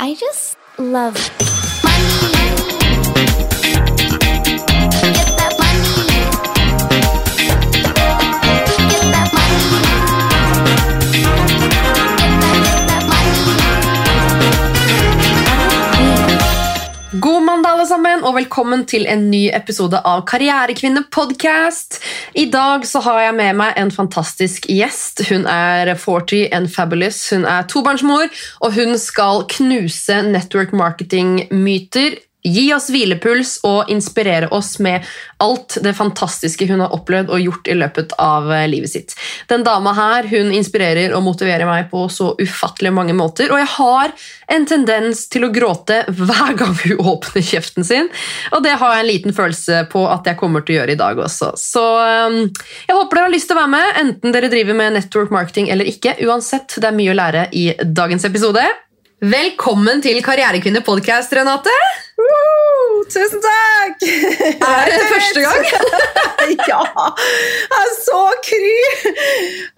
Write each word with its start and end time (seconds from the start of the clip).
I 0.00 0.14
just 0.14 0.56
love 0.76 1.16
sammen, 17.94 18.24
og 18.26 18.34
velkommen 18.34 18.80
til 18.90 19.04
en 19.06 19.28
ny 19.30 19.44
episode 19.54 20.00
av 20.08 20.24
Karrierekvinne 20.26 21.04
podcast. 21.14 22.00
I 22.34 22.48
dag 22.50 22.82
så 22.90 22.98
har 23.04 23.20
jeg 23.22 23.36
med 23.38 23.58
meg 23.60 23.78
en 23.78 23.92
fantastisk 23.94 24.66
gjest. 24.66 25.22
Hun 25.28 25.46
er 25.46 25.92
40 25.94 26.48
and 26.56 26.72
fabulous. 26.74 27.20
Hun 27.30 27.46
er 27.46 27.68
tobarnsmor, 27.70 28.32
og 28.66 28.74
hun 28.74 28.98
skal 28.98 29.44
knuse 29.52 30.16
network 30.26 30.74
marketing-myter. 30.74 32.18
Gi 32.44 32.66
oss 32.74 32.90
hvilepuls 32.92 33.58
og 33.64 33.88
inspirere 33.88 34.50
oss 34.52 34.76
med 34.84 35.04
alt 35.40 35.78
det 35.80 35.94
fantastiske 35.96 36.66
hun 36.68 36.82
har 36.84 36.92
opplevd 36.92 37.30
og 37.32 37.40
gjort 37.40 37.70
i 37.72 37.76
løpet 37.78 38.12
av 38.20 38.50
eh, 38.52 38.66
livet 38.68 38.92
sitt. 38.92 39.14
Den 39.48 39.64
dama 39.64 39.94
her 39.96 40.28
hun 40.28 40.52
inspirerer 40.52 41.14
og 41.16 41.24
motiverer 41.24 41.64
meg 41.68 41.88
på 41.92 42.04
så 42.12 42.34
ufattelig 42.36 42.92
mange 42.92 43.16
måter, 43.16 43.48
og 43.48 43.62
jeg 43.62 43.70
har 43.78 44.12
en 44.52 44.68
tendens 44.68 45.24
til 45.32 45.48
å 45.48 45.52
gråte 45.54 46.02
hver 46.12 46.52
gang 46.60 46.76
hun 46.84 47.00
åpner 47.14 47.44
kjeften 47.48 47.86
sin, 47.86 48.12
og 48.52 48.64
det 48.66 48.76
har 48.80 48.92
jeg 48.92 49.06
en 49.06 49.10
liten 49.10 49.36
følelse 49.36 49.84
på 49.92 50.04
at 50.12 50.28
jeg 50.28 50.40
kommer 50.40 50.64
til 50.64 50.76
å 50.76 50.80
gjøre 50.82 50.96
i 50.98 51.00
dag 51.00 51.24
også. 51.24 51.54
Så 51.60 51.84
um, 52.28 52.40
jeg 52.84 52.98
håper 52.98 53.22
dere 53.22 53.28
har 53.30 53.36
lyst 53.38 53.48
til 53.48 53.56
å 53.56 53.62
være 53.62 53.74
med, 53.78 53.90
enten 54.04 54.36
dere 54.36 54.52
driver 54.52 54.76
med 54.84 54.98
network 54.98 55.32
marketing 55.32 55.72
eller 55.72 55.88
ikke. 55.88 56.18
Uansett, 56.28 56.76
det 56.76 56.92
er 56.92 56.98
mye 57.00 57.12
å 57.14 57.18
lære 57.18 57.48
i 57.56 57.70
dagens 57.84 58.28
episode. 58.28 58.68
Velkommen 59.24 60.02
til 60.04 60.18
Karrierekvinne 60.20 60.82
podcast, 60.84 61.32
Renate! 61.32 61.72
Woo! 62.20 63.04
Tusen 63.08 63.40
takk! 63.40 64.02
Er 64.04 64.90
det 64.90 64.98
første 65.08 65.44
gang? 65.44 65.62
ja! 66.68 66.80
Jeg 66.82 67.78
er 67.78 67.94
så 68.02 68.20
kry! 68.44 68.74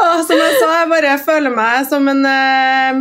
Og 0.03 0.25
som 0.27 0.41
jeg 0.41 0.56
sa, 0.56 0.70
jeg 0.80 0.91
bare 0.91 1.14
føler 1.22 1.55
meg 1.55 1.86
som 1.86 2.11
en 2.11 2.27
eh, 2.27 2.98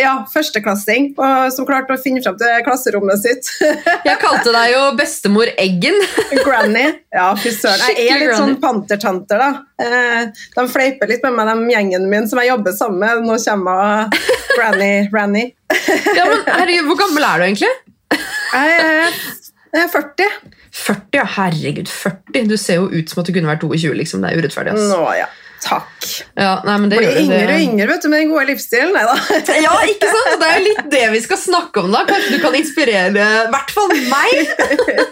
ja, 0.00 0.12
førsteklassing 0.32 1.06
som 1.54 1.66
klarte 1.68 1.94
å 1.96 2.00
finne 2.00 2.20
fram 2.24 2.36
til 2.40 2.64
klasserommet 2.66 3.22
sitt. 3.22 3.48
Jeg 4.08 4.18
kalte 4.22 4.52
deg 4.54 4.72
jo 4.74 4.82
bestemor 4.98 5.48
Eggen. 5.58 5.96
Granny. 6.46 6.84
Ja, 7.16 7.30
fy 7.40 7.52
søren. 7.54 7.86
Jeg 7.96 8.10
er 8.10 8.20
litt 8.20 8.28
granny. 8.30 8.36
sånn 8.56 8.60
pantertanter, 8.62 9.40
da. 9.40 9.50
Eh, 9.80 10.44
De 10.56 10.66
fleiper 10.72 11.08
litt 11.10 11.24
med 11.24 11.38
meg, 11.38 11.48
de 11.52 11.72
gjengen 11.76 12.06
min 12.12 12.28
som 12.28 12.40
jeg 12.42 12.50
jobber 12.52 12.76
sammen 12.76 13.00
med. 13.02 13.24
Nå 13.28 13.38
kommer 13.46 14.20
Granny. 14.56 14.92
Ranny. 15.14 15.46
Ja, 16.16 16.28
men 16.28 16.44
herregud, 16.46 16.86
Hvor 16.92 17.00
gammel 17.06 17.24
er 17.28 17.40
du 17.40 17.46
egentlig? 17.48 17.72
Jeg 18.52 18.76
er 19.82 19.88
40. 19.92 20.28
40, 20.76 21.16
ja. 21.16 21.24
Herregud, 21.38 21.88
40. 21.88 22.46
Du 22.52 22.56
ser 22.60 22.82
jo 22.82 22.86
ut 22.92 23.08
som 23.10 23.22
at 23.22 23.28
du 23.28 23.34
kunne 23.36 23.48
vært 23.50 23.64
22. 23.64 23.94
liksom. 23.96 24.22
Det 24.24 24.30
er 24.34 24.40
urettferdig. 24.44 24.76
ass. 24.76 24.86
Nå, 24.92 25.02
ja. 25.18 25.26
Takk. 25.64 25.92
Ja, 26.36 26.60
nei, 26.66 26.74
men 26.78 26.90
det 26.90 26.98
Blir 27.00 27.16
yngre 27.18 27.54
og 27.56 27.62
yngre 27.64 27.86
vet 27.90 28.04
du, 28.04 28.08
med 28.12 28.20
den 28.22 28.30
gode 28.30 28.44
livsstilen. 28.50 28.92
Nei 28.94 29.04
da. 29.08 29.16
Ja, 29.66 29.72
ikke 29.88 30.10
sant? 30.10 30.36
Det 30.40 30.48
er 30.48 30.58
jo 30.58 30.64
litt 30.66 30.90
det 30.92 31.02
vi 31.14 31.22
skal 31.24 31.40
snakke 31.40 31.82
om 31.82 31.94
da. 31.94 32.02
Kanskje 32.08 32.36
du 32.36 32.42
kan 32.44 32.56
inspirere 32.58 33.10
i 33.10 33.50
hvert 33.52 33.72
fall 33.74 33.94
meg? 34.10 34.52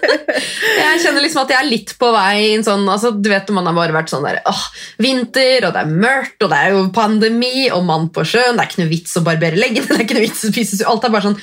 Jeg 0.84 1.02
kjenner 1.02 1.24
liksom 1.24 1.42
at 1.44 1.52
jeg 1.52 1.58
er 1.58 1.68
litt 1.68 1.92
på 1.98 2.08
vei 2.14 2.56
sånn 2.64 2.84
altså, 2.90 3.10
Du 3.14 3.28
vet 3.30 3.50
man 3.54 3.66
har 3.68 3.76
bare 3.76 3.94
vært 3.94 4.10
sånn 4.12 4.24
der 4.26 4.40
åh, 4.48 4.62
Vinter, 5.02 5.66
og 5.68 5.74
det 5.74 5.82
er 5.82 5.92
mørkt, 6.04 6.38
og 6.44 6.50
det 6.52 6.60
er 6.60 6.74
jo 6.74 6.84
pandemi, 6.94 7.68
og 7.74 7.84
mann 7.86 8.08
på 8.14 8.24
sjøen. 8.26 8.56
Det 8.56 8.64
er 8.64 8.70
ikke 8.70 8.82
noe 8.82 8.92
vits 8.92 9.18
å 9.18 9.24
barbere 9.26 9.60
leggene. 9.60 9.86
Det 9.94 9.98
er 9.98 10.06
ikke 10.06 10.18
noe 10.18 10.26
vits 10.26 10.46
å 10.46 10.50
spise 10.52 10.86
Alt 10.90 11.06
er 11.06 11.14
bare 11.14 11.30
sånn 11.30 11.38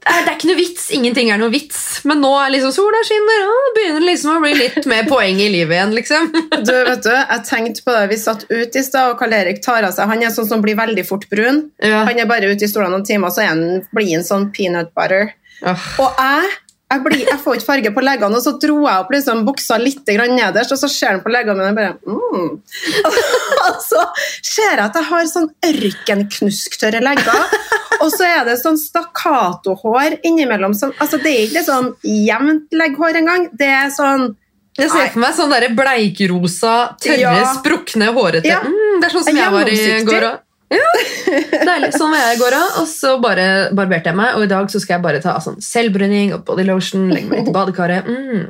det 0.00 0.12
er, 0.16 0.30
ikke 0.32 0.48
noe 0.48 0.56
vits, 0.56 0.86
ingenting 0.96 1.28
er 1.32 1.40
noe 1.40 1.52
vits. 1.52 1.80
Men 2.08 2.22
nå 2.24 2.30
er 2.40 2.54
liksom 2.54 2.72
sola 2.72 3.02
skinner, 3.04 3.42
og 3.44 3.58
det 3.66 3.72
begynner 3.76 4.06
liksom 4.06 4.32
å 4.32 4.40
bli 4.42 4.52
litt 4.56 4.88
mer 4.88 5.04
poeng 5.10 5.40
i 5.42 5.50
livet 5.52 5.76
igjen, 5.76 5.92
liksom. 5.98 6.30
Du, 6.70 6.72
vet 6.72 7.04
du, 7.04 7.12
jeg 7.12 7.44
tenkte 7.48 7.84
på 7.84 7.96
det. 7.96 8.06
Vi 8.14 8.20
satt 8.20 8.46
ute 8.48 8.80
i 8.80 8.86
stad, 8.86 9.12
og 9.12 9.20
Karl-Erik 9.20 9.60
tar 9.64 9.84
av 9.86 9.92
seg 9.96 10.08
Han 10.10 10.24
er 10.24 10.32
sånn 10.32 10.48
som 10.48 10.64
blir 10.64 10.78
veldig 10.78 11.04
fort 11.08 11.28
brun. 11.32 11.66
Ja. 11.84 12.04
Han 12.08 12.20
er 12.20 12.30
bare 12.30 12.48
ute 12.48 12.64
i 12.64 12.70
stolen 12.70 12.94
noen 12.94 13.06
timer, 13.06 13.32
så 13.34 13.44
han, 13.44 13.84
blir 13.92 14.10
han 14.14 14.26
sånn 14.26 14.48
peanut 14.56 14.94
butter. 14.96 15.34
Oh. 15.60 15.86
Og 16.06 16.20
jeg, 16.24 16.54
jeg, 16.94 17.02
blir, 17.04 17.20
jeg 17.28 17.40
får 17.44 17.58
ikke 17.58 17.68
farge 17.68 17.92
på 17.96 18.04
leggene, 18.06 18.40
og 18.40 18.44
så 18.44 18.54
dro 18.62 18.78
jeg 18.86 19.04
opp 19.04 19.12
liksom 19.12 19.44
buksa 19.48 19.76
litt 19.82 20.08
grann 20.08 20.32
nederst, 20.38 20.72
og 20.74 20.80
så 20.80 20.88
ser 20.90 21.12
han 21.14 21.24
på 21.24 21.32
leggene 21.32 21.60
mine 21.60 21.74
og 21.74 21.76
bare 21.76 21.92
mm. 22.08 22.50
Og 23.68 23.84
så 23.84 24.06
ser 24.16 24.72
jeg 24.72 24.82
at 24.86 24.96
jeg 24.96 25.08
har 25.10 25.28
sånn 25.28 25.50
ørkenknusktørre 25.68 27.04
legger, 27.04 27.60
og 28.00 28.10
så 28.12 28.24
er 28.26 28.44
det 28.48 28.58
sånn 28.60 28.78
stakkatohår 28.80 30.18
innimellom. 30.26 30.74
Som, 30.76 30.92
altså 30.98 31.20
det 31.22 31.32
er 31.32 31.42
ikke 31.48 31.64
sånn 31.66 31.90
jevnt 32.04 32.72
legghår 32.72 33.20
engang. 33.22 33.48
Det 33.58 33.68
er 33.68 33.90
sånn 33.94 34.30
Jeg 34.78 34.88
ser 34.90 35.10
for 35.12 35.20
meg 35.20 35.34
sånn 35.36 35.50
der 35.52 35.66
bleikrosa, 35.76 36.74
tørre, 37.02 37.18
Ja. 37.20 37.54
sprukne, 37.58 38.12
hårete 38.16 38.46
Ja. 38.48 38.60
mm, 38.60 39.00
Det 39.00 39.08
er 39.10 39.10
sånn 39.16 39.24
som 39.24 39.36
jeg 39.36 39.52
var 39.52 39.68
i 39.68 40.04
går 40.04 40.22
òg. 40.30 40.38
Ja, 40.70 40.90
deilig. 41.66 41.88
Sånn 41.98 42.12
var 42.14 42.20
jeg 42.22 42.36
i 42.36 42.40
går 42.40 42.54
òg. 42.54 42.76
Og 42.80 42.86
så 42.86 43.16
bare 43.20 43.46
barberte 43.74 44.06
jeg 44.12 44.16
meg, 44.16 44.36
og 44.36 44.44
i 44.44 44.50
dag 44.52 44.70
så 44.70 44.78
skal 44.80 44.94
jeg 44.98 45.02
bare 45.02 45.20
ta 45.20 45.34
sånn 45.42 45.58
selvbruning 45.60 46.32
og 46.36 46.44
body 46.46 46.62
lotion, 46.68 47.08
legge 47.10 47.28
meg 47.28 47.42
ut 47.42 47.50
i 47.50 47.54
badekaret. 47.56 48.06
Mm. 48.06 48.44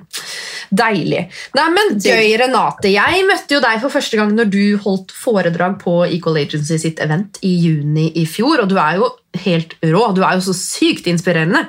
Deilig. 0.71 1.25
Nei, 1.59 1.67
men 1.75 1.97
gøy, 1.99 2.35
Renate. 2.39 2.93
Jeg 2.95 3.25
møtte 3.27 3.57
jo 3.57 3.63
deg 3.65 3.81
for 3.83 3.95
første 3.95 4.21
gang 4.21 4.35
når 4.37 4.51
du 4.53 4.63
holdt 4.85 5.15
foredrag 5.15 5.81
på 5.83 5.97
Equal 6.07 6.39
Agency 6.45 6.79
sitt 6.79 7.03
event 7.03 7.41
i 7.47 7.57
juni 7.65 8.11
i 8.21 8.27
fjor, 8.31 8.63
og 8.63 8.71
du 8.71 8.77
er 8.79 9.01
jo 9.01 9.11
helt 9.47 9.75
rå. 9.83 10.05
Du 10.15 10.23
er 10.23 10.39
jo 10.39 10.47
så 10.51 10.55
sykt 10.57 11.11
inspirerende. 11.11 11.67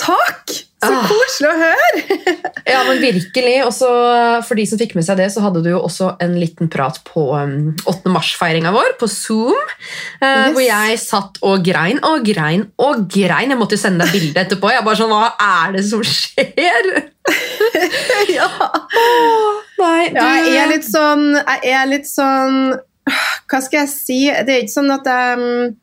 Takk! 0.00 0.65
Så 0.84 0.90
Ah. 0.92 1.06
koselig 1.08 1.48
å 1.48 1.56
høre! 1.56 2.02
Ja, 2.66 2.80
men 2.84 2.98
virkelig. 2.98 3.54
Og 3.64 3.72
for 4.44 4.58
de 4.58 4.64
som 4.66 4.78
fikk 4.80 4.96
med 4.98 5.04
seg 5.06 5.16
det, 5.20 5.28
så 5.32 5.40
hadde 5.44 5.60
du 5.62 5.68
jo 5.70 5.78
også 5.86 6.08
en 6.20 6.34
liten 6.36 6.68
prat 6.68 6.98
på 7.06 7.22
um, 7.38 7.70
8. 7.86 8.10
mars-feiringa 8.12 8.72
vår 8.74 8.96
på 9.00 9.06
Zoom. 9.08 9.54
eh, 10.20 10.26
Yes. 10.26 10.52
Hvor 10.56 10.64
jeg 10.66 10.98
satt 11.00 11.38
og 11.46 11.62
grein 11.64 12.02
og 12.04 12.26
grein 12.26 12.66
og 12.82 13.06
grein. 13.08 13.54
Jeg 13.54 13.60
måtte 13.60 13.78
jo 13.78 13.82
sende 13.84 14.04
deg 14.04 14.12
bilde 14.18 14.42
etterpå. 14.42 14.72
Jeg 14.74 14.84
bare 14.84 14.98
sånn, 14.98 15.14
Hva 15.14 15.30
er 15.38 15.76
det 15.78 15.84
som 15.88 16.02
skjer? 16.04 16.90
ja. 18.36 18.50
Nei, 19.78 20.02
du 20.10 20.18
Ja, 20.20 20.28
jeg 20.44 20.60
er 20.62 20.70
litt 20.70 20.86
sånn 20.86 21.24
Jeg 21.36 21.72
er 21.74 21.88
litt 21.90 22.06
sånn 22.10 22.60
Hva 23.50 23.58
skal 23.64 23.80
jeg 23.84 23.90
si? 23.92 24.20
Det 24.30 24.52
er 24.54 24.62
ikke 24.64 24.74
sånn 24.76 24.92
at 24.94 25.08
jeg 25.10 25.40
mm, 25.40 25.74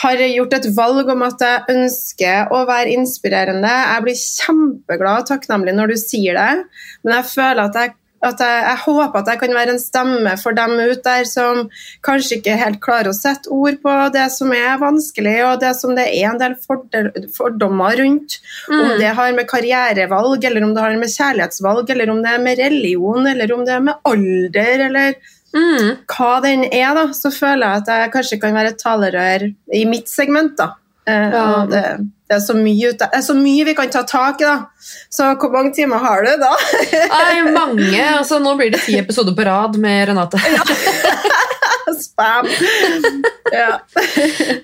har 0.00 0.20
gjort 0.24 0.54
et 0.56 0.68
valg 0.76 1.10
om 1.12 1.24
at 1.26 1.42
jeg 1.44 1.76
ønsker 1.76 2.52
å 2.54 2.62
være 2.68 2.94
inspirerende. 2.96 3.72
Jeg 3.72 4.04
blir 4.06 4.20
kjempeglad 4.20 5.24
og 5.24 5.32
takknemlig 5.32 5.74
når 5.76 5.92
du 5.92 5.98
sier 6.00 6.38
det, 6.38 6.62
men 7.04 7.18
jeg 7.18 7.28
føler 7.34 7.66
at 7.66 7.80
jeg 7.80 7.96
at 8.22 8.38
jeg, 8.38 8.58
jeg 8.62 8.78
håper 8.84 9.18
at 9.18 9.30
jeg 9.32 9.40
kan 9.40 9.54
være 9.56 9.74
en 9.74 9.80
stemme 9.82 10.32
for 10.38 10.54
dem 10.54 10.76
ut 10.78 11.00
der 11.02 11.24
som 11.26 11.64
kanskje 12.06 12.38
ikke 12.38 12.58
helt 12.60 12.78
klarer 12.84 13.10
å 13.10 13.16
sette 13.16 13.50
ord 13.50 13.80
på 13.82 13.94
det 14.14 14.28
som 14.34 14.52
er 14.54 14.78
vanskelig, 14.78 15.34
og 15.48 15.60
det 15.64 15.72
som 15.78 15.96
det 15.98 16.06
er 16.06 16.28
en 16.30 16.38
del 16.38 16.54
fordommer 17.34 17.98
rundt. 17.98 18.38
Om 18.70 18.94
det 19.02 19.12
har 19.18 19.34
med 19.34 19.48
karrierevalg, 19.50 20.46
eller 20.46 20.68
om 20.68 20.74
det 20.74 20.86
har 20.86 20.98
med 21.00 21.10
kjærlighetsvalg, 21.10 21.90
eller 21.94 22.14
om 22.14 22.22
det 22.22 22.34
er 22.36 22.46
med 22.46 22.62
religion, 22.62 23.26
eller 23.26 23.56
om 23.56 23.66
det 23.66 23.74
er 23.74 23.86
med 23.90 24.12
alder, 24.12 24.86
eller 24.86 25.18
mm, 25.54 25.90
hva 26.12 26.32
den 26.44 26.64
er, 26.68 26.94
da, 26.96 27.06
så 27.16 27.30
føler 27.34 27.66
jeg 27.66 27.82
at 27.84 27.92
jeg 27.92 28.12
kanskje 28.16 28.40
kan 28.42 28.54
være 28.56 28.72
et 28.74 28.80
talerør 28.82 29.46
i 29.74 29.84
mitt 29.88 30.08
segment. 30.08 30.56
da. 30.58 30.74
Eh, 31.06 31.30
Ja. 31.32 31.66
det, 31.68 31.82
det, 32.30 32.36
er 32.36 32.40
så 32.40 32.54
mye 32.54 32.92
det 32.94 33.08
er 33.12 33.22
så 33.26 33.34
mye 33.34 33.64
vi 33.66 33.74
kan 33.74 33.90
ta 33.90 34.02
tak 34.06 34.40
i. 34.40 34.44
da. 34.44 34.66
Så 35.10 35.26
hvor 35.34 35.50
mange 35.52 35.74
timer 35.74 35.98
har 35.98 36.22
du 36.22 36.30
da? 36.40 36.52
Nei, 37.10 37.42
mange. 37.52 38.04
Altså, 38.18 38.38
nå 38.38 38.54
blir 38.56 38.70
det 38.72 38.80
ti 38.86 38.96
episoder 38.98 39.34
på 39.34 39.44
rad 39.44 39.76
med 39.82 40.08
Renate. 40.08 40.38
Spam! 42.02 42.50
Ja. 43.52 43.82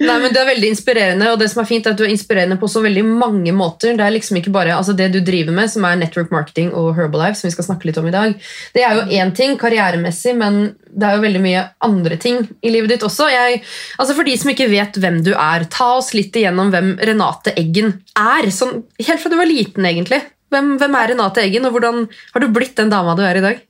Nei, 0.01 0.15
men 0.23 0.33
Du 0.33 0.39
er 0.41 0.47
veldig 0.49 0.71
inspirerende, 0.73 1.27
og 1.29 1.41
det 1.43 1.51
som 1.53 1.61
er 1.61 1.67
fint 1.69 1.85
er 1.85 1.93
at 1.93 1.99
du 2.01 2.07
er 2.07 2.13
inspirerende 2.13 2.57
på 2.57 2.71
så 2.73 2.81
veldig 2.81 3.03
mange 3.05 3.53
måter. 3.53 3.93
Det 3.99 4.05
er 4.05 4.15
liksom 4.15 4.39
ikke 4.41 4.53
bare 4.55 4.73
altså 4.79 4.95
det 4.97 5.11
du 5.13 5.19
driver 5.21 5.53
med, 5.53 5.69
som 5.69 5.85
er 5.85 5.99
network 6.01 6.33
marketing 6.33 6.71
og 6.73 6.95
Herbalife, 6.97 7.37
som 7.37 7.51
vi 7.51 7.53
skal 7.53 7.67
snakke 7.67 7.91
litt 7.91 8.01
om 8.01 8.09
i 8.09 8.15
dag. 8.15 8.33
Det 8.73 8.87
er 8.87 8.97
jo 8.97 9.21
én 9.21 9.35
ting 9.37 9.59
karrieremessig, 9.61 10.33
men 10.41 10.61
det 10.89 11.05
er 11.05 11.19
jo 11.19 11.27
veldig 11.27 11.45
mye 11.45 11.67
andre 11.85 12.17
ting 12.23 12.41
i 12.65 12.73
livet 12.73 12.95
ditt 12.95 13.05
også. 13.05 13.29
Jeg, 13.33 13.61
altså 13.99 14.17
For 14.17 14.25
de 14.25 14.39
som 14.41 14.55
ikke 14.55 14.71
vet 14.73 14.97
hvem 15.03 15.21
du 15.27 15.35
er, 15.35 15.69
ta 15.69 15.91
oss 15.99 16.15
litt 16.17 16.37
igjennom 16.39 16.73
hvem 16.73 16.95
Renate 17.11 17.53
Eggen 17.61 17.99
er. 18.17 18.49
Sånn, 18.55 18.87
helt 19.05 19.21
fra 19.21 19.33
du 19.33 19.37
var 19.37 19.53
liten, 19.53 19.85
egentlig. 19.85 20.23
Hvem, 20.49 20.79
hvem 20.81 20.97
er 20.97 21.13
Renate 21.13 21.45
Eggen, 21.45 21.69
og 21.69 21.77
hvordan 21.77 22.07
har 22.09 22.45
du 22.45 22.53
blitt 22.55 22.79
den 22.81 22.93
dama 22.93 23.19
du 23.19 23.27
er 23.27 23.37
i 23.37 23.45
dag? 23.45 23.65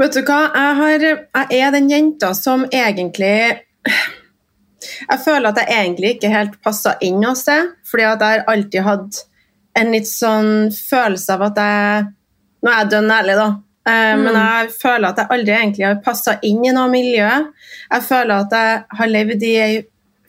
Vet 0.00 0.16
du 0.16 0.22
hva, 0.24 0.40
jeg, 0.54 0.76
har, 0.78 1.04
jeg 1.52 1.60
er 1.60 1.74
den 1.74 1.90
jenta 1.90 2.32
som 2.34 2.64
egentlig 2.72 3.34
Jeg 4.82 5.18
føler 5.24 5.50
at 5.50 5.60
jeg 5.62 5.68
egentlig 5.68 6.14
ikke 6.16 6.32
helt 6.32 6.56
passer 6.64 6.96
inn 7.04 7.20
hos 7.26 7.44
det, 7.46 7.60
fordi 7.88 8.06
at 8.08 8.24
jeg 8.24 8.40
har 8.40 8.48
alltid 8.54 8.86
hatt 8.86 9.20
en 9.78 9.92
litt 9.94 10.08
sånn 10.08 10.72
følelse 10.74 11.36
av 11.36 11.46
at 11.50 11.60
jeg 11.62 12.08
Nå 12.62 12.70
er 12.70 12.76
jeg 12.78 12.90
dønn 12.92 13.10
ærlig, 13.10 13.34
da. 13.34 13.46
Mm. 13.88 14.20
Men 14.22 14.36
jeg 14.38 14.68
føler 14.78 15.08
at 15.08 15.16
jeg 15.18 15.34
aldri 15.34 15.54
egentlig 15.56 15.86
har 15.88 15.96
passa 16.04 16.36
inn 16.46 16.60
i 16.62 16.70
noe 16.70 16.86
miljø. 16.92 17.30
Jeg 17.90 18.04
føler 18.06 18.44
at 18.44 18.54
jeg 18.54 18.76
har 19.00 19.10
levd 19.10 19.42
i 19.48 19.50
ei 19.58 19.80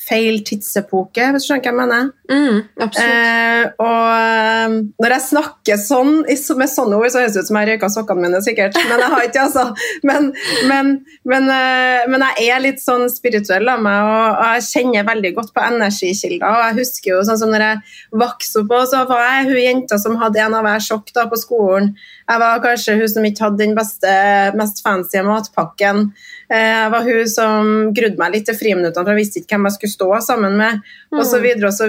feil 0.03 0.41
tidsepoke, 0.45 1.29
hvis 1.31 1.45
du 1.45 1.49
skjønner 1.49 1.63
hva 1.63 1.71
jeg 1.71 1.77
mener. 1.79 2.09
Mm. 2.31 2.57
Eh, 2.83 3.65
og 3.83 4.07
eh, 4.17 4.75
når 5.03 5.15
jeg 5.15 5.25
snakker 5.27 5.79
sånn, 5.79 6.13
med 6.23 6.71
sånne 6.71 6.99
ord, 6.99 7.09
så 7.13 7.21
høres 7.21 7.35
det 7.37 7.43
ut 7.43 7.49
som 7.49 7.59
jeg 7.59 7.69
røyka 7.69 7.89
sokkene 7.93 8.25
mine, 8.25 8.41
sikkert. 8.43 8.77
Men 8.89 9.03
jeg 9.03 9.11
har 9.13 9.27
ikke, 9.27 9.45
altså. 9.47 9.65
Men, 10.07 10.31
men, 10.69 10.91
men, 11.29 11.49
eh, 11.53 12.03
men 12.11 12.25
jeg 12.27 12.49
er 12.51 12.63
litt 12.63 12.83
sånn 12.83 13.07
spirituell 13.11 13.69
av 13.71 13.83
meg, 13.85 13.99
og, 14.09 14.27
og 14.33 14.57
jeg 14.57 14.67
kjenner 14.69 15.07
veldig 15.07 15.33
godt 15.37 15.53
på 15.55 15.65
energikilder. 15.67 16.47
Og 16.49 16.65
jeg 16.67 16.79
husker 16.81 17.13
jo 17.13 17.21
sånn 17.27 17.41
som 17.43 17.53
når 17.53 17.67
jeg 17.67 17.81
vokste 18.23 18.63
opp, 18.63 18.75
så 18.91 19.05
var 19.09 19.25
jeg 19.29 19.49
hun 19.51 19.61
jenta 19.61 20.01
som 20.01 20.19
hadde 20.21 20.43
en 20.43 20.57
av 20.59 20.67
hver 20.67 20.83
sjokk 20.83 21.13
da 21.15 21.27
på 21.31 21.39
skolen. 21.39 21.93
Jeg 22.27 22.39
var 22.43 22.61
kanskje 22.63 22.97
hun 22.99 23.09
som 23.11 23.25
ikke 23.27 23.47
hadde 23.47 23.63
den 23.63 23.75
beste, 23.77 24.13
mest 24.59 24.83
fancy 24.83 25.23
matpakken. 25.23 26.09
Eh, 26.49 26.83
Jeg 26.83 26.91
var 26.91 27.03
hun 27.07 27.27
som 27.27 27.93
grudde 27.93 28.17
meg 28.19 28.33
litt 28.33 28.45
til 28.49 28.55
friminuttene, 28.59 29.03
for 29.05 29.13
jeg 29.13 29.21
visste 29.23 29.39
ikke 29.41 29.55
hvem 29.55 29.69
jeg 29.69 29.77
skulle 29.77 29.97
stå 29.97 30.09
sammen 30.21 30.57
med, 30.57 30.81
og 31.13 31.25
så 31.25 31.39
videre 31.39 31.67
og 31.67 31.73
så. 31.73 31.87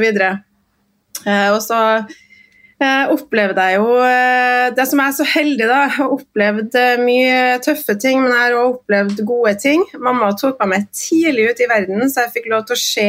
Eh, 1.24 1.58
så 1.64 1.80
eh, 2.82 3.06
opplevde 3.14 3.64
jeg 3.70 3.78
jo 3.78 3.94
eh, 4.02 4.70
Det 4.76 4.84
som 4.88 4.98
jeg 5.00 5.08
er 5.08 5.16
så 5.16 5.24
heldig, 5.24 5.66
da, 5.68 5.78
jeg 5.84 5.92
har 5.96 6.12
opplevd 6.18 6.74
eh, 6.80 6.98
mye 7.00 7.58
tøffe 7.64 7.94
ting, 8.00 8.20
men 8.22 8.32
jeg 8.32 8.40
har 8.40 8.56
også 8.58 8.74
opplevd 8.78 9.24
gode 9.28 9.54
ting. 9.62 9.84
Mamma 9.98 10.32
tok 10.36 10.58
meg 10.60 10.68
med 10.74 10.86
tidlig 10.92 11.50
ut 11.50 11.60
i 11.64 11.68
verden, 11.70 12.06
så 12.10 12.24
jeg 12.26 12.34
fikk 12.38 12.50
lov 12.52 12.64
til 12.68 12.76
å 12.76 12.82
se 12.82 13.08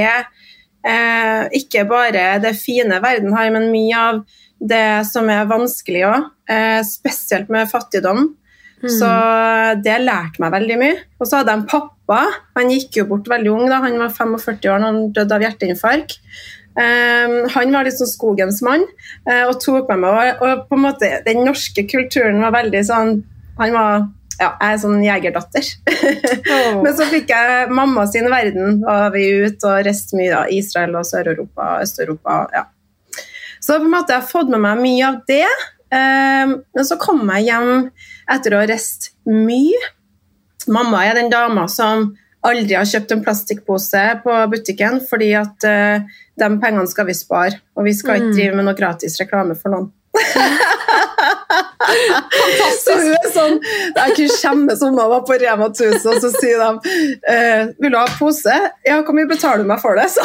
eh, 0.86 1.44
ikke 1.60 1.86
bare 1.90 2.40
det 2.44 2.56
fine 2.60 3.00
verden 3.04 3.34
har, 3.36 3.52
men 3.56 3.72
mye 3.74 3.98
av 4.10 4.24
det 4.60 5.06
som 5.10 5.28
er 5.30 5.48
vanskelig 5.50 6.06
òg, 6.08 6.28
eh, 6.50 6.82
spesielt 6.88 7.50
med 7.52 7.70
fattigdom. 7.72 8.36
Så 8.84 9.10
det 9.86 9.96
lærte 10.04 10.42
meg 10.44 10.52
veldig 10.54 10.76
mye. 10.82 10.98
Og 11.20 11.30
så 11.30 11.40
hadde 11.40 11.54
jeg 11.54 11.62
en 11.62 11.70
pappa. 11.70 12.20
Han 12.60 12.74
gikk 12.74 13.00
jo 13.00 13.08
bort 13.10 13.30
veldig 13.32 13.54
ung. 13.54 13.70
da, 13.72 13.80
Han 13.86 13.98
var 14.02 14.14
45 14.14 14.70
år 14.70 14.84
da 14.84 14.92
han 14.92 15.00
døde 15.16 15.38
av 15.38 15.46
hjerteinfarkt. 15.46 16.20
Um, 16.76 17.46
han 17.54 17.72
var 17.72 17.88
sånn 17.88 18.10
skogens 18.12 18.58
mann 18.66 18.82
uh, 19.30 19.46
og 19.48 19.62
tok 19.64 19.88
meg 19.94 20.02
med. 20.04 20.12
Og, 20.12 20.44
og 20.44 20.66
på 20.68 20.76
en 20.76 20.84
måte, 20.84 21.12
den 21.24 21.46
norske 21.48 21.86
kulturen 21.88 22.42
var 22.44 22.52
veldig 22.58 22.82
sånn 22.84 23.14
Han 23.62 23.72
var 23.72 23.94
ja, 24.36 24.50
jeg 24.60 24.74
er 24.74 24.80
sånn 24.82 25.04
jegerdatter. 25.06 25.68
oh. 26.52 26.82
Men 26.84 26.92
så 26.98 27.06
fikk 27.08 27.30
jeg 27.32 27.70
mamma 27.72 28.04
sin 28.12 28.28
verden, 28.28 28.82
og 28.84 29.14
vi 29.14 29.30
ut 29.46 29.64
og 29.64 29.86
reiste 29.88 30.18
mye. 30.20 30.34
da, 30.34 30.42
Israel 30.52 30.98
og 31.00 31.08
Sør-Europa, 31.08 31.78
Øst-Europa. 31.86 32.42
ja. 32.52 32.66
Så 33.64 33.80
på 33.80 33.88
en 33.88 33.94
måte 33.96 34.12
jeg 34.14 34.22
har 34.22 34.28
fått 34.28 34.52
med 34.52 34.62
meg 34.62 34.82
mye 34.84 35.08
av 35.08 35.22
det. 35.30 35.48
Um, 35.88 36.58
men 36.76 36.86
så 36.86 37.00
kom 37.00 37.24
jeg 37.32 37.48
hjem 37.48 37.72
etter 38.32 38.56
å 38.56 38.62
ha 38.62 38.70
reist 38.70 39.12
mye. 39.30 39.82
Mamma 40.72 41.04
er 41.06 41.20
den 41.20 41.30
dama 41.34 41.68
som 41.70 42.14
aldri 42.46 42.78
har 42.78 42.88
kjøpt 42.90 43.14
en 43.14 43.24
plastikkpose 43.26 44.04
på 44.24 44.38
butikken, 44.52 45.00
fordi 45.10 45.32
at 45.38 45.66
uh, 45.66 46.06
de 46.38 46.50
pengene 46.62 46.88
skal 46.90 47.08
vi 47.10 47.16
spare, 47.18 47.62
og 47.78 47.88
vi 47.88 47.94
skal 47.98 48.20
ikke 48.20 48.34
drive 48.36 48.58
med 48.58 48.68
noe 48.68 48.78
gratis 48.78 49.20
reklame 49.22 49.58
for 49.60 49.74
noen. 49.74 49.92
Så 52.86 52.94
hun 52.98 53.12
er 53.14 53.28
sånn, 53.34 53.58
Jeg 53.96 54.14
kunne 54.16 54.38
skjemmes 54.38 54.80
som 54.80 54.94
hun 54.94 55.12
var 55.12 55.24
på 55.28 55.38
Rema 55.42 55.68
1000, 55.72 56.06
og 56.12 56.22
så 56.24 56.30
sier 56.38 56.62
de 56.62 56.70
uh, 57.30 57.62
'Vil 57.80 57.94
du 57.94 57.98
ha 58.00 58.06
pose?' 58.20 58.60
'Ja, 58.86 59.02
hvor 59.02 59.16
mye 59.18 59.30
betaler 59.30 59.64
du 59.64 59.70
meg 59.70 59.82
for 59.84 59.98
det?' 60.00 60.10
Så, 60.16 60.24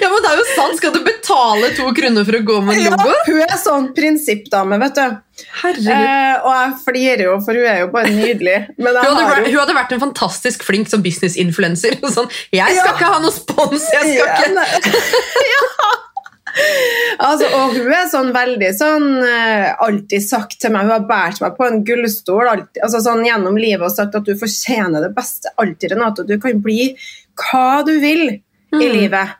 Ja, 0.00 0.08
men 0.10 0.22
det 0.24 0.30
er 0.32 0.38
jo 0.40 0.44
sant! 0.54 0.76
Skal 0.80 0.92
du 0.94 1.00
betale 1.06 1.70
to 1.76 1.88
kroner 1.96 2.24
for 2.26 2.38
å 2.38 2.42
gå 2.48 2.56
med 2.66 2.76
en 2.76 2.82
ja, 2.86 2.90
logo? 2.96 3.14
hun 3.28 3.40
er 3.44 3.58
sånn 3.60 3.88
prinsippdame, 3.96 4.78
vet 4.82 4.98
du. 4.98 5.18
Herregud. 5.62 5.90
Eh, 5.90 6.34
og 6.46 6.52
jeg 6.54 6.72
flirer 6.84 7.24
jo, 7.28 7.34
for 7.44 7.58
hun 7.58 7.66
er 7.70 7.80
jo 7.82 7.88
bare 7.94 8.12
nydelig. 8.14 8.56
Hun 8.78 8.88
hadde, 8.90 9.44
hun 9.50 9.58
hadde 9.60 9.76
vært 9.80 9.92
en 9.96 10.02
fantastisk 10.04 10.62
flink 10.66 10.90
som 10.92 11.02
business-influencer. 11.04 11.98
Sånn, 12.14 12.30
jeg 12.54 12.76
skal 12.78 12.90
Ja. 12.90 12.94
ikke 12.96 13.12
ha 13.16 13.20
noe 13.22 13.34
spons! 13.34 13.86
Jeg 13.94 14.14
skal 14.14 14.26
Ja, 14.26 14.40
ikke 14.78 15.04
ja. 15.54 15.92
Altså, 17.18 17.48
og 17.56 17.72
hun 17.74 17.88
er 17.90 18.04
sånn 18.12 18.28
veldig 18.34 18.68
sånn 18.78 19.06
eh, 19.26 19.72
alltid 19.82 20.22
sagt 20.22 20.58
til 20.62 20.70
meg 20.70 20.84
Hun 20.86 20.92
har 20.92 21.06
båret 21.08 21.40
meg 21.42 21.56
på 21.56 21.66
en 21.66 21.80
gullstol 21.88 22.46
alltid, 22.46 22.78
altså 22.84 23.00
sånn 23.02 23.24
gjennom 23.26 23.56
livet 23.58 23.82
og 23.88 23.90
sagt 23.94 24.14
at 24.14 24.28
du 24.28 24.36
fortjener 24.38 25.02
det 25.02 25.10
beste 25.16 25.50
alltid, 25.58 25.96
Renate. 25.96 26.22
Du 26.28 26.36
kan 26.42 26.60
bli 26.62 26.92
hva 27.42 27.82
du 27.86 27.96
vil 28.02 28.28
i 28.36 28.40
Mm. 28.74 28.80
livet. 28.90 29.34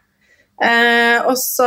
Eh, 0.62 1.19
og, 1.27 1.35
så, 1.41 1.67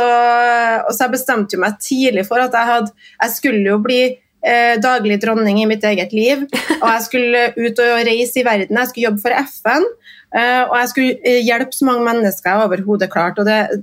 og 0.86 0.94
så 0.94 1.04
jeg 1.04 1.14
bestemte 1.18 1.56
jo 1.56 1.60
meg 1.60 1.76
tidlig 1.84 2.24
for 2.28 2.40
at 2.40 2.54
jeg, 2.56 2.70
hadde, 2.72 2.94
jeg 3.20 3.34
skulle 3.34 3.64
jo 3.66 3.78
bli 3.84 4.00
eh, 4.06 4.76
daglig 4.80 5.20
dronning 5.22 5.60
i 5.62 5.68
mitt 5.70 5.84
eget 5.84 6.14
liv. 6.16 6.46
Og 6.78 6.88
jeg 6.88 7.04
skulle 7.08 7.44
ut 7.58 7.82
og 7.84 7.94
reise 8.08 8.40
i 8.40 8.46
verden. 8.46 8.80
Jeg 8.80 8.92
skulle 8.92 9.08
jobbe 9.10 9.24
for 9.24 9.36
FN. 9.52 9.88
eh, 10.34 10.62
og 10.64 10.76
jeg 10.80 10.92
skulle 10.94 11.16
eh, 11.24 11.40
hjelpe 11.44 11.76
så 11.76 11.88
mange 11.90 12.06
mennesker 12.08 12.50
jeg 12.52 12.68
overhodet 12.68 13.10
klarte. 13.12 13.44
Og 13.44 13.48
det, 13.48 13.82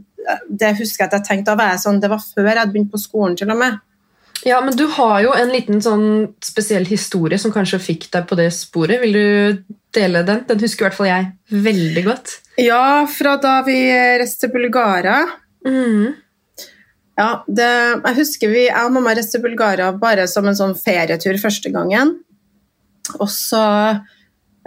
det 0.50 0.78
husker 0.80 1.06
jeg 1.06 1.12
at 1.12 1.20
jeg 1.20 1.28
tenkte 1.30 1.52
da 1.54 1.60
var 1.60 1.76
jeg 1.76 1.84
sånn, 1.86 2.02
Det 2.02 2.10
var 2.10 2.24
før 2.24 2.50
jeg 2.50 2.62
hadde 2.64 2.74
begynt 2.74 2.94
på 2.94 3.02
skolen. 3.02 3.38
til 3.38 3.52
og 3.54 3.62
med. 3.62 3.82
Ja, 4.46 4.60
men 4.62 4.76
du 4.78 4.86
har 4.94 5.22
jo 5.24 5.32
en 5.34 5.50
liten 5.50 5.80
sånn 5.82 6.36
spesiell 6.44 6.86
historie 6.86 7.38
som 7.42 7.54
kanskje 7.54 7.80
fikk 7.82 8.10
deg 8.14 8.28
på 8.30 8.38
det 8.38 8.52
sporet. 8.54 9.02
Vil 9.02 9.16
du 9.16 9.76
dele 9.96 10.22
den? 10.28 10.44
Den 10.50 10.60
husker 10.62 10.86
i 10.86 10.88
hvert 10.90 10.98
fall 10.98 11.10
jeg 11.10 11.64
veldig 11.66 12.04
godt. 12.06 12.36
Ja, 12.62 13.06
fra 13.12 13.36
da 13.42 13.58
vi 13.66 13.78
reiste 14.20 14.46
til 14.46 14.54
Bulgaria. 14.56 15.26
Mm. 15.68 16.14
Ja, 17.16 17.30
det, 17.48 17.72
jeg 18.04 18.18
husker 18.20 18.52
vi, 18.52 18.66
jeg 18.68 18.88
og 18.88 18.94
mamma 18.96 19.16
reiste 19.16 19.38
til 19.38 19.46
Bulgaria 19.48 19.92
bare 20.00 20.28
som 20.32 20.48
en 20.48 20.58
sånn 20.58 20.76
ferietur 20.80 21.40
første 21.42 21.72
gangen. 21.74 22.14
Og 23.20 23.28
så 23.32 23.64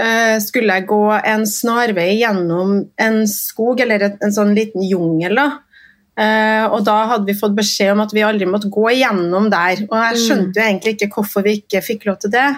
eh, 0.01 0.37
skulle 0.45 0.77
jeg 0.79 0.89
gå 0.89 1.03
en 1.19 1.47
snarvei 1.49 2.11
gjennom 2.21 2.77
en 3.01 3.23
skog, 3.31 3.81
eller 3.85 4.07
en, 4.09 4.21
en 4.25 4.37
sånn 4.37 4.55
liten 4.57 4.85
jungel. 4.85 5.41
da. 5.41 5.49
Eh, 6.19 6.65
og 6.67 6.83
da 6.87 6.99
hadde 7.13 7.29
vi 7.31 7.39
fått 7.39 7.57
beskjed 7.59 7.93
om 7.95 8.03
at 8.03 8.13
vi 8.15 8.25
aldri 8.27 8.49
måtte 8.51 8.71
gå 8.73 8.89
igjennom 8.95 9.49
der. 9.53 9.85
Og 9.89 9.97
jeg 10.03 10.23
skjønte 10.25 10.61
jo 10.61 10.67
egentlig 10.67 10.97
ikke 10.97 11.13
hvorfor 11.15 11.47
vi 11.47 11.59
ikke 11.61 11.85
fikk 11.85 12.09
lov 12.09 12.21
til 12.25 12.33
det. 12.35 12.49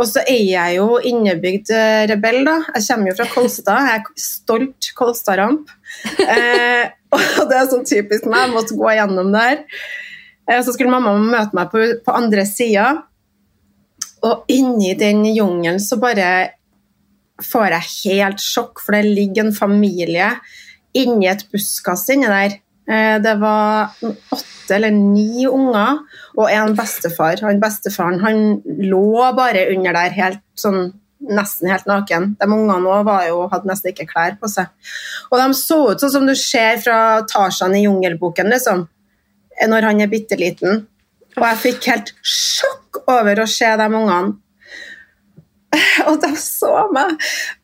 Og 0.00 0.08
så 0.08 0.22
er 0.24 0.40
jeg 0.48 0.76
jo 0.78 0.96
innebygd 1.04 1.72
eh, 1.76 2.06
rebell, 2.08 2.40
da. 2.46 2.56
Jeg 2.72 2.86
kommer 2.86 3.10
jo 3.10 3.16
fra 3.18 3.26
Kolstad. 3.34 3.88
Jeg 3.88 4.00
er 4.00 4.22
stolt 4.28 4.92
Kolstad-ramp. 4.96 5.74
Eh, 6.30 6.86
og 7.10 7.48
det 7.50 7.56
er 7.58 7.64
sånn 7.66 7.82
typisk 7.82 8.28
meg, 8.30 8.44
jeg 8.44 8.52
måtte 8.54 8.76
gå 8.78 8.92
gjennom 8.94 9.32
der. 9.34 9.64
Eh, 10.46 10.60
så 10.62 10.70
skulle 10.70 10.92
mamma 10.92 11.16
møte 11.18 11.56
meg 11.58 11.72
på, 11.72 11.82
på 12.06 12.14
andre 12.14 12.44
sida, 12.46 12.84
og 14.22 14.52
inni 14.52 14.92
den 14.94 15.24
jungelen 15.26 15.80
så 15.82 15.98
bare 15.98 16.28
får 17.42 17.74
jeg 17.74 17.90
helt 17.90 18.44
sjokk, 18.44 18.82
for 18.84 18.94
det 18.94 19.10
ligger 19.10 19.48
en 19.48 19.56
familie 19.56 20.30
inni 20.96 21.28
et 21.30 21.42
buskas 21.50 22.06
inni 22.14 22.30
der. 22.30 22.58
Eh, 22.90 23.18
Det 23.22 23.34
var 23.40 23.90
åtte 24.02 24.74
eller 24.74 24.90
ni 24.90 25.46
unger 25.46 25.98
og 26.36 26.50
en 26.50 26.74
bestefar. 26.78 27.40
Han 27.42 27.60
bestefaren 27.62 28.20
han 28.22 28.62
lå 28.64 29.32
bare 29.36 29.68
under 29.74 29.92
der 29.92 30.10
helt 30.14 30.42
sånn 30.58 30.92
nesten 31.20 31.68
helt 31.68 31.88
naken. 31.88 32.34
De 32.40 32.46
ungene 32.48 32.88
òg 32.88 33.50
hadde 33.52 33.68
nesten 33.68 33.92
ikke 33.92 34.08
klær 34.08 34.38
på 34.40 34.48
seg. 34.48 34.70
Og 35.30 35.38
de 35.40 35.48
så 35.58 35.80
ut 35.90 36.00
sånn 36.00 36.14
som 36.14 36.26
du 36.26 36.34
ser 36.38 36.80
fra 36.80 37.22
Tarzan 37.28 37.76
i 37.76 37.84
Jungelboken, 37.84 38.50
liksom. 38.50 38.86
Når 39.68 39.88
han 39.90 40.00
er 40.00 40.08
bitte 40.12 40.38
liten. 40.40 40.86
Og 41.36 41.44
jeg 41.44 41.60
fikk 41.64 41.90
helt 41.92 42.14
sjokk 42.24 43.02
over 43.10 43.42
å 43.42 43.48
se 43.48 43.68
de 43.76 43.88
ungene. 43.90 44.38
Og 46.10 46.16
de 46.22 46.30
så 46.40 46.70
meg. 46.94 47.12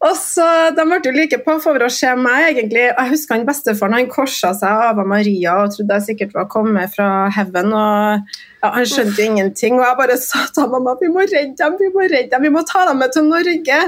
Og 0.06 0.12
så, 0.18 0.46
De 0.76 0.84
ble 0.86 0.98
jo 1.02 1.14
like 1.14 1.38
paff 1.46 1.66
over 1.66 1.86
å 1.86 1.92
se 1.92 2.12
meg, 2.18 2.52
egentlig. 2.52 2.84
Jeg 2.88 3.12
husker 3.12 3.36
han 3.36 3.46
bestefaren 3.48 3.96
han 3.98 4.10
korsa 4.10 4.52
seg 4.56 4.84
av 4.90 5.00
Maria 5.08 5.56
og 5.64 5.74
trodde 5.74 5.98
jeg 5.98 6.06
sikkert 6.10 6.36
var 6.36 6.50
kommet 6.52 6.94
fra 6.94 7.08
heaven. 7.34 7.72
og 7.74 8.36
ja, 8.62 8.70
Han 8.76 8.86
skjønte 8.86 9.18
jo 9.18 9.30
ingenting. 9.32 9.80
Og 9.80 9.86
jeg 9.88 10.00
bare 10.02 10.18
sa 10.22 10.44
til 10.54 10.70
mamma 10.74 10.94
vi 11.00 11.10
må 11.12 11.26
redde 11.26 11.56
dem, 11.58 11.80
vi 11.80 11.90
må 11.94 12.06
redde 12.06 12.30
dem, 12.34 12.46
vi 12.46 12.54
må 12.54 12.62
ta 12.68 12.86
dem 12.90 13.02
med 13.02 13.14
til 13.16 13.26
Norge. 13.26 13.80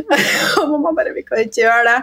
Og 0.60 0.70
mamma 0.76 0.94
bare 0.96 1.16
vi 1.16 1.26
kan 1.26 1.42
ikke 1.42 1.64
gjøre 1.64 1.82
det. 1.90 1.98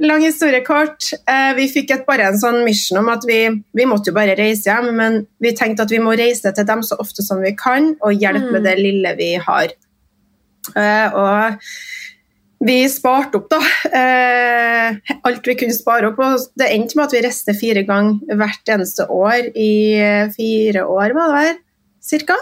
Lang 0.00 0.22
historie 0.22 0.60
kort. 0.64 1.10
Eh, 1.28 1.50
vi 1.56 1.66
fikk 1.72 1.90
et, 1.96 2.06
bare 2.06 2.28
en 2.30 2.38
sånn 2.40 2.62
mission 2.64 3.00
om 3.00 3.08
at 3.12 3.24
vi, 3.28 3.42
vi 3.76 3.88
måtte 3.88 4.12
jo 4.12 4.16
bare 4.16 4.36
reise 4.38 4.70
hjem, 4.70 4.92
men 4.96 5.22
vi 5.42 5.52
tenkte 5.56 5.84
at 5.84 5.92
vi 5.92 6.00
må 6.00 6.14
reise 6.16 6.52
til 6.56 6.68
dem 6.68 6.84
så 6.86 7.00
ofte 7.02 7.24
som 7.26 7.42
vi 7.42 7.52
kan, 7.58 7.94
og 8.04 8.16
hjelpe 8.16 8.52
med 8.54 8.68
det 8.68 8.76
lille 8.80 9.16
vi 9.18 9.34
har. 9.40 9.74
Eh, 10.76 11.16
og 11.16 11.60
vi 12.60 12.82
sparte 12.92 13.40
opp 13.40 13.48
da, 13.48 13.58
eh, 13.96 15.16
alt 15.24 15.46
vi 15.48 15.56
kunne 15.56 15.76
spare 15.76 16.10
opp. 16.10 16.18
og 16.20 16.46
Det 16.60 16.68
endte 16.68 16.98
med 16.98 17.06
at 17.06 17.16
vi 17.16 17.24
reiste 17.24 17.56
fire 17.56 17.84
ganger 17.88 18.36
hvert 18.36 18.72
eneste 18.76 19.06
år 19.08 19.50
i 19.56 19.72
eh, 19.96 20.32
fire 20.34 20.84
år, 20.84 21.14
var 21.16 21.32
det 21.32 21.38
vel? 21.38 21.60
Cirka. 22.04 22.36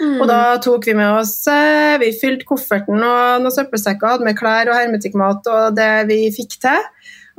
Og 0.00 0.24
da 0.26 0.56
tok 0.62 0.88
vi 0.88 0.94
med 0.96 1.20
oss 1.20 1.46
eh, 1.50 1.94
Vi 2.02 2.08
fylte 2.18 2.46
kofferten 2.48 2.98
og 2.98 3.44
noen 3.44 3.52
søppelsekker, 3.54 4.16
hadde 4.16 4.26
med 4.26 4.36
klær 4.38 4.70
og 4.72 4.78
hermetikkmat 4.78 5.46
og 5.52 5.76
det 5.78 6.08
vi 6.10 6.18
fikk 6.34 6.58
til. 6.64 6.88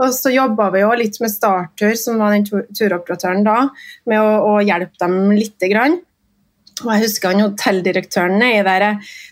Og 0.01 0.11
så 0.11 0.31
jobba 0.33 0.69
vi 0.73 0.81
jo 0.81 0.91
litt 0.97 1.17
med 1.23 1.31
Startur, 1.31 1.93
som 1.99 2.19
var 2.19 2.33
den 2.35 2.65
turoperatøren 2.75 3.45
da, 3.45 3.69
med 4.09 4.19
å, 4.19 4.55
å 4.55 4.63
hjelpe 4.65 4.97
dem 4.99 5.31
lite 5.35 5.69
grann. 5.71 6.01
Og 6.83 6.89
jeg 6.91 7.05
husker 7.05 7.31
han 7.31 7.43
hotelldirektøren 7.45 8.35
nedi 8.41 8.63
der. 8.67 8.85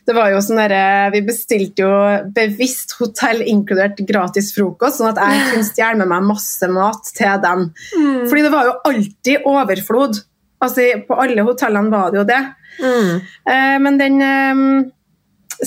Det 0.08 0.16
var 0.16 0.32
jo 0.32 0.40
sånn 0.44 0.62
der, 0.62 1.12
Vi 1.12 1.24
bestilte 1.28 1.84
jo 1.84 1.92
bevisst 2.36 2.96
hotell 3.02 3.44
inkludert 3.44 4.00
gratis 4.08 4.54
frokost, 4.56 5.02
sånn 5.02 5.12
at 5.12 5.20
jeg 5.20 5.44
kunne 5.52 5.68
stjele 5.68 6.00
med 6.00 6.12
meg 6.14 6.30
masse 6.32 6.70
mat 6.72 7.12
til 7.12 7.42
dem. 7.44 7.70
Mm. 7.98 8.24
Fordi 8.32 8.46
det 8.46 8.54
var 8.54 8.70
jo 8.70 8.78
alltid 8.92 9.48
overflod. 9.52 10.24
Altså, 10.64 10.88
På 11.08 11.20
alle 11.20 11.44
hotellene 11.44 11.92
var 11.92 12.12
det 12.14 12.22
jo 12.22 12.28
det. 12.32 12.44
Mm. 12.80 13.16
Eh, 13.52 13.78
men 13.84 14.00
den 14.00 14.22
eh, 14.24 14.62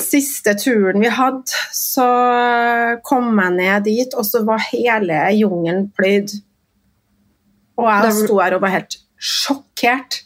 siste 0.00 0.56
turen 0.59 1.04
vi 1.04 1.12
hadde, 1.12 1.61
så 1.76 2.09
kom 3.04 3.37
jeg 3.37 3.56
ned 3.61 3.85
dit, 3.87 4.16
og 4.16 4.25
så 4.25 4.42
var 4.49 4.64
hele 4.71 5.21
jungelen 5.37 5.90
pløyd. 5.92 6.38
Og 7.76 7.90
jeg 7.90 8.16
sto 8.23 8.40
her 8.40 8.56
og 8.56 8.64
var 8.64 8.73
helt 8.78 8.97
sjokkert. 9.21 10.23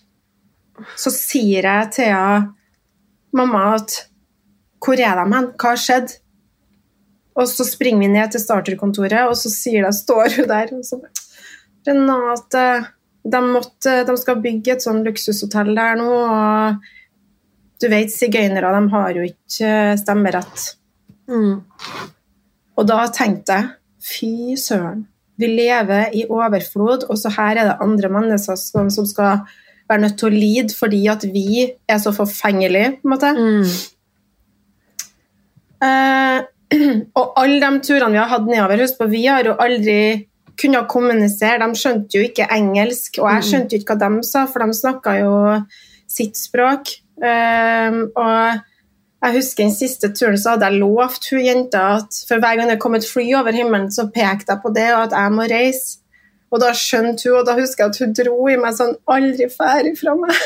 Så 0.99 1.13
sier 1.15 1.67
jeg 1.67 1.91
til 1.97 2.47
mamma 3.37 3.65
at 3.77 3.97
hvor 4.81 5.01
er 5.01 5.19
de 5.19 5.27
hen? 5.35 5.51
Hva 5.61 5.75
har 5.75 5.81
skjedd? 5.81 6.15
Og 7.39 7.49
så 7.49 7.65
springer 7.69 8.07
vi 8.07 8.13
ned 8.13 8.33
til 8.33 8.43
starterkontoret, 8.43 9.29
og 9.29 9.37
så 9.39 9.53
sier 9.53 9.85
det, 9.87 9.95
står 9.97 10.39
hun 10.39 10.49
der 10.51 10.73
og 10.77 10.87
så 10.87 11.01
Renate, 11.87 12.65
de, 13.25 13.39
måtte, 13.41 13.93
de 14.05 14.17
skal 14.21 14.41
bygge 14.45 14.75
et 14.75 14.85
sånn 14.85 15.01
luksushotell 15.07 15.71
der 15.77 15.97
nå, 15.97 16.09
og 16.13 16.91
du 17.81 17.87
vet, 17.89 18.13
sigøynere 18.13 18.73
de 18.75 18.83
har 18.93 19.15
jo 19.17 19.25
ikke 19.25 19.71
stemmerett. 20.01 20.67
Mm. 21.31 21.63
Og 22.77 22.89
da 22.89 22.99
tenkte 23.17 23.57
jeg, 23.57 23.71
fy 24.05 24.59
søren, 24.61 25.07
vi 25.41 25.49
lever 25.49 26.13
i 26.17 26.27
overflod, 26.29 27.09
og 27.09 27.17
så 27.17 27.33
her 27.33 27.63
er 27.63 27.71
det 27.71 27.81
andre 27.81 28.13
mennesker 28.13 28.61
som, 28.61 28.93
som 28.93 29.09
skal 29.09 29.47
være 29.91 30.05
nødt 30.07 30.17
til 30.21 30.29
å 30.31 30.35
lide 30.35 30.77
fordi 30.77 31.03
at 31.13 31.27
vi 31.35 31.67
er 31.67 31.99
så 32.03 32.13
forfengelige, 32.15 32.97
på 33.01 33.09
en 33.09 33.15
måte. 33.15 33.33
Mm. 33.37 33.67
Eh, 35.87 36.39
og 37.19 37.39
alle 37.41 37.61
de 37.61 37.85
turene 37.87 38.15
vi 38.15 38.23
har 38.23 38.31
hatt 38.31 38.49
nedover, 38.49 38.85
husk 38.85 39.01
på, 39.01 39.11
vi 39.11 39.25
har 39.27 39.47
jo 39.47 39.59
aldri 39.61 40.01
kunnet 40.61 40.91
kommunisere, 40.93 41.61
de 41.63 41.79
skjønte 41.79 42.19
jo 42.19 42.25
ikke 42.29 42.49
engelsk, 42.53 43.21
og 43.23 43.31
jeg 43.33 43.47
skjønte 43.49 43.75
jo 43.75 43.81
ikke 43.81 43.97
hva 43.97 44.09
de 44.09 44.27
sa, 44.29 44.45
for 44.51 44.65
de 44.65 44.77
snakket 44.77 45.23
jo 45.23 45.37
sitt 46.11 46.37
språk. 46.39 46.93
Eh, 47.21 47.97
og 48.19 48.61
jeg 49.21 49.37
husker 49.37 49.67
den 49.67 49.75
siste 49.77 50.13
turen 50.17 50.39
så 50.41 50.55
hadde 50.55 50.69
jeg 50.71 50.81
lovt 50.81 51.27
hun 51.33 51.43
jenta 51.45 51.83
at 51.99 52.21
for 52.29 52.41
hver 52.41 52.57
gang 52.57 52.71
det 52.73 52.79
kom 52.81 52.97
et 52.97 53.09
fly 53.09 53.27
over 53.41 53.57
himmelen, 53.57 53.91
så 53.93 54.09
pekte 54.13 54.55
jeg 54.55 54.63
på 54.63 54.73
det, 54.77 54.89
og 54.95 55.09
at 55.09 55.17
jeg 55.17 55.35
må 55.37 55.49
reise. 55.51 56.00
Og 56.51 56.59
da 56.59 56.73
skjønte 56.75 57.29
hun, 57.29 57.39
og 57.41 57.47
da 57.47 57.55
husker 57.59 57.85
jeg 57.85 57.93
at 57.93 58.01
hun 58.03 58.15
dro 58.19 58.49
i 58.51 58.59
meg 58.59 58.75
sånn 58.75 58.97
aldri 59.15 59.47
ferdig 59.53 59.95
fra 60.01 60.17
meg. 60.19 60.35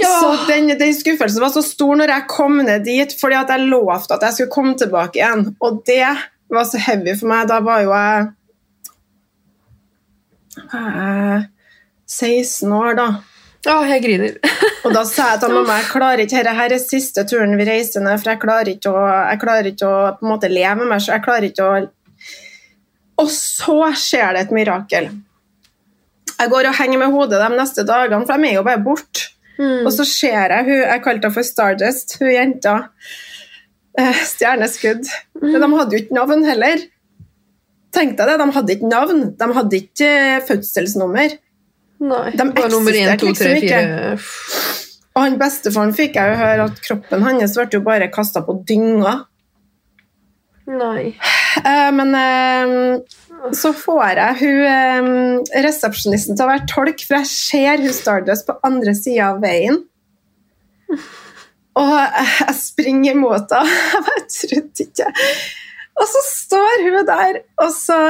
Ja, 0.00 0.06
bare 0.16 0.20
Så 0.22 0.28
den, 0.48 0.70
den 0.80 0.94
skuffelsen 0.96 1.42
var 1.42 1.50
så 1.52 1.60
stor 1.62 1.98
når 2.00 2.08
jeg 2.14 2.28
kom 2.32 2.56
ned 2.64 2.86
dit, 2.86 3.12
fordi 3.20 3.36
at 3.36 3.50
jeg 3.52 3.68
lovte 3.68 4.16
at 4.16 4.24
jeg 4.24 4.36
skulle 4.36 4.54
komme 4.54 4.74
tilbake 4.80 5.20
igjen. 5.20 5.50
Og 5.60 5.82
det 5.86 6.06
var 6.50 6.64
så 6.64 6.80
heavy 6.80 7.12
for 7.20 7.28
meg. 7.30 7.48
Da 7.50 7.60
var 7.64 7.82
jo 7.84 7.92
jeg 7.92 8.30
eh, 10.72 11.44
16 12.10 12.72
år, 12.72 12.96
da. 12.98 13.08
Å, 13.68 13.76
jeg 13.90 14.02
griner. 14.06 14.36
Og 14.86 14.94
da 14.96 15.04
sa 15.04 15.34
jeg 15.34 15.42
til 15.42 15.52
mamma 15.52 15.76
jeg 15.82 15.90
klarer 15.92 16.22
ikke, 16.24 16.38
dette 16.40 16.56
her 16.56 16.72
er 16.72 16.80
siste 16.80 17.26
turen 17.28 17.58
vi 17.60 17.66
reiser 17.68 18.00
ned, 18.04 18.16
for 18.22 18.32
jeg 18.32 18.40
klarer 18.40 18.72
ikke 18.72 18.92
å, 18.94 19.02
jeg 19.28 19.40
klarer 19.42 19.68
ikke 19.68 19.88
å 19.88 19.98
på 20.16 20.24
en 20.24 20.32
måte 20.32 20.48
leve 20.48 20.78
med 20.80 20.88
meg 20.94 21.02
selv. 21.04 21.18
Jeg 21.18 21.26
klarer 21.26 21.48
ikke 21.50 21.66
å 21.66 21.80
Og 23.20 23.28
så 23.32 23.80
skjer 23.98 24.36
det 24.36 24.46
et 24.46 24.54
mirakel. 24.54 25.10
Jeg 26.40 26.52
går 26.52 26.70
og 26.70 26.78
henger 26.78 27.02
med 27.02 27.12
hodet 27.12 27.40
de 27.42 27.50
neste 27.52 27.84
dagene, 27.84 28.24
for 28.26 28.40
de 28.40 28.48
er 28.48 28.56
jo 28.56 28.64
bare 28.66 28.82
borte. 28.84 29.28
Mm. 29.60 29.84
Og 29.84 29.92
så 29.92 30.06
ser 30.08 30.54
jeg 30.54 30.64
hun, 30.70 30.78
jeg 30.78 31.02
kalte 31.04 31.28
henne 31.28 31.36
for 31.36 31.44
Stardust, 31.44 32.16
hun 32.20 32.32
jenta. 32.32 32.76
Stjerneskudd. 34.00 35.04
stjerneskudd. 35.04 35.10
Men 35.42 35.60
de 35.60 35.68
hadde 35.76 35.96
jo 35.96 36.02
ikke 36.04 36.16
navn 36.16 36.46
heller. 36.48 36.86
Tenk 37.94 38.16
deg 38.18 38.30
det, 38.30 38.36
de 38.40 38.48
hadde 38.56 38.76
ikke 38.76 38.90
navn. 38.90 39.22
De 39.36 39.48
hadde 39.56 39.80
ikke 39.80 40.10
eh, 40.10 40.42
fødselsnummer. 40.46 41.34
Nei. 42.00 42.28
De 42.32 42.46
Bare 42.56 42.70
nummer 42.72 42.96
én, 42.96 43.10
to, 43.20 43.28
eksisterte 43.28 43.36
tre, 43.36 43.56
liksom 43.58 43.66
fire 43.68 45.10
Og 45.10 45.24
han 45.26 45.34
bestefaren 45.40 45.92
fikk 45.92 46.16
jeg 46.16 46.30
jo 46.30 46.38
høre 46.40 46.68
at 46.70 46.78
kroppen 46.86 47.26
hans 47.26 47.58
ble 47.58 47.66
jo 47.74 47.82
bare 47.84 48.08
kasta 48.14 48.44
på 48.46 48.56
dynga. 48.68 49.18
Nei. 50.68 51.14
Eh, 51.64 51.90
men 51.96 52.14
eh, 52.14 52.74
så 53.56 53.72
får 53.74 54.20
jeg 54.20 54.38
hun 54.42 54.66
eh, 54.68 55.62
resepsjonisten 55.64 56.38
til 56.38 56.46
å 56.46 56.50
være 56.50 56.68
tolk, 56.70 57.04
for 57.06 57.20
jeg 57.20 57.30
ser 57.30 57.84
hun 57.84 57.96
Stardust 57.96 58.46
på 58.48 58.58
andre 58.66 58.94
sida 58.98 59.32
av 59.32 59.40
veien. 59.44 59.80
Og 61.80 61.96
jeg 61.96 62.56
springer 62.58 63.14
imot 63.14 63.52
henne. 63.54 63.76
Jeg 63.94 64.06
bare 64.06 64.22
trodde 64.34 64.84
ikke 64.84 65.10
Og 66.00 66.08
så 66.10 66.22
står 66.26 66.82
hun 66.82 67.04
der, 67.06 67.38
og 67.62 67.70
så 67.74 68.00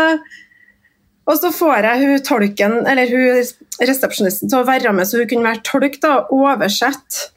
og 1.30 1.36
så 1.38 1.50
får 1.54 1.86
jeg 1.86 2.00
hun 2.00 2.22
tolken, 2.26 2.72
eller 2.90 3.10
hun 3.12 3.84
resepsjonisten 3.86 4.50
til 4.50 4.62
å 4.62 4.66
være 4.66 4.90
med, 4.96 5.06
så 5.06 5.20
hun 5.20 5.28
kunne 5.30 5.46
være 5.46 5.62
tolk 5.68 6.00
da, 6.02 6.16
og 6.26 6.46
oversette. 6.48 7.28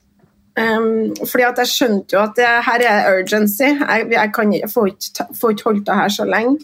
Um, 0.54 1.16
fordi 1.26 1.46
at 1.48 1.60
jeg 1.64 1.70
skjønte 1.72 2.14
jo 2.14 2.20
at 2.22 2.36
det 2.38 2.50
her 2.68 2.84
er 2.86 3.08
urgency. 3.18 3.70
Jeg, 3.72 4.08
jeg, 4.12 4.32
kan, 4.36 4.54
jeg 4.54 4.70
får, 4.70 4.92
ikke, 4.92 5.28
får 5.40 5.56
ikke 5.56 5.70
holdt 5.70 5.88
det 5.88 5.96
her 5.98 6.12
så 6.14 6.28
lenge. 6.30 6.60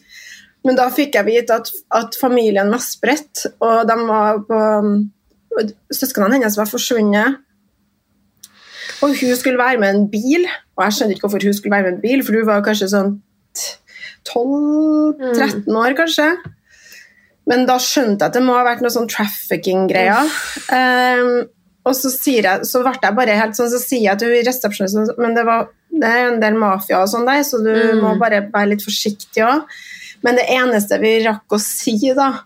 Men 0.67 0.75
da 0.77 0.89
fikk 0.91 1.15
jeg 1.15 1.25
vite 1.25 1.55
at, 1.55 1.71
at 1.95 2.17
familien 2.19 2.69
var 2.69 2.83
spredt, 2.83 3.47
og 3.63 3.87
de 3.87 3.95
var 4.09 4.43
på 4.47 4.59
og 5.57 5.71
Søsknene 5.95 6.37
hennes 6.37 6.57
var 6.59 6.69
forsvunnet. 6.69 7.39
Og 9.01 9.15
hun 9.15 9.35
skulle 9.35 9.57
være 9.57 9.79
med 9.79 9.95
en 9.95 10.07
bil, 10.11 10.45
og 10.77 10.83
jeg 10.85 10.93
skjønner 10.93 11.15
ikke 11.15 11.27
hvorfor 11.27 11.45
hun 11.47 11.57
skulle 11.57 11.75
være 11.75 11.87
med 11.87 11.93
en 11.97 12.01
bil, 12.03 12.23
for 12.25 12.35
hun 12.35 12.47
var 12.47 12.63
kanskje 12.65 12.91
sånn 12.91 13.13
12-13 14.27 15.79
år, 15.79 15.95
kanskje. 15.97 16.27
Men 17.49 17.63
da 17.69 17.79
skjønte 17.81 18.25
jeg 18.25 18.29
at 18.29 18.35
det 18.37 18.43
må 18.45 18.57
ha 18.57 18.65
vært 18.67 18.83
noe 18.83 18.93
sånn 18.93 19.09
trafficking-greier. 19.09 20.27
Um, 20.75 21.47
og 21.89 21.95
så, 21.97 22.11
sier 22.13 22.45
jeg, 22.45 22.65
så 22.69 22.81
ble 22.85 22.93
jeg 23.01 23.15
bare 23.17 23.35
helt 23.39 23.57
sånn, 23.57 23.71
så 23.73 23.79
sier 23.81 24.05
jeg 24.11 24.19
til 24.21 24.35
resepsjonisten 24.45 25.09
men 25.17 25.33
det, 25.37 25.43
var, 25.47 25.69
det 25.89 26.09
er 26.09 26.27
en 26.29 26.41
del 26.43 26.57
mafia 26.61 27.01
og 27.03 27.09
sånn 27.11 27.25
der, 27.27 27.41
så 27.47 27.59
du 27.63 27.71
Mm. 27.73 28.03
må 28.03 28.13
bare 28.21 28.43
være 28.53 28.75
litt 28.75 28.85
forsiktig 28.85 29.43
òg. 29.45 29.65
Men 30.23 30.35
det 30.35 30.45
eneste 30.51 30.99
vi 31.01 31.13
rakk 31.23 31.55
å 31.55 31.59
si, 31.63 31.95
da 32.15 32.43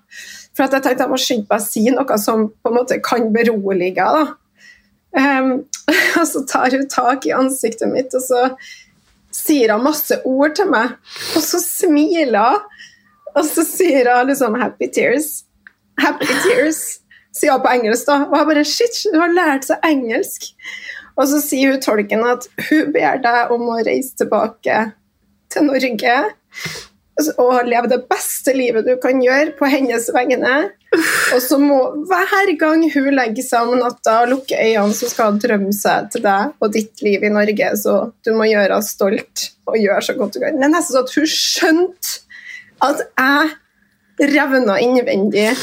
For 0.53 0.67
jeg 0.67 0.83
tenkte 0.85 1.01
jeg 1.07 1.09
må 1.09 1.17
skynde 1.17 1.47
meg 1.49 1.57
å 1.57 1.65
si 1.65 1.83
noe 1.89 2.17
som 2.21 2.43
på 2.61 2.69
en 2.69 2.75
måte 2.77 2.99
kan 3.01 3.23
berolige 3.33 4.05
da. 4.05 4.25
Um, 5.17 5.63
og 6.19 6.27
så 6.29 6.43
tar 6.49 6.71
hun 6.77 6.87
tak 6.89 7.25
i 7.25 7.33
ansiktet 7.33 7.89
mitt, 7.89 8.13
og 8.13 8.21
så 8.21 8.43
sier 9.33 9.73
hun 9.73 9.83
masse 9.87 10.19
ord 10.29 10.53
til 10.55 10.69
meg. 10.69 10.93
Og 11.35 11.41
så 11.41 11.57
smiler 11.61 12.37
hun, 12.53 12.61
og 13.33 13.45
så 13.49 13.65
sier 13.65 14.05
hun 14.13 14.29
liksom 14.29 14.53
'happy 14.61 14.91
tears'. 14.93 15.43
Happy 15.99 16.25
tears, 16.45 16.99
sier 17.35 17.55
hun 17.55 17.65
på 17.65 17.73
engelsk. 17.73 18.07
da. 18.09 18.23
Og 18.29 18.37
jeg 18.39 18.49
bare 18.51 18.65
Shit, 18.69 19.03
hun 19.11 19.21
har 19.21 19.35
lært 19.37 19.69
seg 19.69 19.85
engelsk. 19.89 20.49
Og 21.17 21.27
så 21.29 21.41
sier 21.43 21.73
hun 21.73 21.83
tolken 21.83 22.25
at 22.25 22.47
hun 22.69 22.89
ber 22.95 23.21
deg 23.21 23.53
om 23.53 23.67
å 23.69 23.83
reise 23.85 24.17
tilbake 24.17 24.79
til 25.53 25.69
Norge 25.69 26.17
og 27.37 27.67
leve 27.69 27.89
det 27.91 27.99
beste 28.09 28.55
livet 28.57 28.87
du 28.87 28.95
kan 29.01 29.19
gjøre 29.21 29.53
på 29.59 29.67
hennes 29.69 30.07
vegne. 30.15 30.53
Og 31.33 31.39
så 31.41 31.59
må 31.61 31.77
hver 32.09 32.51
gang 32.59 32.85
hun 32.93 33.09
legger 33.13 33.45
seg 33.45 33.69
om 33.69 33.81
natta 33.81 34.23
og 34.23 34.31
lukker 34.31 34.57
øynene, 34.57 34.97
så 34.97 35.09
skal 35.11 35.31
hun 35.31 35.41
drømme 35.43 35.73
seg 35.77 36.09
til 36.13 36.25
deg 36.25 36.53
og 36.57 36.73
ditt 36.73 37.03
liv 37.05 37.23
i 37.23 37.31
Norge. 37.33 37.69
Så 37.81 37.95
du 38.25 38.33
må 38.37 38.49
gjøre 38.49 38.73
henne 38.73 38.87
stolt 38.87 39.47
og 39.69 39.77
gjøre 39.79 40.01
så 40.05 40.17
godt 40.17 40.37
du 40.37 40.41
kan. 40.41 40.57
Det 40.57 40.67
er 40.67 40.73
nesten 40.73 40.97
sånn 40.97 41.05
at 41.05 41.17
hun 41.17 41.29
skjønte 41.29 42.19
at 42.83 43.05
jeg 43.13 44.33
revna 44.33 44.79
innvendig. 44.81 45.53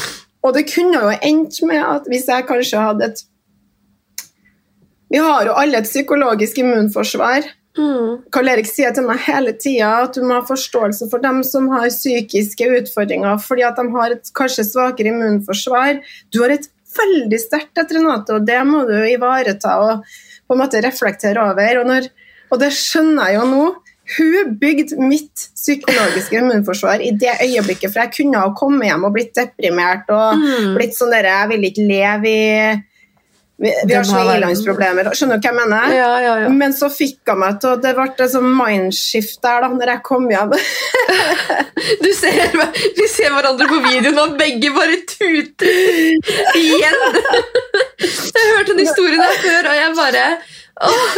Og 0.41 0.55
det 0.55 0.67
kunne 0.71 0.99
jo 0.99 1.11
endt 1.21 1.59
med 1.69 1.81
at 1.85 2.07
hvis 2.09 2.27
jeg 2.29 2.47
kanskje 2.49 2.81
hadde 2.81 3.11
et 3.11 3.27
Vi 5.11 5.19
har 5.19 5.43
jo 5.45 5.57
alle 5.59 5.81
et 5.81 5.89
psykologisk 5.89 6.61
immunforsvar. 6.61 7.43
Mm. 7.77 8.23
Karl 8.31 8.49
Erik 8.51 8.67
sier 8.67 8.93
til 8.95 9.05
meg 9.07 9.19
hele 9.25 9.53
tida 9.59 9.89
at 10.05 10.15
du 10.15 10.23
må 10.23 10.37
ha 10.37 10.43
forståelse 10.47 11.07
for 11.11 11.23
dem 11.23 11.41
som 11.47 11.67
har 11.71 11.91
psykiske 11.91 12.67
utfordringer, 12.79 13.39
fordi 13.43 13.65
at 13.67 13.79
de 13.79 13.85
har 13.91 14.15
et 14.15 14.31
kanskje 14.35 14.65
svakere 14.67 15.11
immunforsvar. 15.11 15.99
Du 16.31 16.41
har 16.43 16.55
et 16.55 16.67
veldig 16.95 17.39
sterkt 17.39 17.79
et, 17.79 17.93
Renate, 17.95 18.35
og 18.35 18.47
det 18.47 18.59
må 18.67 18.83
du 18.87 18.95
ivareta 19.07 19.77
og 19.83 20.07
på 20.47 20.55
en 20.55 20.63
måte 20.63 20.81
reflektere 20.83 21.43
over. 21.51 21.81
Og, 21.81 21.87
når, 21.87 22.09
og 22.51 22.63
det 22.63 22.71
skjønner 22.75 23.31
jeg 23.31 23.39
jo 23.39 23.47
nå. 23.51 23.65
Hun 24.17 24.55
bygde 24.59 24.97
mitt 24.99 25.47
psykologiske 25.55 26.35
immunforsvar 26.41 26.99
i 27.05 27.11
det 27.15 27.37
øyeblikket, 27.45 27.93
for 27.93 28.01
jeg 28.03 28.11
kunne 28.17 28.39
ha 28.43 28.49
kommet 28.57 28.89
hjem 28.89 29.03
og 29.07 29.13
blitt 29.15 29.33
deprimert 29.37 30.09
og 30.11 30.35
Mm. 30.41 30.73
blitt 30.77 30.95
sånn 30.97 31.11
der, 31.13 31.23
Jeg 31.31 31.49
vil 31.49 31.63
ikke 31.71 31.87
leve 31.87 32.27
i 32.27 32.81
Vi, 33.61 33.69
vi 33.85 33.93
har 33.93 34.01
sånne 34.03 34.39
ilandsproblemer. 34.39 35.11
Skjønner 35.13 35.37
du 35.37 35.43
hva 35.45 35.51
jeg 35.51 35.57
mener? 35.59 35.91
Ja, 35.93 36.19
ja, 36.19 36.31
ja. 36.41 36.47
Men 36.49 36.71
så 36.73 36.87
fikk 36.89 37.19
hun 37.29 37.37
meg 37.43 37.59
til 37.61 37.75
Det 37.77 37.91
ble 37.93 38.07
et 38.09 38.31
sånn 38.33 38.47
mindskift 38.57 39.37
der 39.43 39.61
da 39.61 39.67
når 39.69 39.91
jeg 39.93 40.01
kom 40.07 40.25
hjem. 40.31 40.55
Du 42.01 42.09
ser 42.13 42.49
vi 42.97 43.07
ser 43.09 43.29
hverandre 43.33 43.67
på 43.69 43.77
videoen, 43.85 44.17
og 44.21 44.33
begge 44.39 44.69
bare 44.73 44.97
tuter 45.09 45.69
igjen. 46.57 46.97
Jeg 48.01 48.49
hørte 48.55 48.73
den 48.73 48.81
historien 48.85 49.21
her 49.21 49.37
før, 49.45 49.69
og 49.69 49.75
jeg 49.77 49.95
bare 49.97 50.25
åh. 50.81 51.17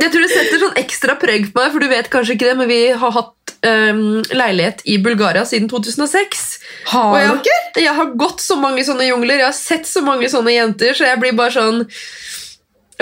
Jeg 0.00 0.10
tror 0.12 0.22
det 0.24 0.30
setter 0.32 0.58
sånn 0.62 0.78
ekstra 0.80 1.16
preg 1.20 1.50
på 1.52 1.60
meg, 1.60 1.72
for 1.74 1.80
du 1.84 1.88
vet 1.90 2.08
kanskje 2.12 2.36
ikke 2.36 2.48
det, 2.50 2.56
men 2.62 2.68
vi 2.70 2.80
har 2.96 3.12
hatt 3.12 3.54
um, 3.66 4.22
leilighet 4.32 4.80
i 4.88 4.96
Bulgaria 5.04 5.44
siden 5.48 5.68
2006. 5.68 6.44
Og 6.86 6.92
Har 6.94 7.18
jeg, 7.20 7.38
dere? 7.48 7.82
jeg 7.84 7.94
har 7.98 8.14
gått 8.16 8.40
så 8.40 8.56
mange 8.60 8.84
sånne 8.88 9.08
jungler, 9.10 9.42
jeg 9.42 9.50
har 9.50 9.56
sett 9.58 9.86
så 9.90 10.00
mange 10.06 10.28
sånne 10.32 10.54
jenter, 10.56 10.94
så 10.96 11.04
jeg 11.10 11.20
blir 11.22 11.36
bare 11.38 11.52
sånn 11.58 11.82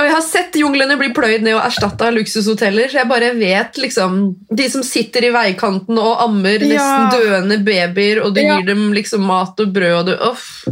Og 0.00 0.06
jeg 0.06 0.14
har 0.14 0.22
sett 0.24 0.54
junglene 0.56 0.94
bli 0.96 1.10
pløyd 1.12 1.42
ned 1.44 1.58
og 1.58 1.64
erstatta 1.66 2.06
av 2.08 2.14
luksushoteller, 2.16 2.88
så 2.88 3.02
jeg 3.02 3.08
bare 3.10 3.32
vet 3.36 3.76
liksom 3.82 4.14
De 4.56 4.68
som 4.72 4.82
sitter 4.86 5.26
i 5.28 5.32
veikanten 5.34 5.98
og 6.00 6.22
ammer 6.24 6.62
Ja. 6.64 6.70
nesten 6.72 7.20
døende 7.20 7.58
babyer, 7.66 8.22
og 8.24 8.34
du 8.34 8.40
Ja. 8.40 8.56
gir 8.58 8.66
dem 8.70 8.92
liksom 8.96 9.20
mat 9.26 9.60
og 9.60 9.72
brød, 9.74 9.98
og 9.98 10.06
du 10.06 10.14
Uff. 10.30 10.64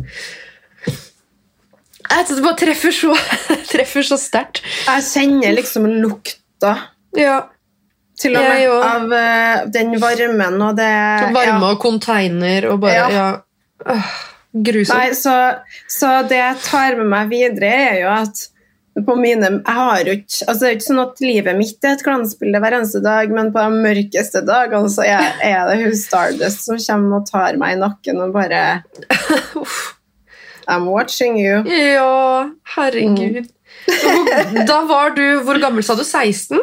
Jeg 2.09 2.27
Det 2.29 2.43
bare 2.45 2.59
treffer 2.59 2.95
så, 2.95 3.12
treffer 3.73 4.07
så 4.07 4.19
sterkt. 4.21 4.62
Jeg 4.87 5.07
kjenner 5.11 5.55
liksom 5.59 5.88
lukta 6.03 6.75
Ja. 7.17 7.38
til 8.19 8.37
og 8.37 8.49
med 8.49 8.69
av 8.69 9.12
uh, 9.12 9.69
den 9.73 9.95
varmen 10.00 10.62
og 10.62 10.77
det 10.77 10.88
Varme 11.35 11.61
ja. 11.61 11.73
og 11.73 11.79
container 11.83 12.67
og 12.73 12.81
bare 12.83 12.97
Ja. 12.97 13.09
Ja. 13.15 13.29
Åh, 13.87 14.12
grusomt. 14.53 14.99
Nei, 14.99 15.15
så, 15.15 15.35
så 15.87 16.23
det 16.29 16.41
jeg 16.41 16.62
tar 16.65 16.97
med 16.99 17.07
meg 17.12 17.29
videre, 17.31 17.75
er 17.93 18.00
jo 18.03 18.09
at 18.11 18.49
på 19.07 19.15
mine, 19.15 19.50
jeg 19.61 19.75
har 19.79 20.00
jo 20.03 20.15
ikke, 20.17 20.47
altså 20.49 20.59
Det 20.59 20.67
er 20.67 20.73
jo 20.73 20.77
ikke 20.79 20.87
sånn 20.88 21.03
at 21.05 21.21
livet 21.23 21.59
mitt 21.59 21.87
er 21.87 21.95
et 21.95 22.03
glansbilde 22.03 22.61
hver 22.65 22.77
eneste 22.81 23.03
dag, 23.05 23.31
men 23.31 23.53
på 23.55 23.62
de 23.62 23.83
mørkeste 23.85 24.43
dagene 24.49 24.91
så 24.91 25.05
er, 25.07 25.37
er 25.45 25.71
det 25.71 25.77
hun 25.85 25.95
Stardust 25.95 26.67
som 26.67 26.81
kommer 26.83 27.21
og 27.21 27.29
tar 27.31 27.61
meg 27.61 27.77
i 27.77 27.81
nakken 27.85 28.19
og 28.25 28.35
bare 28.35 28.65
Uff. 29.62 29.79
I'm 30.69 30.85
watching 30.87 31.39
you. 31.39 31.65
Ja, 31.65 32.51
herregud. 32.77 33.37
Mm. 33.37 33.47
Da 34.67 34.83
var 34.85 35.11
du 35.11 35.41
Hvor 35.45 35.61
gammel 35.61 35.85
sa 35.85 35.95
du? 35.95 36.05
16? 36.05 36.61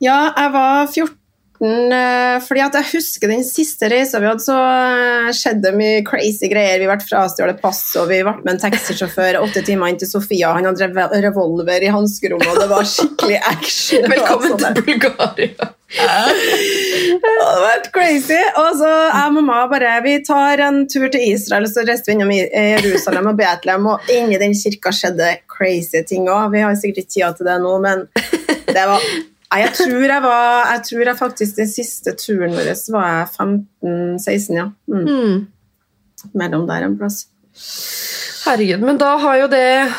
Ja, 0.00 0.32
jeg 0.36 0.52
var 0.52 0.86
14 0.86 1.14
eh, 1.14 1.18
fordi 1.62 2.62
at 2.64 2.74
jeg 2.74 2.88
husker 2.96 3.30
den 3.30 3.44
siste 3.46 3.86
reisa 3.90 4.18
vi 4.18 4.26
hadde, 4.26 4.42
så 4.42 4.56
eh, 4.58 5.28
skjedde 5.36 5.68
det 5.68 5.78
mye 5.78 6.00
crazy 6.06 6.48
greier. 6.50 6.80
Vi 6.82 6.88
ble 6.90 6.96
frastjålet 6.98 7.60
pass, 7.62 7.82
og 8.00 8.08
vi 8.10 8.20
ble 8.26 8.34
med 8.40 8.56
en 8.56 8.60
taxisjåfør 8.64 9.38
åtte 9.40 9.62
timer 9.66 9.92
inn 9.92 10.00
til 10.00 10.10
Sofia. 10.10 10.50
Han 10.56 10.66
hadde 10.66 11.22
revolver 11.22 11.84
i 11.84 11.92
hanskerommet, 11.94 12.48
og 12.50 12.58
det 12.58 12.68
var 12.72 12.88
skikkelig 12.90 13.38
action. 13.52 14.06
Velkommen 14.14 14.56
sånn 14.56 14.78
til 14.80 14.86
Bulgaria. 14.88 15.70
det 15.94 17.32
hadde 17.38 17.60
vært 17.62 17.86
crazy. 17.94 18.40
Og 18.58 18.80
så 18.80 18.90
jeg 18.90 19.28
og 19.28 19.36
mamma 19.36 19.60
bare 19.70 19.92
Vi 20.02 20.16
tar 20.26 20.62
en 20.66 20.80
tur 20.90 21.06
til 21.06 21.22
Israel, 21.36 21.68
så 21.70 21.84
reiste 21.86 22.10
vi 22.10 22.16
innom 22.16 22.32
Jerusalem 22.34 23.30
og 23.30 23.38
Betlehem, 23.38 23.86
og 23.94 24.10
inni 24.10 24.40
den 24.42 24.56
kirka 24.58 24.90
skjedde 24.94 25.36
crazy 25.46 26.02
ting 26.08 26.26
òg. 26.26 26.50
Vi 26.56 26.64
har 26.66 26.74
sikkert 26.80 27.04
ikke 27.04 27.14
tida 27.14 27.30
til 27.38 27.48
det 27.52 27.60
nå, 27.62 27.76
men 27.84 28.08
det 28.74 28.88
var 28.90 29.06
jeg 29.62 29.74
tror 29.78 30.04
jeg 30.08 30.22
var 30.24 30.72
Jeg 30.72 30.82
tror 30.88 31.04
jeg 31.10 31.18
faktisk 31.18 31.56
den 31.60 31.68
siste 31.70 32.14
turen 32.18 32.54
vår 32.56 32.72
var 32.94 33.06
jeg 33.12 33.28
15-16, 33.38 34.58
ja. 34.58 34.66
Mm, 34.90 35.04
Mm. 35.04 35.46
mellom 36.34 36.66
der 36.66 36.86
en 36.86 36.98
plass. 36.98 37.26
Herregud, 38.46 38.80
men 38.84 38.98
da 39.00 39.16
har 39.20 39.36
jo 39.42 39.48
det 39.52 39.92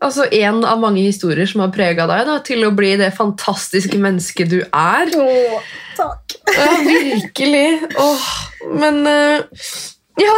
altså 0.00 0.26
en 0.32 0.62
av 0.64 0.78
mange 0.80 1.02
historier 1.02 1.46
som 1.50 1.60
har 1.64 1.72
prega 1.74 2.06
deg 2.08 2.26
da, 2.28 2.38
til 2.46 2.62
å 2.64 2.70
bli 2.76 2.94
det 3.00 3.10
fantastiske 3.16 3.98
mennesket 4.00 4.50
du 4.52 4.60
er. 4.62 5.10
Å, 5.16 5.60
takk. 5.98 6.36
Ja, 6.54 6.68
virkelig. 6.86 7.88
Åh, 7.98 8.28
men 8.80 9.00
uh, 9.06 9.40
Ja. 10.20 10.36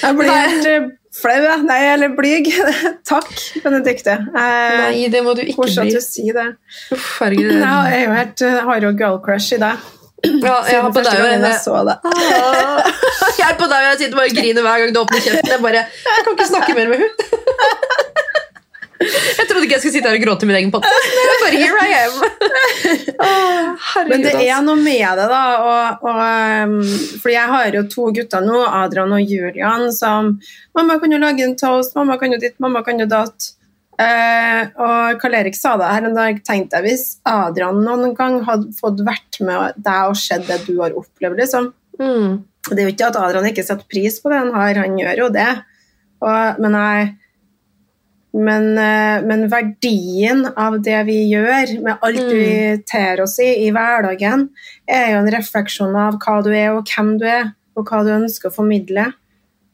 Jeg 0.00 0.16
blir 0.16 0.30
helt 0.32 0.66
eh, 0.70 0.88
flau, 1.20 1.36
jeg. 1.44 1.62
Nei, 1.68 1.78
eller 1.94 2.12
blyg. 2.16 2.50
takk, 3.10 3.30
Benedicte. 3.64 4.16
Eh, 4.32 4.80
Nei, 4.80 5.06
det 5.12 5.22
må 5.26 5.34
du 5.38 5.42
ikke 5.44 5.66
bli. 5.68 5.76
at 5.86 5.94
du 5.96 6.02
sier 6.04 6.36
det. 6.40 6.48
Uff, 6.96 7.08
herregud. 7.22 7.56
Har- 7.62 7.88
jeg 7.94 8.02
er 8.02 8.06
jo 8.08 8.18
helt, 8.18 8.44
jeg 8.48 8.66
har 8.70 8.86
jo 8.88 8.92
girl 9.00 9.18
crush 9.24 9.56
i 9.56 9.60
deg. 9.62 9.88
Ja, 10.20 10.56
jeg 10.68 10.82
har 10.84 10.90
på 10.92 11.00
deg 11.00 11.16
og 11.16 11.30
jeg 11.32 11.58
så 11.64 11.78
det. 11.88 11.94
jeg 13.38 13.46
er 13.46 13.54
på 13.56 13.68
deg, 13.70 13.78
og 13.78 13.86
jeg 13.86 13.98
sitter 14.02 14.18
bare 14.18 14.28
og 14.28 14.36
griner 14.36 14.66
hver 14.66 14.82
gang 14.82 14.90
du 14.92 15.00
åpner 15.00 15.22
kjeften. 15.24 15.48
Jeg 15.54 15.62
bare, 15.64 15.84
jeg 15.88 16.24
kan 16.26 16.36
ikke 16.36 16.48
snakke 16.50 16.74
mer 16.76 16.90
med 16.92 17.06
hun. 17.06 17.12
Jeg 19.00 19.46
trodde 19.48 19.64
ikke 19.64 19.78
jeg 19.78 19.82
skulle 19.82 19.94
sitte 19.94 20.10
her 20.10 20.18
og 20.18 20.24
gråte 20.26 20.44
i 20.44 20.48
min 20.50 20.58
egen 20.58 20.72
potte. 20.74 20.90
men 21.16 21.44
bare 21.44 21.60
here 21.60 21.84
I 21.86 21.94
am. 22.04 22.18
Oh, 23.20 23.76
Men 24.08 24.22
det 24.24 24.32
er 24.40 24.62
noe 24.64 24.80
med 24.80 25.04
det, 25.18 25.26
da. 25.30 25.40
Og, 25.60 26.04
og, 26.08 26.20
um, 26.64 26.74
fordi 27.20 27.34
jeg 27.34 27.52
har 27.52 27.76
jo 27.76 27.82
to 27.92 28.06
gutter 28.16 28.44
nå, 28.44 28.58
Adrian 28.64 29.12
og 29.14 29.32
Julian, 29.32 29.86
som 29.94 30.34
Mamma 30.76 30.96
kan 31.00 31.12
jo 31.12 31.20
lage 31.20 31.44
en 31.44 31.56
toast, 31.60 31.94
mamma 31.96 32.16
kan 32.20 32.32
jo 32.34 32.40
ditt, 32.40 32.56
mamma 32.62 32.82
kan 32.86 33.00
jo 33.00 33.08
datt. 33.10 33.50
Eh, 34.00 34.60
og 34.80 35.20
Karl 35.20 35.36
Erik 35.42 35.56
sa 35.58 35.74
det 35.76 35.90
her 35.90 36.06
en 36.08 36.16
dag, 36.16 36.38
tenkte 36.46 36.78
jeg 36.78 36.86
hvis 36.86 37.06
Adrian 37.28 37.82
noen 37.84 38.14
gang 38.16 38.38
hadde 38.46 38.72
fått 38.78 39.02
vært 39.04 39.40
med 39.44 39.76
deg 39.76 40.12
og 40.12 40.16
sett 40.16 40.46
det 40.48 40.62
du 40.64 40.78
har 40.80 40.96
opplevd, 40.96 41.36
liksom. 41.42 41.72
Mm. 42.00 42.38
Det 42.70 42.78
er 42.78 42.86
jo 42.86 42.94
ikke 42.94 43.10
at 43.10 43.18
Adrian 43.20 43.50
ikke 43.50 43.64
setter 43.66 43.88
pris 43.90 44.16
på 44.22 44.32
det 44.32 44.40
han 44.40 44.54
har, 44.56 44.80
han 44.80 44.96
gjør 45.00 45.26
jo 45.26 45.28
det. 45.34 45.50
Og, 46.24 46.60
men, 46.62 46.76
jeg, 46.76 47.10
men, 48.34 48.78
eh, 48.78 49.22
men 49.26 49.48
verdien 49.50 50.44
av 50.56 50.76
det 50.82 51.04
vi 51.06 51.18
gjør, 51.32 51.82
med 51.82 51.98
alt 52.02 52.20
Mm. 52.20 52.30
vi 52.30 52.82
ter 52.86 53.20
oss 53.22 53.38
i 53.40 53.66
i 53.66 53.70
hverdagen, 53.70 54.48
er 54.88 55.12
jo 55.12 55.18
en 55.18 55.32
refleksjon 55.32 55.96
av 55.96 56.18
hva 56.18 56.42
du 56.42 56.50
er, 56.50 56.70
og 56.70 56.84
hvem 56.86 57.18
du 57.18 57.26
er, 57.26 57.52
og 57.76 57.86
hva 57.86 58.04
du 58.04 58.10
ønsker 58.10 58.50
å 58.50 58.54
formidle. 58.54 59.12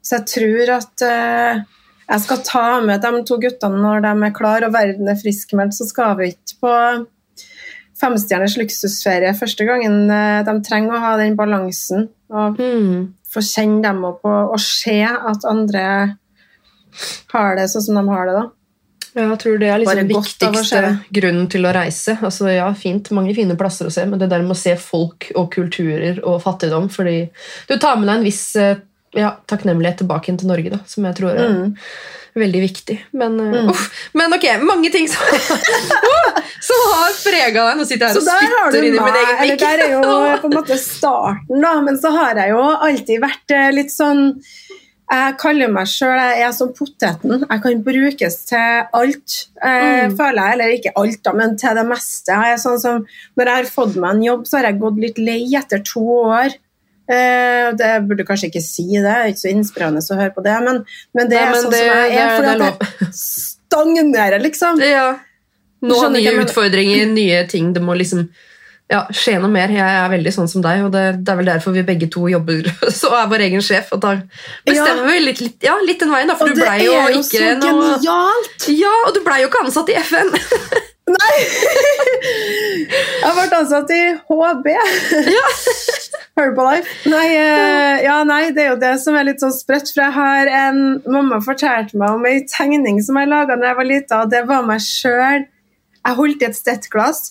Så 0.02 0.18
jeg 0.18 0.26
tror 0.26 0.68
at 0.76 1.02
uh, 1.02 1.62
jeg 2.08 2.20
skal 2.20 2.38
ta 2.46 2.80
med 2.80 3.00
de 3.02 3.22
to 3.24 3.36
guttene 3.42 3.80
når 3.82 4.02
de 4.02 4.24
er 4.26 4.30
klare 4.36 4.66
og 4.66 4.72
verden 4.72 5.08
er 5.08 5.16
friskmeldt, 5.18 5.74
så 5.74 5.84
skal 5.88 6.16
vi 6.16 6.28
ikke 6.30 6.60
på 6.62 7.06
femstjerners 8.00 8.56
luksusferie 8.60 9.32
første 9.38 9.64
gangen. 9.66 10.10
eh, 10.10 10.42
De 10.44 10.54
trenger 10.62 10.92
å 10.94 11.00
ha 11.00 11.16
den 11.16 11.36
balansen 11.36 12.08
og 12.30 12.58
Mm. 12.58 13.12
få 13.26 13.40
kjenne 13.40 13.82
dem 13.82 14.04
og, 14.04 14.20
og 14.24 14.58
se 14.60 15.02
at 15.02 15.44
andre 15.48 16.16
har 17.32 17.56
det 17.56 17.68
sånn 17.72 17.82
som 17.82 17.94
de 18.00 18.06
har 18.08 18.26
det. 18.26 18.36
da. 18.40 18.46
Ja, 19.16 19.30
Jeg 19.30 19.38
tror 19.40 19.58
det 19.58 19.68
er 19.72 19.78
liksom 19.80 20.08
godt 20.12 20.26
viktigste 20.42 20.80
grunnen 21.16 21.46
til 21.48 21.64
å 21.64 21.72
reise. 21.72 22.18
Altså, 22.20 22.50
ja, 22.52 22.66
fint, 22.76 23.08
Mange 23.16 23.32
fine 23.34 23.56
plasser 23.56 23.86
å 23.88 23.92
se, 23.94 24.04
men 24.04 24.18
det 24.20 24.28
der 24.28 24.42
med 24.44 24.52
å 24.52 24.58
se 24.60 24.74
folk 24.76 25.30
og 25.34 25.48
kulturer 25.54 26.20
og 26.24 26.42
fattigdom 26.44 26.90
fordi 26.92 27.30
Du 27.68 27.78
tar 27.78 27.96
med 27.96 28.08
deg 28.10 28.18
en 28.18 28.24
viss 28.28 28.42
eh, 28.60 28.76
ja, 29.16 29.30
takknemlighet 29.48 30.02
tilbake 30.02 30.28
inn 30.28 30.36
til 30.36 30.48
Norge, 30.50 30.68
da, 30.74 30.78
som 30.86 31.04
jeg 31.08 31.16
tror 31.16 31.30
er 31.32 31.48
Mm. 31.48 31.76
veldig 32.36 32.60
viktig. 32.60 32.98
Men, 33.16 33.40
eh, 33.40 33.62
Mm. 33.62 33.70
uff, 33.70 33.86
men 34.12 34.34
ok, 34.36 34.44
mange 34.60 34.90
ting 34.92 35.08
som, 35.08 35.22
som 36.68 36.76
har 36.92 37.12
prega 37.24 37.64
deg. 37.70 37.78
Nå 37.80 37.86
sitter 37.88 38.06
jeg 38.06 38.12
her 38.12 38.20
og 38.20 38.26
spytter 38.28 38.84
inn 38.84 38.94
i 38.98 39.00
min 39.00 39.18
egen 39.22 39.40
mikk. 39.40 39.58
der 39.64 39.78
er 39.86 39.94
jo 39.94 40.02
på 40.42 40.50
en 40.50 40.56
måte 40.58 40.76
starten, 40.76 41.62
da. 41.64 41.80
Men 41.80 41.96
så 41.96 42.12
har 42.12 42.34
jeg 42.42 42.52
jo 42.52 42.60
alltid 42.90 43.22
vært 43.24 43.56
eh, 43.56 43.70
litt 43.72 43.94
sånn 43.94 44.42
Jeg 45.08 45.36
kaller 45.38 45.68
meg 45.70 45.86
sjøl 45.86 46.18
jeg 46.18 46.42
er 46.48 46.52
som 46.52 46.72
poteten. 46.74 47.44
Jeg 47.48 47.62
kan 47.62 47.82
brukes 47.86 48.36
til 48.48 48.86
alt, 48.92 49.34
eh, 49.62 50.08
Mm. 50.08 50.16
føler 50.18 50.40
jeg. 50.42 50.52
Eller 50.52 50.72
ikke 50.76 50.92
alt, 50.96 51.22
da, 51.22 51.32
men 51.32 51.56
til 51.56 51.74
det 51.74 51.86
meste. 51.86 52.26
Jeg 52.34 52.58
sånn 52.58 52.80
som, 52.80 53.06
når 53.38 53.44
jeg 53.46 53.54
har 53.54 53.64
fått 53.70 53.94
meg 53.96 54.10
en 54.16 54.22
jobb, 54.22 54.46
så 54.46 54.56
har 54.58 54.64
jeg 54.72 54.80
gått 54.80 54.98
litt 54.98 55.18
lei 55.18 55.46
etter 55.54 55.78
to 55.84 56.00
år. 56.00 56.50
Eh, 57.08 57.70
det 57.78 57.90
burde 58.08 58.24
kanskje 58.26 58.50
ikke 58.50 58.60
si 58.66 58.82
det, 58.96 59.02
det 59.04 59.14
er 59.14 59.28
ikke 59.30 59.44
så 59.46 59.52
inspirerende 59.54 60.02
å 60.02 60.16
høre 60.18 60.34
på 60.34 60.42
det, 60.42 60.56
men, 60.64 60.84
men 61.14 61.28
det 61.28 61.38
Nei, 61.38 61.44
er 61.46 61.54
sånn 61.54 61.70
det- 61.70 61.78
som 61.78 61.86
jeg 61.86 62.16
er. 62.18 62.36
for 62.36 62.42
Fordi 62.42 62.58
det 62.58 62.66
er 62.66 63.06
jeg 63.06 63.12
stagnerer, 63.70 64.40
liksom. 64.42 64.80
Ja. 64.82 65.06
Nå 65.82 66.00
nye 66.10 66.32
men- 66.32 66.46
utfordringer, 66.46 67.06
nye 67.12 67.46
ting. 67.46 67.72
Det 67.72 67.80
må 67.82 67.94
liksom 67.96 68.28
ja, 68.92 69.00
skje 69.10 69.36
noe 69.42 69.50
mer. 69.50 69.72
Jeg 69.74 69.82
er 69.82 70.10
veldig 70.12 70.32
sånn 70.34 70.50
som 70.50 70.62
deg, 70.62 70.84
og 70.86 70.92
det, 70.94 71.04
det 71.26 71.32
er 71.32 71.38
vel 71.40 71.48
derfor 71.50 71.74
vi 71.74 71.82
begge 71.86 72.06
to 72.12 72.28
jobber 72.30 72.68
så 73.00 73.10
er 73.18 73.30
vår 73.32 73.46
egen 73.48 73.64
sjef. 73.64 73.90
Og 73.96 74.02
da 74.04 74.16
bestemmer 74.66 75.08
vi 75.10 75.22
litt, 75.24 75.42
litt, 75.42 75.56
ja, 75.66 75.74
litt 75.82 76.02
den 76.02 76.12
veien, 76.14 76.30
da, 76.30 76.38
for 76.38 76.50
Og 76.50 76.54
du 76.54 76.62
det 76.62 76.68
blei 76.68 76.84
jo 76.86 76.94
er 76.94 77.14
jo 77.16 77.22
ikke 77.24 77.40
så 77.40 77.54
noe 77.58 77.96
genialt! 78.02 78.68
Ja, 78.76 78.92
og 79.08 79.16
du 79.16 79.22
blei 79.26 79.40
jo 79.42 79.50
ikke 79.50 79.64
ansatt 79.66 79.90
i 79.90 79.98
FN! 80.02 80.30
Nei! 81.16 81.34
Jeg 83.22 83.34
ble 83.36 83.58
ansatt 83.60 83.92
i 83.94 84.02
HB. 84.26 84.72
Ja. 85.36 85.50
Herbalife. 86.36 86.90
Nei, 87.08 87.28
eh, 87.32 88.02
ja, 88.04 88.18
nei, 88.28 88.50
det 88.52 88.64
er 88.64 88.72
jo 88.74 88.80
det 88.80 88.90
som 89.00 89.16
er 89.16 89.24
litt 89.24 89.40
sånn 89.40 89.54
sprøtt. 89.56 89.88
For 89.88 90.02
jeg 90.04 90.12
har 90.12 90.50
en 90.66 90.80
Mamma 91.08 91.38
fortalte 91.44 91.96
meg 91.96 92.18
om 92.18 92.26
ei 92.28 92.42
tegning 92.50 92.98
som 93.04 93.16
jeg 93.16 93.30
laga 93.30 93.56
da 93.56 93.70
jeg 93.70 93.78
var 93.78 93.88
lita, 93.88 94.18
og 94.24 94.34
det 94.34 94.42
var 94.50 94.66
meg 94.68 94.82
sjøl. 94.84 95.46
Jeg 95.96 96.18
holdt 96.18 96.42
i 96.44 96.48
et 96.50 96.58
stettglass, 96.58 97.22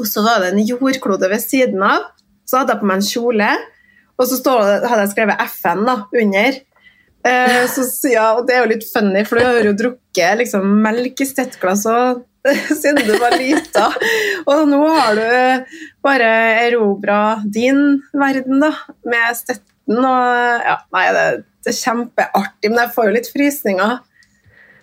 og 0.00 0.08
så 0.10 0.24
var 0.24 0.42
det 0.42 0.52
en 0.52 0.66
jordklode 0.66 1.30
ved 1.30 1.42
siden 1.42 1.82
av. 1.86 2.10
Så 2.44 2.60
hadde 2.60 2.74
jeg 2.74 2.82
på 2.82 2.88
meg 2.90 3.00
en 3.00 3.08
kjole, 3.08 3.50
og 4.14 4.28
så 4.28 4.38
stod, 4.38 4.62
hadde 4.84 5.02
jeg 5.06 5.12
skrevet 5.14 5.42
FN 5.48 5.84
da, 5.88 5.96
under. 6.20 6.60
Eh, 7.24 7.62
så, 7.72 7.86
ja, 8.12 8.26
og 8.36 8.46
det 8.46 8.56
er 8.56 8.64
jo 8.64 8.72
litt 8.74 8.86
funny, 8.90 9.24
for 9.26 9.40
du 9.40 9.46
har 9.46 9.68
jo 9.70 9.76
drukket 9.78 10.42
liksom, 10.42 10.68
melk 10.84 11.22
i 11.24 11.28
stettglass 11.28 11.86
siden 12.82 13.00
du 13.08 13.14
var 13.20 13.36
lita. 13.40 13.88
Og 14.44 14.66
nå 14.68 14.80
har 14.84 15.16
du 15.16 15.78
bare 16.04 16.32
erobra 16.66 17.20
din 17.44 18.02
verden 18.12 18.60
da, 18.62 18.74
med 19.08 19.38
støtten. 19.40 20.00
Og 20.00 20.66
ja, 20.68 20.78
nei, 20.96 21.06
det, 21.16 21.24
det 21.64 21.72
er 21.72 21.80
kjempeartig, 21.80 22.70
men 22.70 22.82
jeg 22.82 22.94
får 22.96 23.08
jo 23.08 23.16
litt 23.16 23.32
frysninger. 23.32 23.96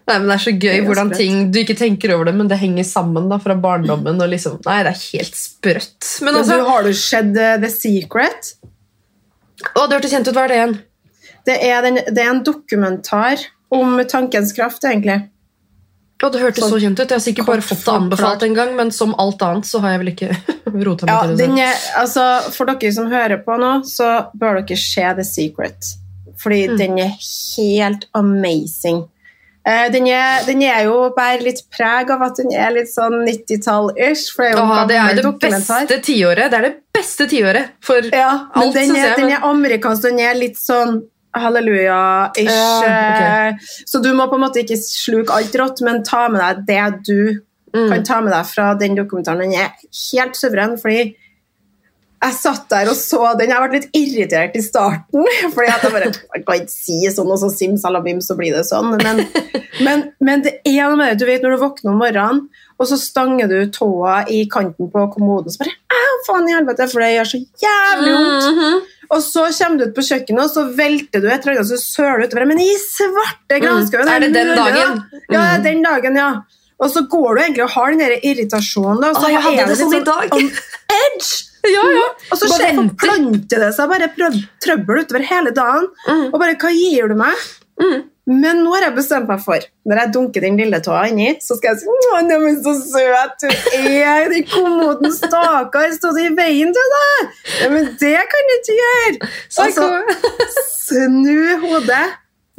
Nei, 0.07 0.17
men 0.17 0.27
Det 0.27 0.35
er 0.35 0.43
så 0.43 0.51
gøy 0.57 0.71
er 0.73 0.85
hvordan 0.87 1.09
sprøtt. 1.11 1.17
ting 1.21 1.51
Du 1.53 1.59
ikke 1.61 1.75
tenker 1.77 2.13
over 2.15 2.25
det, 2.25 2.33
men 2.35 2.47
det 2.49 2.57
henger 2.59 2.83
sammen 2.87 3.29
da, 3.29 3.37
fra 3.39 3.55
barndommen. 3.55 4.21
og 4.21 4.29
liksom, 4.31 4.57
Nei, 4.65 4.79
det 4.83 4.93
er 4.95 5.01
helt 5.13 5.35
sprøtt. 5.37 6.07
Men 6.25 6.35
altså, 6.39 6.57
ja, 6.57 6.63
du, 6.63 6.69
har 6.69 6.83
du 6.87 6.93
sett 6.97 7.37
eh, 7.37 7.57
The 7.61 7.69
Secret? 7.69 8.53
Å, 9.75 9.85
det 9.87 9.99
hørtes 9.99 10.11
kjent 10.15 10.27
ut. 10.31 10.33
Hva 10.35 10.45
er 10.47 10.51
det 10.53 10.57
igjen? 10.61 10.77
Det 11.45 11.57
er, 11.69 11.81
den, 11.85 11.99
det 12.13 12.21
er 12.23 12.31
en 12.33 12.43
dokumentar 12.45 13.43
om 13.73 13.93
tankens 14.09 14.51
kraft, 14.57 14.83
egentlig. 14.89 15.19
Å, 16.21 16.29
det 16.33 16.41
hørtes 16.41 16.61
så 16.65 16.73
så 16.75 16.81
kjent 16.81 16.99
ut. 16.99 17.05
Jeg 17.09 17.17
har 17.17 17.23
sikkert 17.23 17.47
bare 17.49 17.63
fått 17.65 17.85
det 17.85 17.93
anbefalt 17.93 18.43
en 18.45 18.57
gang, 18.57 18.75
men 18.77 18.91
som 18.93 19.13
alt 19.21 19.41
annet 19.45 19.65
så 19.69 19.79
har 19.81 19.95
jeg 19.95 20.01
vel 20.03 20.11
ikke 20.11 20.29
rota 20.85 21.07
meg 21.07 21.13
Ja, 21.13 21.21
til 21.23 21.37
det. 21.37 21.45
den 21.47 21.61
er, 21.63 21.79
altså, 22.01 22.25
for 22.53 22.69
dere 22.73 22.91
som 22.93 23.09
hører 23.13 23.41
på 23.45 23.55
nå, 23.61 23.71
så 23.89 24.09
bør 24.37 24.59
dere 24.61 24.77
se 24.81 25.07
The 25.21 25.25
Secret. 25.25 25.93
Fordi 26.41 26.59
Mm. 26.71 26.77
den 26.77 26.99
er 27.05 27.11
helt 27.21 28.05
amazing. 28.17 29.03
Eh, 29.67 29.91
den, 29.93 30.08
er, 30.10 30.41
den 30.47 30.62
er 30.65 30.88
jo 30.88 31.12
bare 31.15 31.38
litt 31.45 31.60
preg 31.69 32.10
av 32.10 32.24
at 32.26 32.39
den 32.41 32.50
er 32.58 32.71
litt 32.74 32.89
sånn 32.89 33.19
90-tall-ish. 33.28 34.32
Det 34.38 34.47
er 34.47 34.56
jo 34.58 34.88
det 34.89 34.97
er 34.97 35.19
det 35.19 35.34
beste 35.43 36.00
tiåret. 36.08 36.50
Det 36.50 36.58
er 36.58 36.65
det 36.65 36.74
beste 36.97 37.28
tiåret 37.30 37.76
for 37.86 38.02
Ja, 38.10 38.32
men 38.56 38.63
Alt 38.67 38.74
den 38.80 38.95
er, 38.97 39.13
den 39.19 39.30
er 39.36 39.45
amerikansk, 39.45 40.08
den 40.10 40.19
er 40.26 40.34
litt 40.39 40.58
sånn 40.58 41.04
halleluja-ish. 41.38 42.50
Ja, 42.50 42.80
ok. 42.82 43.21
eh, 43.21 43.69
Så 43.86 44.02
du 44.04 44.12
må 44.17 44.28
på 44.32 44.36
en 44.39 44.45
måte 44.47 44.63
ikke 44.63 44.78
sluke 44.82 45.34
alt 45.38 45.54
rått, 45.62 45.82
men 45.86 46.02
ta 46.04 46.28
med 46.30 46.41
deg 46.41 46.65
det 46.67 47.04
du 47.08 47.41
Mm. 47.74 47.88
kan 47.88 48.04
ta 48.04 48.19
med 48.19 48.34
deg 48.34 48.45
fra 48.50 48.74
den 48.76 48.97
dokumentaren. 48.97 49.39
Den 49.39 49.54
er 49.54 49.69
helt 50.12 50.36
suveren, 50.36 50.74
fordi 50.78 51.15
jeg 52.21 52.36
satt 52.38 52.67
der 52.69 52.89
og 52.91 52.95
så 52.97 53.31
den. 53.39 53.49
Jeg 53.49 53.63
ble 53.63 53.79
litt 53.79 53.95
irritert 53.97 54.55
i 54.55 54.62
starten. 54.62 55.25
fordi 55.55 55.69
at 55.73 55.86
jeg 55.88 55.93
bare, 55.95 56.12
jeg 56.36 56.43
kan 56.45 56.60
ikke 56.62 56.73
si 56.73 56.99
sånn, 57.10 57.31
og 57.34 57.39
så 57.41 57.49
simsalabim, 57.53 58.21
så 58.21 58.36
blir 58.38 58.53
det 58.57 58.65
sånn. 58.69 58.93
Men, 59.01 59.23
men, 59.81 60.03
men 60.21 60.43
det 60.45 60.60
er 60.69 60.84
noe 60.91 60.99
med 60.99 61.13
det. 61.13 61.19
Du 61.23 61.25
vet 61.29 61.41
når 61.45 61.55
du 61.57 61.63
våkner 61.65 61.93
om 61.93 62.01
morgenen, 62.03 62.43
og 62.81 62.88
så 62.89 62.97
stanger 62.97 63.49
du 63.49 63.57
tåa 63.73 64.23
i 64.34 64.43
kanten 64.49 64.88
på 64.89 65.03
kommoden, 65.13 65.53
så 65.53 65.62
bare 65.62 65.75
Au, 65.91 66.15
faen 66.25 66.47
i 66.49 66.53
helvete, 66.55 66.88
for 66.89 67.03
det 67.03 67.12
gjør 67.13 67.27
så 67.29 67.39
jævlig 67.62 68.13
vondt. 68.15 68.47
Mhm. 68.55 68.79
Og 69.12 69.19
så 69.25 69.43
kommer 69.57 69.77
du 69.77 69.84
ut 69.89 69.97
på 69.97 70.05
kjøkkenet, 70.07 70.39
og 70.45 70.49
så 70.53 70.63
velter 70.77 71.19
du 71.21 71.27
et 71.27 71.43
eller 71.43 71.57
annet, 71.57 71.65
og 71.65 71.69
så 71.73 71.77
søler 71.84 72.21
du 72.23 72.29
utover. 72.29 72.47
Men 72.53 72.62
i 72.63 72.69
svarte 72.79 73.57
granskauen! 73.60 74.07
Mm. 74.07 74.13
Er 74.15 74.23
det 74.23 74.29
den 74.38 74.47
mulig, 74.53 74.57
da? 74.57 74.65
dagen? 74.71 75.01
Ja, 75.36 75.41
Mm. 75.57 75.63
den 75.65 75.81
dagen, 75.84 76.15
ja. 76.21 76.29
Og 76.81 76.89
så 76.93 77.03
går 77.12 77.36
du 77.36 77.41
egentlig 77.43 77.63
og 77.65 77.73
har 77.75 77.91
den 77.91 77.99
der 78.05 78.13
irritasjonen. 78.25 79.01
Da, 79.03 79.12
så 79.13 79.27
Åh, 79.27 79.31
jeg 79.36 79.41
hadde 79.45 79.65
det 79.65 79.67
litt 79.75 79.81
sånn 79.84 79.97
i 79.99 80.03
dag. 80.07 80.34
on 80.38 80.47
edge! 80.95 81.50
Ja, 81.67 81.82
ja. 81.93 82.06
Og 82.32 82.38
så 82.39 82.47
Bare 82.50 82.71
forplanter 82.78 83.60
det 83.65 83.74
seg 83.78 83.89
bare 83.91 84.08
prøv- 84.15 84.39
trøbbel 84.63 85.04
utover 85.04 85.26
hele 85.30 85.52
dagen. 85.54 85.89
Mm. 86.08 86.24
Og 86.34 86.39
bare, 86.41 86.56
hva 86.62 86.71
gir 86.74 87.12
du 87.12 87.15
meg? 87.19 87.43
Mm. 87.82 88.00
Men 88.32 88.60
nå 88.63 88.71
har 88.76 88.84
jeg 88.86 88.95
bestemt 88.95 89.28
meg 89.28 89.41
for, 89.43 89.63
når 89.89 89.97
jeg 90.00 90.12
dunker 90.13 90.43
den 90.45 90.58
lille 90.60 90.78
tåa 90.86 91.08
inni, 91.10 91.32
så 91.41 91.56
skal 91.58 91.74
jeg 91.74 91.82
si 91.82 91.88
Å, 91.89 92.19
neimen, 92.28 92.60
så 92.63 92.76
søt 92.78 93.41
du 93.41 93.47
er! 93.50 94.30
Den 94.32 94.45
kommoden, 94.47 95.12
stakkar, 95.15 95.89
stod 95.97 96.19
i 96.21 96.28
veien 96.38 96.71
til 96.78 96.91
deg! 96.95 97.34
Ja, 97.63 97.69
men 97.74 97.89
det 98.00 98.13
kan 98.32 98.50
du 98.52 98.54
ikke 98.60 98.78
gjøre! 98.78 99.32
Så 99.50 99.65
altså, 99.65 99.89
snu 100.86 101.60
hodet. 101.65 102.04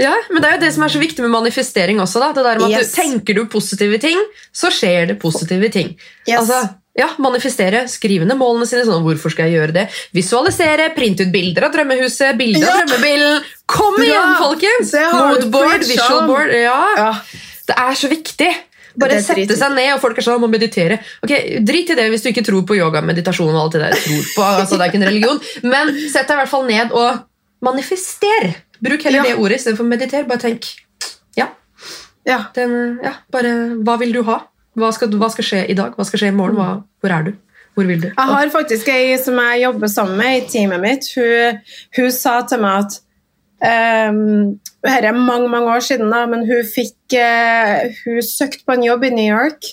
Ja, 0.01 0.15
men 0.33 0.43
det 0.43 0.49
er 0.51 0.57
jo 0.57 0.63
det 0.65 0.73
som 0.75 0.83
er 0.87 0.93
så 0.95 1.01
viktig 1.03 1.23
med 1.23 1.31
manifestering 1.35 2.01
også. 2.03 2.21
Da. 2.23 2.31
Det 2.35 2.45
der 2.47 2.59
med 2.63 2.73
at 2.75 2.81
Yes. 2.83 2.93
du 2.95 3.01
Tenker 3.03 3.35
du 3.39 3.43
positive 3.47 3.99
ting, 4.03 4.19
så 4.53 4.71
skjer 4.73 5.07
det 5.13 5.19
positive 5.23 5.69
ting. 5.71 5.93
Yes. 6.27 6.41
Altså, 6.41 6.63
ja, 6.99 7.09
Manifestere, 7.19 7.87
skrive 7.89 8.27
ned 8.29 8.37
målene 8.37 8.67
sine. 8.69 8.83
sånn, 8.85 9.03
hvorfor 9.07 9.31
skal 9.33 9.49
jeg 9.49 9.57
gjøre 9.61 9.73
det? 9.73 9.87
Visualisere, 10.13 10.91
printe 10.95 11.25
ut 11.25 11.33
bilder 11.33 11.65
av 11.69 11.73
drømmehuset, 11.73 12.37
bilder 12.37 12.61
Ja. 12.67 12.75
av 12.75 12.83
drømmebilen. 12.89 13.43
Kom 13.67 13.95
Bra! 13.97 14.05
igjen, 14.05 14.35
folkens! 14.43 14.93
Moodboard, 15.13 15.71
preachet 15.81 15.89
visual 15.89 16.19
om. 16.21 16.27
board. 16.29 16.53
Ja. 16.53 16.77
Ja. 16.97 17.13
Det 17.67 17.77
er 17.79 17.95
så 17.97 18.09
viktig. 18.13 18.51
Bare 18.95 19.23
sette 19.25 19.57
seg 19.57 19.73
ned, 19.73 19.95
og 19.95 20.01
folk 20.03 20.19
er 20.19 20.23
sånn, 20.27 20.41
må 20.43 20.51
meditere. 20.53 20.99
Ok, 21.25 21.31
Drit 21.65 21.89
i 21.91 21.95
det 21.97 22.11
hvis 22.13 22.23
du 22.23 22.29
ikke 22.29 22.45
tror 22.45 22.67
på 22.69 22.77
yoga, 22.77 23.01
meditasjon 23.01 23.55
og 23.55 23.63
alt 23.63 23.73
det 23.73 23.81
der. 23.87 23.97
Tror 23.97 24.27
på, 24.37 24.43
altså 24.61 24.77
Det 24.77 24.85
er 24.85 24.91
ikke 24.93 25.01
en 25.01 25.09
religion. 25.09 25.41
Men 25.63 25.95
sett 26.13 26.29
deg 26.29 26.37
i 26.37 26.41
hvert 26.43 26.51
fall 26.53 26.67
ned 26.69 26.93
og 26.93 27.23
manifester. 27.65 28.53
Bruk 28.83 29.03
heller 29.07 29.23
Ja. 29.23 29.23
det 29.33 29.39
ordet 29.39 29.57
istedenfor 29.61 29.87
mediter. 29.89 30.25
Bare 30.29 30.39
tenk. 30.45 30.69
Ja, 31.39 31.49
ja. 32.27 32.45
den, 32.55 32.99
ja, 33.03 33.15
bare 33.31 33.53
Hva 33.83 33.97
vil 33.99 34.13
du 34.13 34.23
ha? 34.25 34.43
Hva 34.79 34.91
skal, 34.97 35.13
hva 35.21 35.29
skal 35.33 35.47
skje 35.47 35.63
i 35.69 35.77
dag? 35.77 35.97
Hva 35.97 36.07
skal 36.09 36.23
skje 36.23 36.31
i 36.33 36.37
morgen? 36.37 36.57
Hva, 36.57 36.83
hvor 37.03 37.15
er 37.15 37.27
du? 37.29 37.33
Hvor 37.75 37.89
vil 37.89 38.03
du? 38.03 38.09
Jeg 38.11 38.29
har 38.29 38.51
faktisk 38.53 38.89
ei 38.93 39.17
som 39.21 39.39
jeg 39.41 39.63
jobber 39.63 39.89
sammen 39.89 40.19
med 40.21 40.39
i 40.39 40.49
teamet 40.53 40.81
mitt. 40.81 41.09
Hun, 41.17 41.61
hun 41.97 42.11
sa 42.13 42.41
til 42.49 42.61
meg 42.61 42.85
at 42.85 42.99
um, 44.13 44.59
Dette 44.83 45.09
er 45.09 45.17
mange 45.17 45.49
mange 45.49 45.71
år 45.73 45.85
siden, 45.85 46.11
da, 46.13 46.25
men 46.27 46.43
hun 46.49 46.67
fikk 46.67 47.15
uh, 47.17 47.87
Hun 48.03 48.19
søkte 48.27 48.67
på 48.67 48.77
en 48.77 48.85
jobb 48.85 49.07
i 49.09 49.13
New 49.15 49.29
York. 49.29 49.71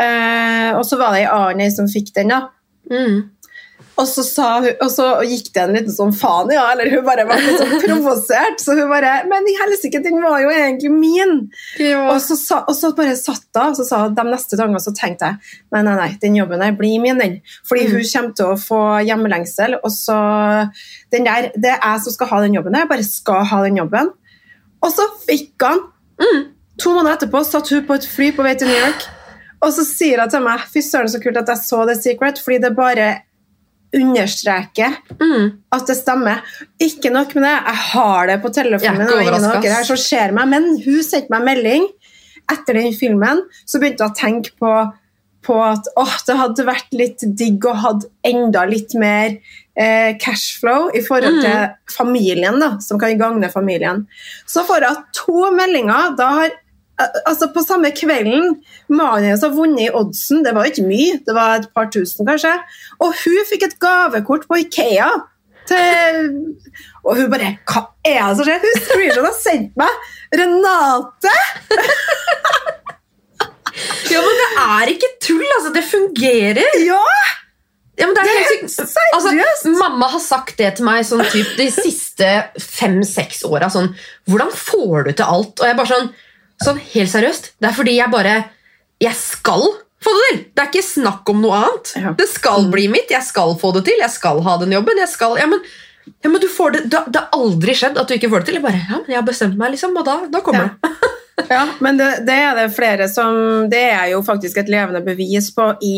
Uh, 0.00 0.72
og 0.78 0.84
så 0.88 0.98
var 1.00 1.14
det 1.14 1.22
ei 1.22 1.30
annen 1.30 1.72
som 1.72 1.88
fikk 1.88 2.12
den. 2.16 2.32
da. 2.32 2.48
Mm. 2.90 3.30
Og 4.00 4.06
så, 4.08 4.22
sa 4.24 4.46
hun, 4.64 4.70
og 4.80 4.88
så 4.90 5.04
gikk 5.28 5.50
det 5.52 5.62
en 5.62 5.74
liten 5.76 5.92
sånn 5.92 6.14
faen 6.16 6.48
i 6.50 6.54
ja, 6.56 6.62
eller 6.72 6.88
hun 6.90 7.04
bare 7.04 7.26
var 7.28 7.36
litt 7.44 7.58
sånn 7.60 7.74
provosert. 7.82 8.62
Så 8.64 8.72
hun 8.78 8.88
bare 8.88 9.10
Men 9.28 9.44
i 9.46 9.52
helsike, 9.58 10.00
den 10.02 10.16
var 10.24 10.38
jo 10.40 10.48
egentlig 10.50 10.90
min! 10.94 11.34
Og 12.08 12.16
så, 12.24 12.36
sa, 12.40 12.62
og 12.66 12.74
så 12.78 12.90
bare 12.96 13.12
satt 13.20 13.44
hun, 13.52 13.74
og 13.74 13.76
så 13.76 13.84
sa 13.84 14.00
de 14.08 14.24
neste 14.30 14.56
dagene 14.56 14.80
så 14.80 14.94
tenkte 14.96 15.28
jeg 15.28 15.36
nei, 15.76 15.82
nei, 15.84 15.94
nei, 15.98 16.08
den 16.22 16.38
jobben 16.40 16.64
her 16.64 16.72
blir 16.78 16.98
min, 17.04 17.18
den. 17.20 17.40
Fordi 17.68 17.84
Mm. 17.84 17.92
hun 17.92 18.08
kommer 18.12 18.32
til 18.40 18.46
å 18.46 18.56
få 18.60 18.80
hjemmelengsel. 19.06 19.76
Og 19.84 19.90
så 19.92 20.16
den 21.12 21.24
der, 21.28 21.50
Det 21.54 21.74
er 21.74 21.80
jeg 21.92 22.00
som 22.06 22.12
skal 22.16 22.26
ha 22.32 22.40
den 22.46 22.54
jobben. 22.56 22.74
Jeg 22.74 22.88
bare 22.88 23.04
skal 23.04 23.44
ha 23.44 23.62
den 23.64 23.76
jobben. 23.76 24.10
Og 24.82 24.90
så 24.92 25.08
fikk 25.28 25.52
han 25.62 25.84
Mm. 26.22 26.48
To 26.80 26.90
måneder 26.94 27.16
etterpå 27.18 27.40
satt 27.44 27.68
hun 27.68 27.84
på 27.86 27.94
et 27.94 28.04
fly 28.06 28.30
på 28.32 28.42
vei 28.44 28.54
til 28.54 28.68
New 28.68 28.76
York. 28.78 29.02
Og 29.62 29.72
så 29.72 29.84
sier 29.84 30.20
hun 30.20 30.30
til 30.30 30.40
meg 30.40 30.60
Fy 30.72 30.80
søren, 30.80 31.08
så 31.10 31.20
kult 31.22 31.36
at 31.36 31.48
jeg 31.48 31.56
så 31.56 31.84
The 31.86 31.94
Secret, 32.00 32.38
fordi 32.38 32.58
det 32.62 32.76
bare 32.76 33.22
understreker 33.94 34.96
Mm. 35.20 35.52
at 35.72 35.86
det 35.86 35.96
stemmer. 35.96 36.40
Ikke 36.80 37.10
nok 37.12 37.34
med 37.34 37.44
det, 37.44 37.56
jeg 37.66 37.76
har 37.92 38.26
det 38.26 38.42
på 38.42 38.52
Jeg 38.54 38.66
er 38.66 38.78
telefonen 38.78 39.56
ikke 39.62 39.74
her 39.74 39.84
som 39.84 39.96
ser 39.96 40.32
meg, 40.32 40.48
men 40.48 40.70
hun 40.84 41.02
sendte 41.02 41.30
meg 41.30 41.42
melding 41.44 41.86
etter 42.50 42.74
den 42.74 42.92
filmen, 42.92 43.42
så 43.66 43.78
begynte 43.80 44.02
jeg 44.04 44.10
å 44.10 44.16
tenke 44.18 44.50
på, 44.60 44.92
på 45.42 45.56
at 45.62 45.86
åh, 45.96 46.16
det 46.26 46.36
hadde 46.38 46.64
vært 46.66 46.92
litt 46.92 47.18
digg 47.38 47.64
å 47.66 47.74
ha 47.74 47.92
enda 48.24 48.64
litt 48.68 48.94
mer 48.94 49.38
eh, 49.76 50.12
cashflow 50.20 50.90
i 50.94 51.00
forhold 51.00 51.38
Mm. 51.38 51.42
til 51.42 51.94
familien, 51.96 52.58
da, 52.60 52.78
som 52.80 52.98
kan 52.98 53.16
gagne 53.18 53.48
familien. 53.50 54.06
Så 54.46 54.64
får 54.66 54.80
jeg 54.82 54.96
to 55.14 55.50
meldinger. 55.50 56.14
Da 56.16 56.28
har 56.28 56.50
Altså 57.00 57.48
På 57.54 57.62
samme 57.64 57.88
kvelden 57.96 58.58
Mannen 58.92 59.24
hennes 59.24 59.42
har 59.42 59.54
vunnet 59.56 59.86
i 59.86 59.90
oddsen. 59.96 60.44
Det 60.44 60.54
var 60.54 60.68
ikke 60.68 60.86
mye, 60.86 61.18
det 61.26 61.34
var 61.34 61.58
et 61.58 61.68
par 61.74 61.90
tusen, 61.92 62.26
kanskje. 62.28 62.52
Og 63.00 63.14
hun 63.24 63.46
fikk 63.48 63.68
et 63.68 63.78
gavekort 63.82 64.48
på 64.48 64.60
Ikea. 64.66 65.10
Til, 65.70 66.24
og 67.06 67.20
hun 67.20 67.28
bare 67.30 67.52
Hva 67.70 67.84
er 68.02 68.18
det 68.18 68.38
som 68.38 68.48
skjer? 68.48 68.64
Hun 68.64 68.80
screenshot 68.82 69.28
har 69.28 69.36
sendt 69.38 69.76
meg 69.78 70.08
Renate! 70.40 71.36
Ja, 74.12 74.20
men 74.20 74.40
det 74.40 74.48
er 74.60 74.90
ikke 74.92 75.08
tull, 75.24 75.46
altså. 75.56 75.70
Det 75.72 75.84
fungerer. 75.88 76.74
Ja! 76.84 76.98
Ja, 78.00 78.06
men 78.08 78.16
det 78.16 78.22
er 78.24 78.38
helt 78.48 78.72
sykt. 78.72 78.96
altså, 79.12 79.72
mamma 79.76 80.08
har 80.14 80.20
sagt 80.24 80.56
det 80.58 80.70
til 80.78 80.86
meg 80.88 81.04
sånn, 81.04 81.22
typ, 81.28 81.50
de 81.58 81.68
siste 81.74 82.28
fem-seks 82.56 83.42
åra. 83.48 83.68
Sånn, 83.72 83.90
hvordan 84.30 84.52
får 84.56 85.08
du 85.08 85.10
til 85.12 85.28
alt? 85.28 85.60
Og 85.60 85.68
jeg 85.68 85.78
bare 85.78 85.90
sånn, 85.90 86.08
sånn 86.66 86.80
Helt 86.94 87.10
seriøst. 87.12 87.52
Det 87.60 87.68
er 87.70 87.76
fordi 87.76 87.96
jeg 87.98 88.10
bare 88.12 88.34
Jeg 89.02 89.14
skal 89.18 89.64
få 90.02 90.10
det 90.18 90.24
til! 90.28 90.38
Det 90.54 90.62
er 90.64 90.68
ikke 90.72 90.82
snakk 90.86 91.30
om 91.30 91.40
noe 91.44 91.58
annet. 91.62 91.92
Ja. 91.98 92.12
Det 92.18 92.26
skal 92.30 92.66
bli 92.72 92.88
mitt. 92.90 93.10
Jeg 93.10 93.22
skal 93.26 93.54
få 93.60 93.70
det 93.76 93.84
til. 93.86 94.00
Jeg 94.02 94.10
skal 94.10 94.40
ha 94.42 94.56
den 94.58 94.72
jobben. 94.74 94.98
Jeg 94.98 95.08
skal, 95.12 95.36
ja, 95.38 95.46
men, 95.46 95.60
ja, 96.10 96.28
men 96.30 96.40
du 96.42 96.48
får 96.50 96.74
det, 96.74 96.80
det, 96.90 97.02
det 97.14 97.20
har 97.22 97.36
aldri 97.38 97.74
skjedd 97.78 97.98
at 98.02 98.10
du 98.10 98.14
ikke 98.16 98.30
får 98.32 98.42
det 98.42 98.48
til. 98.50 98.58
Jeg 98.58 98.64
bare, 98.66 98.80
ja, 98.82 98.98
men 98.98 99.12
jeg 99.14 99.20
har 99.20 99.26
bestemt 99.28 99.58
meg, 99.60 99.70
liksom, 99.76 99.94
og 100.00 100.06
da, 100.08 100.16
da 100.32 100.40
kommer 100.42 100.72
Ja. 100.72 100.90
det. 100.90 101.10
Ja, 101.48 101.62
men 101.82 101.96
det, 101.98 102.08
det 102.28 102.34
er 102.36 102.52
det 102.58 102.66
flere 102.76 103.06
som 103.08 103.68
Det 103.72 103.80
er 103.90 104.10
jo 104.12 104.18
faktisk 104.22 104.58
et 104.60 104.68
levende 104.70 105.00
bevis 105.02 105.48
på 105.56 105.64
i, 105.82 105.94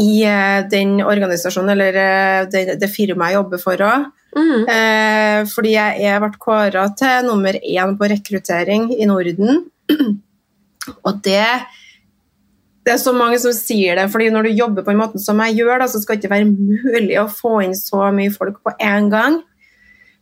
i 0.00 0.08
eh, 0.26 0.64
den 0.68 0.96
organisasjonen, 1.04 1.70
eller 1.76 1.98
eh, 2.02 2.40
det, 2.50 2.64
det 2.80 2.88
firmaet 2.90 3.32
jeg 3.32 3.38
jobber 3.38 3.62
for 3.62 3.84
òg. 3.86 4.08
Mm. 4.36 4.64
Eh, 4.68 5.38
fordi 5.52 5.72
jeg 5.78 6.20
ble 6.24 6.32
kåra 6.42 6.88
til 6.98 7.28
nummer 7.30 7.56
én 7.60 7.94
på 8.00 8.08
rekruttering 8.10 8.88
i 8.98 9.06
Norden. 9.08 9.62
Og 11.06 11.20
det 11.24 11.44
det 12.88 12.94
er 12.94 13.00
så 13.02 13.12
mange 13.12 13.36
som 13.36 13.52
sier 13.52 13.98
det, 13.98 14.06
fordi 14.08 14.30
når 14.32 14.46
du 14.46 14.54
jobber 14.56 14.84
på 14.86 14.94
en 14.94 15.00
måte 15.02 15.20
som 15.20 15.36
jeg 15.44 15.58
gjør, 15.58 15.82
da, 15.82 15.88
så 15.92 15.98
skal 16.00 16.16
det 16.16 16.22
ikke 16.22 16.30
være 16.32 16.46
mulig 16.48 17.18
å 17.20 17.26
få 17.28 17.58
inn 17.66 17.74
så 17.76 18.06
mye 18.16 18.32
folk 18.32 18.62
på 18.64 18.72
én 18.80 19.10
gang. 19.12 19.42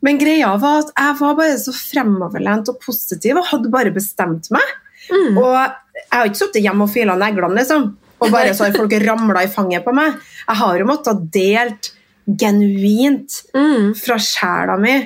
Men 0.03 0.19
greia 0.19 0.49
var 0.59 0.81
at 0.81 0.91
jeg 0.91 1.15
var 1.21 1.37
bare 1.39 1.61
så 1.63 1.71
fremoverlent 1.77 2.73
og 2.73 2.81
positiv 2.83 3.39
og 3.39 3.47
hadde 3.53 3.71
bare 3.71 3.95
bestemt 3.95 4.51
meg. 4.51 4.67
Mm. 5.07 5.39
Og 5.39 5.53
jeg 5.55 6.11
har 6.17 6.27
ikke 6.27 6.41
sittet 6.41 6.67
hjemme 6.67 6.89
og 6.89 6.91
fila 6.91 7.15
neglene, 7.21 7.55
liksom. 7.61 7.87
Og 8.19 8.35
bare 8.35 8.51
så 8.57 8.67
har 8.67 8.75
folk 8.75 8.99
ramla 9.05 9.45
i 9.47 9.53
fanget 9.53 9.87
på 9.87 9.95
meg. 9.95 10.19
Jeg 10.49 10.61
har 10.65 10.81
jo 10.81 10.89
måttet 10.91 11.13
ha 11.13 11.31
delt 11.39 11.93
genuint 12.27 13.43
Mm. 13.55 13.95
fra 13.95 14.19
sjela 14.19 14.75
mi. 14.81 14.97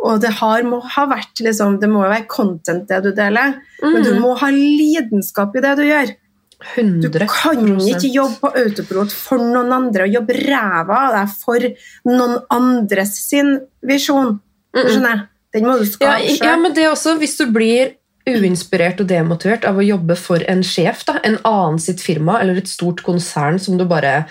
Og 0.00 0.20
det 0.22 0.30
har, 0.38 0.62
må 0.64 0.78
ha 0.94 1.02
vært 1.10 1.42
liksom, 1.44 1.78
Det 1.80 1.88
må 1.92 2.04
jo 2.06 2.10
være 2.12 2.26
content, 2.30 2.86
det 2.88 3.02
du 3.04 3.10
deler, 3.12 3.58
men 3.82 4.02
du 4.02 4.14
Mm. 4.14 4.20
må 4.22 4.34
ha 4.40 4.48
lidenskap 4.50 5.54
i 5.56 5.60
det 5.60 5.76
du 5.76 5.82
gjør. 5.84 6.14
100%. 6.76 7.10
Du 7.12 7.26
kan 7.26 7.60
ikke 7.88 8.10
jobbe 8.12 8.36
på 8.42 8.50
autopilot 8.62 9.12
for 9.12 9.38
noen 9.40 9.72
andre 9.72 10.04
og 10.04 10.12
jobbe 10.18 10.34
ræva 10.44 10.98
av 11.06 11.14
deg 11.16 11.30
for 11.40 11.68
noen 12.10 12.34
andres 12.52 13.14
sin 13.28 13.54
visjon. 13.82 14.38
Du 14.72 14.80
Mm-mm. 14.80 14.90
skjønner? 14.92 15.22
Den 15.54 15.64
må 15.66 15.78
du 15.80 15.86
skape 15.88 16.20
ja, 16.20 16.36
ja, 16.52 16.56
men 16.60 16.72
det 16.76 16.84
også, 16.88 17.16
hvis 17.18 17.36
du 17.40 17.46
blir 17.50 17.94
uinspirert 18.28 19.00
og 19.00 19.08
demotivert 19.08 19.64
av 19.66 19.80
å 19.80 19.82
jobbe 19.84 20.14
for 20.20 20.44
en 20.46 20.60
sjef, 20.62 21.04
da, 21.08 21.16
en 21.24 21.38
annen 21.48 21.80
sitt 21.82 22.00
firma 22.04 22.38
eller 22.40 22.60
et 22.60 22.68
stort 22.68 23.00
konsern 23.02 23.58
som 23.58 23.78
du 23.80 23.84
bare 23.88 24.26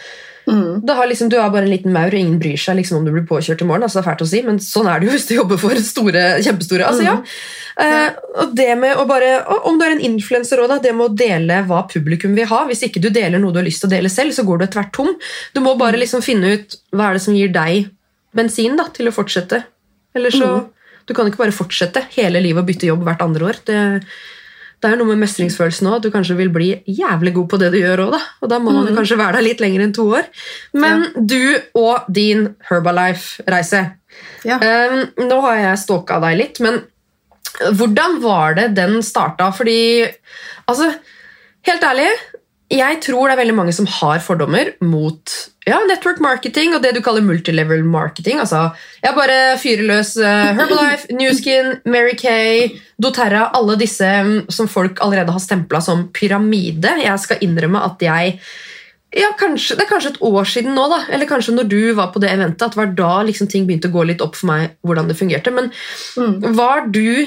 Mm. 0.50 0.88
har 0.88 1.08
liksom, 1.08 1.30
Du 1.30 1.38
har 1.40 1.50
bare 1.54 1.68
en 1.68 1.72
liten 1.72 1.94
maur, 1.94 2.10
og 2.10 2.20
ingen 2.20 2.40
bryr 2.42 2.58
seg 2.58 2.80
liksom, 2.80 2.98
om 2.98 3.06
du 3.06 3.12
blir 3.12 3.28
påkjørt 3.30 3.62
i 3.62 3.68
morgen. 3.70 3.84
altså 3.84 4.00
det 4.00 4.06
er 4.06 4.10
fælt 4.12 4.24
å 4.26 4.30
si, 4.30 4.42
Men 4.44 4.60
sånn 4.60 4.88
er 4.90 5.00
det 5.00 5.08
jo 5.08 5.14
hvis 5.14 5.28
du 5.30 5.36
jobber 5.36 5.58
for 5.62 5.76
store, 5.94 6.24
kjempestore. 6.46 6.88
altså 6.88 7.04
ja. 7.04 7.18
Eh, 7.80 8.10
og 8.42 8.56
det 8.56 8.78
med 8.78 8.98
å 8.98 9.06
bare, 9.08 9.46
Om 9.64 9.78
du 9.80 9.86
er 9.86 9.96
en 9.96 10.06
influenser 10.10 10.60
òg, 10.60 10.82
det 10.82 10.96
med 10.96 11.06
å 11.06 11.16
dele 11.16 11.62
hva 11.68 11.86
publikum 11.88 12.36
vil 12.36 12.50
ha. 12.50 12.66
Hvis 12.68 12.84
ikke 12.84 13.02
du 13.02 13.10
deler 13.10 13.40
noe 13.40 13.54
du 13.54 13.62
har 13.62 13.68
lyst 13.68 13.84
til 13.84 13.90
å 13.90 13.96
dele 13.96 14.10
selv, 14.10 14.34
så 14.36 14.44
går 14.44 14.60
du 14.60 14.68
tvert 14.68 14.92
tom. 14.94 15.14
Du 15.54 15.62
må 15.62 15.78
bare 15.78 16.00
liksom 16.00 16.22
finne 16.26 16.56
ut 16.58 16.76
hva 16.92 17.10
er 17.10 17.14
det 17.14 17.24
som 17.24 17.36
gir 17.38 17.54
deg 17.54 17.90
bensin 18.36 18.76
da, 18.78 18.90
til 18.94 19.10
å 19.10 19.16
fortsette. 19.16 19.64
Eller 20.16 20.34
så, 20.34 20.70
Du 21.06 21.16
kan 21.18 21.26
ikke 21.26 21.42
bare 21.42 21.56
fortsette 21.56 22.04
hele 22.14 22.42
livet 22.42 22.62
og 22.62 22.68
bytte 22.68 22.86
jobb 22.86 23.02
hvert 23.08 23.22
andre 23.26 23.46
år. 23.50 23.58
Det, 23.66 23.78
det 24.80 24.90
er 24.90 25.00
noe 25.00 25.12
med 25.12 25.20
mestringsfølelsen 25.26 25.90
òg, 25.90 25.98
at 26.00 26.06
du 26.08 26.14
kanskje 26.14 26.38
vil 26.40 26.52
bli 26.56 26.70
jævlig 26.88 27.34
god 27.36 27.48
på 27.52 27.60
det 27.60 27.72
du 27.74 27.80
gjør 27.82 28.06
òg. 28.06 28.14
Da. 28.16 28.20
Og 28.40 28.52
da 28.52 28.60
må 28.64 28.72
man 28.76 28.88
jo 28.88 28.96
kanskje 28.96 29.18
være 29.20 29.40
der 29.40 29.46
litt 29.50 29.64
lenger 29.64 29.84
enn 29.84 29.96
to 29.96 30.06
år. 30.16 30.30
Men 30.80 31.10
du 31.20 31.42
og 31.80 32.08
din 32.08 32.54
Herbalife-reise 32.70 33.90
Ja. 34.48 34.56
Um, 34.60 35.02
nå 35.28 35.36
har 35.44 35.58
jeg 35.60 35.80
stalka 35.84 36.18
deg 36.24 36.38
litt, 36.40 36.60
men 36.64 36.80
hvordan 37.76 38.18
var 38.24 38.56
det 38.56 38.70
den 38.78 39.02
starta? 39.04 39.50
Fordi, 39.56 40.08
altså, 40.72 40.90
helt 41.68 41.84
ærlig, 41.84 42.08
jeg 42.70 43.00
tror 43.02 43.28
det 43.28 43.34
er 43.34 43.40
veldig 43.42 43.56
mange 43.58 43.74
som 43.74 43.88
har 43.90 44.20
fordommer 44.22 44.76
mot 44.86 45.34
ja, 45.66 45.80
network 45.90 46.20
marketing 46.22 46.76
og 46.76 46.84
det 46.84 46.92
du 46.96 47.02
kaller 47.06 47.26
multilevel 47.26 47.82
marketing. 47.86 48.40
Altså, 48.42 48.68
jeg 49.04 49.18
bare 49.18 49.38
fyrer 49.62 49.86
løs 49.90 50.16
eh, 50.22 50.54
Herbalife, 50.58 51.10
Newskin, 51.20 51.76
Mary 51.90 52.14
Kay, 52.18 52.76
doTERRA, 53.02 53.48
alle 53.58 53.78
disse 53.82 54.06
mm, 54.06 54.50
som 54.54 54.70
folk 54.70 55.02
allerede 55.06 55.34
har 55.34 55.42
stempla 55.44 55.82
som 55.82 56.08
pyramide. 56.14 56.94
Jeg 57.04 57.26
skal 57.26 57.42
innrømme 57.46 57.82
at 57.90 58.06
jeg 58.06 58.40
ja, 59.18 59.32
kanskje, 59.34 59.74
Det 59.74 59.88
er 59.88 59.90
kanskje 59.90 60.10
et 60.12 60.20
år 60.22 60.46
siden 60.46 60.76
nå, 60.78 60.84
da, 60.92 61.00
eller 61.10 61.26
kanskje 61.26 61.56
når 61.56 61.66
du 61.72 61.80
var 61.98 62.12
på 62.14 62.22
det 62.22 62.30
eventet, 62.30 62.62
at 62.62 62.76
det 62.76 62.78
var 62.78 62.92
da 62.94 63.14
liksom 63.26 63.50
ting 63.50 63.66
begynte 63.66 63.90
å 63.90 63.96
gå 63.96 64.04
litt 64.06 64.22
opp 64.22 64.38
for 64.38 64.52
meg 64.52 64.76
hvordan 64.86 65.10
det 65.10 65.18
fungerte. 65.18 65.50
Men 65.56 65.72
Mm. 66.20 66.54
var 66.54 66.86
du 66.94 67.26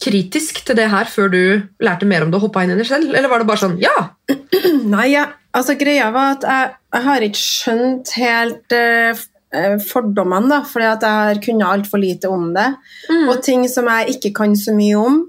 kritisk 0.00 0.62
til 0.66 0.78
det 0.78 0.88
her 0.92 1.08
før 1.10 1.28
du 1.32 1.42
lærte 1.84 2.08
mer 2.08 2.24
om 2.24 2.30
det 2.32 2.38
og 2.40 2.46
hoppa 2.48 2.64
inn 2.64 2.72
i 2.74 2.78
det 2.78 2.86
selv? 2.88 3.10
Eller 3.12 3.28
var 3.28 3.42
det 3.42 3.48
bare 3.50 3.62
sånn 3.64 3.76
ja? 3.82 3.96
Nei, 4.94 5.10
ja. 5.12 5.26
altså 5.56 5.76
greia 5.80 6.08
var 6.14 6.38
at 6.38 6.46
jeg, 6.48 6.70
jeg 6.96 7.06
har 7.08 7.26
ikke 7.26 7.42
skjønt 7.42 8.14
helt 8.20 8.76
uh, 8.76 9.20
fordommene, 9.84 10.48
da, 10.52 10.62
fordi 10.66 10.88
at 10.88 11.04
jeg 11.04 11.18
har 11.20 11.42
kunnet 11.44 11.68
altfor 11.68 12.00
lite 12.02 12.30
om 12.30 12.48
det. 12.54 12.68
Mm. 13.10 13.28
Og 13.28 13.44
ting 13.44 13.66
som 13.68 13.90
jeg 13.90 14.16
ikke 14.16 14.32
kan 14.40 14.56
så 14.58 14.74
mye 14.76 14.96
om, 15.00 15.20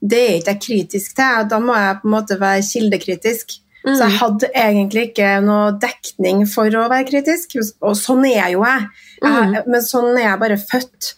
det 0.00 0.20
er 0.24 0.36
ikke 0.38 0.54
jeg 0.54 0.62
kritisk 0.66 1.16
til. 1.18 1.48
Da 1.50 1.58
må 1.62 1.76
jeg 1.76 1.98
på 2.02 2.08
en 2.08 2.14
måte 2.14 2.38
være 2.40 2.66
kildekritisk. 2.66 3.58
Så 3.84 3.94
Mm. 3.94 4.00
jeg 4.00 4.18
hadde 4.18 4.48
egentlig 4.58 5.02
ikke 5.08 5.28
noe 5.40 5.68
dekning 5.80 6.40
for 6.50 6.66
å 6.66 6.88
være 6.90 7.06
kritisk, 7.08 7.54
og 7.80 7.94
sånn 7.96 8.26
er 8.26 8.50
jo 8.52 8.64
jeg. 8.66 8.88
Mm. 9.22 9.54
men 9.66 9.80
sånn 9.82 10.10
er 10.16 10.24
jeg 10.24 10.40
bare 10.42 10.58
født. 10.58 11.14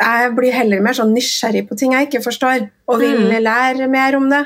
Jeg 0.00 0.32
blir 0.36 0.54
heller 0.56 0.80
mer 0.80 0.96
sånn 0.96 1.12
nysgjerrig 1.12 1.66
på 1.68 1.76
ting 1.76 1.92
jeg 1.92 2.08
ikke 2.08 2.22
forstår, 2.24 2.68
og 2.88 3.00
vil 3.02 3.18
Mm. 3.20 3.42
lære 3.44 3.88
mer 3.92 4.16
om 4.16 4.30
det. 4.30 4.44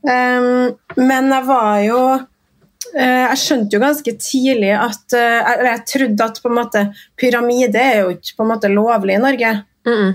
Um, 0.00 0.76
men 0.96 1.28
jeg 1.28 1.44
var 1.44 1.80
jo 1.84 1.98
uh, 2.14 3.26
Jeg 3.28 3.36
skjønte 3.36 3.76
jo 3.76 3.80
ganske 3.82 4.14
tidlig 4.16 4.70
at 4.72 5.12
uh, 5.12 5.50
Eller 5.50 5.66
jeg 5.74 5.82
trodde 5.90 6.24
at 6.24 6.40
på 6.40 6.48
en 6.48 6.56
måte 6.56 6.84
pyramide 7.20 7.76
er 7.76 7.98
jo 8.06 8.14
ikke 8.14 8.38
på 8.38 8.46
en 8.46 8.48
måte 8.54 8.70
lovlig 8.72 9.18
i 9.18 9.20
Norge. 9.20 9.50
Mm-mm. 9.84 10.14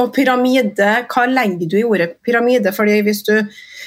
Og 0.00 0.14
pyramide, 0.16 0.88
hva 1.12 1.26
legger 1.28 1.68
du 1.68 1.76
i 1.76 1.84
ordet 1.84 2.14
pyramide? 2.24 2.72
Fordi 2.72 3.02
hvis 3.04 3.20
du, 3.28 3.34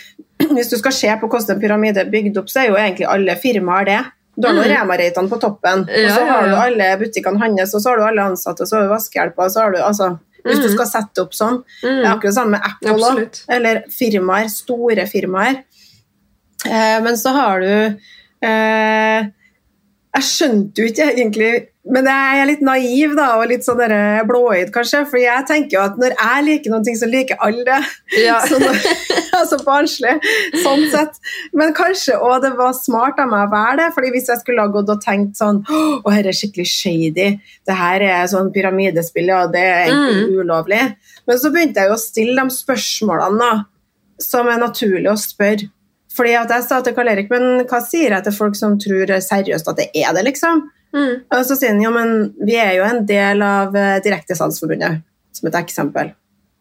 hvis 0.56 0.70
du 0.70 0.78
skal 0.78 0.94
se 0.94 1.10
på 1.22 1.28
hvordan 1.28 1.56
en 1.56 1.62
pyramide 1.66 2.04
er 2.06 2.14
bygd 2.14 2.38
opp, 2.38 2.50
så 2.54 2.62
er 2.62 2.70
jo 2.70 2.78
egentlig 2.78 3.10
alle 3.10 3.36
firmaer 3.42 3.86
det. 3.90 4.00
Du 4.36 4.48
har 4.48 4.54
mm. 4.56 4.62
Mm. 4.64 4.70
Rema-Reitan 4.72 5.30
på 5.30 5.38
toppen, 5.42 5.82
og 5.90 6.12
så 6.16 6.26
har 6.26 6.46
du 6.48 6.56
alle 6.56 6.98
butikkene 6.98 7.40
hans, 7.40 7.74
og 7.76 7.82
så 7.82 7.90
har 7.90 7.98
du 7.98 8.04
alle 8.08 8.22
ansatte, 8.32 8.62
og 8.64 8.68
så 8.70 8.76
har 8.78 8.84
du 8.88 8.94
vaskehjelper, 8.94 9.44
og 9.44 9.52
så 9.52 9.62
har 9.66 9.72
du 9.72 9.82
altså 9.84 10.18
Hvis 10.44 10.58
du 10.58 10.70
Mm. 10.70 10.74
skal 10.74 10.88
sette 10.90 11.22
opp 11.22 11.34
sånn. 11.38 11.64
Det 11.84 11.90
er 12.02 12.16
akkurat 12.16 12.18
akkurat 12.18 12.34
samme 12.34 12.52
med 12.52 12.62
Apple 12.66 12.94
Absolutt. 12.96 13.44
eller 13.48 13.84
firmaer, 13.94 14.48
store 14.50 15.06
firmaer. 15.06 15.60
Eh, 16.66 17.02
men 17.04 17.14
så 17.18 17.30
har 17.30 17.60
du 17.60 18.00
eh, 18.42 19.28
Jeg 20.16 20.24
skjønte 20.24 20.82
jo 20.82 20.88
ikke 20.90 21.12
egentlig 21.14 21.68
Men 21.82 22.06
jeg 22.06 22.38
er 22.38 22.46
litt 22.46 22.60
naiv 22.62 23.14
da, 23.18 23.28
og 23.40 23.48
litt 23.50 23.66
sånn 23.66 23.80
blåøyd, 24.30 24.70
kanskje. 24.74 25.00
For 25.10 25.18
jeg 25.18 25.46
tenker 25.50 25.78
jo 25.80 25.82
at 25.82 25.96
når 25.98 26.14
jeg 26.14 26.44
liker 26.46 26.74
noe, 26.74 26.94
så 26.98 27.08
liker 27.10 27.40
alle 27.42 27.64
det. 27.66 27.80
Ja. 28.22 28.38
Så 28.52 28.60
når, 28.62 28.78
altså 29.40 29.58
barnslig, 29.66 30.14
sånn 30.62 30.84
sett. 30.94 31.18
Men 31.58 31.74
kanskje 31.78 32.20
òg 32.22 32.44
det 32.46 32.52
var 32.60 32.76
smart 32.78 33.18
av 33.22 33.32
meg 33.32 33.48
å 33.48 33.52
være 33.54 33.78
det. 33.80 33.88
fordi 33.96 34.12
hvis 34.14 34.30
jeg 34.30 34.42
skulle 34.44 34.66
ha 34.66 34.70
gått 34.74 34.92
og 34.94 35.02
tenkt 35.02 35.40
sånn 35.40 35.64
Å, 35.66 36.12
her 36.12 36.30
er 36.30 36.38
skikkelig 36.38 36.68
shady. 36.70 37.28
Det 37.66 37.78
her 37.78 38.06
er 38.06 38.30
sånn 38.30 38.52
pyramidespill, 38.54 39.32
og 39.40 39.56
det 39.56 39.64
er 39.66 39.82
egentlig 39.88 40.44
ulovlig. 40.44 40.84
Men 41.26 41.40
så 41.42 41.50
begynte 41.54 41.82
jeg 41.82 41.90
jo 41.90 41.98
å 41.98 42.04
stille 42.04 42.38
de 42.38 42.58
spørsmålene 42.60 43.42
da, 43.42 43.54
som 44.22 44.50
er 44.52 44.62
naturlig 44.62 45.10
å 45.10 45.18
spørre. 45.18 45.72
Fordi 46.12 46.36
at 46.36 46.52
jeg 46.52 46.68
sa 46.68 46.82
til 46.84 46.94
Karl 46.94 47.10
Erik, 47.14 47.32
men 47.32 47.66
hva 47.70 47.80
sier 47.86 48.12
jeg 48.12 48.26
til 48.28 48.36
folk 48.36 48.58
som 48.60 48.78
tror 48.82 49.16
seriøst 49.24 49.70
at 49.72 49.80
det 49.80 49.90
er 49.96 50.12
det, 50.18 50.26
liksom? 50.28 50.66
Mm. 50.92 51.24
Og 51.32 51.46
så 51.48 51.56
sier 51.56 51.72
han 51.72 51.82
jo, 51.84 51.92
men 51.96 52.34
vi 52.44 52.58
er 52.60 52.74
jo 52.78 52.84
en 52.88 53.06
del 53.08 53.42
av 53.46 53.76
eh, 53.80 54.00
Direktesalgsforbundet, 54.04 55.02
som 55.32 55.48
et 55.48 55.58
eksempel. 55.62 56.12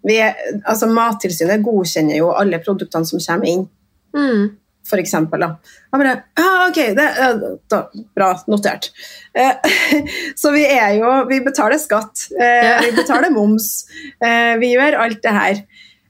Vi 0.07 0.17
er, 0.23 0.39
altså 0.65 0.89
Mattilsynet 0.89 1.61
godkjenner 1.65 2.17
jo 2.21 2.31
alle 2.33 2.61
produktene 2.63 3.09
som 3.09 3.21
kommer 3.21 3.51
inn, 3.51 3.69
Mm. 4.17 4.57
for 4.89 4.99
eksempel. 4.99 5.39
Da. 5.45 5.49
Jeg 5.93 6.01
bare, 6.01 6.15
ja, 6.41 6.47
ok, 6.69 6.79
det, 6.97 7.05
da, 7.71 7.83
bra, 8.17 8.31
notert. 8.51 8.89
Eh, 9.35 9.77
så 10.41 10.51
vi 10.55 10.65
er 10.67 10.97
jo, 10.99 11.13
vi 11.29 11.43
betaler 11.45 11.79
skatt, 11.79 12.25
eh, 12.35 12.81
vi 12.87 12.95
betaler 12.97 13.31
moms, 13.35 13.85
eh, 14.25 14.57
vi 14.63 14.73
gjør 14.73 14.99
alt 15.05 15.23
det 15.23 15.37
her. 15.37 15.63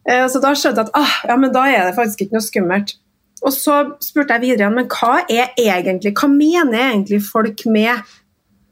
Eh, 0.08 0.24
så 0.32 0.40
da 0.40 0.54
skjønte 0.56 0.80
jeg 0.84 0.88
at 0.88 0.96
ah, 0.96 1.16
ja, 1.28 1.36
men 1.36 1.52
da 1.52 1.66
er 1.68 1.88
det 1.90 1.96
faktisk 1.98 2.24
ikke 2.24 2.38
noe 2.38 2.46
skummelt. 2.46 2.94
Og 3.40 3.52
så 3.56 3.76
spurte 4.04 4.36
jeg 4.36 4.44
videre 4.44 4.66
igjen, 4.66 4.76
men 4.76 4.88
hva 4.90 5.22
er 5.24 5.54
egentlig, 5.58 6.12
hva 6.18 6.28
mener 6.28 6.78
egentlig 6.90 7.22
folk 7.24 7.64
med 7.72 7.92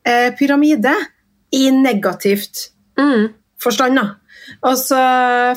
eh, 0.04 0.30
pyramide 0.38 0.94
i 1.56 1.68
negativt 1.72 2.70
Mm. 2.98 3.28
forstand? 3.62 3.94
da? 3.96 4.08
Og 4.66 4.74
så 4.80 4.98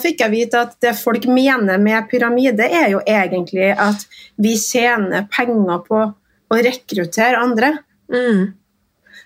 fikk 0.04 0.22
jeg 0.22 0.32
vite 0.32 0.62
at 0.62 0.76
det 0.84 0.94
folk 1.00 1.26
mener 1.32 1.80
med 1.82 2.08
pyramide, 2.12 2.68
er 2.70 2.92
jo 2.94 3.02
egentlig 3.08 3.72
at 3.74 4.06
vi 4.38 4.56
tjener 4.60 5.28
penger 5.32 5.84
på 5.88 6.02
å 6.52 6.60
rekruttere 6.68 7.40
andre. 7.40 7.74
Mm. 8.12 8.54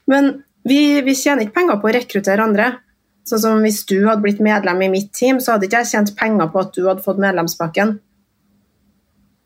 Men 0.07 0.31
vi, 0.65 1.01
vi 1.01 1.15
tjener 1.17 1.45
ikke 1.45 1.59
penger 1.59 1.81
på 1.81 1.89
å 1.89 1.95
rekruttere 1.95 2.45
andre. 2.45 2.71
Sånn 3.25 3.41
som 3.41 3.63
Hvis 3.65 3.83
du 3.89 4.05
hadde 4.05 4.21
blitt 4.21 4.41
medlem 4.43 4.83
i 4.85 4.91
mitt 4.93 5.11
team, 5.17 5.39
så 5.41 5.55
hadde 5.55 5.65
ikke 5.65 5.81
jeg 5.81 5.91
tjent 5.95 6.15
penger 6.17 6.51
på 6.53 6.61
at 6.61 6.75
du 6.77 6.83
hadde 6.85 7.05
fått 7.05 7.21
medlemspakken. 7.21 7.97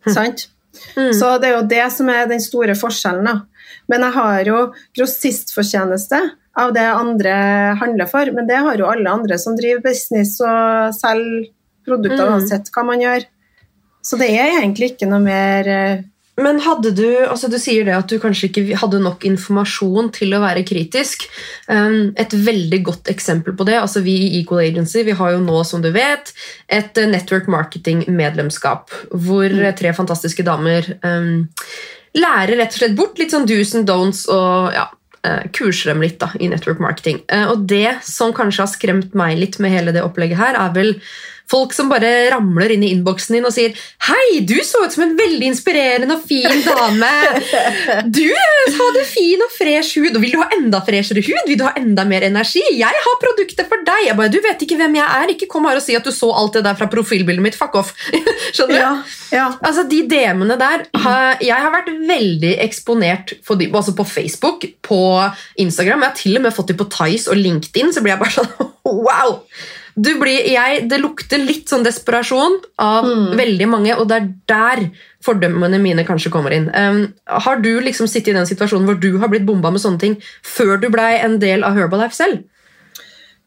Sant? 0.18 0.48
Mm. 0.96 1.12
Så 1.14 1.32
det 1.42 1.50
er 1.50 1.56
jo 1.58 1.68
det 1.68 1.86
som 1.92 2.10
er 2.14 2.28
den 2.30 2.40
store 2.44 2.76
forskjellen. 2.78 3.26
Da. 3.26 3.42
Men 3.90 4.06
jeg 4.06 4.16
har 4.16 4.44
jo 4.48 4.60
grossistfortjeneste 4.98 6.20
av 6.60 6.74
det 6.76 6.86
andre 6.92 7.34
handler 7.80 8.08
for, 8.10 8.30
men 8.36 8.48
det 8.50 8.58
har 8.64 8.78
jo 8.80 8.88
alle 8.90 9.10
andre 9.12 9.38
som 9.40 9.56
driver 9.58 9.82
business 9.90 10.38
og 10.44 10.94
selger 10.98 11.50
produkter, 11.88 12.26
Mm. 12.28 12.34
uansett 12.36 12.70
hva 12.76 12.84
man 12.86 13.02
gjør. 13.02 13.26
Så 14.04 14.18
det 14.20 14.30
er 14.30 14.60
egentlig 14.62 14.94
ikke 14.94 15.08
noe 15.10 15.20
mer 15.24 15.68
eh, 15.68 16.02
Men 16.40 16.60
hadde 16.64 16.92
du 16.96 17.06
altså 17.26 17.50
Du 17.52 17.58
sier 17.62 17.88
det 17.88 17.96
at 17.98 18.10
du 18.12 18.20
kanskje 18.22 18.50
ikke 18.50 18.80
hadde 18.80 19.02
nok 19.04 19.26
informasjon 19.28 20.12
til 20.16 20.36
å 20.36 20.42
være 20.44 20.66
kritisk. 20.68 21.26
Um, 21.68 22.12
et 22.20 22.34
veldig 22.34 22.82
godt 22.88 23.12
eksempel 23.12 23.56
på 23.58 23.68
det 23.68 23.80
altså 23.80 24.04
Vi 24.06 24.16
i 24.26 24.32
Equal 24.42 24.64
Agency 24.68 25.04
vi 25.08 25.16
har 25.18 25.36
jo 25.36 25.42
nå 25.44 25.62
som 25.68 25.84
du 25.84 25.90
vet, 25.94 26.32
et 26.72 26.98
eh, 26.98 27.08
network 27.10 27.48
marketing-medlemskap 27.52 28.94
hvor 29.12 29.48
eh, 29.48 29.74
tre 29.78 29.92
fantastiske 29.96 30.44
damer 30.46 30.86
um, 31.04 31.48
lærer 32.18 32.60
rett 32.60 32.76
og 32.76 32.82
slett 32.82 32.96
bort 32.98 33.20
litt 33.22 33.34
sånn 33.34 33.48
do's 33.50 33.74
and 33.78 33.88
don'ts 33.90 34.26
og 34.34 34.76
ja, 34.76 34.86
eh, 35.28 35.48
kurser 35.56 35.94
dem 35.94 36.04
litt 36.04 36.20
da, 36.22 36.32
i 36.40 36.50
network 36.52 36.82
marketing. 36.84 37.22
Og 37.54 37.66
det 37.70 38.00
som 38.06 38.34
kanskje 38.36 38.66
har 38.66 38.72
skremt 38.72 39.18
meg 39.18 39.40
litt 39.40 39.60
med 39.64 39.74
hele 39.74 39.96
det 39.96 40.04
opplegget 40.06 40.42
her, 40.42 40.60
er 40.60 40.74
vel 40.76 40.96
folk 41.50 41.74
som 41.76 41.90
bare 41.92 42.30
ramler 42.34 42.74
inn 42.76 42.86
i 42.86 42.92
innboksen 42.94 43.38
din 43.38 43.48
og 43.48 43.54
sier 43.56 43.74
'Hei, 44.06 44.42
du 44.46 44.58
så 44.66 44.84
ut 44.86 44.94
som 44.94 45.04
en 45.04 45.16
veldig 45.18 45.50
inspirerende 45.50 46.16
og 46.16 46.26
fin 46.28 46.62
dame'. 46.66 47.10
'Du 48.06 48.30
hadde 48.80 49.06
fin 49.10 49.42
og 49.46 49.52
fresh 49.56 50.00
hud, 50.00 50.16
og 50.16 50.22
vil 50.22 50.36
du 50.36 50.42
ha 50.42 50.50
enda 50.58 50.82
freshere 50.86 51.24
hud? 51.26 51.48
Vil 51.48 51.58
du 51.60 51.66
ha 51.66 51.74
enda 51.78 52.06
mer 52.06 52.26
energi? 52.28 52.64
Jeg 52.78 53.04
har 53.06 53.22
produkter 53.24 53.68
for 53.70 53.82
deg.' 53.86 54.08
Jeg 54.08 54.18
bare, 54.18 54.30
'Du 54.30 54.40
vet 54.46 54.62
ikke 54.62 54.78
hvem 54.78 54.96
jeg 54.96 55.06
er. 55.06 55.34
Ikke 55.34 55.50
kom 55.50 55.66
her 55.66 55.76
og 55.78 55.86
si 55.86 55.96
at 55.96 56.06
du 56.06 56.12
så 56.12 56.32
alt 56.34 56.54
det 56.54 56.64
der 56.64 56.76
fra 56.76 56.88
profilbildet 56.88 57.42
mitt. 57.42 57.56
Fuck 57.56 57.76
off.' 57.76 57.94
Skjønner 58.56 58.76
du? 58.76 58.80
Ja, 58.80 58.94
ja. 59.32 59.48
Altså, 59.64 59.84
De 59.90 60.04
DM-ene 60.08 60.58
der 60.60 60.86
Jeg 61.42 61.56
har 61.56 61.72
vært 61.74 61.90
veldig 61.90 62.56
eksponert 62.62 63.34
for 63.46 63.56
de, 63.56 63.70
altså 63.74 63.96
på 63.96 64.06
Facebook, 64.06 64.66
på 64.82 65.02
Instagram. 65.58 66.02
Jeg 66.02 66.10
har 66.10 66.16
til 66.16 66.38
og 66.38 66.42
med 66.42 66.54
fått 66.56 66.72
de 66.72 66.78
på 66.78 66.90
Tice 66.90 67.30
og 67.30 67.38
LinkedIn. 67.38 67.94
Så 67.94 68.02
blir 68.02 68.14
jeg 68.16 68.22
bare 68.22 68.38
sånn 68.38 68.72
Wow! 68.90 69.44
Du 70.00 70.12
blir, 70.22 70.46
jeg, 70.48 70.84
det 70.92 71.00
lukter 71.02 71.42
litt 71.42 71.72
sånn 71.72 71.84
desperasjon 71.84 72.60
av 72.80 73.08
veldig 73.36 73.68
mange, 73.68 73.96
og 73.98 74.08
det 74.10 74.20
er 74.20 74.28
der 74.52 74.84
fordømmene 75.26 75.80
mine 75.82 76.06
kanskje 76.08 76.32
kommer 76.32 76.56
inn. 76.56 76.70
Um, 76.72 77.02
har 77.46 77.60
du 77.64 77.72
liksom 77.84 78.08
sittet 78.08 78.32
i 78.32 78.38
den 78.38 78.48
situasjonen 78.48 78.88
hvor 78.88 79.00
du 79.02 79.18
har 79.20 79.32
blitt 79.32 79.48
bomba 79.48 79.74
med 79.74 79.84
sånne 79.84 80.00
ting 80.00 80.16
før 80.46 80.78
du 80.80 80.88
blei 80.94 81.18
en 81.20 81.40
del 81.42 81.66
av 81.68 81.76
Herbalife 81.76 82.16
selv? 82.16 82.46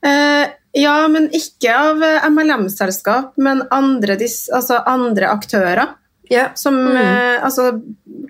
Uh, 0.02 0.50
ja, 0.72 0.94
men 1.12 1.28
ikke 1.36 1.72
av 1.76 2.04
eh, 2.04 2.28
MLM-selskap, 2.32 3.34
men 3.44 3.60
andre, 3.74 4.16
dis, 4.20 4.46
altså 4.52 4.80
andre 4.88 5.28
aktører. 5.28 5.98
Yeah. 6.32 6.54
Som 6.56 6.78
eh, 6.96 7.42
altså 7.44 7.74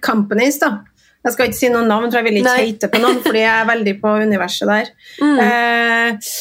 companies, 0.03 0.59
da. 0.59 0.81
Jeg 1.23 1.37
skal 1.37 1.49
ikke 1.49 1.59
si 1.61 1.71
noen 1.71 1.87
navn, 1.87 2.09
for 2.11 2.19
jeg 2.19 2.27
vil 2.27 2.41
ikke 2.41 2.57
hete 2.57 2.67
hate 2.67 2.91
på 2.91 3.03
noen, 3.05 3.21
fordi 3.23 3.45
jeg 3.45 3.53
er 3.55 3.69
veldig 3.69 3.95
på 4.03 4.17
universet 4.27 4.75
der. 4.75 4.93
Mm. 5.23 5.39
Eh, 5.39 6.33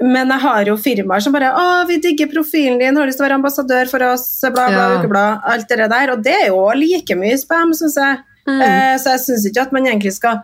men 0.00 0.30
jeg 0.30 0.40
har 0.44 0.68
jo 0.70 0.76
firmaer 0.78 1.22
som 1.22 1.32
bare 1.34 1.50
'Å, 1.50 1.86
vi 1.88 1.98
digger 1.98 2.30
profilen 2.30 2.78
din, 2.78 2.96
har 2.96 3.06
lyst 3.06 3.18
til 3.18 3.26
å 3.26 3.28
være 3.28 3.40
ambassadør 3.40 3.90
for 3.90 4.04
oss', 4.12 4.40
bla, 4.42 4.68
bla, 4.68 4.84
Ja. 4.94 4.98
ukeblad, 5.00 5.40
alt 5.44 5.68
det 5.68 5.90
der. 5.90 6.12
Og 6.12 6.22
det 6.22 6.34
er 6.44 6.46
jo 6.48 6.70
like 6.74 7.16
mye 7.16 7.36
spam, 7.38 7.74
syns 7.74 7.96
jeg. 7.96 8.18
Mm. 8.46 8.62
Eh, 8.62 8.96
så 8.98 9.10
jeg 9.16 9.20
syns 9.26 9.46
ikke 9.46 9.62
at 9.62 9.72
man 9.72 9.84
egentlig 9.86 10.12
skal 10.14 10.42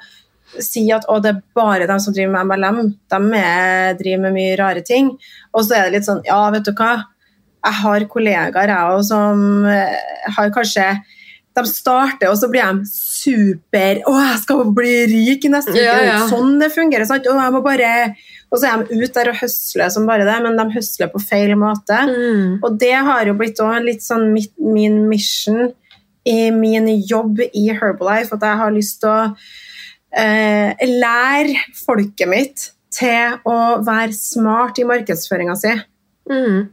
si 0.61 0.91
at 0.93 1.07
å, 1.09 1.21
det 1.23 1.31
er 1.35 1.43
bare 1.55 1.87
de 1.87 2.01
som 2.01 2.13
driver 2.13 2.33
med 2.33 2.47
MLM. 2.47 2.95
De 3.11 3.39
er, 3.39 3.95
driver 3.95 4.21
med 4.27 4.35
mye 4.35 4.57
rare 4.59 4.83
ting. 4.83 5.17
Og 5.55 5.65
så 5.65 5.77
er 5.77 5.83
det 5.85 5.93
litt 5.99 6.09
sånn, 6.09 6.23
ja, 6.27 6.51
vet 6.51 6.65
du 6.65 6.73
hva. 6.73 7.05
Jeg 7.65 7.73
har 7.81 8.01
kollegaer 8.01 8.69
jeg 8.69 8.93
òg 8.93 9.05
som 9.05 9.65
eh, 9.67 9.97
har 10.37 10.51
kanskje 10.51 11.01
De 11.55 11.63
starter, 11.71 12.29
og 12.29 12.37
så 12.37 12.49
blir 12.51 12.67
de 12.67 12.83
super 12.85 14.01
Å, 14.11 14.13
jeg 14.19 14.39
skal 14.43 14.65
bli 14.75 15.07
rik 15.07 15.45
i 15.47 15.49
neste 15.49 15.71
uke. 15.71 15.85
Ja, 15.85 16.01
ja. 16.03 16.29
sånn 16.29 16.59
det 16.59 16.73
fungerer. 16.75 17.07
sant? 17.07 17.29
Og 17.31 17.39
jeg 17.39 17.53
må 17.55 17.63
bare... 17.63 18.17
Og 18.55 18.61
så 18.63 18.71
er 18.71 18.85
de 18.87 19.01
ute 19.01 19.17
der 19.17 19.33
og 19.33 19.41
høsler 19.41 19.91
som 19.91 20.05
bare 20.07 20.27
det, 20.29 20.37
men 20.45 20.59
de 20.59 20.69
høsler 20.77 21.11
på 21.11 21.19
feil 21.19 21.57
måte. 21.59 21.97
Mm. 22.07 22.61
Og 22.63 22.77
det 22.79 22.95
har 22.95 23.27
jo 23.27 23.35
blitt 23.39 23.59
òg 23.63 23.81
litt 23.83 24.05
sånn 24.05 24.29
min 24.31 25.01
mission 25.11 25.73
i 26.25 26.53
min 26.55 26.87
jobb 27.03 27.43
i 27.51 27.67
Herbalife, 27.75 28.37
at 28.37 28.47
jeg 28.47 28.61
har 28.63 28.73
lyst 28.73 29.01
til 29.03 29.11
å 29.11 29.25
eh, 30.23 30.87
lære 31.03 31.59
folket 31.83 32.31
mitt 32.31 32.69
til 32.95 33.41
å 33.51 33.59
være 33.85 34.15
smart 34.15 34.79
i 34.79 34.87
markedsføringa 34.87 35.59
si. 35.59 35.75
Mm. 36.31 36.71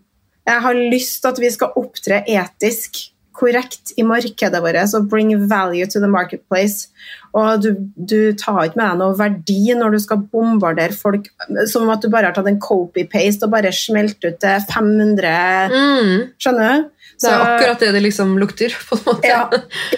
Jeg 0.48 0.64
har 0.66 0.84
lyst 0.94 1.20
til 1.24 1.34
at 1.34 1.42
vi 1.42 1.50
skal 1.54 1.74
opptre 1.82 2.22
etisk 2.30 3.02
korrekt 3.38 3.94
i 3.98 4.04
markedet 4.04 4.60
vårt 4.64 4.96
og 4.98 5.08
bring 5.12 5.32
value 5.50 5.88
to 5.88 6.02
the 6.04 6.10
marketplace. 6.12 6.90
Og 7.38 7.62
du, 7.64 7.70
du 7.96 8.34
tar 8.36 8.66
ikke 8.66 8.80
med 8.80 8.90
deg 8.90 9.00
noe 9.00 9.16
verdi 9.20 9.72
når 9.78 9.96
du 9.96 10.00
skal 10.04 10.24
bombardere 10.34 10.96
folk 10.98 11.30
som 11.72 11.90
at 11.94 12.04
du 12.04 12.10
bare 12.12 12.28
har 12.28 12.36
tatt 12.36 12.50
en 12.52 12.60
copy-paste 12.62 13.48
og 13.48 13.54
bare 13.56 13.72
smelt 13.76 14.20
ut 14.28 14.40
til 14.42 14.68
500 14.74 15.72
Mm. 15.72 16.14
Skjønner 16.42 16.72
du? 16.82 16.90
Det 17.22 17.30
er 17.30 17.42
akkurat 17.46 17.82
det 17.84 17.92
det 17.94 18.02
liksom 18.04 18.32
lukter. 18.42 18.74
på 18.90 18.98
en 18.98 19.04
måte. 19.06 19.30
Ja, 19.30 19.44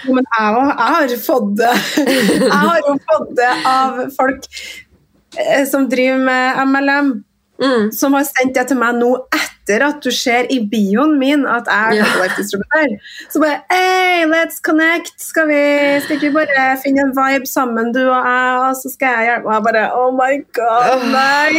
men 0.09 0.25
jeg, 0.25 0.55
jeg 0.55 0.95
har 0.95 1.13
fått 1.23 1.53
det. 1.59 1.73
Jeg 2.43 2.49
har 2.51 2.81
jo 2.83 2.95
fått 3.09 3.29
det 3.39 3.51
av 3.69 4.01
folk 4.17 4.47
eh, 5.39 5.63
som 5.69 5.87
driver 5.91 6.19
med 6.27 6.61
MLM, 6.67 7.13
Mm. 7.63 7.91
som 7.95 8.13
har 8.17 8.25
sendt 8.27 8.53
det 8.57 8.67
til 8.67 8.77
meg 8.77 8.97
nå 8.99 9.09
etter 9.31 9.85
at 9.87 10.01
du 10.03 10.09
ser 10.11 10.49
i 10.51 10.57
bioen 10.67 11.13
min 11.21 11.45
at 11.47 11.69
jeg 11.71 11.93
er 11.93 11.93
Ja. 11.95 12.03
Herbalife-distributør. 12.09 12.95
Så 13.31 13.39
bare 13.39 13.61
Hey, 13.71 14.25
let's 14.27 14.59
connect! 14.61 15.13
Skal 15.23 15.47
vi 15.47 15.61
skal 16.03 16.17
ikke 16.19 16.33
bare 16.35 16.65
finne 16.83 17.05
en 17.07 17.13
vibe 17.15 17.47
sammen, 17.47 17.93
du 17.95 18.01
og 18.03 18.19
jeg, 18.27 18.59
og 18.67 18.75
så 18.81 18.91
skal 18.91 19.15
jeg 19.15 19.29
hjelpe? 19.31 19.55
Og 19.55 19.63
bare 19.69 19.85
Oh 19.95 20.11
my 20.11 20.35
god, 20.59 21.07
nei! 21.13 21.55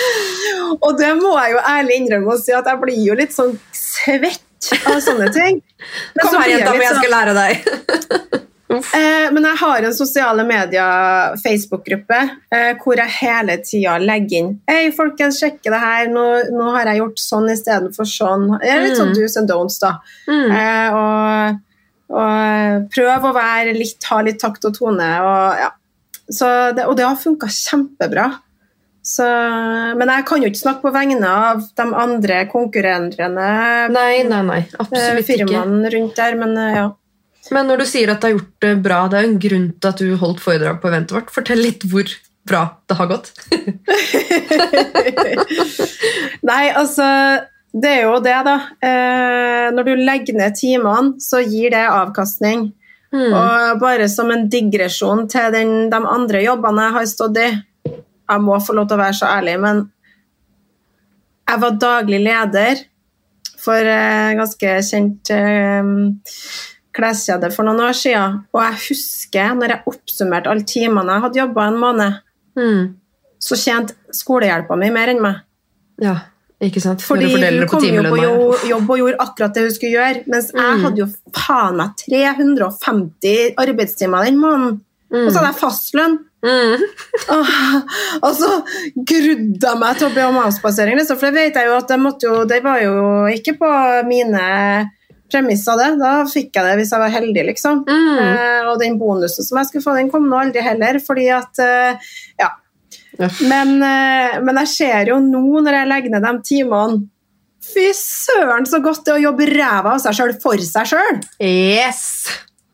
og 0.84 0.98
det 0.98 1.12
må 1.22 1.36
jeg 1.38 1.54
jo 1.56 1.62
ærlig 1.76 2.00
innrømme 2.02 2.34
å 2.34 2.40
si 2.42 2.52
at 2.56 2.66
jeg 2.66 2.82
blir 2.82 3.00
jo 3.06 3.14
litt 3.22 3.34
sånn 3.36 3.54
svett 3.76 4.72
av 4.86 4.98
sånne 5.00 5.30
ting. 5.32 5.62
Men 6.16 6.26
så 6.26 6.32
Kom 6.34 6.40
her, 6.42 6.44
blir 6.44 6.56
jeg 6.56 6.60
jenta 6.60 6.74
mi, 6.74 6.84
jeg 6.84 6.92
sånn- 6.92 7.02
skal 7.04 7.16
lære 7.16 7.34
deg. 7.40 8.39
Eh, 8.70 9.24
men 9.34 9.42
jeg 9.48 9.58
har 9.58 9.82
en 9.88 9.94
sosiale 9.96 10.44
medier-Facebook-gruppe 10.46 12.18
eh, 12.54 12.68
hvor 12.78 13.00
jeg 13.00 13.14
hele 13.20 13.56
tida 13.66 13.96
legger 13.98 14.38
inn 14.44 14.52
Hei, 14.70 14.90
folkens, 14.94 15.40
sjekke 15.42 15.72
det 15.72 15.80
her. 15.82 16.10
Nå, 16.12 16.26
nå 16.54 16.68
har 16.76 16.90
jeg 16.92 17.00
gjort 17.02 17.18
sånn 17.22 17.50
istedenfor 17.50 18.06
sånn. 18.06 18.46
Det 18.60 18.70
er 18.70 18.84
litt 18.84 18.98
sånn 19.00 19.10
Mm. 19.10 19.16
do's 19.18 19.36
and 19.40 19.50
don'ts, 19.50 19.80
da. 19.82 19.90
Mm. 20.28 20.52
Eh, 20.60 20.98
og, 21.00 21.58
og 22.14 22.86
prøv 22.94 23.26
å 23.26 23.34
være 23.34 23.74
litt, 23.74 23.98
ha 24.10 24.20
litt 24.22 24.38
takt 24.42 24.64
og 24.68 24.76
tone. 24.78 25.08
Og, 25.24 25.58
ja. 25.64 25.70
Så 26.30 26.46
det, 26.76 26.86
og 26.86 26.94
det 26.96 27.08
har 27.08 27.18
funka 27.18 27.48
kjempebra. 27.50 28.28
Så, 29.02 29.24
men 29.96 30.10
jeg 30.12 30.26
kan 30.28 30.42
jo 30.44 30.48
ikke 30.50 30.60
snakke 30.60 30.84
på 30.84 30.92
vegne 30.94 31.26
av 31.26 31.62
de 31.74 31.86
andre 31.96 32.42
konkurrerende 32.52 33.46
Nei, 33.90 34.22
nei, 34.28 34.42
nei. 34.44 34.58
eh, 34.92 35.22
firmaene 35.24 35.90
rundt 35.94 36.18
der, 36.20 36.36
men 36.38 36.52
eh, 36.60 36.74
ja. 36.76 36.90
Men 37.48 37.70
når 37.70 37.80
du 37.80 37.86
sier 37.88 38.10
at 38.12 38.20
du 38.20 38.26
har 38.28 38.34
gjort 38.36 38.64
det 38.64 38.72
bra, 38.84 38.98
det 39.08 39.18
er 39.18 39.24
jo 39.24 39.30
en 39.32 39.42
grunn 39.42 39.68
til 39.80 39.90
at 39.90 40.02
du 40.02 40.10
holdt 40.20 40.42
foredrag 40.44 40.80
på 40.82 40.90
eventet 40.90 41.16
vårt. 41.16 41.30
Fortell 41.32 41.62
litt 41.64 41.86
hvor 41.88 42.10
bra 42.46 42.62
det 42.88 42.96
har 42.98 43.08
gått. 43.10 43.30
Nei, 46.50 46.64
altså 46.72 47.06
Det 47.70 47.90
er 47.90 48.02
jo 48.08 48.18
det, 48.24 48.38
da. 48.46 48.56
Eh, 48.82 49.66
når 49.72 49.84
du 49.86 50.02
legger 50.02 50.34
ned 50.36 50.54
timene, 50.58 51.14
så 51.22 51.40
gir 51.44 51.70
det 51.70 51.84
avkastning. 51.86 52.72
Mm. 53.14 53.30
Og 53.30 53.80
bare 53.82 54.08
som 54.10 54.30
en 54.34 54.48
digresjon 54.50 55.28
til 55.30 55.52
den, 55.54 55.90
de 55.90 55.98
andre 55.98 56.42
jobbene 56.44 56.82
jeg 56.86 56.96
har 56.96 57.06
stått 57.10 57.38
i 57.42 57.48
Jeg 57.50 58.40
må 58.44 58.58
få 58.62 58.72
lov 58.78 58.86
til 58.86 58.98
å 58.98 59.00
være 59.00 59.18
så 59.18 59.26
ærlig, 59.30 59.56
men 59.62 59.76
jeg 61.50 61.62
var 61.64 61.80
daglig 61.82 62.20
leder 62.22 62.82
for 63.58 63.92
eh, 63.94 64.36
ganske 64.38 64.76
kjent 64.86 65.32
eh, 65.34 65.82
kleskjede 66.96 67.52
for 67.54 67.64
noen 67.68 67.80
år 67.88 67.94
siden. 67.96 68.40
Og 68.54 68.62
jeg 68.64 68.80
husker 68.88 69.54
når 69.58 69.74
jeg 69.74 69.82
oppsummerte 69.92 70.50
alle 70.50 70.66
timene 70.66 71.14
jeg 71.16 71.24
hadde 71.26 71.40
jobba 71.44 71.68
en 71.70 71.78
måned, 71.84 72.18
Mm. 72.58 72.94
så 73.40 73.56
tjente 73.56 73.94
skolehjelpa 74.12 74.76
mi 74.76 74.90
mer 74.90 75.08
enn 75.08 75.20
meg. 75.22 75.36
Ja, 76.02 76.16
ikke 76.60 76.80
sant? 76.82 77.00
Fordi 77.00 77.30
hun 77.30 77.68
kom 77.68 77.84
jo 77.84 78.02
på 78.02 78.18
jobb 78.68 78.90
og 78.90 78.98
gjorde 78.98 79.20
akkurat 79.22 79.54
det 79.54 79.62
hun 79.62 79.70
skulle 79.70 79.94
gjøre, 79.96 80.24
mens 80.26 80.50
jeg 80.52 80.60
Mm. 80.76 80.82
hadde 80.84 80.98
jo 80.98 81.06
faen 81.32 81.76
meg 81.76 81.94
350 81.96 83.54
arbeidstimer 83.56 84.24
den 84.26 84.36
måneden. 84.42 84.80
Mm. 85.12 85.26
Og 85.26 85.32
så 85.32 85.38
hadde 85.40 85.52
jeg 85.52 85.60
fastlønn. 85.62 86.18
Mm. 86.42 86.82
Og 88.24 88.34
så 88.38 88.50
grudde 88.96 89.66
jeg 89.66 89.78
meg 89.80 89.98
til 89.98 90.08
å 90.08 90.14
be 90.14 90.22
om 90.24 90.38
avspasering, 90.40 91.00
for 91.06 91.26
det 91.30 91.34
vet 91.34 91.54
jeg 91.60 91.66
jo 91.68 91.74
at 91.76 91.88
det, 91.88 91.98
måtte 92.00 92.28
jo, 92.28 92.44
det 92.48 92.62
var 92.64 92.80
jo 92.82 92.94
ikke 93.28 93.56
på 93.60 93.70
mine 94.08 94.44
premisser, 95.32 95.78
det. 95.80 95.88
Da 96.00 96.12
fikk 96.30 96.54
jeg 96.58 96.66
det 96.68 96.74
hvis 96.80 96.90
jeg 96.94 97.02
var 97.04 97.14
heldig, 97.14 97.44
liksom. 97.52 97.84
Mm. 97.88 98.18
Eh, 98.24 98.68
og 98.70 98.80
den 98.82 98.98
bonusen 99.00 99.46
som 99.46 99.60
jeg 99.60 99.70
skulle 99.70 99.86
få, 99.86 99.94
den 99.98 100.10
kom 100.12 100.26
nå 100.30 100.40
aldri 100.42 100.64
heller, 100.66 100.98
fordi 101.04 101.28
at 101.36 101.62
eh, 101.64 102.10
Ja. 102.42 102.50
Ja. 103.20 103.26
Men, 103.50 103.74
eh, 103.84 104.36
men 104.46 104.56
jeg 104.62 104.68
ser 104.70 105.10
jo 105.10 105.18
nå, 105.22 105.40
når 105.60 105.74
jeg 105.80 105.88
legger 105.90 106.14
ned 106.14 106.22
de 106.28 106.34
timene 106.46 107.00
Fy 107.60 107.90
søren, 107.92 108.64
så 108.66 108.78
godt 108.80 109.02
det 109.04 109.12
er 109.12 109.18
å 109.18 109.24
jobbe 109.28 109.44
ræva 109.50 109.90
av 109.92 110.00
seg 110.00 110.14
sjøl 110.16 110.30
for 110.40 110.62
seg 110.64 110.86
sjøl! 110.88 111.18
Yes! 111.44 112.00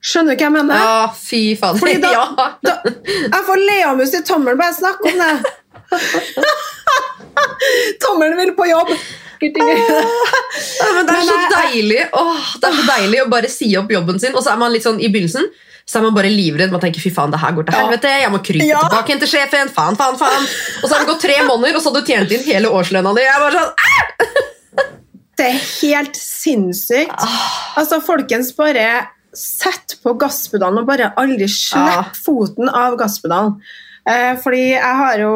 Skjønner 0.06 0.36
du 0.36 0.38
hva 0.38 0.46
jeg 0.46 0.54
mener? 0.54 0.78
Ja, 0.78 1.08
fy 1.18 1.40
faen. 1.58 1.80
Fordi 1.80 1.96
da- 2.04 2.12
ja. 2.14 2.26
Da, 2.62 2.76
jeg 3.10 3.40
får 3.48 3.62
leamus 3.66 4.14
i 4.14 4.20
tommelen 4.28 4.60
bare 4.60 4.70
jeg 4.70 4.78
snakker 4.78 5.10
om 5.10 5.18
det. 5.24 5.52
Tommelen 8.02 8.36
vil 8.40 8.52
på 8.56 8.66
jobb. 8.70 8.90
Men 9.40 9.52
det 11.06 11.12
er 11.12 11.24
så 11.28 11.34
deilig 11.52 11.98
Åh, 12.16 12.44
Det 12.56 12.68
er 12.70 12.76
så 12.78 12.84
deilig 12.88 13.18
å 13.20 13.26
bare 13.28 13.48
si 13.52 13.66
opp 13.76 13.90
jobben 13.92 14.16
sin, 14.22 14.32
og 14.32 14.40
så 14.44 14.50
er 14.54 14.58
man 14.62 14.72
litt 14.72 14.86
sånn 14.86 15.00
i 15.00 15.08
begynnelsen 15.12 15.44
så 15.86 16.00
er 16.00 16.04
man 16.08 16.16
bare 16.16 16.30
livredd. 16.32 16.72
Man 16.74 16.80
tenker 16.82 16.98
fy 16.98 17.12
faen, 17.14 17.30
det 17.30 17.38
her 17.38 17.52
går 17.54 17.62
til 17.68 17.76
helvete. 17.78 18.10
Jeg 18.18 18.30
må 18.32 18.40
krype 18.42 18.64
Ja. 18.66 18.80
tilbake 18.82 19.06
igjen 19.12 19.20
til 19.22 19.30
sjefen. 19.30 19.68
Faen, 19.70 19.94
faen, 19.94 20.16
faen. 20.18 20.42
Og 20.82 20.88
så 20.88 20.92
har 20.96 21.00
det 21.04 21.10
gått 21.12 21.22
tre 21.22 21.36
måneder, 21.46 21.76
og 21.78 21.82
så 21.84 21.92
har 21.92 22.00
du 22.00 22.06
tjent 22.10 22.26
inn 22.34 22.42
hele 22.42 22.66
årslønna 22.74 23.12
di. 23.14 23.22
Jeg 23.22 23.38
bare 23.44 23.54
sånn, 23.54 23.70
«Ah!» 23.78 24.02
Det 25.38 25.46
er 25.46 25.60
helt 25.62 26.16
sinnssykt. 26.18 27.14
Ah. 27.22 27.78
Altså, 27.78 28.00
folkens, 28.02 28.50
bare 28.56 29.06
sett 29.36 29.98
på 30.02 30.14
gasspedalen 30.18 30.78
og 30.80 30.86
bare 30.88 31.12
aldri 31.20 31.46
slipp 31.46 32.16
foten 32.18 32.66
av 32.72 32.96
gasspedalen. 32.98 33.54
Eh, 34.06 34.32
fordi 34.38 34.62
jeg 34.70 34.96
har 35.00 35.18
jo 35.18 35.30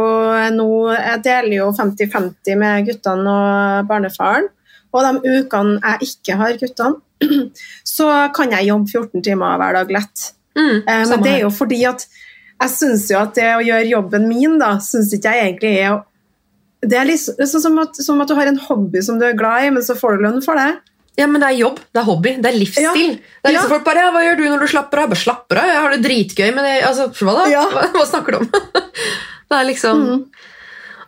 nå 0.55 0.67
Jeg 0.95 1.23
deler 1.25 1.55
jo 1.57 1.71
50-50 1.75 2.59
med 2.61 2.87
guttene 2.87 3.33
og 3.37 3.89
barnefaren. 3.91 4.51
Og 4.91 5.07
de 5.07 5.39
ukene 5.41 5.79
jeg 5.79 6.11
ikke 6.11 6.37
har 6.39 6.59
guttene, 6.59 6.99
så 7.97 8.11
kan 8.35 8.55
jeg 8.57 8.71
jobbe 8.71 8.91
14 8.91 9.23
timer 9.27 9.59
hver 9.61 9.79
dag 9.79 9.97
lett. 9.99 10.31
Mm, 10.59 10.83
Eh, 10.83 11.03
men 11.09 11.23
det 11.23 11.33
er 11.37 11.45
jo 11.45 11.51
fordi 11.55 11.85
at 11.87 12.07
jeg 12.61 12.73
syns 12.75 13.07
jo 13.11 13.19
at 13.21 13.37
det 13.39 13.51
å 13.55 13.63
gjøre 13.65 13.89
jobben 13.89 14.27
min, 14.29 14.59
da, 14.61 14.75
syns 14.83 15.13
ikke 15.17 15.35
jeg 15.35 15.53
egentlig 15.53 15.75
er 15.79 15.93
å 15.95 16.01
det 16.81 16.97
er 16.97 17.05
liksom, 17.05 17.61
som 17.61 17.79
at, 17.83 17.99
som 18.01 18.21
at 18.23 18.31
du 18.31 18.35
har 18.39 18.49
en 18.49 18.61
hobby 18.69 19.03
som 19.05 19.19
du 19.21 19.27
er 19.27 19.37
glad 19.37 19.67
i, 19.67 19.73
men 19.75 19.85
så 19.85 19.93
får 19.99 20.17
du 20.17 20.23
lønn 20.25 20.41
for 20.41 20.57
det. 20.57 20.79
Ja, 21.21 21.27
men 21.29 21.43
det 21.43 21.51
er 21.53 21.59
jobb, 21.61 21.81
det 21.93 22.01
er 22.01 22.07
hobby, 22.09 22.31
det 22.41 22.49
er 22.51 22.57
livsstil. 22.57 22.85
Ja. 22.87 22.93
Det 22.97 23.51
er 23.51 23.53
liksom 23.55 23.69
Ja. 23.69 23.73
folk 23.75 23.85
bare, 23.85 24.05
ja, 24.07 24.11
Hva 24.15 24.23
gjør 24.25 24.39
du 24.41 24.45
når 24.49 24.61
du 24.65 24.71
slapper 24.73 25.03
av? 25.03 25.05
Jeg 25.05 25.13
bare 25.13 25.25
slapper 25.25 25.61
av, 25.61 25.67
jeg 25.71 25.81
har 25.85 25.91
det 25.95 26.03
dritgøy. 26.07 26.55
Men 26.57 26.65
det, 26.67 26.73
altså, 26.89 27.09
hva 27.21 27.35
da? 27.39 27.45
Ja. 27.53 27.65
Hva, 27.75 27.83
hva 27.95 28.07
snakker 28.09 28.33
du 28.33 28.39
om? 28.41 28.49
det 29.51 29.59
er 29.61 29.69
liksom 29.69 30.07
Mm. 30.07 30.25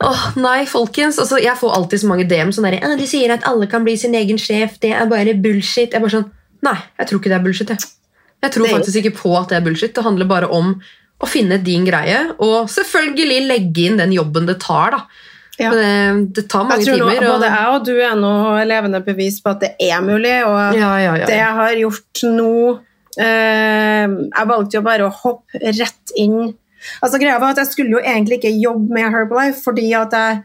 Åh, 0.02 0.22
Nei, 0.42 0.64
folkens. 0.66 1.18
Altså, 1.22 1.38
jeg 1.38 1.54
får 1.60 1.74
alltid 1.76 2.00
så 2.02 2.08
mange 2.10 2.24
DM 2.26 2.50
sånn 2.50 2.66
der, 2.66 2.96
De 2.98 3.06
sier 3.06 3.30
at 3.30 3.44
alle 3.46 3.68
kan 3.70 3.84
bli 3.86 3.94
sin 3.96 4.14
egen 4.18 4.36
sjef. 4.40 4.80
Det 4.82 4.90
er 4.90 5.06
bare 5.06 5.34
bullshit. 5.38 5.92
Jeg 5.94 6.00
bare 6.02 6.10
sånn, 6.10 6.30
Nei, 6.62 6.76
jeg 6.98 7.06
tror 7.08 7.20
ikke 7.20 7.30
det 7.30 7.38
er 7.38 7.44
bullshit. 7.44 7.68
Jeg, 7.70 7.78
jeg 8.42 8.52
tror 8.56 8.66
faktisk 8.68 8.98
ikke 8.98 9.16
på 9.20 9.36
at 9.38 9.48
det 9.48 9.56
er 9.60 9.64
bullshit. 9.66 9.94
Det 9.94 10.02
handler 10.04 10.26
bare 10.30 10.48
om 10.50 10.74
å 11.22 11.28
finne 11.30 11.60
din 11.62 11.84
greie, 11.86 12.32
og 12.42 12.66
selvfølgelig 12.70 13.46
legge 13.46 13.84
inn 13.86 13.96
den 14.00 14.10
jobben 14.14 14.46
det 14.48 14.58
tar. 14.62 14.90
da. 14.90 15.00
Ja. 15.62 15.70
Men 15.72 16.22
det, 16.26 16.34
det 16.42 16.44
tar 16.50 16.64
mange 16.68 16.82
Jeg 16.82 16.88
tror 16.92 16.98
nå, 17.04 17.10
timer. 17.12 17.26
og- 17.28 17.34
både 17.40 17.50
jeg 17.52 17.74
og 17.74 17.84
du 17.86 17.92
er 18.00 18.14
nå 18.20 18.32
levende 18.68 19.00
bevis 19.06 19.40
på 19.42 19.50
at 19.54 19.60
det 19.60 19.72
er 19.80 20.00
mulig. 20.04 20.36
Og 20.46 20.78
ja, 20.78 20.92
ja, 20.98 21.12
det 21.26 21.38
jeg 21.38 21.54
har 21.60 21.76
gjort 21.82 22.24
nå 22.28 22.80
eh, 23.18 24.06
Jeg 24.08 24.48
valgte 24.54 24.78
jo 24.80 24.84
bare 24.86 25.06
å 25.08 25.12
hoppe 25.22 25.60
rett 25.62 26.16
inn. 26.16 26.54
Altså 27.02 27.20
greia 27.22 27.38
var 27.38 27.52
at 27.54 27.62
Jeg 27.62 27.72
skulle 27.74 27.94
jo 27.98 28.02
egentlig 28.02 28.40
ikke 28.40 28.56
jobbe 28.58 28.90
med 28.96 29.12
Herbalife, 29.14 29.60
fordi 29.62 29.92
at 29.94 30.12
jeg, 30.16 30.40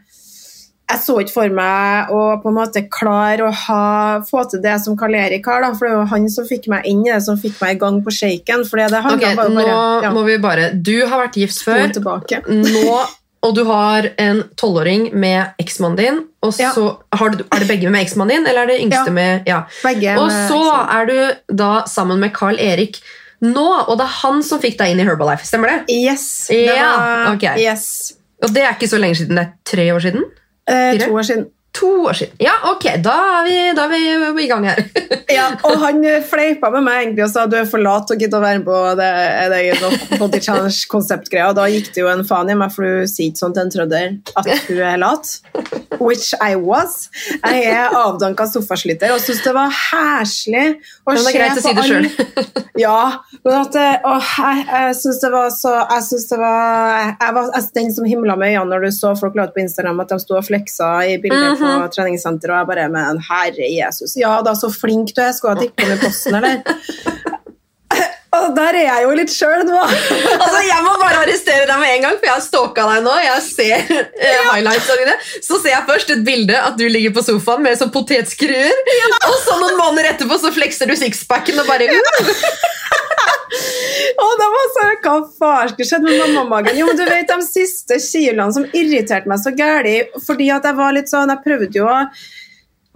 jeg 0.88 1.00
så 1.02 1.16
ikke 1.20 1.34
for 1.34 1.50
meg 1.52 2.12
å 2.14 2.20
på 2.42 2.48
en 2.52 2.56
måte 2.56 2.84
klare 2.88 3.44
å 3.44 3.50
ha, 3.52 3.80
få 4.24 4.44
til 4.48 4.62
det 4.64 4.76
som 4.84 4.96
Karl 4.96 5.16
Erik 5.18 5.44
har. 5.50 5.60
Da, 5.66 5.72
for 5.76 5.88
det 5.88 5.96
var 5.98 6.06
han 6.14 6.28
som 6.32 6.46
fikk 6.48 6.68
meg 6.72 6.86
inn 6.88 7.02
i 7.06 7.10
det, 7.10 7.18
som 7.26 7.36
fikk 7.40 7.58
meg 7.60 7.74
i 7.76 7.80
gang 7.82 7.98
på 8.06 8.14
shaken. 8.14 8.64
Bare, 8.70 8.86
nå 9.10 9.16
bare 9.36 9.66
ja, 10.06 10.12
må 10.14 10.22
vi 10.28 10.38
bare 10.38 10.70
Du 10.78 10.94
har 11.06 11.26
vært 11.26 11.36
gift 11.42 11.60
før, 11.66 11.82
nå, 12.48 13.00
og 13.42 13.54
du 13.54 13.62
har 13.64 14.08
en 14.18 14.42
tolvåring 14.56 15.12
med 15.14 15.54
eksmannen 15.62 15.96
din. 15.96 16.18
Og 16.42 16.54
Ja. 16.58 16.72
så 16.72 16.96
har 17.14 17.30
du, 17.30 17.44
Er 17.52 17.58
det 17.60 17.68
begge 17.68 17.90
med 17.90 18.02
eksmannen 18.06 18.28
din, 18.36 18.46
eller 18.46 18.62
er 18.62 18.66
det 18.66 18.80
yngste 18.80 19.06
Ja. 19.06 19.12
med 19.12 19.42
ja. 19.46 19.62
Begge 19.82 20.16
Og 20.18 20.30
så 20.30 20.60
er 20.90 21.06
du 21.06 21.54
da 21.54 21.84
sammen 21.86 22.18
med 22.20 22.32
Carl 22.34 22.58
Erik 22.58 23.00
nå, 23.40 23.86
og 23.88 23.98
det 23.98 24.04
er 24.04 24.14
han 24.22 24.42
som 24.42 24.58
fikk 24.60 24.76
deg 24.78 24.90
inn 24.90 25.00
i 25.00 25.04
Herbalife. 25.04 25.44
Stemmer 25.46 25.68
det? 25.68 25.94
Yes. 25.94 26.48
Det 26.48 26.66
Ja, 26.66 26.96
var, 26.98 27.34
ok. 27.36 27.44
yes. 27.58 28.14
Og 28.42 28.52
det 28.54 28.62
er 28.64 28.72
ikke 28.74 28.88
så 28.90 28.98
lenge 28.98 29.14
siden. 29.16 29.36
Det 29.36 29.44
er 29.46 29.52
tre 29.64 29.92
år 29.94 30.00
siden? 30.00 30.24
Eh, 30.68 30.98
to 30.98 31.12
år 31.14 31.22
siden. 31.22 31.46
To 31.76 31.88
år 32.08 32.12
siden. 32.16 32.34
Ja, 32.42 32.54
ok, 32.72 32.84
da 33.04 33.14
er 33.38 33.44
vi, 33.46 33.56
da 33.76 33.84
er 33.86 34.32
vi 34.34 34.44
i 34.46 34.50
gang 34.50 34.64
her. 34.66 34.80
Ja, 35.28 35.50
og 35.68 35.74
han 35.82 35.98
eh, 36.08 36.22
fleipa 36.24 36.70
med 36.72 36.86
meg 36.86 37.02
egentlig 37.02 37.26
og 37.26 37.28
sa 37.34 37.42
du 37.46 37.52
er 37.58 37.66
for 37.68 37.82
lat 37.84 38.06
til 38.08 38.16
å 38.16 38.20
gidde 38.22 38.38
å 38.38 38.40
være 38.40 38.62
med 38.62 38.64
på 38.64 38.76
det, 38.96 39.08
det 39.52 39.58
noe 39.82 40.16
body 40.22 40.40
challenge-konseptgreia. 40.40 41.50
Og 41.50 41.58
da 41.58 41.66
gikk 41.68 41.90
det 41.92 42.00
jo 42.00 42.08
en 42.08 42.24
faen 42.26 42.48
i 42.48 42.56
meg, 42.56 42.72
for 42.72 42.88
du 42.88 43.04
sier 43.10 43.28
ikke 43.28 43.42
sånn 43.42 43.52
til 43.52 43.66
en 43.66 43.72
trønder 43.74 44.14
at 44.40 44.48
du 44.70 44.80
er 44.80 44.96
lat. 45.02 45.34
Which 46.00 46.30
I 46.40 46.56
was. 46.56 47.10
Jeg 47.42 47.68
er 47.74 47.92
avdanka 47.98 48.46
sofasliter 48.48 49.12
og 49.12 49.20
syns 49.20 49.44
det 49.44 49.52
var 49.56 49.68
heslig 49.74 50.64
å 51.04 51.12
Men 51.12 51.20
det 51.20 51.34
er 51.34 51.36
greit 51.36 51.60
å 51.60 51.66
si 51.66 51.68
det 51.68 51.76
på 51.76 51.84
alle- 51.84 52.12
sjøl. 52.16 52.64
Ja, 52.78 53.24
men 53.42 53.54
at 53.58 53.74
eh, 53.74 54.04
åh, 54.06 54.26
jeg, 54.38 54.64
jeg 54.70 54.96
syns 55.00 55.16
det 55.24 55.28
var 55.32 55.48
så 55.50 55.72
Jeg 55.80 56.02
synes 56.06 56.26
det 56.30 56.36
var 56.38 57.08
Jeg 57.18 57.34
var 57.34 57.48
den 57.74 57.88
som 57.96 58.06
himla 58.06 58.36
med 58.38 58.52
øynene 58.54 58.70
når 58.70 58.84
du 58.86 58.94
så 58.94 59.10
folk 59.18 59.34
la 59.34 59.48
ut 59.48 59.54
på 59.56 59.64
Instagram 59.64 59.98
at 60.04 60.12
de 60.14 60.18
sto 60.22 60.36
og 60.38 60.46
fleksa 60.46 60.92
i 61.10 61.16
bilder 61.18 61.56
på 61.68 61.78
Mhm. 61.84 61.90
treningssenter, 61.96 62.50
og 62.54 62.58
jeg 62.62 62.70
bare 62.72 62.88
Men 62.92 63.20
herre 63.30 63.68
Jesus, 63.76 64.16
ja 64.16 64.40
da, 64.42 64.52
så 64.58 64.70
flink 64.72 65.14
du 65.14 65.20
er, 65.22 65.32
skulle 65.36 65.54
ha 65.56 65.60
tippet 65.66 65.88
med 65.88 66.00
posten, 66.00 66.34
eller? 66.34 66.62
Og 68.38 68.50
der 68.54 68.76
er 68.76 68.84
jeg 68.84 69.04
jo 69.06 69.12
litt 69.16 69.30
sjøl 69.32 69.62
nå. 69.64 69.78
Altså, 70.44 70.58
Jeg 70.68 70.82
må 70.84 70.92
bare 71.00 71.22
arrestere 71.24 71.64
deg 71.66 71.78
med 71.80 71.94
en 71.94 72.02
gang, 72.04 72.18
for 72.20 72.26
jeg 72.28 72.34
har 72.34 72.42
stalka 72.44 72.84
deg 72.90 73.00
nå. 73.06 73.14
Jeg 73.24 73.40
ser 73.46 73.94
eh, 73.96 74.42
highlights 74.52 74.90
dine. 75.00 75.14
Så 75.42 75.56
ser 75.62 75.72
jeg 75.72 75.86
først 75.88 76.12
et 76.12 76.22
bilde 76.26 76.54
at 76.60 76.76
du 76.78 76.84
ligger 76.92 77.14
på 77.16 77.24
sofaen 77.24 77.64
med 77.64 77.78
sånn 77.80 77.90
potetskruer. 77.94 78.76
Og 79.30 79.36
så 79.46 79.56
noen 79.58 79.80
måneder 79.80 80.10
etterpå 80.12 80.38
så 80.44 80.52
flekser 80.54 80.86
du 80.92 80.94
sixpacken 81.00 81.58
og 81.64 81.66
bare 81.72 81.88
uh, 81.88 81.98
Og 84.18 84.34
det 84.40 84.48
var 84.54 84.68
så, 84.74 84.84
Hva 85.04 85.14
faen 85.38 85.72
skulle 85.72 85.88
skjedd 85.88 86.06
med 86.06 86.18
mammamagen? 86.18 86.76
Jo, 86.78 86.88
men 86.90 86.98
du 86.98 87.04
vet 87.06 87.30
de 87.30 87.38
siste 87.46 88.00
kiloene 88.02 88.54
som 88.56 88.66
irriterte 88.72 89.30
meg 89.30 89.40
så 89.42 89.54
gæli, 89.54 89.96
fordi 90.26 90.50
at 90.54 90.66
jeg 90.66 90.78
var 90.78 90.94
litt 90.96 91.10
sånn 91.12 91.30
Jeg 91.34 91.44
prøvde 91.46 91.78
jo 91.78 91.88
å 91.88 91.98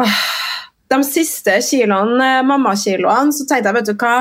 Åh, 0.02 0.20
De 0.90 1.00
siste 1.06 1.58
kiloene, 1.64 2.38
eh, 2.40 2.46
mammakiloene, 2.48 3.34
så 3.36 3.46
tenkte 3.46 3.70
jeg, 3.70 3.78
vet 3.78 3.92
du 3.92 3.98
hva 4.02 4.16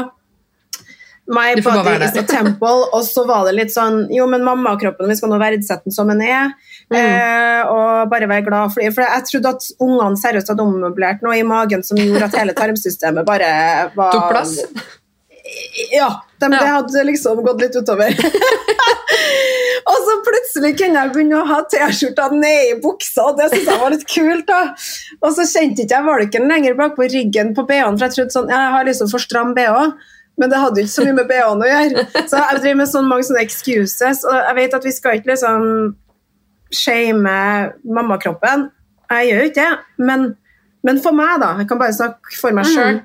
My 1.31 1.55
body 1.63 2.03
is 2.03 2.15
a 2.17 2.23
temple. 2.35 2.89
Og 2.91 3.03
så 3.07 3.23
var 3.27 3.45
det 3.47 3.55
litt 3.55 3.73
sånn 3.73 4.03
Jo, 4.11 4.25
men 4.29 4.43
mammakroppen, 4.43 5.07
vi 5.07 5.15
skal 5.15 5.31
nå 5.31 5.39
verdsette 5.41 5.87
den 5.87 5.95
som 5.95 6.09
den 6.11 6.23
er. 6.25 6.51
Mm. 6.91 6.97
Eh, 6.99 7.71
og 7.71 8.09
bare 8.11 8.27
være 8.27 8.45
glad 8.49 8.73
for 8.73 8.83
det. 8.83 8.91
For 8.95 9.05
jeg 9.05 9.27
trodde 9.29 9.53
at 9.55 9.67
ungene 9.79 10.19
seriøst 10.19 10.51
hadde 10.51 10.65
ommøblert 10.65 11.23
noe 11.23 11.37
i 11.39 11.45
magen 11.47 11.85
som 11.87 11.99
gjorde 12.01 12.27
at 12.27 12.39
hele 12.41 12.57
tarmsystemet 12.57 13.27
bare 13.27 13.51
var 13.95 14.17
tok 14.17 14.33
plass. 14.33 14.57
ja, 15.91 16.09
de, 16.39 16.45
Ja. 16.45 16.59
det 16.59 16.69
hadde 16.75 17.03
liksom 17.07 17.41
gått 17.45 17.61
litt 17.61 17.75
utover. 17.75 18.13
og 19.91 19.97
så 20.07 20.15
plutselig 20.27 20.71
kunne 20.79 21.01
jeg 21.03 21.13
begynne 21.15 21.41
å 21.41 21.47
ha 21.49 21.59
T-skjorta 21.71 22.29
ned 22.35 22.71
i 22.71 22.79
buksa, 22.83 23.27
og 23.29 23.37
det 23.39 23.49
syntes 23.51 23.69
jeg 23.71 23.81
var 23.83 23.93
litt 23.95 24.07
kult. 24.09 24.47
da. 24.47 24.61
Og 25.21 25.35
så 25.35 25.45
kjente 25.49 25.85
ikke 25.85 25.97
jeg 25.99 26.07
valken 26.07 26.47
lenger 26.51 26.77
bak 26.79 26.95
på 26.97 27.09
ryggen 27.11 27.53
på 27.57 27.65
BH-en, 27.69 27.97
for 27.99 28.07
jeg 28.07 28.17
trodde 28.17 28.35
sånn, 28.37 28.49
jeg 28.53 28.73
har 28.75 28.87
liksom 28.87 29.11
for 29.11 29.23
stram 29.23 29.53
BH. 29.57 29.77
Men 30.39 30.49
det 30.49 30.57
hadde 30.61 30.79
jo 30.79 30.87
ikke 30.87 30.95
så 30.95 31.03
mye 31.05 31.17
med 31.19 31.27
BH-en 31.29 31.61
å 31.61 31.67
gjøre. 31.69 32.05
Så 32.31 32.39
jeg 32.39 32.61
driver 32.61 32.77
med 32.79 32.89
sånn 32.89 33.09
mange 33.09 33.27
sånne 33.27 33.43
excuses, 33.43 34.23
og 34.25 34.37
jeg 34.39 34.55
vet 34.61 34.77
at 34.79 34.85
vi 34.87 34.93
skal 34.95 35.19
ikke 35.19 35.33
liksom 35.33 35.65
shame 36.71 37.33
mammakroppen. 37.83 38.69
Jeg 39.11 39.27
gjør 39.27 39.41
jo 39.43 39.49
ikke 39.51 39.65
det, 39.67 40.05
men, 40.07 40.21
men 40.87 41.01
for 41.03 41.11
meg, 41.17 41.33
da, 41.43 41.49
jeg 41.59 41.67
kan 41.67 41.81
bare 41.81 41.93
snakke 41.97 42.37
for 42.39 42.55
meg 42.55 42.69
sjøl, 42.71 43.01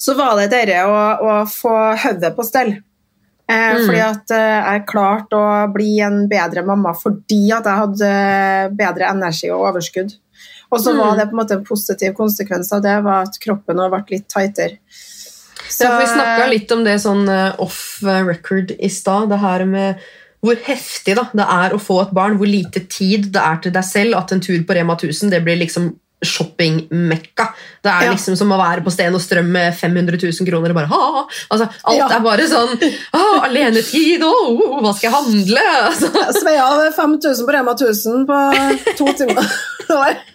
så 0.00 0.14
var 0.16 0.38
det 0.40 0.48
dere 0.54 0.84
å, 0.88 1.00
å 1.20 1.34
få 1.50 1.74
hodet 2.04 2.32
på 2.36 2.46
stell. 2.48 2.70
Eh, 3.50 3.74
Mm. 3.74 3.80
Fordi 3.86 4.00
at 4.04 4.30
eh, 4.30 4.58
jeg 4.72 4.84
klarte 4.86 5.34
å 5.36 5.46
bli 5.74 5.96
en 6.06 6.20
bedre 6.30 6.62
mamma 6.62 6.92
fordi 6.94 7.48
at 7.52 7.66
jeg 7.66 7.80
hadde 7.80 8.10
bedre 8.78 9.08
energi 9.10 9.50
og 9.50 9.64
overskudd. 9.72 10.12
Og 10.70 10.78
så 10.78 10.92
var 10.94 11.16
Mm. 11.16 11.18
det 11.18 11.24
på 11.26 11.34
en 11.34 11.40
måte 11.40 11.56
en 11.58 11.64
positiv 11.66 12.14
konsekvens 12.14 12.70
av 12.72 12.82
det 12.84 12.94
var 13.02 13.26
at 13.26 13.38
kroppen 13.42 13.76
ble 13.90 14.02
litt 14.12 14.28
tightere. 14.30 14.78
Så, 15.68 15.84
Ja, 15.84 15.98
vi 15.98 16.06
snakka 16.06 16.48
litt 16.48 16.70
om 16.72 16.84
det 16.84 16.94
sånn 17.02 17.28
eh, 17.28 17.58
off 17.58 17.98
record 18.02 18.70
i 18.78 18.88
stad. 18.88 19.28
Det 19.30 19.38
her 19.42 19.64
med 19.66 19.98
hvor 20.40 20.56
heftig 20.64 21.16
da, 21.18 21.26
det 21.34 21.44
er 21.44 21.74
å 21.74 21.80
få 21.82 21.98
et 22.02 22.14
barn, 22.16 22.38
hvor 22.38 22.46
lite 22.48 22.80
tid 22.88 23.32
det 23.34 23.42
er 23.42 23.58
til 23.60 23.72
deg 23.72 23.84
selv. 23.84 24.16
At 24.16 24.32
en 24.32 24.40
tur 24.40 24.62
på 24.64 24.74
Rema 24.78 24.94
1000 24.96 25.28
det 25.30 25.42
blir 25.44 25.58
liksom 25.60 25.90
shoppingmekka. 26.24 27.46
Det 27.82 27.90
er 27.92 28.04
Ja. 28.06 28.12
liksom 28.12 28.36
som 28.36 28.50
å 28.52 28.58
være 28.60 28.84
på 28.84 28.92
Sten 28.92 29.14
og 29.14 29.20
Strøm 29.20 29.48
med 29.52 29.74
500 29.74 30.18
000 30.20 30.46
kroner 30.48 30.70
og 30.70 30.74
bare 30.76 30.90
ha. 30.90 31.26
Altså, 31.50 31.68
Alt 31.84 31.96
Ja. 31.98 32.08
er 32.08 32.20
bare 32.20 32.46
sånn 32.48 32.76
Alenetid, 33.44 34.22
oh, 34.22 34.60
oh, 34.60 34.80
hva 34.82 34.94
skal 34.96 35.10
jeg 35.10 35.16
handle? 35.16 35.64
Altså, 35.86 36.10
Jeg 36.12 36.34
svei 36.42 36.56
av 36.60 36.92
5000 36.94 37.46
på 37.46 37.52
Rema 37.56 37.72
1000 37.74 38.26
på 38.26 38.96
to 38.96 39.12
timer. 39.16 39.46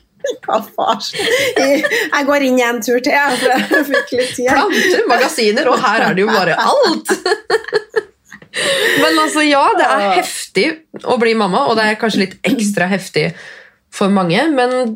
Hva 0.42 0.58
faen? 0.58 1.02
Jeg 1.56 2.26
går 2.26 2.42
inn 2.48 2.60
en 2.66 2.80
tur 2.82 2.98
til, 3.00 3.14
jeg, 3.14 3.38
for 3.38 3.46
jeg 3.78 3.86
fikk 3.92 4.14
litt 4.18 4.32
tid. 4.36 4.48
planter, 4.50 5.04
magasiner, 5.08 5.68
og 5.70 5.78
her 5.84 6.02
er 6.08 6.16
det 6.18 6.24
jo 6.26 6.32
bare 6.34 6.56
alt! 6.58 7.12
Men 9.02 9.20
altså, 9.20 9.44
ja, 9.46 9.62
det 9.78 9.86
er 9.86 10.04
heftig 10.22 10.66
å 11.04 11.18
bli 11.22 11.34
mamma, 11.38 11.66
og 11.70 11.76
det 11.78 11.86
er 11.92 11.98
kanskje 12.00 12.24
litt 12.24 12.36
ekstra 12.48 12.88
heftig 12.90 13.34
for 13.94 14.10
mange. 14.10 14.42
Men 14.56 14.96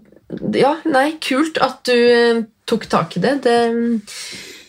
ja, 0.53 0.75
nei, 0.86 1.17
kult 1.23 1.57
at 1.63 1.82
du 1.89 1.97
eh, 1.97 2.43
tok 2.69 2.86
tak 2.89 3.15
i 3.17 3.21
det. 3.23 3.34
Det, 3.45 3.55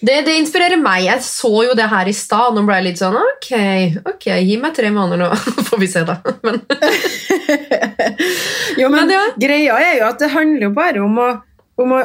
det, 0.01 0.15
det 0.25 0.37
inspirerer 0.41 0.81
meg. 0.81 1.05
Jeg 1.05 1.21
så 1.27 1.51
jo 1.67 1.75
det 1.77 1.91
her 1.93 2.09
i 2.09 2.15
stad. 2.17 2.57
Nå 2.57 2.61
ble 2.69 2.79
jeg 2.79 2.87
litt 2.89 3.03
sånn 3.03 3.19
ok, 3.21 3.51
ok, 4.15 4.27
gi 4.41 4.57
meg 4.63 4.73
tre 4.77 4.89
måneder 4.95 5.21
nå, 5.21 5.29
får 5.69 5.79
vi 5.83 5.89
se, 5.91 6.01
da. 6.09 6.17
Men, 6.47 6.57
Jo, 8.81 8.89
men 8.89 9.03
Men 9.03 9.13
ja. 9.13 9.25
greia 9.41 9.77
er 9.83 9.95
jo 9.99 10.05
at 10.09 10.21
det 10.23 10.31
handler 10.33 10.63
jo 10.69 10.73
bare 10.77 11.01
om 11.05 11.15
å, 11.21 11.29
om 11.81 11.89
å 11.99 12.01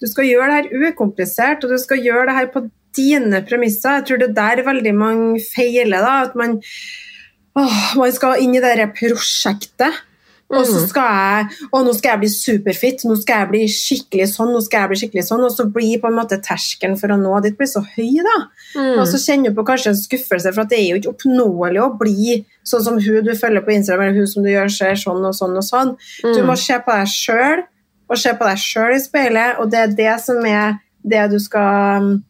Du 0.00 0.06
skal 0.10 0.28
gjøre 0.28 0.50
det 0.50 0.58
her 0.58 0.90
ukomplisert, 0.90 1.64
og 1.64 1.68
du 1.72 1.78
skal 1.80 2.04
gjøre 2.04 2.26
det 2.28 2.36
her 2.36 2.48
på 2.52 2.60
dine 2.96 3.42
premisser. 3.46 4.00
Jeg 4.00 4.06
tror 4.08 4.20
det 4.20 4.30
er 4.32 4.36
der 4.36 4.64
veldig 4.66 4.94
mange 4.96 5.40
feiler. 5.44 6.04
da, 6.04 6.14
At 6.26 6.36
man, 6.36 6.58
åh, 7.56 7.80
man 7.96 8.12
skal 8.12 8.42
inn 8.44 8.56
i 8.56 8.62
det 8.64 8.90
prosjektet. 8.98 10.00
Og 10.50 10.66
så 10.66 10.80
Mhm. 10.80 10.88
skal 10.88 11.10
jeg 11.14 11.68
å, 11.72 11.84
nå 11.86 11.92
skal 11.94 12.10
jeg 12.10 12.20
bli 12.20 12.28
superfit, 12.28 13.04
nå 13.04 13.16
skal 13.20 13.38
jeg 13.38 13.48
bli 13.50 13.60
skikkelig 13.70 14.26
sånn, 14.32 14.50
nå 14.50 14.62
skal 14.64 14.80
jeg 14.80 14.88
bli 14.90 14.98
skikkelig 14.98 15.24
sånn, 15.28 15.44
og 15.46 15.52
så 15.54 15.66
blir 15.70 16.00
på 16.02 16.08
en 16.10 16.18
måte 16.18 16.40
terskelen 16.42 16.98
for 16.98 17.08
å 17.08 17.18
nå 17.20 17.42
dit 17.42 17.56
blir 17.56 17.70
så 17.70 17.84
høy. 17.84 18.16
da. 18.26 18.36
mm, 18.74 18.98
Og 18.98 19.06
så 19.06 19.20
kjenner 19.22 19.50
du 19.50 19.54
på 19.54 19.66
kanskje 19.66 19.92
en 19.92 20.00
skuffelse, 20.00 20.52
for 20.52 20.64
det 20.64 20.78
er 20.78 20.88
jo 20.90 20.98
ikke 20.98 21.14
oppnåelig 21.14 21.80
å 21.84 21.98
bli 21.98 22.44
sånn 22.64 22.82
som 22.82 22.98
hun 22.98 23.24
du 23.24 23.30
følger 23.34 23.62
på 23.62 23.74
Instagram, 23.76 24.08
eller 24.08 24.18
hun 24.18 24.26
som 24.26 24.42
du 24.42 24.50
gjør 24.50 24.70
ser 24.70 24.94
sånn 24.94 25.24
og 25.24 25.34
sånn 25.34 25.56
og 25.56 25.62
sånn. 25.64 25.96
Du 26.22 26.42
mm. 26.42 26.46
må 26.46 26.56
se 26.58 26.74
på 26.78 26.98
deg 26.98 27.06
sjøl 27.06 27.62
og 28.10 28.18
se 28.18 28.32
på 28.34 28.44
deg 28.50 28.58
sjøl 28.58 28.96
i 28.96 28.98
speilet, 28.98 29.58
og 29.60 29.70
det 29.70 29.78
er 29.78 29.94
det 29.94 30.20
som 30.20 30.44
er 30.44 30.80
det 31.06 31.30
du 31.30 31.38
skal 31.38 32.20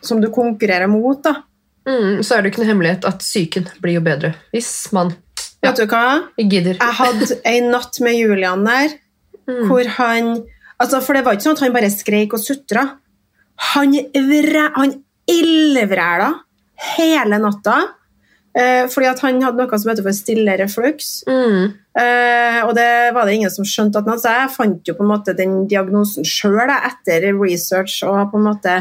Som 0.00 0.20
du 0.20 0.28
konkurrerer 0.30 0.86
mot, 0.86 1.20
da. 1.20 1.42
Mm, 1.84 2.22
så 2.22 2.36
er 2.36 2.42
det 2.42 2.52
ikke 2.52 2.62
noe 2.62 2.68
hemmelighet 2.70 3.04
at 3.04 3.18
psyken 3.18 3.66
blir 3.82 3.96
jo 3.96 4.00
bedre 4.00 4.34
hvis 4.54 4.92
man. 4.92 5.10
Vet 5.68 5.82
du 5.82 5.86
hva? 5.92 6.04
gidder. 6.38 6.78
Jeg 6.80 6.96
hadde 7.00 7.40
ei 7.44 7.60
natt 7.64 8.00
med 8.04 8.16
Julian 8.18 8.64
der, 8.68 8.96
Mm. 9.48 9.62
hvor 9.70 9.86
han 9.96 10.26
altså 10.78 10.98
For 11.02 11.14
det 11.16 11.24
var 11.24 11.32
ikke 11.34 11.46
sånn 11.46 11.56
at 11.56 11.60
han 11.64 11.72
bare 11.72 11.88
skreik 11.90 12.34
og 12.36 12.40
sutra. 12.42 12.82
Han, 13.72 13.92
vre, 14.14 14.66
han 14.76 14.92
ildvræla 15.28 16.28
hele 16.96 17.38
natta. 17.42 17.78
Eh, 18.58 18.86
fordi 18.90 19.06
at 19.10 19.20
han 19.22 19.40
hadde 19.42 19.58
noe 19.60 19.78
som 19.78 19.90
heter 19.90 20.02
for 20.06 20.16
stille 20.16 20.54
refluks. 20.60 21.22
Mm. 21.28 21.72
Eh, 21.98 22.60
og 22.66 22.74
det 22.78 23.14
var 23.14 23.26
det 23.26 23.34
ingen 23.38 23.50
som 23.50 23.64
skjønte 23.66 23.98
at 24.00 24.04
han 24.06 24.14
hadde. 24.16 24.22
Så 24.24 24.34
jeg 24.36 24.54
fant 24.56 24.88
jo 24.88 24.94
på 24.98 25.04
en 25.06 25.12
måte 25.12 25.34
den 25.36 25.66
diagnosen 25.70 26.24
sjøl 26.26 26.70
etter 26.76 27.28
research. 27.38 28.02
og 28.04 28.30
på 28.32 28.38
en 28.40 28.48
måte 28.52 28.76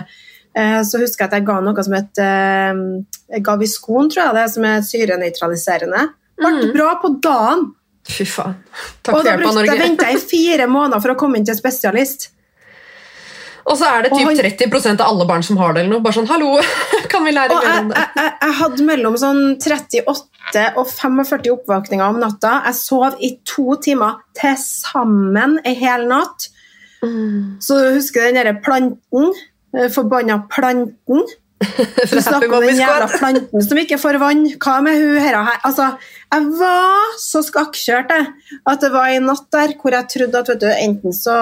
eh, 0.55 0.81
Så 0.83 0.99
husker 1.01 1.25
jeg 1.25 1.31
at 1.31 1.39
jeg 1.39 1.45
ga 1.47 1.59
noe 1.61 1.83
som 1.83 1.93
het 1.97 2.21
eh, 2.21 3.39
Gaviscon, 3.41 4.09
tror 4.09 4.23
jeg 4.25 4.35
det 4.39 4.47
som 4.53 4.63
er 4.65 4.81
syrenøytraliserende. 4.81 6.07
Ble 6.37 6.49
Mm. 6.53 6.73
bra 6.73 6.95
på 7.01 7.09
dagen. 7.21 7.73
Fy 8.07 8.23
faen. 8.25 8.55
Takk 9.03 9.15
Og 9.15 9.21
for 9.21 9.23
da 9.23 9.31
hjelpa, 9.37 9.53
Norge. 9.53 9.65
jeg 9.65 9.77
Norge. 9.79 9.87
venta 9.89 10.09
i 10.13 10.17
fire 10.17 10.67
måneder 10.67 11.01
for 11.01 11.09
å 11.13 11.17
komme 11.19 11.37
inn 11.37 11.45
til 11.45 11.55
spesialist. 11.57 12.29
Og 13.67 13.75
så 13.75 13.83
er 13.97 14.03
det 14.05 14.11
typ 14.13 14.29
30% 14.71 15.01
av 15.01 15.09
alle 15.11 15.25
barn 15.27 15.43
som 15.43 15.57
har 15.57 15.73
det. 15.73 15.81
eller 15.81 15.91
noe. 15.97 15.99
Bare 16.05 16.13
sånn, 16.15 16.27
hallo, 16.29 16.53
kan 17.11 17.25
vi 17.25 17.31
lære 17.35 17.49
mer 17.51 17.65
jeg, 17.67 17.81
om 17.81 17.89
det? 17.89 17.97
jeg, 17.97 18.11
jeg, 18.15 18.33
jeg 18.45 18.53
hadde 18.61 18.85
mellom 18.87 19.17
sånn 19.19 19.41
38 19.59 20.63
og 20.77 20.87
45 20.87 21.51
oppvåkninger 21.51 22.07
om 22.07 22.19
natta. 22.21 22.61
Jeg 22.69 22.75
sov 22.79 23.17
i 23.19 23.33
to 23.43 23.75
timer 23.83 24.21
til 24.39 24.55
sammen 24.61 25.57
en 25.65 25.75
hel 25.75 26.07
natt. 26.07 26.47
Mm. 27.03 27.57
Så 27.61 27.75
du 27.81 27.89
husker 27.97 28.29
den 28.29 28.39
derre 28.39 28.55
planten? 28.63 29.33
eh, 29.75 29.89
Forbanna 29.91 30.39
planten. 30.49 31.25
Du 31.57 32.19
snakker 32.21 32.51
om 32.53 32.61
den 32.61 32.77
jævla 32.77 33.07
planten 33.09 33.63
som 33.65 33.79
ikke 33.81 33.97
får 33.97 34.19
vann. 34.21 34.43
Hva 34.61 34.75
med 34.85 34.99
hun 35.01 35.17
her? 35.23 35.37
Altså, 35.65 35.87
jeg 36.33 36.43
var 36.59 37.15
så 37.17 37.41
skakkjørt 37.47 38.13
jeg, 38.13 38.27
at 38.69 38.83
det 38.83 38.91
var 38.93 39.09
en 39.15 39.25
natt 39.31 39.47
der 39.55 39.73
hvor 39.81 39.95
jeg 39.95 40.05
trodde 40.13 40.37
at 40.43 40.51
vet 40.53 40.61
du, 40.61 40.67
enten 40.69 41.15
så 41.17 41.33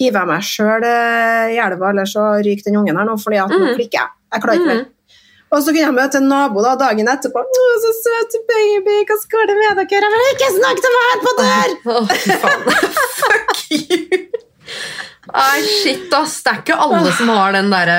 hiver 0.00 0.20
jeg 0.22 0.30
meg 0.30 0.42
sjøl 0.48 0.86
i 0.88 1.60
elva, 1.60 1.90
eller 1.92 2.08
så 2.08 2.24
ryker 2.46 2.70
den 2.70 2.80
ungen 2.80 2.96
her 2.96 3.04
nå, 3.10 3.16
fordi 3.20 3.42
at 3.44 3.52
nå 3.52 3.60
Mm. 3.64 3.74
klikker 3.76 3.98
jeg. 4.00 4.10
Jeg 4.34 4.42
klarer 4.42 4.60
ikke 4.60 4.72
mer. 4.72 4.82
Mm. 4.84 4.90
Og 5.54 5.60
så 5.62 5.70
kunne 5.70 5.84
jeg 5.84 5.94
møte 5.94 6.18
en 6.18 6.28
nabo 6.32 6.62
da, 6.64 6.72
dagen 6.80 7.06
etterpå. 7.12 7.38
'Å, 7.44 7.66
så 7.84 7.90
søt 8.00 8.32
baby, 8.48 8.96
hva 9.06 9.16
skal 9.20 9.44
det 9.46 9.54
med 9.60 9.76
dere?' 9.78 10.00
Jeg 10.02 10.10
vil 10.14 10.24
'Ikke 10.32 10.48
snakke 10.56 10.80
til 10.82 10.92
meg 10.96 11.04
her 11.10 11.20
på 11.26 11.32
dør!' 11.42 11.74
Oh, 11.92 12.00
oh. 12.00 12.08
Fuck 13.20 13.52
you! 13.70 14.18
Nei, 15.32 15.60
shit, 15.82 16.12
ass. 16.12 16.42
Det 16.44 16.52
er 16.52 16.58
ikke 16.60 16.76
alle 16.84 17.12
som 17.16 17.30
har 17.32 17.54
den 17.56 17.70
derre 17.72 17.98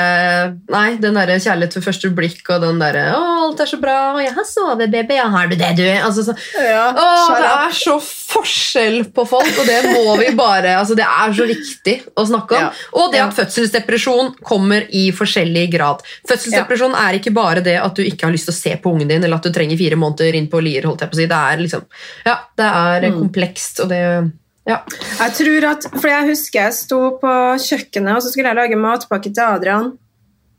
den 1.02 1.18
derre 1.18 1.38
kjærlighet 1.42 1.78
ved 1.78 1.86
første 1.88 2.12
blikk 2.16 2.50
og 2.54 2.62
den 2.62 2.80
derre 2.80 3.06
'Å, 3.16 3.22
alt 3.48 3.64
er 3.64 3.70
så 3.72 3.80
bra, 3.82 3.98
og 4.14 4.22
jeg 4.22 4.34
har 4.36 4.46
sovet, 4.46 4.92
baby', 4.92 5.18
ja, 5.18 5.28
har 5.34 5.48
du 5.48 5.56
det, 5.56 5.72
du? 5.78 5.84
Altså, 5.86 6.26
så, 6.28 6.36
Ja, 6.60 6.92
å, 6.92 7.08
det 7.40 7.50
er 7.50 7.74
så 7.74 7.96
forskjell 8.00 9.00
på 9.16 9.26
folk, 9.28 9.52
og 9.60 9.66
det 9.66 9.80
må 9.90 10.16
vi 10.22 10.30
bare 10.36 10.76
altså 10.78 10.96
Det 10.96 11.06
er 11.06 11.34
så 11.34 11.48
viktig 11.50 11.96
å 12.16 12.26
snakke 12.28 12.56
om. 12.58 12.62
Ja. 12.62 12.72
Og 12.94 13.12
det 13.14 13.22
at 13.24 13.34
fødselsdepresjon 13.38 14.36
kommer 14.44 14.86
i 14.90 15.12
forskjellig 15.16 15.72
grad. 15.74 16.02
Fødselsdepresjon 16.30 16.96
er 16.96 17.20
ikke 17.20 17.34
bare 17.36 17.62
det 17.66 17.78
at 17.82 17.96
du 17.96 18.04
ikke 18.04 18.28
har 18.28 18.34
lyst 18.36 18.50
til 18.50 18.56
å 18.56 18.62
se 18.62 18.76
på 18.82 18.94
ungen 18.94 19.08
din, 19.10 19.24
eller 19.24 19.38
at 19.38 19.44
du 19.44 19.52
trenger 19.56 19.78
fire 19.78 19.96
måneder 20.00 20.36
inn 20.36 20.48
på 20.52 20.62
Lier. 20.62 20.84
holdt 20.86 21.02
jeg 21.02 21.10
på 21.12 21.18
å 21.18 21.22
si. 21.24 21.26
Det 21.32 21.42
er 21.52 21.58
liksom, 21.64 21.86
ja, 22.26 22.38
det 22.58 22.66
er 22.66 23.02
Mm. 23.06 23.20
komplekst, 23.22 23.80
og 23.84 23.90
det 23.90 24.32
ja. 24.66 24.80
Jeg 25.20 25.34
tror 25.40 25.68
at, 25.72 25.88
for 25.94 26.10
jeg 26.10 26.30
husker 26.32 26.62
jeg 26.64 26.76
sto 26.78 27.00
på 27.22 27.34
kjøkkenet 27.62 28.18
og 28.18 28.24
så 28.26 28.32
skulle 28.32 28.52
jeg 28.52 28.60
lage 28.60 28.80
matpakke 28.82 29.32
til 29.32 29.46
Adrian. 29.46 29.92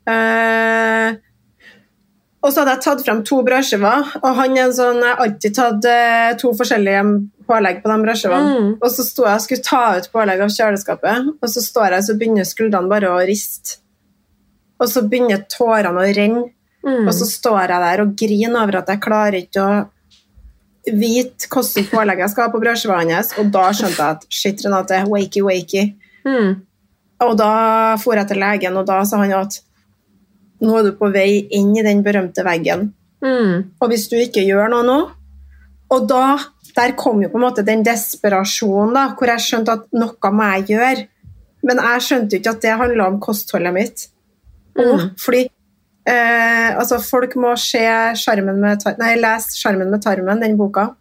Eh, 0.07 1.17
og 2.47 2.53
så 2.53 2.63
hadde 2.63 2.77
jeg 2.77 2.85
tatt 2.85 3.01
frem 3.03 3.23
to 3.27 3.41
brødskiver, 3.43 4.13
og 4.21 4.37
han 4.39 4.53
er 4.55 4.69
en 4.69 4.75
sånn, 4.77 5.01
jeg 5.03 5.11
har 5.11 5.23
alltid 5.25 5.57
tatt 5.57 5.89
eh, 5.91 6.35
to 6.39 6.53
forskjellige 6.55 7.01
pålegg 7.49 7.81
på 7.83 7.91
de 7.91 7.97
brødskivene. 8.05 8.53
Mm. 8.53 8.69
Og 8.77 8.93
så 8.93 9.07
sto 9.07 9.25
jeg 9.27 9.41
og 9.41 9.43
skulle 9.43 9.67
ta 9.67 9.83
ut 9.97 10.07
pålegg 10.13 10.45
av 10.45 10.53
kjøleskapet, 10.55 11.33
og 11.41 11.51
så 11.51 11.65
står 11.65 11.97
jeg 11.97 12.07
så 12.07 12.17
begynner 12.21 12.47
skuldrene 12.47 12.93
bare 12.93 13.11
å 13.11 13.25
riste. 13.27 13.81
Og 14.79 14.93
så 14.93 15.03
begynner 15.09 15.43
tårene 15.51 16.05
å 16.05 16.15
renne, 16.21 16.45
Mm. 16.87 17.09
og 17.09 17.15
så 17.19 17.27
står 17.27 17.65
jeg 17.73 17.83
der 17.83 18.01
og 18.05 18.11
griner 18.15 18.61
over 18.61 18.77
at 18.79 18.91
jeg 18.93 19.01
klarer 19.03 19.37
ikke 19.41 19.63
å 19.65 19.71
vite 20.87 21.49
hvordan 21.51 21.89
pålegg 21.91 22.23
jeg 22.23 22.31
skal 22.31 22.47
ha 22.47 22.53
på 22.53 22.61
brødskiva 22.63 23.01
og 23.41 23.51
da 23.53 23.65
skjønte 23.75 23.99
jeg 23.99 24.17
at 24.17 24.27
shit, 24.31 24.65
Renate, 24.65 25.03
wakey, 25.11 25.43
wakey. 25.43 25.95
Mm. 26.25 26.63
Og 27.21 27.37
da 27.39 27.97
for 27.97 28.15
jeg 28.15 28.29
til 28.29 28.39
legen, 28.39 28.77
og 28.77 28.87
da 28.87 29.03
sa 29.05 29.19
han 29.19 29.33
at 29.33 29.61
nå 30.61 30.79
er 30.79 30.85
du 30.85 30.93
på 30.97 31.11
vei 31.13 31.47
inn 31.51 31.77
i 31.77 31.83
den 31.83 32.03
berømte 32.03 32.45
veggen, 32.45 32.93
Mm. 33.23 33.73
og 33.81 33.89
hvis 33.89 34.11
du 34.11 34.17
ikke 34.21 34.45
gjør 34.45 34.69
noe 34.69 34.85
nå 34.85 34.97
Og 35.89 36.07
da, 36.09 36.37
der 36.77 36.93
kom 36.93 37.23
jo 37.23 37.29
på 37.31 37.39
en 37.39 37.45
måte 37.47 37.65
den 37.65 37.83
desperasjonen, 37.83 38.93
da, 38.93 39.05
hvor 39.17 39.31
jeg 39.31 39.39
skjønte 39.41 39.73
at 39.73 39.85
noe 39.95 40.31
må 40.35 40.49
jeg 40.57 40.65
gjøre. 40.75 41.07
Men 41.63 41.77
jeg 41.79 42.03
skjønte 42.03 42.35
jo 42.35 42.41
ikke 42.41 42.51
at 42.57 42.61
det 42.65 42.73
handla 42.81 43.07
om 43.07 43.21
kostholdet 43.21 43.73
mitt. 43.73 44.09
Og, 44.77 44.99
Mm. 45.01 45.11
fordi 45.17 45.49
eh, 46.07 46.77
altså 46.77 47.01
folk 47.03 47.35
må 47.37 47.53
se 47.59 47.83
Skjermen 48.21 48.61
med 48.63 48.81
tar 48.83 48.97
Nei, 48.99 49.15
lese 49.21 49.57
'Skjermen 49.57 49.91
med 49.91 50.03
tarmen', 50.05 50.41
den 50.41 50.57
boka. 50.57 50.95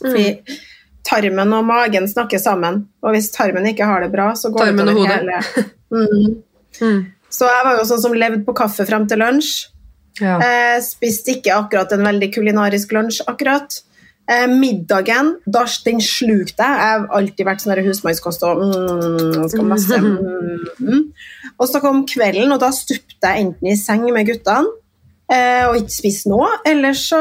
Fordi 0.00 0.40
Mm. 0.42 0.58
tarmen 1.04 1.52
og 1.52 1.64
magen 1.64 2.06
snakker 2.08 2.38
sammen, 2.38 2.86
og 3.02 3.12
hvis 3.14 3.30
tarmen 3.34 3.66
ikke 3.66 3.84
har 3.86 4.00
det 4.00 4.12
bra, 4.12 4.32
så 4.32 4.50
går 4.52 4.66
Tarmen 4.66 4.86
det 4.86 4.94
utover 4.94 5.08
hele 5.08 5.42
mm. 5.90 6.42
Mm. 6.80 7.12
Så 7.28 7.44
jeg 7.44 7.64
var 7.64 7.76
jo 7.76 7.84
sånn 7.84 8.00
som 8.00 8.14
levde 8.16 8.44
på 8.46 8.54
kaffe 8.56 8.86
frem 8.88 9.06
til 9.06 9.18
lunsj. 9.18 9.68
Ja. 10.20 10.38
Eh, 10.40 10.80
spiste 10.80 11.34
ikke 11.36 11.52
akkurat 11.52 11.92
en 11.92 12.04
veldig 12.04 12.30
kulinarisk 12.34 12.92
lunsj. 12.92 13.20
akkurat. 13.28 13.82
Eh, 14.30 14.46
middagen, 14.46 15.32
da, 15.50 15.64
den 15.84 15.98
slukte 16.00 16.62
jeg. 16.62 16.78
Jeg 16.78 17.00
har 17.00 17.08
alltid 17.18 17.46
vært 17.48 17.64
sånn 17.64 17.80
husmannskost 17.82 18.44
og 18.46 18.60
mm, 18.62 19.48
skal 19.52 19.66
masse. 19.70 20.02
Mm. 20.82 21.08
Og 21.58 21.66
så 21.68 21.80
kom 21.82 22.04
kvelden, 22.06 22.52
og 22.54 22.60
da 22.62 22.68
stupte 22.74 23.28
jeg 23.28 23.42
enten 23.44 23.68
i 23.70 23.74
seng 23.78 24.04
med 24.14 24.26
guttene 24.28 24.68
eh, 25.32 25.64
og 25.68 25.76
ikke 25.80 25.94
spiste 25.94 26.30
noe, 26.30 26.48
eller 26.68 26.94
så 26.98 27.18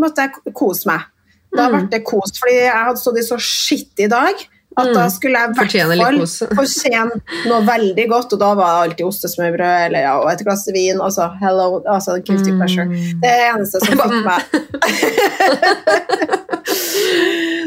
måtte 0.00 0.26
jeg 0.26 0.54
kose 0.56 0.86
meg. 0.90 1.06
Da 1.50 1.66
Mm. 1.68 1.72
ble 1.74 1.80
det 1.90 2.00
kos, 2.06 2.32
fordi 2.38 2.56
jeg 2.60 2.72
hadde 2.86 3.00
stått 3.02 3.18
i 3.18 3.26
så 3.26 3.38
skitt 3.42 4.02
i 4.04 4.08
dag 4.10 4.38
at 4.78 4.86
Mm. 4.86 4.94
da 4.94 5.08
skulle 5.10 5.34
jeg 5.38 5.50
i 5.50 5.52
hvert 5.58 5.72
fall 5.98 6.26
fortjene 6.56 7.10
noe 7.50 7.60
veldig 7.66 8.06
godt, 8.08 8.32
og 8.32 8.38
da 8.38 8.50
var 8.54 8.68
det 8.70 8.82
alltid 8.90 9.06
ostesmørbrød 9.06 9.86
eller 9.86 10.00
ja, 10.06 10.12
og 10.20 10.30
et 10.30 10.44
glass 10.46 10.62
vin. 10.72 11.00
Altså, 11.02 11.26
hello, 11.40 11.82
altså 11.90 12.18
guilty 12.24 12.52
pleasure. 12.54 12.84
Mm. 12.86 13.20
Det 13.20 13.28
er 13.28 13.36
det 13.40 13.48
eneste 13.54 13.80
som 13.82 13.98
fikk 14.00 14.24
meg 14.24 14.42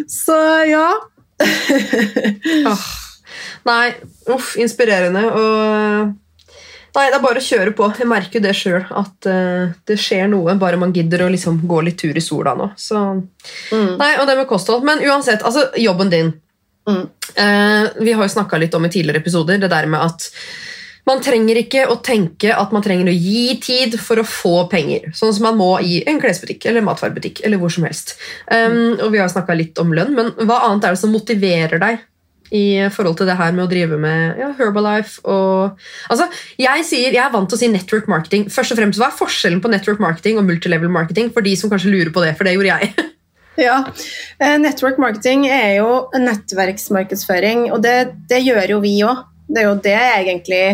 Så 0.07 0.37
ja. 0.69 0.89
oh, 2.71 2.83
Nei, 3.67 3.93
uff, 4.31 4.55
inspirerende. 4.59 5.23
Og 5.31 6.13
Nei, 6.93 7.07
det 7.09 7.15
er 7.17 7.23
bare 7.23 7.41
å 7.41 7.43
kjøre 7.43 7.71
på. 7.73 7.87
Jeg 7.97 8.05
merker 8.05 8.37
jo 8.37 8.43
det 8.45 8.51
sjøl, 8.53 8.83
at 8.93 9.25
uh, 9.25 9.71
det 9.89 9.95
skjer 9.97 10.27
noe 10.29 10.53
bare 10.61 10.77
man 10.77 10.91
gidder 10.93 11.23
å 11.25 11.29
liksom 11.33 11.55
gå 11.65 11.79
litt 11.87 11.97
tur 12.03 12.13
i 12.13 12.21
sola 12.21 12.53
nå. 12.59 12.67
Så, 12.77 12.99
Mm. 13.73 13.95
nei, 13.97 14.11
Og 14.21 14.27
det 14.29 14.35
med 14.37 14.47
kosthold. 14.47 14.83
Men 14.85 14.99
uansett, 15.01 15.41
altså, 15.43 15.71
jobben 15.81 16.09
din. 16.13 16.29
Mm. 16.89 17.07
Eh, 17.35 17.89
vi 18.03 18.13
har 18.13 18.23
jo 18.23 18.35
snakka 18.35 18.59
litt 18.59 18.75
om 18.75 18.85
i 18.85 18.91
tidligere 18.91 19.23
episoder 19.23 19.61
det 19.61 19.71
der 19.71 19.87
med 19.89 20.03
at 20.03 20.29
man 21.07 21.19
trenger 21.23 21.59
ikke 21.59 21.83
å 21.91 21.97
tenke 22.03 22.53
at 22.55 22.71
man 22.75 22.83
trenger 22.83 23.09
å 23.11 23.15
gi 23.15 23.57
tid 23.63 23.97
for 23.99 24.21
å 24.21 24.27
få 24.27 24.55
penger. 24.71 25.09
Sånn 25.15 25.33
som 25.35 25.49
man 25.49 25.59
må 25.59 25.73
i 25.83 25.99
en 26.07 26.21
klesbutikk 26.21 26.69
eller 26.71 26.85
matvarebutikk 26.85 27.43
eller 27.43 27.59
hvor 27.59 27.73
som 27.75 27.83
helst. 27.87 28.15
Um, 28.47 28.95
og 28.95 29.09
vi 29.11 29.19
har 29.19 29.31
snakka 29.31 29.57
litt 29.57 29.79
om 29.83 29.91
lønn, 29.95 30.13
men 30.15 30.31
hva 30.47 30.61
annet 30.69 30.87
er 30.87 30.95
det 30.95 31.01
som 31.03 31.11
motiverer 31.11 31.81
deg 31.83 31.99
i 32.53 32.85
forhold 32.93 33.17
til 33.19 33.27
det 33.27 33.35
her 33.39 33.51
med 33.55 33.65
å 33.65 33.71
drive 33.71 33.97
med 33.99 34.39
ja, 34.39 34.51
Herbalife 34.59 35.23
og 35.25 35.79
Altså, 36.11 36.27
jeg 36.61 36.83
sier, 36.85 37.15
jeg 37.15 37.23
er 37.23 37.31
vant 37.33 37.49
til 37.49 37.57
å 37.57 37.61
si 37.61 37.69
network 37.71 38.07
marketing. 38.11 38.45
Først 38.53 38.75
og 38.75 38.79
fremst, 38.79 39.01
Hva 39.01 39.09
er 39.09 39.17
forskjellen 39.17 39.63
på 39.63 39.71
network 39.73 40.03
marketing 40.03 40.39
og 40.39 40.47
multilevel 40.47 40.91
marketing? 40.93 41.33
For 41.33 41.45
de 41.45 41.55
som 41.59 41.71
kanskje 41.71 41.91
lurer 41.91 42.13
på 42.13 42.23
det, 42.23 42.35
for 42.37 42.47
det 42.47 42.55
gjorde 42.55 42.77
jeg. 42.77 42.93
Ja. 43.59 43.83
Eh, 44.39 44.57
Network 44.57 44.97
marketing 44.97 45.45
er 45.47 45.77
jo 45.77 46.07
nettverksmarkedsføring, 46.17 47.67
og 47.73 47.83
det, 47.85 48.13
det 48.29 48.41
gjør 48.45 48.75
jo 48.75 48.81
vi 48.83 48.95
òg. 49.05 49.23
Det 49.47 49.61
er 49.61 49.67
jo 49.67 49.79
det 49.83 49.99
egentlig 49.99 50.65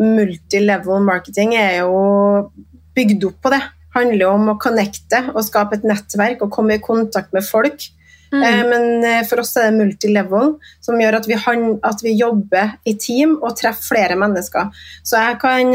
multilevel 0.00 1.04
marketing 1.06 1.54
er 1.56 1.82
jo 1.84 2.50
bygd 2.96 3.28
opp 3.30 3.42
på 3.44 3.52
det. 3.54 3.62
handler 3.96 4.26
jo 4.26 4.30
om 4.36 4.50
å 4.52 4.58
connecte 4.60 5.22
og 5.32 5.44
skape 5.46 5.78
et 5.78 5.84
nettverk 5.88 6.42
og 6.44 6.50
komme 6.52 6.76
i 6.76 6.82
kontakt 6.84 7.32
med 7.32 7.46
folk. 7.46 7.86
Mm. 8.28 8.42
Eh, 8.42 8.62
Men 8.68 9.04
eh, 9.04 9.22
for 9.24 9.40
oss 9.40 9.54
er 9.56 9.70
det 9.70 9.78
multilevel, 9.78 10.56
som 10.84 11.00
gjør 11.00 11.20
at 11.20 11.28
vi, 11.30 11.38
at 11.38 12.02
vi 12.04 12.12
jobber 12.18 12.74
i 12.84 12.96
team 13.00 13.38
og 13.38 13.54
treffer 13.56 13.94
flere 13.94 14.18
mennesker. 14.20 14.68
Så 15.06 15.22
jeg 15.22 15.38
kan 15.40 15.72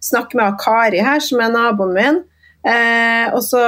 snakke 0.00 0.38
med 0.38 0.56
Kari 0.62 1.02
her, 1.04 1.20
som 1.20 1.42
er 1.42 1.52
naboen 1.52 1.92
min, 1.98 2.22
Eh, 2.64 3.26
og 3.34 3.40
så 3.42 3.58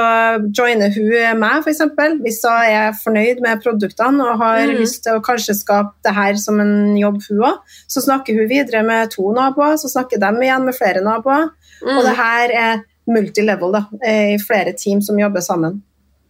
joiner 0.55 0.93
hun 0.95 1.39
meg, 1.41 1.63
f.eks. 1.65 1.81
Hvis 2.23 2.39
hun 2.45 2.69
er 2.71 2.93
fornøyd 2.95 3.41
med 3.43 3.61
produktene 3.63 4.23
og 4.23 4.39
har 4.39 4.61
Mm. 4.67 4.77
lyst 4.79 5.03
til 5.03 5.17
å 5.17 5.21
kanskje 5.23 5.55
skape 5.57 5.91
det 6.03 6.13
her 6.15 6.35
som 6.39 6.59
en 6.63 6.95
jobb, 6.97 7.21
hun 7.29 7.39
òg. 7.43 7.57
Så 7.87 8.01
snakker 8.05 8.37
hun 8.39 8.47
videre 8.47 8.83
med 8.87 9.11
to 9.11 9.31
naboer, 9.33 9.75
så 9.77 9.89
snakker 9.91 10.19
de 10.19 10.31
igjen 10.45 10.63
med 10.65 10.75
flere 10.75 11.01
naboer. 11.03 11.49
Mm. 11.83 11.97
Og 11.97 12.03
det 12.03 12.15
her 12.15 12.49
er 12.55 12.83
multilevel, 13.07 13.71
da, 13.73 13.85
eh, 14.03 14.35
i 14.35 14.37
flere 14.37 14.73
team 14.73 15.01
som 15.01 15.17
jobber 15.19 15.41
sammen. 15.41 15.81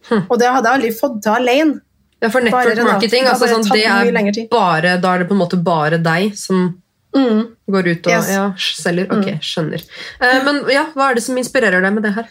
Hm. 0.08 0.26
Og 0.30 0.38
det 0.38 0.46
hadde 0.48 0.64
jeg 0.68 0.80
aldri 0.80 0.90
fått 1.00 1.22
til 1.22 1.32
alene. 1.32 1.80
Ja, 2.22 2.28
for 2.30 2.40
network 2.40 2.78
marketing, 2.82 3.24
altså, 3.26 3.46
sånn, 3.48 3.64
det 3.72 3.84
er 3.84 4.48
bare, 4.50 4.98
da 5.00 5.14
er 5.14 5.18
det 5.18 5.28
på 5.28 5.32
en 5.32 5.40
måte 5.40 5.62
bare 5.62 5.98
deg 6.02 6.34
som 6.36 6.82
Mm. 7.14 7.46
går 7.70 7.86
ut 7.92 8.06
og 8.06 8.12
Yes. 8.12 8.28
ja, 8.30 8.52
selger. 8.58 9.06
Ok, 9.10 9.38
skjønner. 9.40 9.82
Eh, 10.20 10.42
men 10.44 10.64
ja, 10.68 10.84
hva 10.94 11.10
er 11.10 11.14
det 11.14 11.22
som 11.22 11.36
inspirerer 11.36 11.80
deg 11.80 11.92
med 11.94 12.02
det 12.02 12.12
her? 12.14 12.26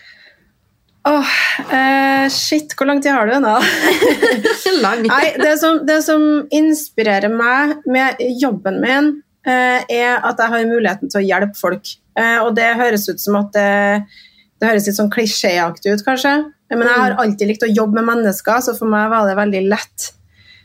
Åh, 1.05 1.33
eh, 1.77 2.29
shit, 2.33 2.73
hvor 2.77 2.87
lang 2.89 3.01
tid 3.01 3.13
har 3.13 3.27
du 3.27 3.35
ennå? 3.37 3.53
Lang. 4.81 5.03
Nei, 5.11 5.35
det 5.37 5.53
som, 5.61 5.83
det 5.85 5.99
som 6.05 6.23
inspirerer 6.49 7.29
meg 7.29 7.75
med 7.85 8.23
jobben 8.41 8.81
min, 8.81 9.11
eh, 9.45 9.85
er 9.85 10.17
at 10.25 10.41
jeg 10.41 10.53
har 10.55 10.65
muligheten 10.71 11.11
til 11.13 11.21
å 11.21 11.25
hjelpe 11.25 11.59
folk. 11.59 11.93
Eh, 12.17 12.39
og 12.41 12.55
det 12.57 12.71
høres 12.79 13.05
ut 13.11 13.21
som 13.21 13.37
at 13.43 13.53
det, 13.53 13.69
det 14.57 14.71
høres 14.71 14.89
litt 14.89 14.97
sånn 14.97 15.13
klisjéaktig 15.13 15.93
ut, 15.93 16.05
kanskje. 16.07 16.35
Men 16.73 16.87
jeg 16.89 16.97
har 17.03 17.17
alltid 17.21 17.51
likt 17.51 17.67
å 17.67 17.69
jobbe 17.69 18.01
med 18.01 18.09
mennesker, 18.09 18.63
så 18.65 18.73
for 18.73 18.89
meg 18.89 19.11
var 19.13 19.29
det 19.29 19.37
veldig 19.37 19.63
lett. 19.69 20.11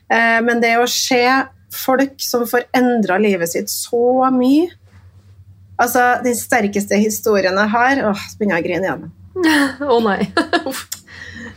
Eh, 0.09 0.41
men 0.47 0.65
det 0.65 0.79
å 0.81 0.89
se 0.89 1.23
folk 1.71 2.17
som 2.25 2.49
får 2.49 2.71
endra 2.75 3.21
livet 3.21 3.53
sitt 3.53 3.71
så 3.71 4.27
mye 4.35 4.73
Altså, 5.81 6.01
Den 6.21 6.35
sterkeste 6.37 6.99
historien 7.01 7.57
jeg 7.57 7.73
har 7.73 8.01
Åh, 8.11 8.25
så 8.29 8.37
begynner 8.37 8.59
jeg 8.59 8.65
å 8.65 8.67
grine 8.67 8.89
igjen. 8.89 9.05
Å 9.47 10.01
nei. 10.05 10.21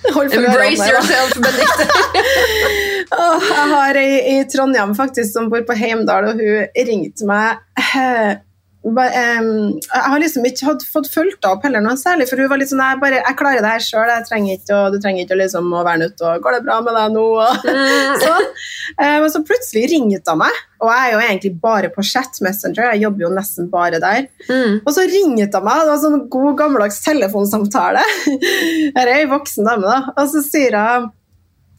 For 0.04 0.28
ørene 0.28 0.50
Embrace 0.50 0.88
yourself, 0.90 1.36
Benedicte. 1.40 1.86
oh, 3.22 3.46
jeg 3.48 3.68
har 3.72 4.00
ei 4.00 4.18
i 4.34 4.40
Trondheim 4.52 4.92
faktisk 4.98 5.32
som 5.32 5.48
bor 5.52 5.64
på 5.68 5.78
Heimdal, 5.80 6.28
og 6.32 6.42
hun 6.42 6.88
ringte 6.90 7.28
meg 7.30 7.62
eh, 7.80 8.34
Jeg 8.84 10.02
har 10.12 10.20
liksom 10.20 10.44
ikke 10.48 10.66
hatt, 10.68 10.82
fått 10.92 11.08
fulgt 11.08 11.46
opp 11.48 11.64
heller 11.64 11.80
noe 11.84 11.96
særlig, 12.00 12.26
for 12.28 12.42
hun 12.42 12.50
var 12.52 12.60
litt 12.60 12.68
sånn 12.68 12.82
Jeg, 12.84 13.00
bare, 13.00 13.22
jeg 13.24 13.38
klarer 13.40 13.64
det 13.64 13.72
her 13.72 13.86
sjøl, 13.86 14.12
jeg 14.12 14.28
du 14.92 14.98
trenger 15.00 15.24
ikke 15.24 15.38
liksom 15.40 15.70
å 15.72 15.86
være 15.88 16.02
nødt 16.02 16.18
til 16.20 16.28
å 16.28 16.34
Går 16.44 16.58
det 16.58 16.62
bra 16.66 16.80
med 16.84 16.98
deg 17.00 17.16
nå? 17.16 17.24
Og, 17.40 17.64
Mm. 17.64 18.20
sånn. 18.24 18.48
Men 19.00 19.30
så 19.32 19.42
plutselig 19.48 19.86
ringte 19.94 20.34
hun 20.34 20.42
meg, 20.44 20.58
og 20.84 20.90
jeg 20.92 21.08
er 21.08 21.14
jo 21.14 21.22
egentlig 21.24 21.52
bare 21.64 21.90
på 21.94 22.04
chat 22.06 22.40
messenger, 22.44 22.92
jeg 22.92 23.04
jobber 23.06 23.26
jo 23.26 23.32
nesten 23.34 23.70
bare 23.72 24.02
der. 24.04 24.28
Mm. 24.50 24.82
Og 24.84 24.92
så 24.94 25.06
ringte 25.08 25.62
hun 25.62 25.68
meg, 25.68 25.84
det 25.84 25.92
var 25.94 26.02
sånn 26.04 26.26
god 26.34 26.58
gammeldags 26.60 27.00
telefonsamtale. 27.06 28.04
Her 28.98 29.06
er 29.08 29.14
ei 29.16 29.30
voksen 29.32 29.70
dame, 29.70 29.88
da. 29.88 30.14
Og 30.18 30.32
så 30.34 30.44
sier 30.46 30.76
hun 30.78 31.12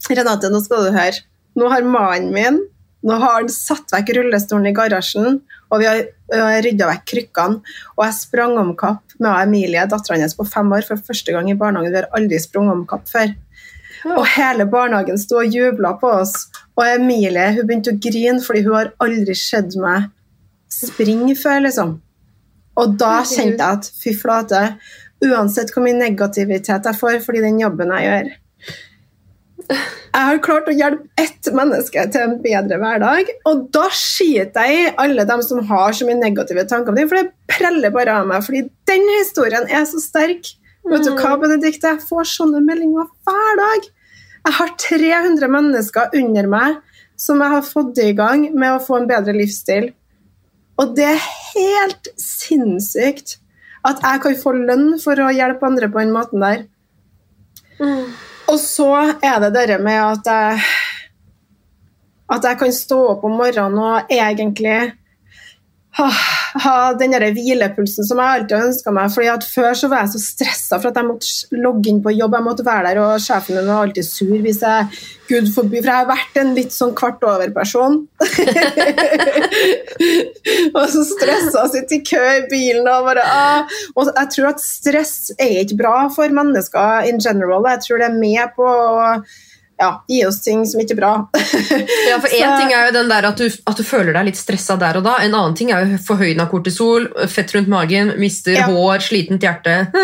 Renate, 0.04 0.50
nå 0.52 0.60
skal 0.64 0.88
du 0.88 0.96
høre. 0.96 1.20
Nå 1.56 1.68
har 1.72 1.84
mannen 1.86 2.32
min 2.34 2.64
nå 3.04 3.18
har 3.20 3.34
han 3.36 3.50
satt 3.52 3.92
vekk 3.92 4.14
rullestolen 4.16 4.70
i 4.70 4.74
garasjen, 4.76 5.42
og 5.74 5.82
vi 5.82 5.88
har 5.90 6.62
rydda 6.64 6.86
vekk 6.92 7.06
krykkene. 7.10 7.74
Og 7.96 8.04
jeg 8.06 8.16
sprang 8.20 8.54
om 8.60 8.70
kapp 8.78 9.16
med 9.18 9.32
Emilie, 9.42 9.86
dattera 9.90 10.16
hennes 10.16 10.36
på 10.38 10.46
fem 10.46 10.70
år, 10.76 10.86
for 10.86 11.02
første 11.10 11.34
gang 11.34 11.50
i 11.50 11.56
barnehagen. 11.58 11.90
Vi 11.90 12.00
har 12.00 12.12
aldri 12.14 12.38
sprunget 12.42 12.76
om 12.76 12.84
kapp 12.88 13.08
før. 13.10 13.34
Og 14.14 14.26
hele 14.34 14.66
barnehagen 14.70 15.18
sto 15.18 15.40
og 15.40 15.50
jubla 15.50 15.94
på 15.98 16.12
oss. 16.20 16.46
Og 16.76 16.84
Emilie 16.86 17.50
hun 17.56 17.66
begynte 17.66 17.94
å 17.94 18.00
grine 18.06 18.42
fordi 18.44 18.64
hun 18.66 18.78
har 18.78 18.92
aldri 19.02 19.36
sett 19.38 19.74
meg 19.80 20.10
springe 20.70 21.34
før, 21.38 21.64
liksom. 21.66 21.96
Og 22.80 22.96
da 22.98 23.16
kjente 23.26 23.58
jeg 23.58 23.80
at 23.80 23.90
fy 23.98 24.14
flate, 24.18 24.62
uansett 25.24 25.70
hvor 25.72 25.84
mye 25.84 25.98
negativitet 25.98 26.88
jeg 26.90 26.98
får 26.98 27.20
fordi 27.24 27.44
den 27.44 27.60
jobben 27.62 27.92
jeg 27.94 28.08
gjør 28.08 28.32
Jeg 29.70 30.26
har 30.28 30.40
klart 30.44 30.68
å 30.70 30.74
hjelpe 30.76 31.08
ett 31.20 31.48
menneske 31.56 32.04
til 32.12 32.22
en 32.22 32.36
bedre 32.42 32.78
hverdag, 32.80 33.30
og 33.48 33.64
da 33.74 33.86
skiter 33.94 34.68
jeg 34.68 34.82
i 34.82 34.92
alle 35.00 35.24
dem 35.28 35.42
som 35.42 35.62
har 35.70 35.96
så 35.96 36.06
mye 36.06 36.20
negative 36.20 36.66
tanker 36.70 36.92
om 36.92 36.98
det, 36.98 37.08
for 37.10 37.18
det 37.18 37.32
preller 37.50 37.94
bare 37.94 38.20
av 38.20 38.28
meg, 38.28 38.44
fordi 38.46 38.66
den 38.90 39.06
historien 39.16 39.66
er 39.66 39.86
så 39.90 40.02
sterk. 40.02 40.52
Vet 40.84 41.06
du 41.06 41.14
hva, 41.16 41.34
Benedikte? 41.40 41.94
Jeg 41.94 42.04
får 42.04 42.28
sånne 42.28 42.60
meldinger 42.64 43.08
hver 43.24 43.60
dag. 43.60 43.86
Jeg 44.44 44.56
har 44.58 44.74
300 44.82 45.48
mennesker 45.48 46.18
under 46.20 46.50
meg 46.52 46.82
som 47.16 47.40
jeg 47.40 47.54
har 47.54 47.64
fått 47.64 48.00
i 48.02 48.12
gang 48.16 48.50
med 48.52 48.74
å 48.74 48.82
få 48.82 48.98
en 49.00 49.08
bedre 49.08 49.32
livsstil. 49.36 49.88
Og 50.82 50.92
det 50.98 51.06
er 51.14 51.24
helt 51.54 52.10
sinnssykt 52.20 53.38
at 53.86 54.02
jeg 54.02 54.22
kan 54.24 54.38
få 54.40 54.54
lønn 54.58 54.94
for 55.00 55.20
å 55.22 55.32
hjelpe 55.32 55.68
andre 55.68 55.88
på 55.92 56.02
den 56.02 56.14
måten 56.14 56.44
der. 56.44 56.64
Og 58.50 58.58
så 58.60 58.90
er 59.24 59.38
det 59.40 59.54
dette 59.54 59.78
med 59.82 60.00
at 60.00 60.28
jeg, 60.28 60.60
at 62.34 62.44
jeg 62.44 62.58
kan 62.60 62.74
stå 62.76 63.00
opp 63.14 63.24
om 63.24 63.38
morgenen 63.40 63.78
og 63.80 64.12
egentlig 64.12 64.78
ha, 65.94 66.74
den 66.98 67.12
der 67.14 67.22
hvilepulsen 67.36 68.06
som 68.06 68.18
jeg 68.18 68.38
alltid 68.38 68.56
har 68.56 68.68
ønska 68.68 68.90
meg. 68.94 69.12
Fordi 69.14 69.28
at 69.30 69.44
Før 69.46 69.74
så 69.78 69.90
var 69.92 69.98
jeg 70.02 70.12
så 70.14 70.20
stressa 70.22 70.78
for 70.80 70.90
at 70.90 70.98
jeg 70.98 71.06
måtte 71.06 71.58
logge 71.62 71.90
inn 71.90 72.00
på 72.02 72.14
jobb, 72.14 72.34
jeg 72.34 72.46
måtte 72.48 72.66
være 72.66 72.88
der, 72.88 72.96
og 73.04 73.22
sjefen 73.22 73.58
min 73.58 73.70
var 73.70 73.86
alltid 73.86 74.06
sur 74.08 74.38
hvis 74.44 74.60
jeg 74.64 74.78
Gud 75.28 75.46
forby, 75.54 75.78
for 75.78 75.88
jeg 75.88 76.00
har 76.02 76.10
vært 76.10 76.34
en 76.42 76.50
litt 76.56 76.72
sånn 76.74 76.94
kvart 76.98 77.22
over-person. 77.24 77.94
og 80.76 80.84
så 80.92 81.00
stressa 81.08 81.62
og 81.62 81.70
sitte 81.72 81.96
i 81.96 82.04
kø 82.04 82.20
i 82.20 82.44
bilen 82.50 82.84
og 82.90 83.08
bare 83.08 83.24
ah. 83.24 83.60
Og 83.94 84.10
jeg 84.10 84.28
tror 84.34 84.48
at 84.50 84.60
stress 84.60 85.32
er 85.38 85.62
ikke 85.62 85.80
bra 85.80 85.96
for 86.12 86.28
mennesker 86.34 87.08
in 87.08 87.18
general. 87.22 87.64
Jeg 87.72 87.80
tror 87.86 87.96
det 88.02 88.08
er 88.10 88.20
med 88.20 88.44
på 88.58 88.66
å 88.68 89.22
ja, 89.80 89.88
gi 90.08 90.20
oss 90.26 90.40
ting 90.44 90.64
som 90.68 90.80
ikke 90.82 90.94
er 90.96 91.00
bra. 91.00 91.12
Ja, 92.08 92.18
for 92.22 92.30
En 92.30 92.58
ting 92.60 92.72
er 92.74 92.88
jo 92.88 92.96
den 92.98 93.08
der 93.10 93.26
at 93.30 93.40
du, 93.40 93.46
at 93.48 93.78
du 93.80 93.84
føler 93.86 94.12
deg 94.14 94.28
litt 94.30 94.38
stressa 94.38 94.76
der 94.80 95.00
og 95.00 95.06
da. 95.06 95.16
En 95.24 95.34
annen 95.34 95.56
ting 95.58 95.72
er 95.74 95.86
jo 95.86 95.98
forhøyna 96.06 96.46
kortisol, 96.50 97.08
fett 97.30 97.54
rundt 97.56 97.70
magen, 97.72 98.14
mister 98.20 98.54
Ja. 98.58 98.68
hår, 98.70 99.02
slitent 99.02 99.42
hjerte. 99.42 99.80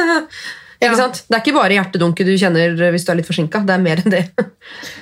Ikke 0.80 0.94
Ja. 0.94 0.96
sant? 0.96 1.18
Det 1.28 1.36
er 1.36 1.42
ikke 1.42 1.52
bare 1.58 1.74
hjertedunket 1.76 2.24
du 2.24 2.32
kjenner 2.40 2.72
hvis 2.94 3.04
du 3.04 3.10
er 3.12 3.18
litt 3.18 3.28
forsinka. 3.28 3.60
Det 3.68 3.74
er 3.74 3.82
mer 3.84 4.00
enn 4.00 4.14
det. 4.14 4.22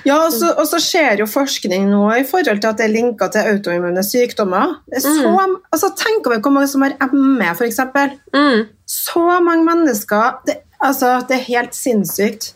Ja, 0.09 0.17
og 0.25 0.33
så, 0.33 0.49
og 0.57 0.65
så 0.67 0.79
skjer 0.81 1.21
jo 1.21 1.27
forskning 1.29 1.85
nå 1.91 2.01
i 2.17 2.25
forhold 2.27 2.59
til 2.59 2.71
at 2.71 2.79
det 2.81 2.87
er 2.87 2.91
linka 2.91 3.29
til 3.31 3.47
autoimmune 3.53 4.03
sykdommer. 4.03 4.75
Så, 4.91 5.13
mm. 5.23 5.55
altså, 5.71 5.91
tenk 5.95 6.27
over 6.27 6.41
hvor 6.43 6.51
mange 6.55 6.67
som 6.71 6.83
har 6.83 6.95
ME, 7.13 7.47
f.eks. 7.53 7.79
Mm. 8.35 8.65
Så 8.89 9.23
mange 9.45 9.63
mennesker. 9.67 10.39
Det, 10.47 10.57
altså, 10.81 11.19
det 11.29 11.37
er 11.37 11.47
helt 11.47 11.77
sinnssykt. 11.77 12.53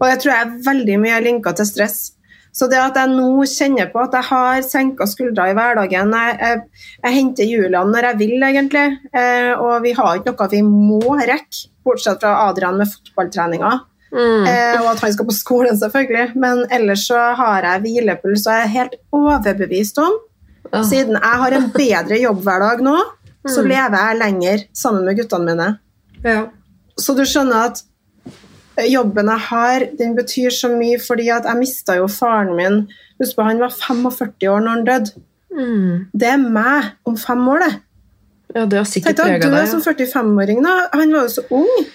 Og 0.00 0.08
jeg 0.10 0.18
tror 0.22 0.32
jeg 0.32 0.44
er 0.46 0.54
veldig 0.66 0.98
mye 1.02 1.20
linka 1.24 1.52
til 1.56 1.66
stress. 1.68 2.12
Så 2.56 2.68
det 2.72 2.78
at 2.80 2.96
jeg 2.96 3.10
nå 3.12 3.44
kjenner 3.44 3.90
på 3.92 4.00
at 4.00 4.14
jeg 4.16 4.24
har 4.30 4.62
senka 4.64 5.04
skuldre 5.04 5.50
i 5.50 5.56
hverdagen 5.56 6.12
Jeg, 6.16 6.36
jeg, 6.40 6.60
jeg 7.04 7.12
henter 7.18 7.44
Julian 7.50 7.90
når 7.92 8.06
jeg 8.10 8.18
vil, 8.22 8.36
egentlig. 8.48 8.84
Eh, 9.12 9.52
og 9.60 9.82
vi 9.84 9.92
har 9.92 10.16
ikke 10.16 10.32
noe 10.32 10.48
vi 10.54 10.62
må 10.64 11.18
rekke, 11.20 11.66
bortsett 11.84 12.24
fra 12.24 12.48
Adrian 12.48 12.78
med 12.80 12.88
fotballtreninga. 12.88 13.72
Mm. 14.12 14.46
Eh, 14.48 14.78
og 14.80 14.88
at 14.94 15.02
han 15.04 15.12
skal 15.12 15.28
på 15.28 15.36
skolen, 15.36 15.76
selvfølgelig. 15.76 16.30
Men 16.40 16.64
ellers 16.72 17.04
så 17.10 17.20
har 17.36 17.66
jeg 17.68 17.84
hvilepuls, 17.84 18.46
og 18.46 18.54
jeg 18.56 18.64
er 18.64 18.74
helt 18.78 18.96
overbevist 19.12 19.98
om 20.04 20.16
Ah. 20.72 20.82
Siden 20.82 21.14
jeg 21.14 21.38
har 21.40 21.54
en 21.54 21.68
bedre 21.70 22.16
jobbhverdag 22.18 22.80
nå, 22.82 22.96
så 23.46 23.62
Mm. 23.62 23.68
lever 23.70 23.96
jeg 24.00 24.18
lenger 24.18 24.64
sammen 24.74 25.04
med 25.04 25.16
guttene 25.16 25.44
mine. 25.46 25.78
Ja. 26.24 26.40
Så 26.98 27.14
du 27.14 27.22
skjønner 27.22 27.68
at 27.70 27.82
jobben 28.84 29.26
jeg 29.32 29.42
har, 29.48 29.84
den 29.98 30.14
betyr 30.16 30.50
så 30.52 30.68
mye 30.72 30.98
fordi 31.00 31.28
at 31.32 31.44
jeg 31.48 31.56
mista 31.56 31.96
jo 31.96 32.06
faren 32.12 32.54
min 32.56 32.82
Husk 33.16 33.36
på, 33.38 33.42
han 33.48 33.58
var 33.62 33.70
45 33.72 34.48
år 34.52 34.60
når 34.60 34.68
han 34.74 34.84
døde. 34.84 35.12
Mm. 35.56 35.92
Det 36.12 36.28
er 36.28 36.36
meg 36.36 36.90
om 37.08 37.14
fem 37.16 37.46
år, 37.48 37.62
det. 37.64 37.70
ja, 38.54 38.64
det 38.66 38.76
har 38.76 38.84
sikkert 38.84 39.16
Tenk 39.16 39.16
deg 39.16 39.40
prega 39.40 39.48
du 39.48 39.54
er 39.56 39.62
deg. 39.62 39.70
som 39.70 39.80
45-åring, 39.80 40.60
da. 40.66 40.74
Han 40.92 41.14
var 41.16 41.22
jo 41.24 41.32
så 41.38 41.44
ung. 41.56 41.86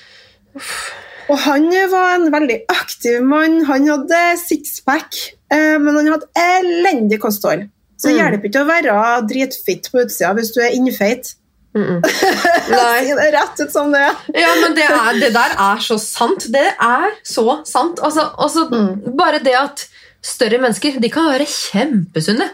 Og 1.29 1.37
han 1.45 1.67
var 1.91 2.15
en 2.15 2.25
veldig 2.33 2.57
aktiv 2.73 3.21
mann. 3.23 3.59
Han 3.69 3.85
hadde 3.87 4.21
sixpack, 4.41 5.13
eh, 5.53 5.77
men 5.79 5.95
han 5.95 6.09
hadde 6.15 6.27
elendig 6.35 7.19
kosthold. 7.21 7.67
Så 8.01 8.09
det 8.09 8.15
Mm. 8.17 8.19
hjelper 8.23 8.49
ikke 8.49 8.63
å 8.65 8.71
være 8.71 9.27
dritfitt 9.29 9.91
på 9.91 10.01
utsida 10.01 10.33
hvis 10.33 10.51
du 10.55 10.59
er 10.65 10.73
innfeit. 10.73 11.35
Mm 11.75 11.87
-mm. 11.87 12.01
Nei. 12.69 13.31
rett 13.31 13.59
ut 13.59 13.71
som 13.71 13.91
det. 13.91 14.11
Ja, 14.33 14.47
men 14.61 14.75
det, 14.75 14.83
er, 14.83 15.19
det 15.19 15.29
der 15.33 15.51
er 15.57 15.79
så 15.79 15.99
sant. 15.99 16.45
Det 16.51 16.67
er 16.79 17.11
så 17.23 17.61
sant. 17.65 17.99
Altså, 17.99 18.31
altså, 18.37 18.67
Mm. 18.71 19.17
Bare 19.17 19.39
det 19.39 19.55
at 19.55 19.87
større 20.23 20.57
mennesker 20.57 20.99
de 20.99 21.09
kan 21.09 21.25
være 21.31 21.45
kjempesunne. 21.45 22.49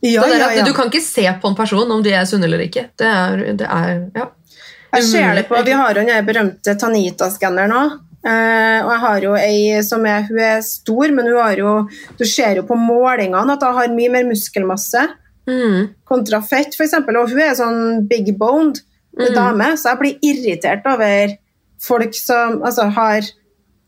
Ja, 0.00 0.26
ja, 0.26 0.52
ja. 0.52 0.64
Du 0.64 0.72
kan 0.72 0.86
ikke 0.86 1.00
se 1.00 1.26
på 1.42 1.48
en 1.48 1.54
person 1.54 1.90
om 1.90 2.02
de 2.02 2.12
er 2.12 2.24
sunne 2.24 2.44
eller 2.44 2.58
ikke. 2.58 2.88
Det 2.98 3.06
er, 3.06 3.52
det 3.52 3.66
er 3.66 4.10
ja. 4.14 4.26
Jeg 4.92 5.02
ser 5.04 5.34
det 5.34 5.48
på, 5.48 5.62
Vi 5.64 5.72
har 5.72 5.94
jo 5.94 6.00
den 6.00 6.26
berømte 6.26 6.74
Tanita-skanneren 6.74 7.68
nå. 7.68 7.98
Uh, 8.18 8.82
og 8.82 8.90
jeg 8.90 9.00
har 9.00 9.22
jo 9.22 9.34
ei 9.38 9.82
som 9.86 10.02
er, 10.06 10.24
hun 10.26 10.38
er 10.42 10.60
stor, 10.66 11.12
men 11.14 11.28
hun 11.30 11.36
har 11.38 11.60
jo, 11.60 11.74
du 12.18 12.24
ser 12.26 12.56
jo 12.58 12.64
på 12.66 12.74
målingene 12.74 13.54
at 13.54 13.62
hun 13.62 13.76
har 13.76 13.92
mye 13.94 14.10
mer 14.10 14.26
muskelmasse 14.26 15.04
Mm. 15.48 15.88
kontra 16.04 16.42
fett, 16.44 16.74
f.eks. 16.76 16.94
Og 17.00 17.30
hun 17.32 17.40
er 17.40 17.54
sånn 17.56 18.06
big 18.08 18.34
boned 18.38 18.82
Mm. 19.18 19.34
dame, 19.34 19.64
så 19.74 19.88
jeg 19.90 19.98
blir 19.98 20.18
irritert 20.22 20.84
over 20.86 21.32
folk 21.82 22.14
som 22.14 22.60
altså, 22.62 22.84
har 22.94 23.22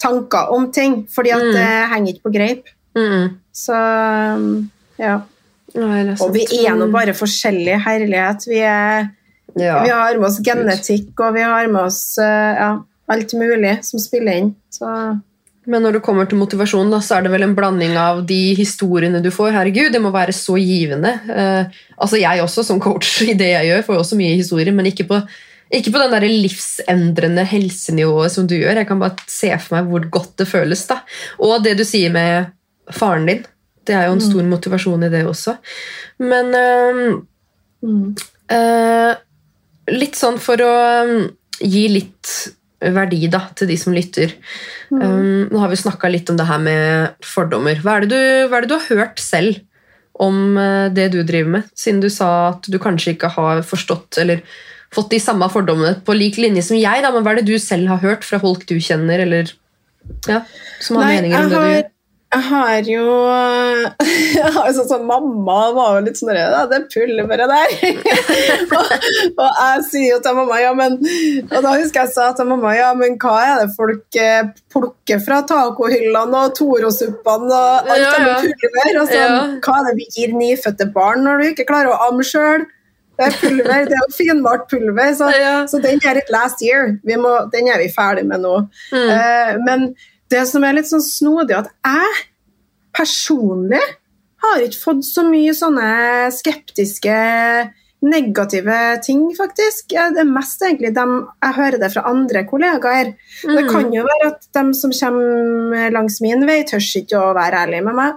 tanker 0.03 0.49
om 0.51 0.73
ting, 0.73 1.07
fordi 1.07 1.31
at 1.31 1.43
Mm. 1.45 1.53
det 1.53 1.89
henger 1.93 2.13
ikke 2.15 2.25
på 2.25 2.33
greip. 2.35 2.65
Mm. 2.97 3.37
Så 3.53 3.77
um, 4.35 4.71
ja. 4.99 5.21
Er 5.77 6.17
Og 6.21 6.33
vi 6.35 6.43
er 6.67 6.75
nå 6.75 6.91
bare 6.91 7.15
forskjellige, 7.15 7.79
herlighet. 7.85 8.47
Vi, 8.49 8.59
er, 8.59 9.11
ja. 9.57 9.83
vi 9.85 9.89
har 9.91 10.19
med 10.19 10.27
oss 10.27 10.41
genetikk, 10.43 11.13
og 11.21 11.35
vi 11.35 11.41
har 11.47 11.69
med 11.69 11.83
oss 11.85 12.19
eh, 12.19 12.55
ja, 12.59 12.73
alt 13.09 13.35
mulig 13.39 13.77
som 13.85 14.01
spiller 14.03 14.33
inn. 14.33 14.57
Så 14.73 14.89
Men 15.69 15.85
når 15.85 15.99
det 15.99 16.03
kommer 16.05 16.29
til 16.29 16.41
motivasjon, 16.41 16.89
da, 16.93 17.03
så 17.05 17.19
er 17.19 17.27
det 17.27 17.35
vel 17.35 17.45
en 17.45 17.55
blanding 17.57 17.93
av 18.01 18.23
de 18.29 18.55
historiene 18.57 19.21
du 19.21 19.29
får. 19.35 19.53
Herregud, 19.59 19.91
det 19.93 20.01
må 20.01 20.13
være 20.15 20.33
så 20.37 20.57
givende. 20.57 21.13
Eh, 21.29 21.81
altså 22.01 22.21
Jeg 22.21 22.43
også, 22.45 22.65
som 22.65 22.81
coach 22.81 23.21
i 23.29 23.37
det 23.37 23.53
jeg 23.53 23.69
gjør, 23.69 23.87
får 23.91 24.03
også 24.03 24.19
mye 24.21 24.39
historier, 24.41 24.73
men 24.77 24.89
ikke 24.89 25.07
på, 25.11 25.21
ikke 25.69 25.93
på 25.93 26.03
den 26.03 26.17
der 26.17 26.29
livsendrende 26.31 27.45
helsenivået 27.51 28.33
som 28.33 28.49
du 28.49 28.57
gjør. 28.57 28.81
Jeg 28.81 28.89
kan 28.89 29.03
bare 29.03 29.29
se 29.29 29.53
for 29.59 29.77
meg 29.77 29.91
hvor 29.93 30.09
godt 30.19 30.37
det 30.41 30.49
føles. 30.49 30.87
da. 30.89 31.03
Og 31.45 31.61
det 31.67 31.77
du 31.79 31.85
sier 31.85 32.15
med 32.15 32.55
faren 32.97 33.29
din. 33.29 33.45
Det 33.87 33.97
er 33.97 34.09
jo 34.09 34.17
en 34.17 34.23
stor 34.23 34.47
motivasjon 34.47 35.05
i 35.07 35.13
det 35.13 35.25
også. 35.29 35.59
Men 36.23 36.55
mm. 37.85 38.15
Eh, 38.51 39.13
litt 39.95 40.19
sånn 40.19 40.41
for 40.43 40.59
å 40.65 40.73
um, 41.07 41.29
gi 41.63 41.85
litt 41.93 42.31
verdi 42.81 43.29
da, 43.31 43.43
til 43.57 43.69
de 43.71 43.77
som 43.81 43.95
lytter. 43.95 44.33
Um, 44.89 45.49
nå 45.51 45.61
har 45.61 45.71
vi 45.73 45.79
snakka 45.81 46.09
litt 46.11 46.31
om 46.33 46.39
det 46.39 46.49
her 46.49 46.63
med 46.63 47.27
fordommer. 47.27 47.81
Hva 47.85 47.99
er 47.99 48.09
du, 48.09 48.17
hva 48.49 48.59
er 48.59 48.67
det 48.67 48.73
du 48.73 48.79
har 48.79 49.03
hørt 49.03 49.21
selv 49.23 49.61
om 50.21 50.57
eh, 50.61 50.89
det 50.93 51.11
du 51.15 51.21
driver 51.25 51.55
med? 51.59 51.71
Siden 51.77 52.01
du 52.03 52.09
sa 52.13 52.31
at 52.51 52.69
du 52.69 52.79
kanskje 52.83 53.15
ikke 53.15 53.33
har 53.37 53.63
forstått 53.67 54.21
eller 54.21 54.43
fått 54.95 55.13
de 55.15 55.21
samme 55.23 55.47
fordommene 55.53 56.01
på 56.05 56.17
lik 56.17 56.41
linje 56.41 56.65
som 56.67 56.79
jeg. 56.79 57.05
Da, 57.05 57.13
men 57.15 57.25
hva 57.25 57.35
er 57.35 57.41
det 57.41 57.53
du 57.53 57.61
selv 57.63 57.93
har 57.93 58.03
hørt 58.03 58.27
fra 58.27 58.41
folk 58.43 58.67
du 58.69 58.77
kjenner, 58.83 59.23
eller 59.27 59.53
ja, 60.27 60.43
som 60.83 60.99
har 60.99 61.09
Nei, 61.09 61.17
meninger 61.21 61.45
om 61.45 61.53
det 61.53 61.61
du 61.61 61.73
gjør? 61.75 61.89
Jeg 62.31 62.43
har 62.47 62.87
jo 62.87 63.05
jeg 64.39 64.51
har 64.55 64.67
jo 64.69 64.75
sånn 64.77 64.89
sånn 64.93 65.07
Mamma 65.09 65.57
var 65.75 65.97
jo 65.97 66.03
litt 66.07 66.19
sånn 66.21 66.31
redd. 66.37 66.71
Det 66.71 66.79
pulveret 66.93 67.51
der. 67.51 67.73
og, 68.79 68.93
og 69.35 69.49
jeg 69.59 69.85
sier 69.89 70.07
jo 70.13 70.19
til 70.23 70.37
mamma 70.39 70.61
ja, 70.63 70.71
men 70.79 70.99
Og 71.01 71.57
da 71.67 71.75
husker 71.75 72.05
jeg 72.05 72.13
sa 72.15 72.29
til 72.39 72.47
mamma 72.53 72.77
ja, 72.79 72.93
men 72.95 73.17
hva 73.21 73.37
er 73.49 73.65
det 73.65 73.75
folk 73.75 74.21
eh, 74.21 74.53
plukker 74.71 75.23
fra 75.25 75.41
tacohyllene 75.51 76.45
og 76.47 76.55
Toro-suppene 76.59 77.51
og 77.51 77.91
alt 77.91 78.05
Ja, 78.05 78.13
det 78.15 78.21
ja. 78.21 78.27
med 78.27 78.61
pulver? 78.63 79.01
Altså, 79.05 79.19
Ja. 79.21 79.33
Hva 79.65 79.81
er 79.81 79.89
det 79.91 79.97
vi 79.99 80.07
gir 80.15 80.37
nyfødte 80.39 80.87
barn 80.95 81.27
når 81.27 81.43
du 81.43 81.49
ikke 81.51 81.67
klarer 81.73 81.91
å 81.97 81.99
amme 82.11 82.27
sjøl? 82.27 82.69
Det 83.21 83.27
er 83.27 83.35
pulver, 83.37 83.83
det 83.91 83.97
er 83.99 84.01
jo 84.07 84.15
finmalt 84.17 84.63
pulver. 84.71 85.11
Så, 85.19 85.27
Ja. 85.37 85.57
så 85.69 85.83
den 85.83 86.01
er 86.09 86.23
et 86.23 86.31
last 86.33 86.63
year. 86.65 86.95
Vi 87.05 87.19
må, 87.21 87.35
den 87.53 87.69
er 87.69 87.83
vi 87.83 87.91
ferdig 87.93 88.25
med 88.31 88.41
nå. 88.41 88.55
Mm. 88.95 89.11
Uh, 89.11 89.51
men 89.67 89.91
det 90.31 90.45
som 90.49 90.65
er 90.65 90.77
litt 90.79 90.89
sånn 90.91 91.03
snodig, 91.05 91.57
at 91.59 91.71
jeg 91.87 92.25
personlig 92.97 93.83
har 94.41 94.63
ikke 94.65 94.81
fått 94.87 95.05
så 95.05 95.27
mye 95.29 95.53
sånne 95.55 95.91
skeptiske, 96.33 97.15
negative 98.01 98.77
ting, 99.05 99.27
faktisk. 99.37 99.91
Det 99.93 100.23
er 100.23 100.25
mest 100.29 100.63
egentlig 100.65 100.95
dem 100.97 101.11
jeg 101.45 101.57
hører 101.59 101.77
det 101.83 101.91
fra 101.93 102.07
andre 102.09 102.47
kollegaer. 102.49 103.11
Det 103.45 103.65
Mm. 103.67 103.69
kan 103.69 103.93
jo 103.93 104.07
være 104.07 104.31
at 104.31 104.47
de 104.57 104.63
som 104.75 104.91
kommer 104.91 105.91
langs 105.93 106.21
min 106.25 106.47
vei, 106.49 106.63
tør 106.65 106.81
ikke 106.81 107.21
å 107.21 107.35
være 107.37 107.61
ærlig 107.67 107.83
med 107.85 107.95
meg. 107.95 108.15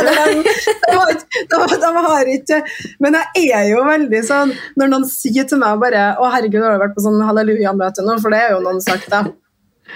De, 0.00 0.02
de, 0.02 1.14
de, 1.52 1.78
de 1.84 1.90
har 2.08 2.24
ikke 2.34 2.58
Men 3.02 3.16
jeg 3.36 3.50
er 3.52 3.66
jo 3.68 3.82
veldig 3.84 4.20
sånn 4.24 4.52
Når 4.80 4.88
noen 4.88 5.04
sier 5.10 5.44
til 5.50 5.58
meg 5.60 5.78
bare 5.82 6.14
Å, 6.16 6.30
herregud, 6.32 6.62
har 6.62 6.78
du 6.78 6.80
vært 6.84 6.94
på 6.96 7.02
sånn 7.04 7.20
halleluja-møte 7.26 8.04
nå? 8.06 8.14
For 8.22 8.32
det 8.32 8.38
er 8.46 8.54
jo 8.54 8.62
noen 8.64 8.80
sagt, 8.80 9.10
da. 9.12 9.24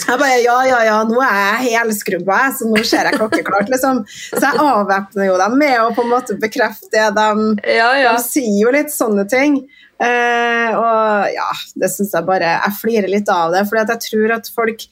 Jeg 0.04 0.18
bare 0.20 0.40
ja, 0.42 0.56
ja, 0.68 0.80
ja, 0.84 0.96
nå 1.08 1.20
er 1.24 1.62
jeg 1.64 1.78
helskrubba, 1.78 2.40
så 2.58 2.66
nå 2.68 2.82
ser 2.84 3.08
jeg 3.08 3.16
klokkeklart, 3.20 3.70
liksom. 3.72 4.02
Så 4.08 4.42
jeg 4.42 4.60
avvæpner 4.60 5.28
jo 5.30 5.38
dem 5.40 5.56
med 5.60 5.76
å 5.80 5.88
på 5.96 6.04
en 6.04 6.10
måte 6.12 6.36
bekrefte 6.40 6.90
det 6.92 7.06
de 7.16 7.72
Ja, 7.78 7.90
ja. 8.00 8.12
de 8.16 8.24
sier 8.26 8.58
jo 8.60 8.72
litt 8.74 8.92
sånne 8.92 9.24
ting. 9.30 9.62
Eh, 10.02 10.70
og 10.74 11.30
ja, 11.32 11.46
det 11.78 11.86
syns 11.92 12.10
jeg 12.16 12.26
bare 12.26 12.48
Jeg 12.56 12.74
flirer 12.80 13.08
litt 13.12 13.28
av 13.30 13.54
det. 13.54 13.62
For 13.70 13.78
jeg 13.80 14.00
tror 14.08 14.34
at 14.40 14.50
folk 14.52 14.82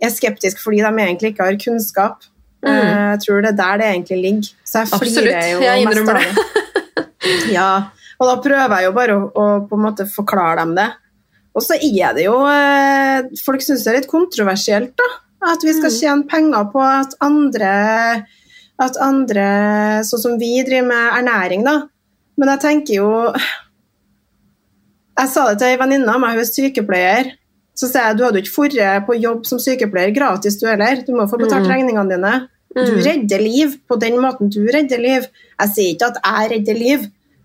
er 0.00 0.12
skeptiske 0.12 0.62
fordi 0.62 0.82
de 0.84 0.92
egentlig 1.04 1.32
ikke 1.34 1.48
har 1.48 1.58
kunnskap. 1.64 2.28
Eh, 2.66 3.14
jeg 3.14 3.22
tror 3.24 3.40
det 3.44 3.54
er 3.54 3.58
der 3.62 3.80
det 3.82 3.88
egentlig 3.94 4.20
ligger. 4.22 4.52
Så 4.68 4.84
jeg 4.84 4.92
Mm. 4.92 4.98
Flirer 5.00 5.50
jo 5.54 5.60
jeg 5.64 5.86
mest 5.88 6.08
av 6.08 6.20
det. 6.20 6.48
ja, 7.56 7.70
og 8.20 8.28
da 8.28 8.34
prøver 8.44 8.76
jeg 8.76 8.90
jo 8.90 8.92
bare 8.96 9.16
å, 9.16 9.28
å 9.32 9.46
på 9.68 9.78
en 9.78 9.84
måte 9.88 10.06
forklare 10.12 10.60
dem 10.60 10.76
det. 10.76 10.90
Og 11.54 11.62
så 11.66 11.74
er 11.74 12.14
det 12.14 12.24
jo 12.28 12.36
eh, 12.46 13.22
Folk 13.44 13.60
syns 13.64 13.82
det 13.84 13.90
er 13.92 13.98
litt 14.00 14.10
kontroversielt, 14.10 14.92
da. 14.96 15.08
At 15.52 15.62
vi 15.64 15.72
Mm. 15.72 15.78
skal 15.80 15.90
tjene 15.96 16.28
penger 16.28 16.70
på 16.72 16.80
at 16.84 17.14
andre 17.20 18.26
At 18.80 18.96
andre 19.00 19.46
Sånn 20.04 20.20
som 20.20 20.38
vi 20.38 20.62
driver 20.62 20.86
med 20.88 21.12
ernæring, 21.20 21.64
da. 21.64 21.88
Men 22.38 22.48
jeg 22.48 22.60
tenker 22.60 22.94
jo 22.94 23.10
Jeg 25.18 25.28
sa 25.28 25.48
det 25.50 25.58
til 25.60 25.68
ei 25.68 25.76
venninne 25.80 26.08
av 26.08 26.20
meg, 26.22 26.30
hun 26.38 26.40
er 26.40 26.48
sykepleier. 26.48 27.32
Så 27.76 27.88
sier 27.90 28.06
jeg 28.10 28.16
du 28.18 28.24
hadde 28.24 28.40
jo 28.40 28.46
ikke 28.46 28.70
dratt 28.74 29.06
på 29.08 29.16
jobb 29.20 29.44
som 29.48 29.58
sykepleier 29.60 30.14
gratis, 30.16 30.56
du 30.60 30.66
heller. 30.68 31.02
Du 31.04 31.12
må 31.12 31.26
få 31.28 31.38
betalt 31.40 31.66
Mm. 31.66 31.70
regningene 31.72 32.08
dine. 32.14 32.48
Du 32.74 32.80
Mm. 32.94 33.02
redder 33.04 33.38
liv 33.42 33.76
på 33.88 33.98
den 33.98 34.14
måten 34.18 34.48
du 34.50 34.60
redder 34.72 34.98
liv. 34.98 35.26
Jeg 35.60 35.68
sier 35.74 35.94
ikke 35.94 36.06
at 36.08 36.18
jeg 36.24 36.50
redder 36.52 36.78
liv, 36.78 37.00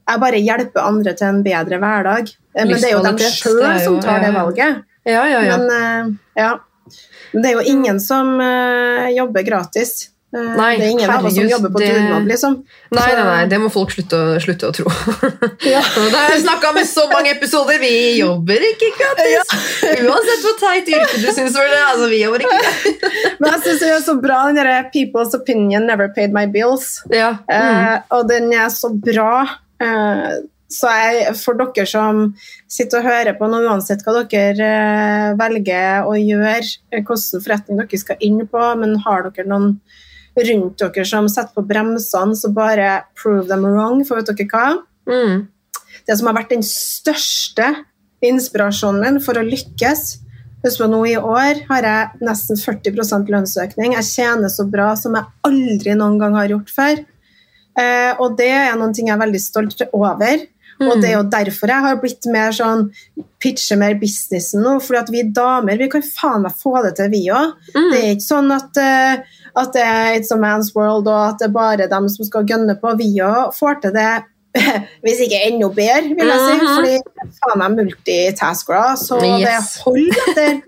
jeg 0.07 0.19
bare 0.19 0.39
hjelper 0.39 0.81
andre 0.87 1.13
til 1.15 1.27
en 1.27 1.43
bedre 1.43 1.79
hverdag. 1.79 2.35
Eh, 2.55 2.63
Men 2.65 2.75
det 2.79 2.89
er 2.89 2.95
jo 2.95 3.03
dem 3.03 3.19
sjøl 3.19 3.79
som 3.83 3.99
tar 4.01 4.23
det 4.23 4.31
ja, 4.31 4.33
ja. 4.33 4.43
valget. 4.43 4.83
Ja, 5.05 5.27
ja, 5.29 5.43
ja. 5.45 5.57
Men, 5.57 5.69
eh, 5.75 6.41
ja. 6.41 6.51
Det 7.35 7.49
er 7.51 7.57
jo 7.59 7.63
ingen 7.67 7.99
som 7.99 8.37
eh, 8.41 9.09
jobber 9.17 9.43
gratis. 9.43 10.11
Nei, 10.35 10.73
det 10.75 10.83
er 10.83 10.89
ingen 10.91 11.07
av 11.09 11.23
oss 11.23 11.35
som 11.37 11.45
jobber 11.47 11.69
på 11.71 11.79
det- 11.79 11.93
dugnad, 11.95 12.25
liksom. 12.27 12.55
Nei, 12.91 13.05
nei, 13.15 13.23
nei, 13.23 13.43
det 13.47 13.59
må 13.61 13.69
folk 13.71 13.93
slutte 13.93 14.17
å, 14.19 14.33
slutte 14.43 14.67
å 14.67 14.73
tro. 14.75 14.89
Ja. 15.73 15.79
Det 16.11 16.15
har 16.17 16.33
jeg 16.33 16.41
snakka 16.43 16.73
med 16.75 16.87
så 16.89 17.05
mange 17.11 17.31
episoder. 17.31 17.79
Vi 17.79 17.91
jobber 18.19 18.65
ikke 18.71 18.89
gratis! 18.99 19.53
Uansett 20.03 20.43
hvor 20.43 20.57
teit 20.59 20.91
yrke 20.91 21.21
du 21.23 21.29
syns 21.31 21.55
var 21.55 21.69
det. 21.71 21.79
Altså, 21.91 22.09
vi 22.11 22.19
jobber 22.19 22.43
ikke 22.43 22.59
gratis. 22.65 23.21
Men 23.39 23.47
jeg 23.53 23.63
syns 23.67 23.85
det 23.85 23.93
er 23.93 24.03
så 24.09 24.17
bra, 24.25 24.41
den 24.49 24.59
derre 24.59 24.81
'People's 24.91 25.37
opinion 25.39 25.87
never 25.87 26.11
paid 26.17 26.35
my 26.35 26.43
bills'. 26.51 26.97
Ja. 27.15 27.37
Mm. 27.47 27.55
Eh, 27.55 27.95
og 28.17 28.27
den 28.27 28.51
er 28.51 28.67
så 28.75 28.91
bra. 28.91 29.31
Eh, 29.79 30.27
så 30.71 30.89
jeg, 30.89 31.33
for 31.37 31.57
dere 31.59 31.85
som 31.87 32.21
sitter 32.71 33.01
og 33.01 33.07
hører 33.09 33.37
på 33.37 33.49
nå, 33.49 33.61
uansett 33.69 34.01
hva 34.05 34.23
dere 34.25 34.69
eh, 34.69 35.35
velger 35.37 36.09
å 36.09 36.15
gjøre, 36.17 36.63
eh, 36.89 37.03
hvilken 37.03 37.43
forretning 37.43 37.81
dere 37.81 38.01
skal 38.01 38.21
inn 38.25 38.41
på, 38.49 38.63
men 38.81 38.97
har 39.05 39.27
dere 39.29 39.47
noen 39.49 39.75
rundt 40.35 40.81
dere 40.81 41.05
som 41.07 41.29
setter 41.31 41.53
på 41.55 41.65
bremsene, 41.69 42.35
så 42.35 42.51
bare 42.53 43.05
prove 43.19 43.45
them 43.51 43.67
wrong, 43.69 44.01
for 44.07 44.19
vet 44.19 44.31
dere 44.33 44.49
hva? 44.51 44.65
Mm. 45.05 45.45
Det 46.05 46.17
som 46.17 46.29
har 46.29 46.37
vært 46.37 46.55
den 46.55 46.65
største 46.65 47.69
inspirasjonen 48.25 49.03
min 49.03 49.23
for 49.23 49.37
å 49.37 49.45
lykkes 49.45 50.21
Husk 50.65 50.81
på 50.81 50.87
nå 50.89 51.03
I 51.05 51.17
år 51.19 51.59
har 51.67 51.85
jeg 51.85 52.23
nesten 52.25 52.57
40% 52.57 53.27
lønnsøkning. 53.29 53.91
Jeg 53.99 54.07
tjener 54.07 54.49
så 54.49 54.63
bra 54.65 54.87
som 54.97 55.13
jeg 55.13 55.29
aldri 55.45 55.93
noen 55.93 56.15
gang 56.17 56.33
har 56.33 56.49
gjort 56.49 56.71
før. 56.73 57.03
Eh, 57.77 58.13
og 58.17 58.33
det 58.39 58.49
er 58.49 58.73
noen 58.79 58.95
ting 58.95 59.11
jeg 59.11 59.13
er 59.13 59.21
veldig 59.21 59.41
stolt 59.43 59.83
over. 59.91 60.41
Og 60.83 60.99
det 61.01 61.09
er 61.09 61.13
jo 61.15 61.23
derfor 61.31 61.71
jeg 61.71 61.83
har 61.85 61.95
blitt 62.01 62.25
mer 62.27 62.51
sånn 62.55 62.89
pitcher 63.39 63.77
mer 63.79 63.93
businessen 63.99 64.63
nå. 64.65 64.73
fordi 64.83 64.99
at 64.99 65.11
vi 65.13 65.21
damer 65.37 65.77
vi 65.79 65.87
kan 65.93 66.03
faen 66.03 66.43
meg 66.43 66.55
få 66.59 66.73
det 66.83 66.95
til, 66.97 67.09
vi 67.13 67.21
òg. 67.31 67.53
Mm. 67.75 67.89
Det 67.93 67.99
er 68.01 68.13
ikke 68.15 68.25
sånn 68.27 68.51
at, 68.55 68.79
eh, 68.81 69.41
at 69.55 69.71
det 69.75 69.83
er 69.87 70.15
It's 70.19 70.33
a 70.35 70.37
man's 70.41 70.73
world 70.75 71.07
og 71.07 71.21
at 71.29 71.39
det 71.39 71.47
er 71.47 71.53
bare 71.55 71.87
dem 71.91 72.09
som 72.11 72.27
skal 72.27 72.43
gønne 72.49 72.75
på. 72.81 72.91
Vi 72.99 73.07
òg 73.23 73.53
får 73.55 73.79
til 73.85 73.95
det, 73.95 74.09
hvis 75.03 75.23
ikke 75.25 75.41
enda 75.47 75.69
bedre, 75.79 76.11
vil 76.15 76.33
jeg 76.33 76.43
si. 76.43 76.59
Mhm. 76.59 76.75
Fordi 76.75 77.31
faen 77.39 77.63
meg 77.63 77.79
multitaskere, 77.79 78.83
så 78.99 79.21
Yes. 79.23 79.73
det 79.75 79.83
holder 79.87 80.21
etter. 80.27 80.61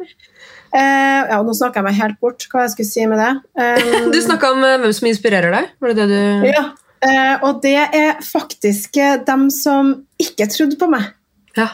Uh, 0.68 1.22
ja, 1.32 1.38
nå 1.44 1.54
snakker 1.56 1.80
jeg 1.80 1.88
meg 1.88 1.96
helt 2.02 2.20
bort 2.24 2.44
hva 2.52 2.66
jeg 2.66 2.74
skulle 2.76 2.92
si 2.92 3.06
med 3.08 3.20
det. 3.24 3.34
Um, 4.08 4.12
Du 4.12 4.20
snakka 4.22 4.52
om 4.56 4.64
eh, 4.64 4.78
hvem 4.84 4.94
som 4.94 5.08
inspirerer 5.08 5.52
deg. 5.56 5.70
Var 5.82 5.94
det 5.96 6.04
det 6.04 6.08
du 6.12 6.48
ja, 6.52 6.66
eh, 7.02 7.36
og 7.44 7.62
det 7.62 7.76
er 7.94 8.22
faktisk 8.24 8.98
eh, 8.98 9.18
dem 9.28 9.50
som 9.54 9.94
ikke 10.22 10.48
trodde 10.54 10.78
på 10.80 10.90
meg. 10.90 11.10
Ja. 11.58 11.70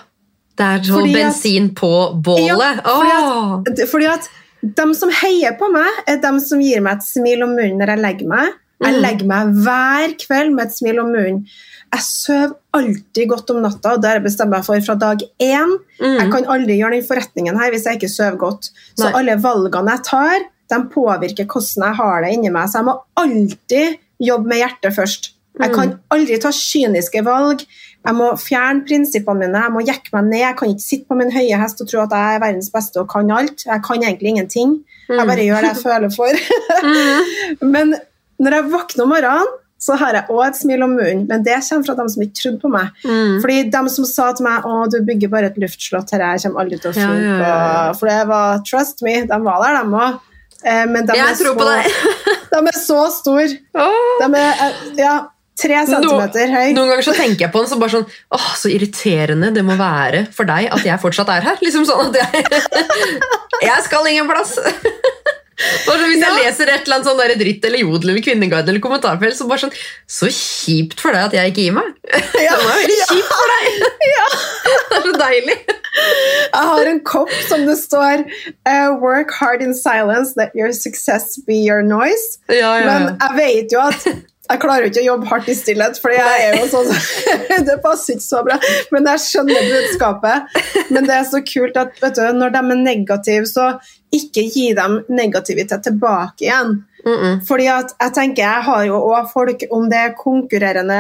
Det 0.58 0.66
er 0.70 0.84
så 0.86 0.94
Fordi 1.00 1.14
at- 1.14 1.18
bensin 1.18 1.70
på 1.76 1.92
bålet. 2.24 2.82
Ja, 2.86 3.62
fordi 3.64 3.74
at-! 3.74 3.90
Fordi 3.90 4.06
at 4.06 4.30
dem 4.78 4.94
som 4.94 5.10
heier 5.10 5.58
på 5.60 5.68
meg, 5.74 5.90
er 6.08 6.18
dem 6.22 6.40
som 6.40 6.62
gir 6.62 6.80
meg 6.82 6.98
et 7.00 7.04
smil 7.08 7.42
om 7.44 7.56
munnen 7.58 7.80
når 7.82 7.96
jeg 7.96 8.00
legger 8.04 8.28
meg. 8.28 8.52
Jeg 8.84 8.94
Mm. 8.94 9.02
legger 9.02 9.26
meg 9.26 9.48
hver 9.64 10.14
kveld 10.20 10.54
med 10.56 10.66
et 10.68 10.76
smil 10.78 11.00
om 11.00 11.08
munnen. 11.12 11.46
Jeg 11.94 12.02
sover 12.02 12.54
alltid 12.74 13.28
godt 13.30 13.50
om 13.52 13.62
natta, 13.62 13.94
og 13.94 14.02
det 14.02 14.10
har 14.10 14.20
jeg 14.20 14.64
for 14.66 14.82
fra 14.82 14.96
dag 14.96 15.20
én. 15.40 15.78
Mm. 16.02 16.18
Jeg 16.20 16.32
kan 16.32 16.46
aldri 16.46 16.78
gjøre 16.80 16.92
den 16.98 17.04
forretningen 17.08 17.60
her 17.60 17.72
hvis 17.72 17.86
jeg 17.86 18.00
ikke 18.00 18.10
sover 18.10 18.38
godt. 18.38 18.70
Så 18.98 19.10
Nei. 19.10 19.14
alle 19.20 19.36
valgene 19.42 19.92
jeg 19.92 20.04
tar, 20.04 20.40
de 20.70 20.80
påvirker 20.90 21.46
hvordan 21.46 21.86
jeg 21.88 21.96
har 21.96 22.22
det 22.24 22.34
inni 22.34 22.50
meg. 22.50 22.68
Så 22.70 22.80
jeg 22.82 22.86
må 22.86 22.96
alltid 23.18 23.98
jobbe 24.26 24.48
med 24.52 24.62
hjertet 24.64 24.96
først. 24.96 25.30
Jeg 25.60 25.70
Mm. 25.70 25.76
kan 25.76 26.00
aldri 26.12 26.38
ta 26.42 26.50
kyniske 26.50 27.22
valg. 27.24 27.62
Jeg 28.06 28.16
må 28.18 28.32
fjerne 28.36 28.82
prinsippene 28.88 29.40
mine, 29.46 29.60
jeg 29.62 29.72
må 29.72 29.84
jekke 29.86 30.10
meg 30.14 30.24
ned. 30.26 30.40
Jeg 30.42 30.56
kan 30.58 30.70
ikke 30.74 30.82
sitte 30.84 31.08
på 31.08 31.16
min 31.20 31.32
høye 31.32 31.60
hest 31.62 31.80
og 31.82 31.88
tro 31.88 32.02
at 32.02 32.10
jeg 32.12 32.36
er 32.36 32.40
verdens 32.42 32.70
beste 32.74 32.98
og 33.00 33.08
kan 33.10 33.30
alt. 33.32 33.64
Jeg 33.66 33.84
kan 33.86 34.02
egentlig 34.02 34.34
ingenting. 34.34 34.74
Jeg 35.10 35.28
bare 35.28 35.46
gjør 35.46 35.62
det 35.62 35.72
jeg 35.76 35.84
føler 35.84 36.10
for. 36.16 36.34
Mm. 36.84 37.70
Men 37.72 37.94
når 38.42 38.52
jeg 38.58 38.72
våkner 38.74 39.04
om 39.06 39.10
morgenen, 39.14 39.48
så 39.80 39.96
har 40.00 40.14
jeg 40.16 40.26
òg 40.32 40.48
et 40.48 40.56
smil 40.58 40.84
om 40.84 40.94
munnen. 40.98 41.28
Men 41.28 41.44
det 41.44 41.58
kommer 41.70 41.86
fra 41.86 41.96
dem 41.96 42.10
som 42.10 42.24
ikke 42.24 42.36
trodde 42.42 42.60
på 42.64 42.70
meg. 42.72 42.88
Mm. 43.06 43.42
Fordi 43.44 43.58
de 43.72 43.90
som 43.94 44.06
sa 44.06 44.32
til 44.34 44.46
meg 44.48 44.64
å, 44.68 44.90
du 44.92 44.98
bygger 45.04 45.30
bare 45.32 45.46
et 45.52 45.58
luftslott 45.60 46.12
her, 46.16 46.20
jeg 46.34 46.44
kommer 46.46 46.64
aldri 46.64 46.80
til 46.82 46.92
å 46.92 46.94
funke. 46.98 47.24
ja, 47.24 47.38
ja, 47.40 47.88
ja. 47.88 47.94
For 48.00 48.08
det 48.12 48.28
var 48.28 48.60
trust 48.68 49.02
me, 49.04 49.22
de 49.28 49.40
var 49.44 49.64
der, 49.64 49.84
de 49.84 49.90
òg. 50.04 50.20
Men 50.90 51.06
de 51.06 51.14
Jeg 51.20 51.36
tror 51.40 51.52
så, 51.52 51.56
på 51.60 51.68
deg. 51.68 51.86
de 52.54 52.60
er 52.70 52.78
så 52.78 53.00
store. 53.14 53.48
De 54.22 54.28
er 54.38 54.66
eh, 54.68 54.82
ja, 55.02 55.14
tre 55.60 55.80
centimeter 55.90 56.52
høy. 56.54 56.74
Noen 56.78 56.92
ganger 56.94 57.06
så 57.08 57.16
tenker 57.18 57.48
jeg 57.48 57.54
på 57.54 57.64
den 57.64 57.72
så 57.72 57.80
bare 57.82 57.94
sånn 57.96 58.08
Åh, 58.38 58.50
så 58.60 58.72
irriterende 58.74 59.52
det 59.56 59.64
må 59.66 59.78
være 59.80 60.26
for 60.34 60.50
deg 60.50 60.70
at 60.74 60.86
jeg 60.88 61.02
fortsatt 61.02 61.32
er 61.34 61.48
her. 61.50 61.62
Liksom 61.66 61.88
sånn 61.90 62.12
at 62.14 62.22
jeg 62.22 62.64
Jeg 63.70 63.86
skal 63.86 64.10
ingen 64.12 64.28
plass! 64.28 64.58
Hvis 65.54 66.24
jeg 66.24 66.34
leser 66.40 66.72
et 66.72 66.88
eller 66.88 66.98
annet 66.98 67.08
sånn 67.08 67.20
der 67.20 67.36
dritt 67.38 67.66
eller 67.68 67.84
jodel 67.84 68.14
eller 68.14 68.26
kvinneguide 68.26 68.74
eller 68.74 68.82
kommentarfelt, 68.84 69.38
så 69.38 69.46
bare 69.50 69.66
sånn 69.66 69.76
Så 70.10 70.32
kjipt 70.34 71.04
for 71.04 71.14
deg 71.14 71.30
at 71.30 71.38
jeg 71.38 71.54
ikke 71.54 71.68
gir 71.68 71.78
meg. 71.78 71.94
Ja, 72.42 72.58
Det 72.58 72.66
var 72.66 72.82
veldig 72.82 72.98
ja. 72.98 73.08
kjipt 73.12 73.32
for 73.38 73.54
deg. 73.54 73.88
Det 74.90 74.98
er 74.98 75.08
så 75.08 75.16
deilig. 75.22 75.58
Jeg 75.94 76.68
har 76.72 76.90
en 76.90 77.00
kopp 77.06 77.34
som 77.48 77.68
det 77.70 77.78
står 77.78 78.26
uh, 78.66 78.90
'Work 78.98 79.34
hard 79.38 79.62
in 79.62 79.76
silence, 79.78 80.34
let 80.40 80.54
your 80.58 80.74
success 80.74 81.38
be 81.46 81.60
your 81.62 81.86
noise'. 81.86 82.40
Ja, 82.50 82.78
ja, 82.82 82.86
Men 82.90 83.18
jeg 83.22 83.38
vet 83.38 83.76
jo 83.76 83.82
at 83.84 84.08
jeg 84.44 84.60
klarer 84.60 84.84
jo 84.84 84.92
ikke 84.92 85.02
å 85.02 85.06
jobbe 85.06 85.30
hardt 85.30 85.50
i 85.50 85.56
stillhet, 85.56 86.00
for 86.04 86.12
jeg 86.12 86.48
er 86.50 86.58
jo 86.60 86.66
sånn 86.68 86.90
Det 87.70 87.78
passer 87.84 88.18
ikke 88.18 88.26
så 88.26 88.42
bra. 88.44 88.58
Men 88.92 89.08
jeg 89.14 89.24
skjønner 89.24 89.70
budskapet. 89.72 90.58
Men 90.92 91.08
det 91.08 91.16
er 91.16 91.30
så 91.30 91.40
kult 91.48 91.80
at 91.80 91.96
vet 92.04 92.20
du, 92.20 92.24
når 92.36 92.52
de 92.52 92.60
er 92.60 92.82
negative, 92.82 93.48
så 93.48 93.70
ikke 94.14 94.44
gi 94.54 94.74
dem 94.78 95.00
negativitet 95.10 95.84
tilbake 95.84 96.46
igjen. 96.46 96.84
Mm 97.06 97.18
-mm. 97.20 97.40
Fordi 97.48 97.66
at 97.68 97.90
jeg 98.00 98.14
tenker, 98.14 98.44
jeg 98.44 98.64
har 98.64 98.84
jo 98.86 98.96
også 98.96 99.32
folk, 99.34 99.64
om 99.72 99.90
det 99.90 99.98
er 100.00 100.14
konkurrerende 100.16 101.00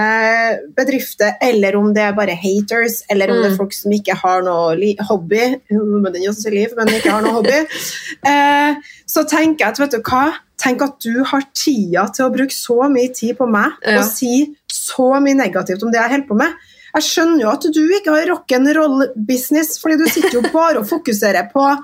bedrifter, 0.76 1.32
eller 1.41 1.76
om 1.78 1.93
det 1.93 2.03
er 2.03 2.11
bare 2.18 2.36
haters, 2.36 3.03
eller 3.09 3.32
om 3.32 3.38
det 3.38 3.45
er 3.45 3.49
Mm. 3.51 3.57
folk 3.57 3.74
som 3.74 3.91
ikke 3.91 4.16
har 4.16 4.41
noe 4.41 4.95
hobby, 5.09 5.59
men 5.70 6.14
den 6.14 6.28
også 6.30 6.49
liv, 6.49 6.68
men 6.78 6.88
ikke 6.88 7.09
har 7.11 7.22
noe 7.22 7.32
hobby, 7.32 7.59
eh, 8.26 8.76
så 9.07 9.24
tenker 9.24 9.66
jeg 9.66 9.70
at, 9.70 9.80
vet 9.80 9.91
du 9.91 10.01
hva, 10.01 10.34
tenk 10.57 10.82
at 10.82 10.99
du 11.03 11.24
har 11.24 11.41
tida 11.55 12.09
til 12.14 12.26
å 12.26 12.34
bruke 12.36 12.53
så 12.53 12.89
mye 12.89 13.14
tid 13.14 13.38
på 13.38 13.45
meg, 13.49 13.72
Ja. 13.88 13.97
og 13.99 14.03
si 14.05 14.55
så 14.72 15.22
mye 15.22 15.36
negativt 15.36 15.84
om 15.84 15.91
det 15.91 16.01
jeg 16.01 16.09
holder 16.09 16.28
på 16.28 16.36
med. 16.36 16.51
Jeg 16.95 17.03
skjønner 17.03 17.41
jo 17.41 17.49
at 17.49 17.61
du 17.74 17.89
ikke 17.89 18.11
har 18.11 18.28
rock'n'roll-business, 18.28 19.80
fordi 19.82 19.97
du 19.97 20.05
sitter 20.09 20.34
jo 20.34 20.41
bare 20.53 20.78
og 20.80 20.88
fokuserer 20.88 21.49
på 21.53 21.78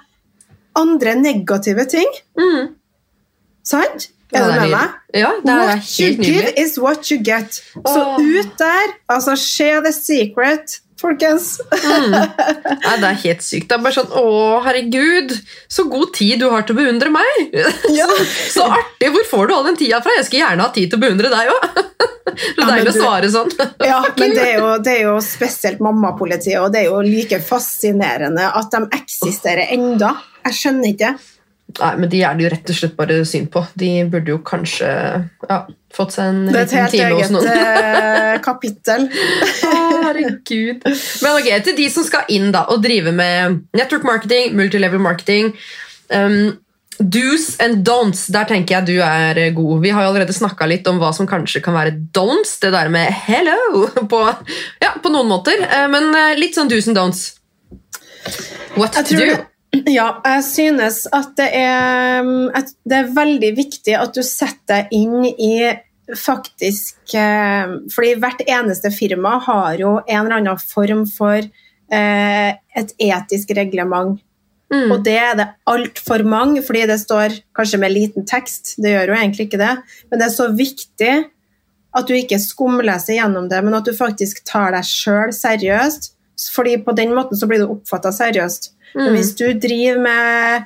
andre 0.79 1.15
negative 1.19 1.85
ting. 1.91 2.07
Mm. 2.39 2.75
Sant? 3.63 4.09
Er 4.33 4.45
du 4.45 4.51
med 4.59 4.69
meg? 4.69 4.97
Ja, 5.13 5.31
det 5.41 5.53
er 5.53 5.63
What 5.65 5.99
you 5.99 6.05
helt 6.05 6.19
give 6.25 6.51
is 6.65 6.77
what 6.79 7.09
you 7.09 7.17
get. 7.25 7.61
Så 7.73 8.03
ut 8.19 8.51
der, 8.59 8.93
altså 9.09 9.35
share 9.35 9.81
the 9.85 9.93
secret, 9.93 10.81
folkens. 11.01 11.51
Nei, 12.13 12.95
det 13.01 13.09
er 13.09 13.19
helt 13.23 13.45
sykt. 13.45 13.69
Det 13.69 13.77
er 13.77 13.83
bare 13.83 13.95
sånn 13.95 14.13
Å, 14.19 14.23
herregud, 14.65 15.33
så 15.71 15.85
god 15.91 16.13
tid 16.17 16.41
du 16.43 16.47
har 16.51 16.65
til 16.67 16.77
å 16.77 16.81
beundre 16.81 17.13
meg! 17.13 17.55
Ja. 17.99 18.05
Så 18.51 18.63
artig! 18.69 19.09
Hvor 19.13 19.25
får 19.31 19.47
du 19.49 19.53
all 19.55 19.65
den 19.71 19.79
tida 19.79 19.99
fra? 20.03 20.13
Jeg 20.19 20.27
skulle 20.27 20.43
gjerne 20.43 20.67
ha 20.67 20.73
tid 20.75 20.91
til 20.91 20.99
å 20.99 21.03
beundre 21.03 21.31
deg 21.31 21.51
òg. 21.51 21.67
Så 22.29 22.59
Ja, 22.59 22.67
deilig 22.69 22.91
å 22.91 22.95
svare 22.95 23.29
sånn. 23.33 23.49
Ja, 23.81 23.99
men 24.19 24.35
det 24.37 24.43
er, 24.45 24.59
jo, 24.61 24.67
det 24.85 24.93
er 24.99 25.07
jo 25.07 25.15
spesielt 25.25 25.81
mammapolitiet, 25.83 26.59
og 26.61 26.71
det 26.73 26.83
er 26.83 26.91
jo 26.91 27.01
like 27.03 27.41
fascinerende 27.43 28.45
at 28.59 28.69
de 28.75 28.83
eksisterer 28.99 29.73
enda. 29.73 30.13
Jeg 30.45 30.59
skjønner 30.59 30.93
ikke. 30.93 31.13
Nei, 31.77 31.89
men 32.01 32.09
De 32.09 32.21
er 32.25 32.37
det 32.37 32.43
jo 32.45 32.49
rett 32.49 32.71
og 32.73 32.77
slett 32.79 32.95
bare 32.97 33.19
synd 33.29 33.51
på. 33.53 33.61
De 33.77 33.89
burde 34.09 34.31
jo 34.33 34.39
kanskje 34.45 34.87
ja, 34.89 35.57
fått 35.93 36.15
seg 36.15 36.31
en 36.31 36.39
time 36.49 37.11
hos 37.13 37.29
noen 37.33 37.45
Det 37.45 37.51
er 37.53 37.59
et 37.59 37.83
helt 37.83 37.83
eget 37.85 38.31
eh, 38.33 38.39
kapittel. 38.47 39.05
Å, 39.69 39.73
herregud. 40.07 40.87
Men 41.21 41.35
ok, 41.37 41.49
til 41.67 41.77
de 41.77 41.85
som 41.93 42.07
skal 42.07 42.25
inn 42.33 42.49
da 42.55 42.63
og 42.73 42.81
drive 42.81 43.13
med 43.13 43.59
network 43.77 44.07
marketing, 44.07 44.55
multilevel 44.57 45.03
marketing 45.03 45.51
um, 46.09 46.57
Do's 46.99 47.53
and 47.63 47.85
don'ts, 47.87 48.25
der 48.33 48.43
tenker 48.49 48.79
jeg 48.79 48.87
du 48.89 48.97
er 49.05 49.37
god. 49.55 49.77
Vi 49.85 49.93
har 49.95 50.03
jo 50.03 50.09
allerede 50.09 50.33
snakka 50.35 50.65
litt 50.67 50.87
om 50.91 50.97
hva 50.99 51.13
som 51.15 51.29
kanskje 51.29 51.61
kan 51.63 51.77
være 51.77 51.93
don'ts. 52.17 52.57
Det 52.59 52.73
der 52.75 52.89
med 52.91 53.13
hello 53.29 53.85
på, 54.11 54.19
ja, 54.83 54.95
på 54.99 55.13
noen 55.13 55.29
måter. 55.31 55.61
Eh, 55.69 55.85
Men 55.93 56.09
eh, 56.17 56.33
litt 56.41 56.57
sånn 56.59 56.67
do's 56.71 56.89
and 56.91 56.97
don'ts. 56.97 57.37
What 58.75 58.97
to 58.97 59.05
do? 59.13 59.21
det- 59.21 59.45
Ja, 59.89 60.07
jeg 60.25 60.43
synes 60.47 61.03
at 61.13 61.35
det 61.37 61.49
er, 61.53 62.25
at 62.57 62.71
det 62.89 62.97
er 62.97 63.11
veldig 63.13 63.51
viktig 63.57 63.93
at 63.97 64.15
du 64.17 64.23
setter 64.25 64.87
deg 64.87 64.95
inn 64.97 65.27
i 65.29 65.53
faktisk 66.17 67.13
eh, 67.13 67.75
Fordi 67.93 68.15
hvert 68.17 68.41
eneste 68.47 68.89
firma 68.89 69.35
har 69.45 69.77
jo 69.77 69.99
en 69.99 70.23
eller 70.23 70.39
annen 70.39 70.61
form 70.61 71.03
for 71.09 71.37
eh, 71.37 72.49
et 72.81 72.95
etisk 72.97 73.53
reglement. 73.57 74.17
Mm. 74.73 74.91
Og 74.93 75.03
det 75.05 75.17
er 75.17 75.35
det 75.37 75.47
altfor 75.69 76.23
mange, 76.25 76.61
fordi 76.65 76.85
det 76.89 76.99
står 77.01 77.39
kanskje 77.57 77.81
med 77.81 77.93
liten 77.93 78.25
tekst. 78.29 78.75
Det 78.81 78.93
gjør 78.93 79.13
jo 79.13 79.19
egentlig 79.19 79.47
ikke 79.49 79.61
det. 79.61 79.75
Men 80.09 80.21
det 80.21 80.27
er 80.27 80.35
så 80.35 80.49
viktig 80.53 81.13
at 81.97 82.09
du 82.09 82.13
ikke 82.13 82.37
skumleser 82.41 83.17
gjennom 83.17 83.47
det, 83.49 83.63
men 83.65 83.73
at 83.73 83.87
du 83.87 83.95
faktisk 83.97 84.43
tar 84.49 84.75
deg 84.75 84.85
sjøl 84.85 85.33
seriøst. 85.33 86.13
Fordi 86.53 86.77
på 86.85 86.93
den 86.95 87.15
måten 87.17 87.37
så 87.37 87.49
blir 87.49 87.63
du 87.63 87.71
oppfatta 87.73 88.13
seriøst. 88.15 88.71
Men 88.95 89.07
Mm. 89.11 89.15
hvis 89.15 89.35
du 89.37 89.45
driver 89.53 89.99
med 90.01 90.63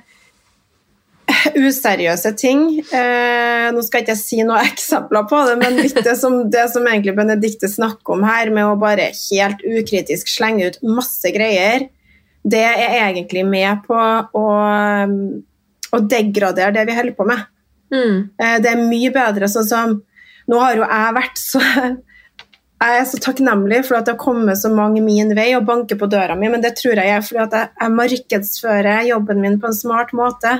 useriøse 1.57 2.31
ting 2.39 2.61
eh, 2.93 3.67
Nå 3.73 3.81
skal 3.85 4.01
jeg 4.01 4.05
ikke 4.07 4.15
si 4.19 4.39
noen 4.45 4.67
eksempler 4.71 5.25
på 5.29 5.39
det, 5.47 5.55
men 5.61 5.79
litt 5.81 5.97
det 6.05 6.15
som, 6.19 6.37
det 6.51 6.65
som 6.73 6.85
egentlig 6.87 7.15
Benedicte 7.17 7.69
snakker 7.71 8.15
om 8.17 8.23
her, 8.27 8.51
med 8.53 8.67
å 8.69 8.77
bare 8.79 9.09
helt 9.15 9.63
ukritisk 9.65 10.29
slenge 10.31 10.69
ut 10.71 10.79
masse 10.87 11.31
greier, 11.35 11.87
det 12.43 12.63
er 12.63 12.97
egentlig 13.09 13.45
med 13.47 13.83
på 13.87 13.95
å, 13.95 14.47
å 15.95 16.01
degradere 16.11 16.73
det 16.75 16.83
vi 16.89 16.97
holder 16.97 17.15
på 17.17 17.27
med. 17.29 17.45
Mm. 17.93 18.17
Eh, 18.39 18.57
Det 18.63 18.71
er 18.73 18.81
mye 18.87 19.11
bedre 19.15 19.47
sånn 19.51 19.67
som 19.69 20.01
Nå 20.49 20.57
har 20.59 20.75
jo 20.75 20.83
jeg 20.83 21.13
vært 21.15 21.37
så 21.39 21.59
Jeg 22.83 22.99
er 22.99 23.05
så 23.07 23.17
takknemlig 23.23 23.79
for 23.87 23.95
at 23.95 24.05
det 24.09 24.15
har 24.17 24.19
kommet 24.19 24.59
så 24.59 24.67
mange 24.73 24.99
min 25.03 25.31
vei 25.37 25.53
og 25.55 25.63
banker 25.69 25.95
på 25.99 26.09
døra 26.11 26.35
mi, 26.35 26.49
men 26.51 26.61
det 26.63 26.73
tror 26.75 26.99
jeg 26.99 27.13
er 27.15 27.21
fordi 27.23 27.39
at 27.45 27.53
jeg, 27.55 27.69
jeg 27.79 27.93
markedsfører 27.95 29.05
jobben 29.07 29.39
min 29.41 29.59
på 29.61 29.69
en 29.71 29.77
smart 29.77 30.11
måte. 30.17 30.51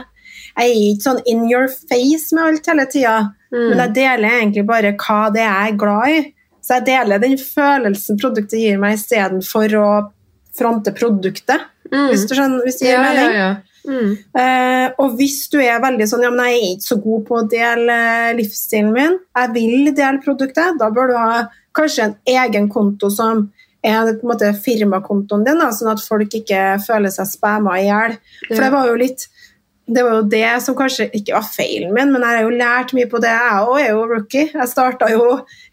Jeg 0.55 0.69
er 0.69 0.77
ikke 0.93 1.03
sånn 1.09 1.19
in 1.27 1.43
your 1.51 1.67
face 1.67 2.31
med 2.35 2.43
alt 2.47 2.69
hele 2.71 2.85
tida, 2.91 3.17
Mm. 3.53 3.67
men 3.69 3.77
jeg 3.83 3.91
deler 3.93 4.31
egentlig 4.39 4.63
bare 4.65 4.91
hva 4.97 5.17
det 5.29 5.41
er 5.43 5.51
jeg 5.51 5.73
er 5.73 5.77
glad 5.77 6.09
i. 6.09 6.21
Så 6.63 6.73
jeg 6.79 6.85
deler 6.87 7.19
den 7.21 7.35
følelsen 7.37 8.17
produktet 8.17 8.57
gir 8.57 8.79
meg, 8.81 8.95
istedenfor 8.97 9.75
å 9.77 9.89
fronte 10.57 10.93
produktet. 10.95 11.67
Mm. 11.91 12.07
Hvis 12.09 12.23
du 12.25 12.33
skjønner, 12.33 12.63
hvis 12.65 12.79
det 12.79 12.87
gir 12.87 12.95
Ja, 12.97 13.11
ja, 13.13 13.27
ja. 13.37 13.49
Mm. 13.83 14.13
Eh, 14.39 14.85
og 15.01 15.17
hvis 15.19 15.41
du 15.51 15.57
er 15.59 15.81
veldig 15.83 16.07
sånn 16.07 16.23
ja, 16.23 16.31
men 16.31 16.47
jeg 16.47 16.59
er 16.59 16.69
ikke 16.77 16.87
så 16.87 16.99
god 17.03 17.25
på 17.27 17.39
å 17.39 17.47
dele 17.51 17.97
eh, 18.05 18.31
livsstilen 18.37 18.93
min, 18.95 19.17
jeg 19.35 19.53
vil 19.57 19.91
dele 19.91 20.23
produktet, 20.23 20.79
da 20.79 20.89
bør 20.93 21.11
du 21.11 21.17
ha 21.19 21.43
kanskje 21.75 22.07
en 22.07 22.17
egen 22.35 22.69
konto 22.71 23.09
som 23.11 23.47
er 23.83 24.13
på 24.15 24.23
en 24.23 24.31
måte 24.31 24.53
firmakontoen 24.63 25.43
din, 25.43 25.59
da, 25.59 25.71
sånn 25.75 25.91
at 25.91 26.03
folk 26.03 26.31
ikke 26.39 26.77
føler 26.85 27.11
seg 27.11 27.27
spamma 27.27 27.75
i 27.81 27.89
hjel. 27.89 28.15
For 28.47 28.61
det 28.63 28.71
var 28.71 28.87
jo 28.87 28.99
litt 29.01 29.27
det 29.83 29.99
var 30.05 30.13
jo 30.15 30.27
det 30.31 30.47
som 30.63 30.75
kanskje 30.79 31.09
ikke 31.11 31.35
var 31.35 31.43
feilen 31.43 31.91
min, 31.91 32.13
men 32.13 32.23
jeg 32.23 32.37
har 32.37 32.45
jo 32.45 32.55
lært 32.55 32.93
mye 32.95 33.09
på 33.11 33.19
det. 33.19 33.33
Jeg 33.35 33.65
òg 33.67 33.79
er 33.81 33.89
jo 33.89 34.05
rookie. 34.07 34.45
Jeg 34.53 34.69
starta 34.71 35.09
jo 35.11 35.25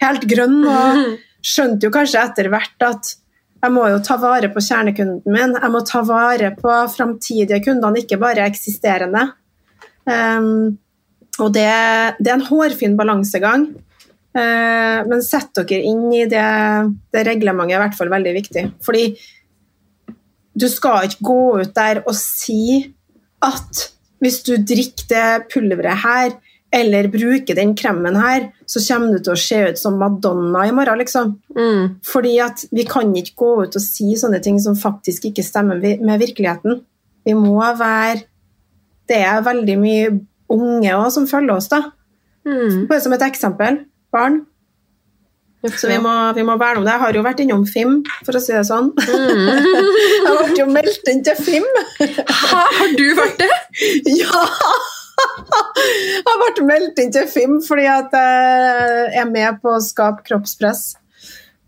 helt 0.03 0.27
grønn 0.33 0.57
og 0.67 1.05
skjønte 1.53 1.87
jo 1.87 1.95
kanskje 1.95 2.25
etter 2.25 2.51
hvert 2.51 2.87
at 2.89 3.13
jeg 3.61 3.75
må 3.75 3.85
jo 3.93 3.99
ta 4.05 4.17
vare 4.21 4.49
på 4.53 4.63
kjernekunden 4.65 5.35
min. 5.35 5.53
Jeg 5.59 5.73
må 5.73 5.83
ta 5.85 6.01
vare 6.07 6.53
på 6.57 6.77
framtidige 6.95 7.61
kundene, 7.67 8.01
ikke 8.01 8.21
bare 8.21 8.47
eksisterende. 8.49 9.27
Um, 10.09 10.79
og 11.41 11.53
det, 11.53 11.69
det 12.21 12.33
er 12.33 12.39
en 12.39 12.49
hårfin 12.49 12.97
balansegang. 12.97 13.69
Uh, 14.31 15.03
men 15.11 15.21
sett 15.27 15.53
dere 15.59 15.83
inn 15.91 16.07
i 16.15 16.25
det, 16.31 16.47
det 17.13 17.27
reglementet 17.27 17.75
er 17.75 17.81
i 17.81 17.85
hvert 17.85 17.99
fall 17.99 18.13
veldig 18.13 18.35
viktig. 18.39 18.65
Fordi 18.87 19.05
du 20.61 20.69
skal 20.73 21.09
ikke 21.09 21.29
gå 21.29 21.43
ut 21.61 21.75
der 21.77 22.03
og 22.07 22.17
si 22.17 22.63
at 23.45 23.87
hvis 24.21 24.41
du 24.45 24.55
drikker 24.57 25.09
det 25.13 25.29
pulveret 25.53 26.01
her, 26.03 26.33
eller 26.73 27.09
bruker 27.11 27.57
den 27.59 27.75
kremen 27.75 28.17
her, 28.21 28.47
så 28.67 28.83
kommer 28.85 29.17
du 29.17 29.25
til 29.25 29.35
å 29.35 29.41
se 29.43 29.61
ut 29.73 29.81
som 29.81 29.99
Madonna 29.99 30.67
i 30.69 30.75
morgen, 30.75 31.01
liksom. 31.03 31.33
Mm. 31.57 31.97
Fordi 32.07 32.37
at 32.45 32.65
vi 32.71 32.85
kan 32.87 33.11
ikke 33.17 33.39
gå 33.43 33.51
ut 33.65 33.79
og 33.79 33.83
si 33.83 34.13
sånne 34.19 34.39
ting 34.45 34.61
som 34.63 34.79
faktisk 34.79 35.27
ikke 35.31 35.45
stemmer 35.47 35.81
med 35.83 36.23
virkeligheten. 36.23 36.83
Vi 37.27 37.37
må 37.37 37.59
være 37.59 38.27
Det 39.11 39.19
er 39.27 39.41
veldig 39.43 39.75
mye 39.75 40.11
unge 40.55 40.91
også 40.95 41.15
som 41.17 41.25
følger 41.27 41.57
oss, 41.57 41.67
da. 41.67 41.81
Mm. 42.47 42.87
Bare 42.87 43.03
som 43.03 43.13
et 43.17 43.25
eksempel. 43.27 43.81
Barn. 44.15 44.45
Så 45.67 45.91
vi 45.91 45.99
må, 45.99 46.13
vi 46.33 46.45
må 46.47 46.55
verne 46.57 46.79
om 46.79 46.87
det. 46.87 46.95
Jeg 46.95 47.03
har 47.03 47.17
jo 47.19 47.25
vært 47.27 47.43
innom 47.43 47.67
FIM, 47.69 47.99
for 48.23 48.39
å 48.39 48.41
si 48.41 48.55
det 48.55 48.63
sånn. 48.69 48.93
Mm. 48.97 49.51
Jeg 50.25 50.39
ble 50.39 50.63
jo 50.63 50.69
meldt 50.71 51.11
inn 51.13 51.21
til 51.27 51.43
FIM. 51.43 51.67
Hæ, 51.99 52.63
har 52.79 52.97
du 52.97 53.05
vært 53.19 53.43
det? 53.43 53.51
Ja! 54.23 54.47
Jeg 56.41 56.57
ble 56.57 56.67
meldt 56.71 56.99
inn 57.03 57.13
til 57.15 57.29
FIM 57.31 57.61
fordi 57.65 57.87
at 57.91 58.17
jeg 58.17 59.21
er 59.23 59.31
med 59.31 59.61
på 59.63 59.77
å 59.77 59.85
skape 59.85 60.25
kroppspress. 60.27 60.95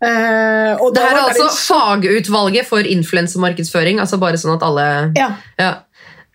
Uh, 0.03 0.75
Det 0.91 0.99
her 0.99 1.13
er 1.15 1.21
altså 1.21 1.31
litt... 1.31 1.47
altså 1.47 1.49
fagutvalget 1.69 2.67
for 2.67 2.83
influensemarkedsføring. 2.83 4.01
Altså 4.03 4.19
bare 4.19 4.39
sånn 4.41 4.57
at 4.57 4.65
alle 4.67 4.87
ja. 5.15 5.29
ja. 5.61 5.73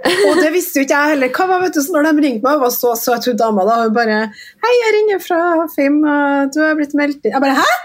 Og 0.07 0.39
det 0.39 0.53
visste 0.55 0.78
jo 0.78 0.86
ikke 0.86 0.95
jeg 0.95 1.14
heller. 1.16 1.32
Hva 1.34 1.49
var, 1.51 1.64
vet 1.64 1.74
du, 1.74 1.82
så 1.82 1.97
når 1.97 2.09
de 2.09 2.24
ringte 2.24 2.47
meg, 2.47 2.61
var 2.62 2.72
så 2.72 2.95
søt 2.97 3.26
hun 3.28 3.36
dama 3.41 3.66
da. 3.66 3.82
Hun 3.84 3.97
bare 3.97 4.20
'Hei, 4.30 4.72
jeg 4.78 4.95
ringer 4.97 5.20
fra 5.24 5.41
FIM, 5.74 5.99
og 6.07 6.55
du 6.55 6.62
har 6.62 6.78
blitt 6.78 6.95
meldt 6.95 7.26
inn.' 7.26 7.34
Jeg 7.34 7.45
bare 7.45 7.59
'Hæ?' 7.59 7.76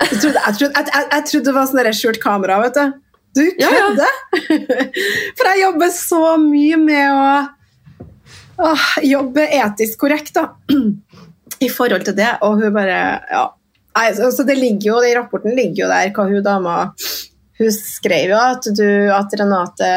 Jeg 0.00 0.20
trodde, 0.22 0.40
jeg 0.46 0.54
trodde, 0.56 0.72
jeg, 0.80 1.04
jeg, 1.12 1.24
trodde 1.28 1.44
det 1.44 1.54
var 1.54 1.66
sånn 1.68 1.92
skjult 1.92 2.20
kamera, 2.22 2.56
vet 2.64 2.78
du. 2.78 2.92
Du 3.36 3.42
Ja, 3.60 3.68
ja. 3.70 4.08
For 5.38 5.46
jeg 5.46 5.60
jobber 5.60 5.90
så 5.94 6.22
mye 6.40 6.78
med 6.80 7.12
å 7.12 7.26
jobbe 9.02 9.46
etisk 9.60 10.00
korrekt, 10.00 10.34
da. 10.34 10.50
I 11.60 11.68
forhold 11.68 12.06
til 12.06 12.16
det. 12.16 12.36
Og 12.46 12.60
hun 12.60 12.76
bare 12.76 13.00
Ja. 13.30 13.48
Nei, 13.98 14.12
så 14.14 14.30
så 14.30 14.44
det 14.46 14.54
ligger 14.54 14.92
jo, 14.92 14.98
I 15.02 15.16
rapporten 15.16 15.56
ligger 15.56 15.82
jo 15.82 15.88
der 15.90 16.12
hva 16.14 16.24
hun 16.28 16.44
dama 16.46 16.74
hun 17.60 17.72
skrev 17.76 18.30
jo 18.32 18.38
at, 18.40 18.66
du, 18.76 18.86
at 19.12 19.34
Renate 19.36 19.88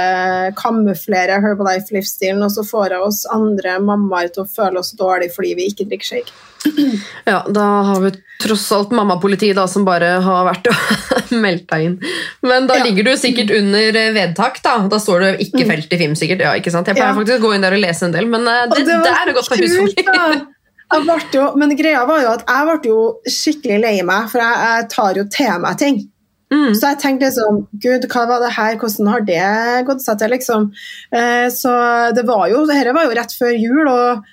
kamuflerer 0.60 1.40
Herbalife-livsstilen, 1.44 2.44
og 2.44 2.52
så 2.52 2.66
får 2.68 2.98
hun 2.98 3.06
oss 3.08 3.22
andre 3.32 3.78
mammaer 3.84 4.32
til 4.36 4.44
å 4.44 4.50
føle 4.50 4.82
oss 4.82 4.92
dårlig 5.00 5.32
fordi 5.36 5.54
vi 5.60 5.70
ikke 5.72 5.88
drikker 5.88 6.10
shake. 6.14 6.36
ja, 7.32 7.42
da 7.52 7.66
har 7.90 8.02
vi 8.04 8.12
tross 8.44 8.66
alt 8.76 8.92
mammapoliti 8.96 9.54
da, 9.56 9.66
som 9.72 9.86
bare 9.88 10.18
har 10.24 10.46
vært 10.50 10.68
og 10.72 11.34
meldt 11.46 11.68
deg 11.72 11.86
inn. 11.88 11.96
Men 12.44 12.68
da 12.68 12.80
Ja. 12.82 12.88
ligger 12.88 13.08
du 13.08 13.14
sikkert 13.20 13.52
under 13.56 14.00
eh, 14.00 14.12
vedtak. 14.16 14.60
Da 14.64 14.78
Da 14.92 15.00
står 15.00 15.24
du 15.24 15.44
ikke 15.48 15.66
felt 15.70 15.94
i 15.96 16.00
film, 16.02 16.16
sikkert. 16.20 16.44
Ja, 16.44 16.52
ikke 16.60 16.72
sant? 16.74 16.88
Jeg 16.92 17.00
pleier 17.00 17.14
Ja. 17.14 17.18
faktisk 17.20 17.40
å 17.40 17.48
gå 17.48 17.54
inn 17.56 17.64
der 17.64 17.76
og 17.78 17.84
lese 17.84 18.08
en 18.10 18.16
del, 18.16 18.28
men 18.32 18.44
det, 18.48 18.84
det, 18.84 18.98
var 19.00 19.08
der 19.08 19.32
er 19.32 19.38
godt 19.40 19.56
huske. 19.56 20.04
da. 20.08 20.44
Jo, 21.34 21.46
men 21.58 21.72
greia 21.80 22.04
var 22.06 22.22
jo 22.22 22.34
at 22.36 22.44
jeg 22.46 22.66
ble 22.70 22.92
jo 22.92 22.98
skikkelig 23.26 23.80
lei 23.82 23.96
meg, 24.06 24.28
for 24.30 24.44
jeg, 24.44 24.60
jeg 24.68 24.90
tar 24.94 25.18
jo 25.18 25.24
til 25.32 25.64
meg 25.64 25.78
ting. 25.80 26.04
Mm. 26.54 26.74
Så 26.78 26.92
jeg 26.92 27.00
tenkte 27.02 27.30
liksom 27.32 27.64
Gud, 27.82 28.06
hva 28.14 28.24
var 28.30 28.44
det 28.44 28.52
her? 28.54 28.76
Hvordan 28.78 29.08
har 29.10 29.24
det 29.26 29.86
gått 29.88 30.04
seg 30.06 30.20
til? 30.22 30.34
liksom? 30.36 30.68
Eh, 31.16 31.48
så 31.50 31.74
det 32.14 32.26
var 32.28 32.46
jo, 32.52 32.64
Dette 32.70 32.94
var 32.94 33.08
jo 33.08 33.16
rett 33.18 33.34
før 33.40 33.56
jul, 33.58 33.88
og 33.90 34.28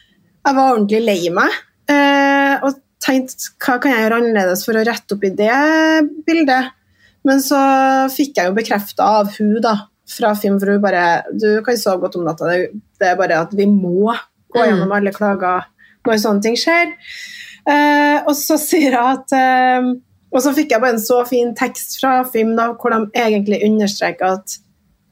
jeg 0.45 0.57
var 0.59 0.75
ordentlig 0.75 1.01
lei 1.07 1.21
meg. 1.33 1.55
Eh, 1.91 2.59
og 2.66 2.77
tenkte 3.01 3.55
hva 3.64 3.79
kan 3.81 3.95
jeg 3.95 4.05
gjøre 4.05 4.18
annerledes 4.21 4.66
for 4.66 4.77
å 4.77 4.85
rette 4.85 5.16
opp 5.16 5.25
i 5.25 5.33
det 5.39 5.57
bildet? 6.27 6.75
Men 7.25 7.41
så 7.45 7.61
fikk 8.12 8.37
jeg 8.41 8.51
jo 8.51 8.57
bekrefta 8.57 9.07
av 9.21 9.33
hun 9.39 9.57
da, 9.64 9.75
fra 10.11 10.35
Film, 10.35 10.57
for 10.61 10.73
hun 10.73 10.81
bare 10.83 11.23
Du 11.37 11.62
kan 11.64 11.77
sove 11.79 12.01
godt 12.05 12.16
om 12.21 12.25
natta, 12.27 12.49
det, 12.51 13.07
er 13.07 13.18
bare 13.21 13.43
at 13.47 13.53
vi 13.57 13.66
må 13.71 14.11
gå 14.51 14.61
Mm. 14.61 14.66
gjennom 14.66 14.93
alle 14.97 15.12
klager 15.14 15.68
når 16.05 16.16
sånne 16.18 16.43
ting 16.43 16.57
skjer. 16.59 16.89
Eh, 17.71 18.16
og 18.27 18.33
så 18.35 18.57
sier 18.59 18.97
jeg 18.97 19.18
at 19.21 19.35
eh, 19.37 19.91
Og 20.33 20.43
så 20.45 20.53
fikk 20.55 20.70
jeg 20.70 20.81
bare 20.81 20.95
en 20.95 21.03
så 21.03 21.24
fin 21.26 21.55
tekst 21.59 21.99
fra 22.01 22.22
Film 22.31 22.55
da, 22.57 22.68
hvor 22.78 22.91
de 22.95 23.01
egentlig 23.18 23.62
understreker 23.66 24.37
at 24.39 24.59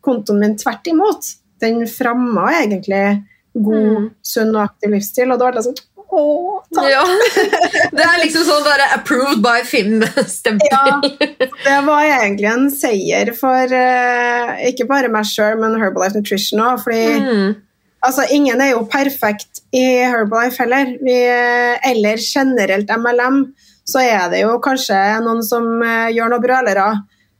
kontoen 0.06 0.38
min 0.40 0.56
tvert 0.60 0.86
imot, 0.86 1.32
den 1.60 1.82
fremma 1.90 2.52
egentlig 2.62 3.24
god, 3.58 3.88
Mm. 3.98 4.10
sunn 4.22 4.54
og 4.54 4.62
aktiv 4.68 4.90
livsstil. 4.94 5.32
Og 5.32 5.38
da 5.40 5.48
ble 5.50 5.58
det 5.60 5.64
sånn 5.66 5.84
Å, 6.08 6.20
takk. 6.72 6.86
Ja. 6.88 7.02
Det 7.98 8.00
er 8.00 8.20
liksom 8.22 8.44
sånn 8.46 8.62
bare 8.64 8.86
'approved 8.94 9.42
by 9.44 9.58
Finn-stempel. 9.68 10.70
Ja, 10.70 11.00
det 11.66 11.74
var 11.84 12.00
egentlig 12.06 12.48
en 12.48 12.70
seier 12.72 13.34
for 13.36 13.74
uh, 13.76 14.54
ikke 14.70 14.86
bare 14.88 15.10
meg 15.12 15.26
sjøl, 15.28 15.58
men 15.60 15.76
Herbalife 15.76 16.16
Nutrition 16.16 16.60
òg. 16.64 16.80
Fordi 16.80 17.20
Mm. 17.20 17.56
altså, 18.06 18.24
ingen 18.32 18.60
er 18.60 18.70
jo 18.70 18.86
perfekt 18.88 19.60
i 19.74 19.84
Herbalife 20.08 20.56
heller. 20.64 20.96
Vi, 21.02 21.18
eller 21.92 22.16
generelt 22.16 22.88
MLM, 22.88 23.52
så 23.88 24.02
er 24.04 24.26
det 24.32 24.42
jo 24.44 24.58
kanskje 24.64 24.98
noen 25.24 25.40
som 25.46 25.68
eh, 25.84 26.10
gjør 26.16 26.34
noe 26.34 26.44
brølere. 26.44 26.88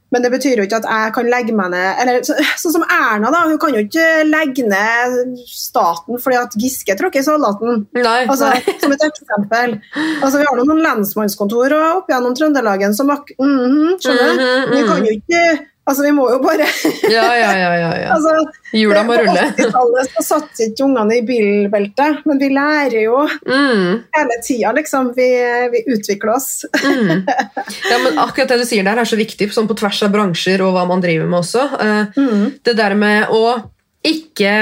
Men 0.09 0.25
det 0.25 0.31
betyr 0.33 0.57
jo 0.57 0.65
ikke 0.65 0.79
at 0.79 0.87
jeg 0.89 1.13
kan 1.19 1.27
legge 1.29 1.55
meg 1.57 1.69
ned 1.75 1.99
eller 2.01 2.23
så, 2.25 2.37
Sånn 2.63 2.79
som 2.79 2.85
Erna, 2.87 3.29
da. 3.35 3.43
Hun 3.51 3.59
kan 3.61 3.75
jo 3.77 3.83
ikke 3.85 4.07
legge 4.25 4.65
ned 4.65 5.35
staten 5.53 6.21
fordi 6.23 6.39
at 6.41 6.57
Giske 6.57 6.97
tråkker 6.97 7.21
i 7.21 7.27
salaten. 7.27 7.85
Nei, 7.99 8.21
Altså, 8.25 8.49
nei. 8.49 8.77
som 8.81 8.95
et 8.95 9.05
eksempel. 9.11 9.77
Altså, 10.23 10.39
vi 10.41 10.47
har 10.49 10.61
noen 10.63 10.85
lensmannskontor 10.85 11.77
opp 11.83 12.09
gjennom 12.13 12.37
Trøndelagen 12.39 12.97
som 12.97 13.13
mm 13.13 13.19
-hmm, 13.37 13.99
Skjønner 14.01 14.33
du? 14.33 14.41
-hmm. 14.41 14.71
Vi 14.71 14.83
mhm. 14.83 14.89
kan 14.89 15.05
jo 15.05 15.13
ikke 15.13 15.43
Altså, 15.89 16.03
vi 16.05 16.11
må 16.13 16.27
jo 16.29 16.39
bare 16.45 16.67
Ja, 17.09 17.25
ja, 17.33 17.53
ja. 17.57 17.71
ja, 17.81 17.91
ja. 18.03 18.09
altså, 18.17 18.35
Hjula 18.77 19.03
må 19.09 19.15
På 19.17 19.23
rulle. 19.25 19.45
80-tallet 19.57 20.11
så 20.19 20.25
satt 20.27 20.61
ikke 20.67 20.85
ungene 20.85 21.17
i 21.17 21.23
bilbeltet, 21.29 22.21
men 22.29 22.41
vi 22.43 22.51
lærer 22.53 22.99
jo 23.07 23.23
Mm. 23.49 24.03
hele 24.15 24.37
tida, 24.45 24.73
liksom. 24.77 25.13
Vi, 25.17 25.29
vi 25.73 25.83
utvikler 25.95 26.35
oss. 26.37 26.51
Mm. 26.85 27.25
Ja, 27.91 27.97
men 28.05 28.21
akkurat 28.21 28.53
det 28.53 28.61
du 28.61 28.67
sier 28.69 28.85
der 28.87 29.01
er 29.01 29.09
så 29.09 29.17
viktig, 29.19 29.49
sånn 29.55 29.69
på 29.71 29.77
tvers 29.79 30.03
av 30.05 30.13
bransjer 30.13 30.61
og 30.67 30.75
hva 30.77 30.85
man 30.91 31.01
driver 31.05 31.27
med 31.31 31.41
også. 31.41 31.65
Eh, 31.81 32.05
Mm. 32.19 32.47
Det 32.65 32.77
der 32.79 32.95
med 32.99 33.33
å 33.35 33.43
ikke 34.07 34.55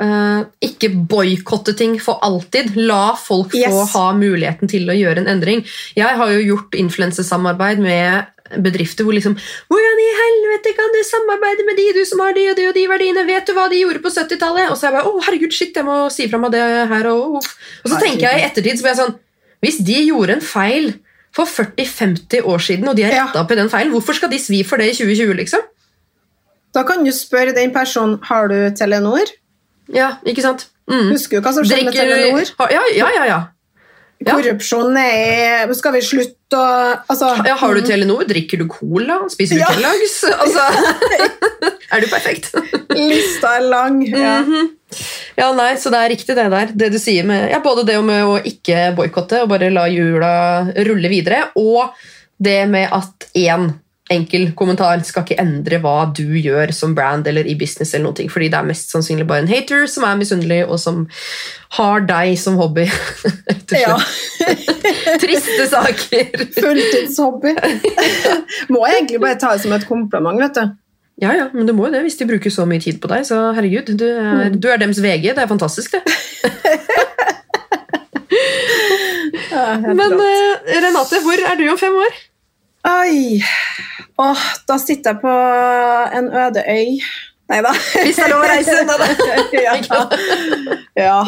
Uh, 0.00 0.46
ikke 0.64 0.88
boikotte 1.10 1.74
ting 1.76 1.96
for 2.00 2.22
alltid. 2.24 2.70
La 2.78 3.10
folk 3.20 3.52
få 3.52 3.80
ha 3.90 4.04
muligheten 4.16 4.70
til 4.70 4.86
å 4.88 4.94
gjøre 4.96 5.20
en 5.24 5.28
endring. 5.28 5.60
Jeg 5.98 6.16
har 6.16 6.30
jo 6.32 6.38
gjort 6.54 6.76
influensesamarbeid 6.78 7.82
med 7.84 8.30
bedrifter 8.58 9.06
hvor 9.06 9.14
liksom 9.14 9.36
Hvordan 9.70 10.00
i 10.02 10.08
helvete 10.20 10.72
kan 10.76 10.90
du 10.94 11.00
samarbeide 11.06 11.66
med 11.68 11.76
de 11.78 11.86
du 11.94 12.04
som 12.08 12.22
har 12.24 12.32
de 12.34 12.48
og 12.50 12.56
de 12.58 12.66
og 12.68 12.74
de 12.74 12.86
verdiene? 12.90 13.26
Vet 13.28 13.46
du 13.46 13.54
hva 13.54 13.68
de 13.70 13.78
gjorde 13.82 14.02
på 14.02 14.10
70-tallet? 14.10 14.70
Og 14.70 14.76
så 14.78 14.86
er 14.86 14.90
jeg 14.90 14.96
bare 14.98 15.10
Å, 15.12 15.22
herregud, 15.28 15.52
shit, 15.54 15.76
jeg 15.76 15.86
må 15.86 15.98
si 16.10 16.26
fra 16.32 16.40
meg 16.42 16.52
det 16.56 16.64
her. 16.90 17.06
Og, 17.12 17.38
og 17.38 17.86
så 17.92 18.00
tenker 18.02 18.26
jeg 18.26 18.40
i 18.42 18.46
ettertid 18.48 18.80
så 18.80 18.86
blir 18.86 18.94
jeg 18.94 19.00
sånn 19.04 19.14
Hvis 19.62 19.78
de 19.86 19.98
gjorde 20.08 20.38
en 20.38 20.44
feil 20.44 20.90
for 21.36 21.46
40-50 21.46 22.42
år 22.42 22.58
siden, 22.66 22.88
og 22.90 22.96
de 22.98 23.04
har 23.06 23.12
Ja. 23.14 23.26
retta 23.28 23.44
opp 23.44 23.52
i 23.54 23.58
den 23.60 23.68
feilen, 23.70 23.92
hvorfor 23.94 24.16
skal 24.18 24.32
de 24.32 24.38
svi 24.42 24.64
for 24.66 24.82
det 24.82 24.88
i 24.90 24.96
2020, 24.98 25.36
liksom? 25.38 25.60
Da 26.74 26.82
kan 26.86 27.04
du 27.06 27.10
spørre 27.14 27.54
den 27.54 27.70
personen 27.74 28.18
har 28.26 28.48
du 28.50 28.56
Telenor. 28.74 29.30
Ja, 29.94 30.16
ikke 30.26 30.42
sant? 30.42 30.66
Mm. 30.90 31.12
Husker 31.12 31.38
du 31.38 31.46
hva 31.46 31.52
som 31.54 31.62
skjedde 31.66 31.86
med 31.86 31.94
Telenor? 31.94 32.50
ja, 32.74 32.82
ja, 32.98 33.08
ja, 33.14 33.24
ja. 33.30 33.38
Korrupsjon 34.26 34.96
er 35.00 35.70
Skal 35.76 35.94
vi 35.96 36.02
slutte 36.04 36.58
å 36.58 36.64
altså, 37.08 37.30
ja. 37.46 37.54
Har 37.60 37.76
du 37.78 37.80
Telenor? 37.86 38.24
Drikker 38.28 38.60
du 38.60 38.66
cola? 38.68 39.20
Spiser 39.32 39.56
du 39.56 39.62
Ja. 39.62 39.70
Kellogg's? 39.72 40.18
Altså, 40.34 40.64
er 41.94 42.02
du 42.04 42.08
perfekt? 42.10 42.50
Lista 42.96 43.54
er 43.60 43.68
lang. 43.70 44.02
Ja. 44.10 44.40
Mhm. 44.44 44.76
Ja, 45.38 45.52
nei, 45.54 45.76
så 45.78 45.92
det 45.94 46.00
er 46.02 46.10
riktig 46.10 46.34
det 46.36 46.48
der. 46.52 46.72
Det 46.74 46.88
du 46.92 46.98
sier 47.00 47.24
med, 47.24 47.46
ja, 47.52 47.60
både 47.62 47.84
det 47.86 47.94
med 48.04 48.26
å 48.26 48.34
ikke 48.44 48.88
boikotte 48.98 49.44
og 49.44 49.52
bare 49.52 49.68
la 49.72 49.84
hjula 49.88 50.32
rulle 50.88 51.08
videre, 51.12 51.44
og 51.56 51.94
det 52.42 52.64
med 52.68 52.90
at 52.92 53.28
én 53.38 53.70
enkel 54.10 54.50
kommentar 54.58 55.00
skal 55.06 55.24
ikke 55.24 55.38
endre 55.40 55.78
hva 55.82 56.08
du 56.16 56.34
gjør 56.38 56.72
som 56.74 56.94
brand 56.96 57.28
eller 57.30 57.46
i 57.46 57.54
business, 57.58 57.94
eller 57.94 58.10
noe, 58.10 58.28
fordi 58.32 58.50
det 58.50 58.58
er 58.58 58.68
mest 58.68 58.92
sannsynlig 58.94 59.26
bare 59.28 59.44
en 59.44 59.50
hater 59.50 59.86
som 59.90 60.06
er 60.06 60.18
misunnelig, 60.18 60.60
og 60.66 60.80
som 60.82 61.04
har 61.78 62.06
deg 62.08 62.36
som 62.40 62.58
hobby. 62.60 62.88
Ja. 63.70 63.94
Triste 65.22 65.68
saker. 65.70 66.40
Fulltidshobby. 66.56 67.52
Må 68.74 68.80
jeg 68.88 68.96
egentlig 68.96 69.20
bare 69.22 69.38
ta 69.38 69.52
det 69.54 69.62
som 69.62 69.76
et 69.76 69.86
kompliment, 69.86 70.40
vet 70.42 70.58
du. 70.58 70.72
Ja, 71.22 71.36
ja, 71.36 71.44
men 71.52 71.68
du 71.68 71.74
må 71.76 71.86
jo 71.86 71.92
det 71.92 72.00
hvis 72.02 72.16
de 72.18 72.26
bruker 72.26 72.50
så 72.50 72.64
mye 72.66 72.82
tid 72.82 72.98
på 72.98 73.06
deg. 73.12 73.22
Så 73.28 73.36
herregud, 73.54 73.92
du 74.00 74.06
er, 74.08 74.50
du 74.56 74.66
er 74.72 74.80
dems 74.80 74.98
VG. 75.04 75.28
Det 75.36 75.44
er 75.44 75.50
fantastisk, 75.52 75.94
det. 75.94 76.02
Ja, 79.50 79.78
Men 79.78 80.00
eh, 80.00 80.80
Renate, 80.82 81.20
hvor 81.22 81.44
er 81.52 81.58
du 81.60 81.66
om 81.70 81.78
fem 81.78 81.94
år? 82.00 82.18
Oi. 82.88 83.42
Åh, 84.20 84.46
da 84.68 84.76
sitter 84.80 85.14
jeg 85.14 85.22
på 85.22 85.34
en 86.18 86.30
øde 86.44 86.64
øy. 86.68 87.00
Nei 87.50 87.60
da. 87.66 87.72
Hvis 88.04 88.18
det 88.18 88.26
er 88.26 88.32
lov 88.32 88.44
å 88.44 88.50
reise 88.50 88.76
da. 88.90 88.96
ja. 89.56 89.74
ja. 90.98 91.20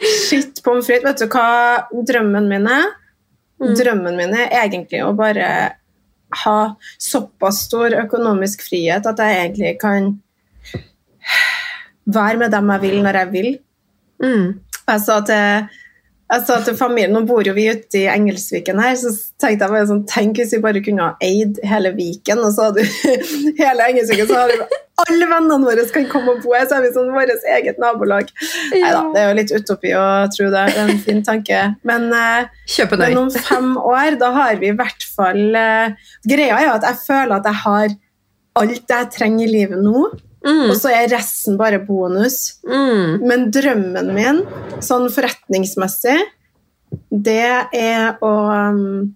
Shit 0.00 0.62
pommes 0.64 0.88
frites. 0.88 1.06
Vet 1.06 1.22
du 1.22 1.28
hva 1.30 2.04
drømmen 2.08 2.48
min 2.50 2.68
er? 2.70 2.90
Mm. 3.62 3.74
Drømmen 3.78 4.18
min 4.18 4.36
er 4.40 4.54
egentlig 4.64 5.04
å 5.04 5.12
bare 5.16 5.48
ha 6.44 6.58
såpass 6.98 7.62
stor 7.68 7.94
økonomisk 8.00 8.64
frihet 8.66 9.06
at 9.06 9.20
jeg 9.22 9.40
egentlig 9.44 9.76
kan 9.78 10.10
være 12.04 12.40
med 12.40 12.52
dem 12.52 12.72
jeg 12.74 12.82
vil, 12.82 12.98
når 13.04 13.20
jeg 13.20 13.32
vil. 13.36 13.50
Mm. 14.24 14.48
Jeg 14.84 15.04
sa 15.04 15.20
til 15.24 15.68
Jeg 16.34 16.46
sa 16.48 16.56
til 16.66 16.76
familien, 16.78 17.12
Nå 17.14 17.22
bor 17.28 17.46
jo 17.46 17.54
vi 17.54 17.68
ute 17.70 18.00
i 18.00 18.06
Engelsviken 18.10 18.80
her, 18.82 18.96
så 18.98 19.12
tenkte 19.40 19.66
jeg 19.66 19.74
bare 19.74 19.88
sånn, 19.90 20.02
tenk 20.10 20.40
hvis 20.40 20.54
vi 20.56 20.62
bare 20.64 20.82
kunne 20.84 21.10
ha 21.10 21.14
eid 21.22 21.60
hele 21.66 21.92
Viken, 21.94 22.42
og 22.42 22.54
så 22.56 22.70
hadde 22.70 22.86
vi 22.86 23.52
hele 23.62 23.86
Engelsviken, 23.90 24.30
så 24.30 24.40
hadde 24.42 24.58
vi 24.58 24.80
alle 25.04 25.28
vennene 25.30 25.58
våre 25.66 25.84
kan 25.94 26.06
komme 26.10 26.36
og 26.36 26.42
bo 26.44 26.54
her, 26.54 26.66
så 26.68 26.78
har 26.78 26.84
vi 26.84 26.92
sånn 26.94 27.12
vårt 27.14 27.48
eget 27.56 27.80
nabolag. 27.82 28.30
Neida, 28.72 29.02
det 29.14 29.22
er 29.22 29.28
jo 29.28 29.38
litt 29.40 29.54
utopi 29.54 29.94
å 29.98 30.04
tro 30.34 30.50
det, 30.50 30.66
det 30.70 30.82
er 30.82 30.92
en 30.92 31.02
fin 31.06 31.24
tanke. 31.26 31.62
Men, 31.86 32.06
eh, 32.14 32.50
men 32.98 33.18
om 33.24 33.32
fem 33.34 33.74
år, 33.78 34.18
da 34.22 34.30
har 34.38 34.62
vi 34.62 34.70
i 34.70 34.76
hvert 34.78 35.06
fall 35.16 35.58
eh, 35.58 36.14
Greia 36.26 36.60
er 36.60 36.68
jo 36.68 36.76
at 36.78 36.88
jeg 36.90 37.02
føler 37.04 37.36
at 37.38 37.50
jeg 37.50 37.62
har 37.64 37.98
alt 38.60 38.94
jeg 38.94 39.10
trenger 39.10 39.48
i 39.48 39.50
livet 39.50 39.82
nå, 39.82 40.06
Mm, 40.44 40.68
og 40.68 40.76
så 40.76 40.90
er 40.92 41.08
resten 41.08 41.56
bare 41.60 41.80
bonus. 41.80 42.60
mm, 42.68 43.20
Men 43.24 43.50
drømmen 43.54 44.10
min, 44.16 44.42
sånn 44.84 45.08
forretningsmessig, 45.12 46.18
det 47.10 47.68
er 47.74 48.18
å 48.22 48.32
um, 48.52 49.14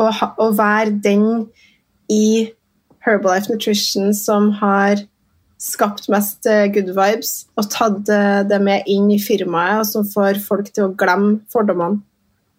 å, 0.00 0.08
ha, 0.16 0.32
å 0.40 0.50
være 0.56 0.96
den 1.04 1.26
i 2.10 2.50
Herbalife 3.04 3.52
Nutrition 3.52 4.14
som 4.16 4.50
har 4.60 5.02
skapt 5.60 6.08
mest 6.12 6.46
eh, 6.48 6.68
good 6.72 6.92
vibes 6.96 7.44
og 7.60 7.68
tatt 7.72 8.08
eh, 8.12 8.40
det 8.48 8.60
med 8.64 8.86
inn 8.88 9.10
i 9.12 9.20
firmaet, 9.20 9.82
og 9.82 9.88
som 9.88 10.06
får 10.08 10.40
folk 10.44 10.70
til 10.72 10.88
å 10.88 10.94
glemme 10.96 11.40
fordommene. 11.52 12.00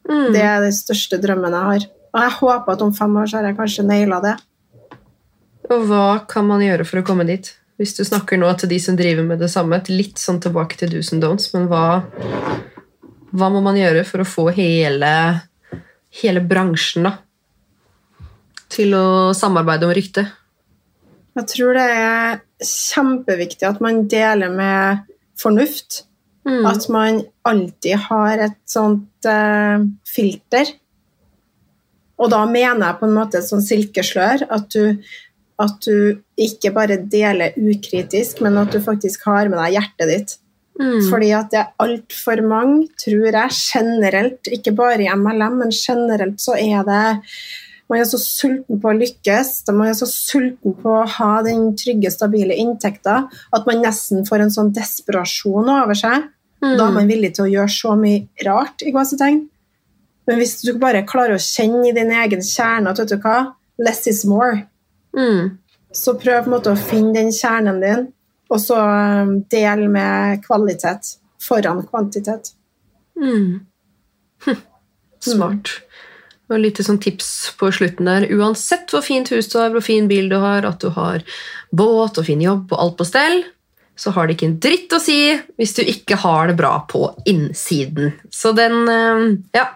mm. 0.09 0.29
Det 0.35 0.43
er 0.45 0.61
den 0.65 0.75
største 0.75 1.17
drømmen 1.21 1.57
jeg 1.57 1.69
har. 1.71 1.89
Og 2.11 2.23
jeg 2.25 2.37
håper 2.41 2.75
at 2.75 2.85
om 2.85 2.93
fem 2.93 3.17
år 3.17 3.29
så 3.29 3.39
har 3.39 3.49
jeg 3.49 3.57
kanskje 3.57 3.87
naila 3.87 4.21
det. 4.23 4.35
Og 5.69 5.87
hva 5.89 6.05
kan 6.29 6.47
man 6.49 6.63
gjøre 6.63 6.87
for 6.87 7.01
å 7.01 7.05
komme 7.05 7.27
dit? 7.29 7.51
Hvis 7.81 7.95
du 7.97 8.03
snakker 8.05 8.37
nå 8.37 8.49
til 8.59 8.69
de 8.71 8.79
som 8.81 8.97
driver 8.97 9.25
med 9.25 9.41
det 9.41 9.49
samme, 9.53 9.79
litt 9.89 10.21
sånn 10.21 10.41
tilbake 10.41 10.77
til 10.77 10.91
do's 10.93 11.11
and 11.13 11.23
don'ts, 11.23 11.49
men 11.53 11.67
hva, 11.69 12.03
hva 13.33 13.49
må 13.53 13.61
man 13.65 13.79
gjøre 13.79 14.03
for 14.05 14.21
å 14.21 14.27
få 14.27 14.49
hele, 14.53 15.11
hele 16.21 16.43
bransjen 16.45 17.09
da, 17.09 17.15
til 18.71 18.93
å 18.97 19.07
samarbeide 19.37 19.89
om 19.89 19.95
ryktet? 19.97 20.37
Jeg 21.39 21.47
tror 21.53 21.77
det 21.79 21.87
er 21.95 22.39
kjempeviktig 22.67 23.67
at 23.69 23.81
man 23.83 24.05
deler 24.11 24.51
med 24.51 25.05
fornuft. 25.39 26.03
Mm. 26.47 26.65
At 26.65 26.87
man 26.89 27.21
alltid 27.47 27.99
har 28.09 28.41
et 28.47 28.57
sånt 28.69 29.29
uh, 29.29 29.83
filter. 30.09 30.73
Og 32.21 32.31
da 32.33 32.43
mener 32.49 32.87
jeg 32.87 32.99
på 32.99 33.07
en 33.07 33.15
måte 33.15 33.39
et 33.39 33.47
sånt 33.47 33.65
silkeslør. 33.65 34.47
At 34.49 34.69
du, 34.73 34.97
at 35.61 35.81
du 35.85 36.21
ikke 36.41 36.73
bare 36.75 36.99
deler 37.11 37.57
ukritisk, 37.59 38.41
men 38.45 38.59
at 38.61 38.73
du 38.73 38.81
faktisk 38.83 39.25
har 39.29 39.49
med 39.51 39.59
deg 39.61 39.77
hjertet 39.77 40.11
ditt. 40.11 40.37
Mm. 40.81 41.01
Fordi 41.11 41.31
at 41.35 41.51
det 41.51 41.59
er 41.61 41.73
altfor 41.83 42.41
mange, 42.47 42.87
tror 42.99 43.27
jeg, 43.27 43.57
generelt, 43.57 44.49
ikke 44.49 44.73
bare 44.77 45.03
i 45.03 45.11
MLM, 45.11 45.59
men 45.61 45.75
generelt 45.75 46.41
så 46.41 46.57
er 46.59 46.87
det 46.87 47.03
Man 47.91 47.99
er 47.99 48.05
så 48.07 48.15
sulten 48.23 48.77
på 48.79 48.87
å 48.87 48.95
lykkes, 48.95 49.65
man 49.75 49.89
er 49.91 49.95
så 49.99 50.05
sulten 50.07 50.77
på 50.79 50.93
å 50.95 51.07
ha 51.17 51.41
den 51.43 51.73
trygge, 51.75 52.07
stabile 52.13 52.55
inntekta, 52.55 53.17
at 53.27 53.65
man 53.67 53.81
nesten 53.83 54.23
får 54.23 54.45
en 54.45 54.53
sånn 54.55 54.69
desperasjon 54.71 55.67
over 55.67 55.99
seg. 55.99 56.29
Mm. 56.63 56.77
Da 56.79 56.85
er 56.85 56.95
man 56.95 57.11
villig 57.11 57.33
til 57.35 57.49
å 57.49 57.51
gjøre 57.51 57.73
så 57.75 57.97
mye 57.99 58.47
rart, 58.47 58.85
i 58.87 58.93
gåsetegn. 58.95 59.41
Men 60.23 60.39
hvis 60.39 60.61
du 60.63 60.71
bare 60.79 61.03
klarer 61.03 61.35
å 61.35 61.43
kjenne 61.43 61.89
i 61.89 61.95
din 61.97 62.15
egen 62.15 62.47
kjerne 62.47 62.93
at 62.93 63.03
vet 63.03 63.11
du 63.11 63.19
hva, 63.25 63.57
less 63.81 64.07
is 64.07 64.23
more, 64.23 64.61
Mm. 65.17 65.57
så 65.91 66.15
prøv 66.15 66.47
måte 66.47 66.71
å 66.71 66.79
finne 66.79 67.13
den 67.17 67.33
kjernen 67.35 67.81
din, 67.83 68.05
og 68.51 68.59
så 68.63 68.77
um, 68.79 69.33
del 69.51 69.87
med 69.91 70.41
kvalitet 70.45 71.15
foran 71.41 71.83
kvantitet. 71.87 72.53
Mm. 73.19 73.61
Hm. 74.45 74.61
Smart. 75.21 75.73
Og 76.49 76.57
et 76.57 76.65
lite 76.65 76.83
sånn 76.83 76.99
tips 77.01 77.53
på 77.59 77.69
slutten 77.71 78.09
der. 78.09 78.27
Uansett 78.35 78.91
hvor 78.91 79.03
fint 79.05 79.29
hus 79.31 79.47
du 79.51 79.57
har, 79.59 79.71
hvor 79.71 79.83
fin 79.85 80.09
bil 80.11 80.27
du 80.31 80.37
har, 80.41 80.67
at 80.67 80.83
du 80.83 80.91
har 80.95 81.23
båt 81.71 82.19
og 82.19 82.27
fin 82.27 82.41
jobb 82.43 82.73
og 82.73 82.83
alt 82.83 82.97
på 82.99 83.07
stell, 83.07 83.43
så 84.01 84.13
har 84.15 84.27
det 84.27 84.37
ikke 84.37 84.47
en 84.49 84.59
dritt 84.63 84.93
å 84.95 84.99
si 85.01 85.17
hvis 85.59 85.75
du 85.77 85.81
ikke 85.85 86.17
har 86.23 86.49
det 86.49 86.57
bra 86.57 86.73
på 86.89 87.03
innsiden. 87.29 88.15
Så 88.33 88.55
den 88.57 88.81
eh, 88.89 89.27
Ja. 89.57 89.67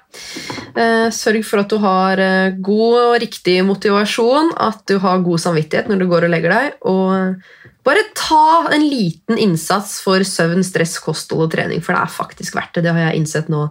Eh, 0.76 1.12
Sørg 1.14 1.44
for 1.46 1.62
at 1.62 1.70
du 1.70 1.78
har 1.84 2.22
eh, 2.24 2.56
god 2.64 2.98
og 3.02 3.20
riktig 3.22 3.60
motivasjon, 3.68 4.54
at 4.58 4.82
du 4.90 4.98
har 5.04 5.24
god 5.26 5.44
samvittighet 5.44 5.92
når 5.92 6.02
du 6.02 6.10
går 6.10 6.28
og 6.28 6.34
legger 6.34 6.56
deg, 6.56 6.78
og 6.88 7.86
bare 7.86 8.08
ta 8.18 8.72
en 8.74 8.82
liten 8.82 9.38
innsats 9.38 10.00
for 10.02 10.24
søvn, 10.26 10.64
stress, 10.66 10.98
kosthold 11.04 11.46
og 11.46 11.52
trening, 11.54 11.84
for 11.86 11.94
det 11.94 12.02
er 12.02 12.16
faktisk 12.16 12.58
verdt 12.58 12.80
det. 12.80 12.88
Det 12.88 12.96
har 12.96 13.12
jeg 13.12 13.22
innsett 13.22 13.52
nå 13.52 13.68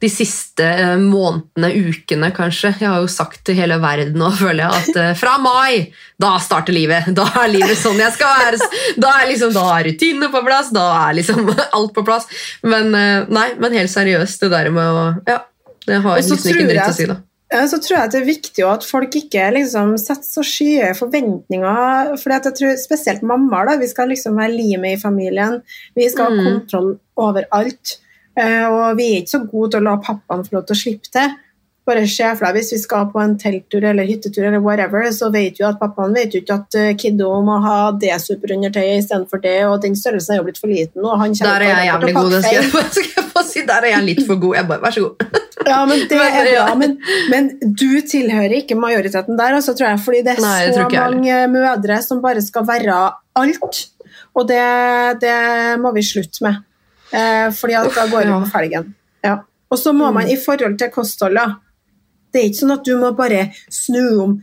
de 0.00 0.08
siste 0.12 0.62
eh, 0.64 0.96
månedene, 1.02 1.70
ukene 1.90 2.30
kanskje. 2.36 2.72
Jeg 2.80 2.88
har 2.88 3.00
jo 3.02 3.10
sagt 3.10 3.40
til 3.48 3.58
hele 3.58 3.78
verden 3.82 4.18
nå, 4.20 4.30
føler 4.42 4.64
jeg, 4.64 4.82
at 4.82 4.98
eh, 5.02 5.12
fra 5.18 5.36
mai, 5.42 5.88
da 6.20 6.36
starter 6.42 6.76
livet. 6.76 7.10
Da 7.18 7.26
er 7.42 7.52
livet 7.52 7.78
sånn 7.80 7.98
jeg 8.02 8.14
skal 8.16 8.34
være. 8.40 8.70
Da 8.96 9.14
er, 9.20 9.30
liksom, 9.32 9.54
da 9.56 9.64
er 9.76 9.88
rutinene 9.90 10.32
på 10.34 10.42
plass, 10.46 10.72
da 10.74 10.88
er 11.08 11.16
liksom 11.20 11.48
alt 11.80 11.94
på 11.96 12.04
plass. 12.06 12.28
Men 12.66 12.92
eh, 12.94 13.24
nei, 13.32 13.48
men 13.58 13.78
helt 13.80 13.92
seriøst, 13.94 14.44
det 14.46 14.52
der 14.54 14.70
med 14.74 15.00
å 15.00 15.06
Ja, 15.30 15.40
det 15.88 16.02
har 16.04 16.18
jeg 16.20 16.28
liksom 16.30 16.52
ikke 16.52 16.68
dritt 16.72 16.84
å 16.88 16.94
si, 16.98 17.08
da. 17.10 17.20
Så 17.48 17.78
tror 17.80 17.94
jeg 17.96 18.10
det 18.12 18.18
er 18.18 18.26
viktig 18.26 18.64
at 18.68 18.82
folk 18.84 19.14
ikke 19.16 19.46
liksom 19.54 19.94
setter 19.96 20.26
så 20.28 20.42
skyhøye 20.44 20.90
forventninger. 20.98 22.10
For 22.20 22.34
jeg 22.34 22.52
tror 22.58 22.74
spesielt 22.76 23.22
mammaer, 23.24 23.70
da, 23.70 23.76
vi 23.80 23.88
skal 23.88 24.10
liksom 24.12 24.36
være 24.36 24.52
limet 24.52 24.98
i 24.98 25.00
familien. 25.00 25.62
Vi 25.96 26.08
skal 26.12 26.28
ha 26.28 26.34
Mm. 26.36 26.44
kontroll 26.44 26.90
over 27.16 27.46
alt. 27.56 27.94
Eh, 28.38 28.64
Og 28.70 28.96
vi 28.98 29.10
er 29.16 29.20
ikke 29.22 29.34
så 29.36 29.42
gode 29.50 29.72
til 29.74 29.80
å 29.82 29.86
la 29.90 29.96
pappaen 30.04 30.44
få 30.46 30.58
lov 30.58 30.66
til 30.68 30.76
å 30.76 30.82
slippe 30.84 31.10
til. 31.12 31.36
Bare 31.88 32.02
se 32.06 32.26
hvis 32.52 32.72
vi 32.74 32.78
skal 32.82 33.06
på 33.08 33.16
en 33.22 33.38
telttur 33.40 33.80
eller 33.88 34.04
hyttetur, 34.04 34.44
eller 34.44 34.60
whatever, 34.60 35.06
så 35.10 35.30
vet 35.32 35.56
jo 35.58 35.64
at 35.70 35.78
pappaen 35.80 36.12
vet 36.12 36.34
jo 36.36 36.42
ikke 36.42 36.58
at 36.60 36.76
eh, 36.76 36.90
kiddo 37.00 37.30
må 37.46 37.54
ha 37.64 37.78
det 37.96 38.12
superundertøyet 38.20 39.00
istedenfor 39.00 39.40
det, 39.40 39.54
og 39.66 39.80
den 39.82 39.96
størrelsen 39.96 40.34
er 40.34 40.42
jo 40.42 40.44
blitt 40.50 40.60
for 40.60 40.68
liten. 40.68 41.00
Og 41.00 41.16
han 41.22 41.32
Der 41.32 41.64
er 41.64 41.72
jeg 41.72 41.88
jævlig 41.88 42.14
god. 42.18 42.30
Det 42.36 42.42
skal 42.44 42.58
jeg, 42.58 42.72
bare- 42.74 42.92
skal 42.92 43.10
jeg 43.16 43.24
bare 43.34 43.46
si. 43.48 43.64
Der 43.72 43.80
er 43.88 43.90
jeg 43.96 44.04
litt 44.10 44.22
for 44.28 44.36
god. 44.44 44.54
Jeg 44.60 44.68
bare, 44.68 44.80
Vær 44.84 44.90
så 44.98 45.06
god. 45.08 45.40
Ja, 45.68 45.80
men 45.88 46.04
det 46.12 46.20
er 46.28 46.52
bra. 46.52 46.68
Men, 46.84 46.94
men 47.32 47.48
du 47.64 47.88
tilhører 48.12 48.58
ikke 48.60 48.76
majoriteten 48.78 49.40
der, 49.40 49.56
altså, 49.58 49.72
tror 49.74 49.88
jeg, 49.94 50.04
fordi 50.04 50.22
det 50.28 50.36
er 50.36 50.44
Nei, 50.44 50.60
det 50.68 50.76
så 50.76 50.88
mange 50.92 51.40
mødre 51.56 52.02
som 52.04 52.20
bare 52.22 52.44
skal 52.44 52.68
være 52.68 53.00
alt. 53.40 53.82
Og 54.36 54.44
det, 54.48 54.62
det 55.24 55.34
må 55.80 55.90
vi 55.96 56.04
slutte 56.04 56.44
med. 56.44 56.60
Eh, 57.12 57.48
fordi 57.56 57.76
at 57.78 57.94
da 57.94 58.06
går 58.10 58.26
det 58.26 58.34
på 58.34 58.50
felgen. 58.52 58.92
Ja. 59.24 59.38
Og 59.68 59.80
så 59.80 59.94
må 59.96 60.10
man 60.12 60.28
i 60.28 60.36
forhold 60.40 60.78
til 60.80 60.92
kosthold. 60.92 61.38
Det 62.32 62.40
er 62.40 62.50
ikke 62.50 62.62
sånn 62.62 62.76
at 62.76 62.84
du 62.84 62.94
må 63.00 63.12
bare 63.16 63.48
snu 63.72 64.02
om 64.24 64.36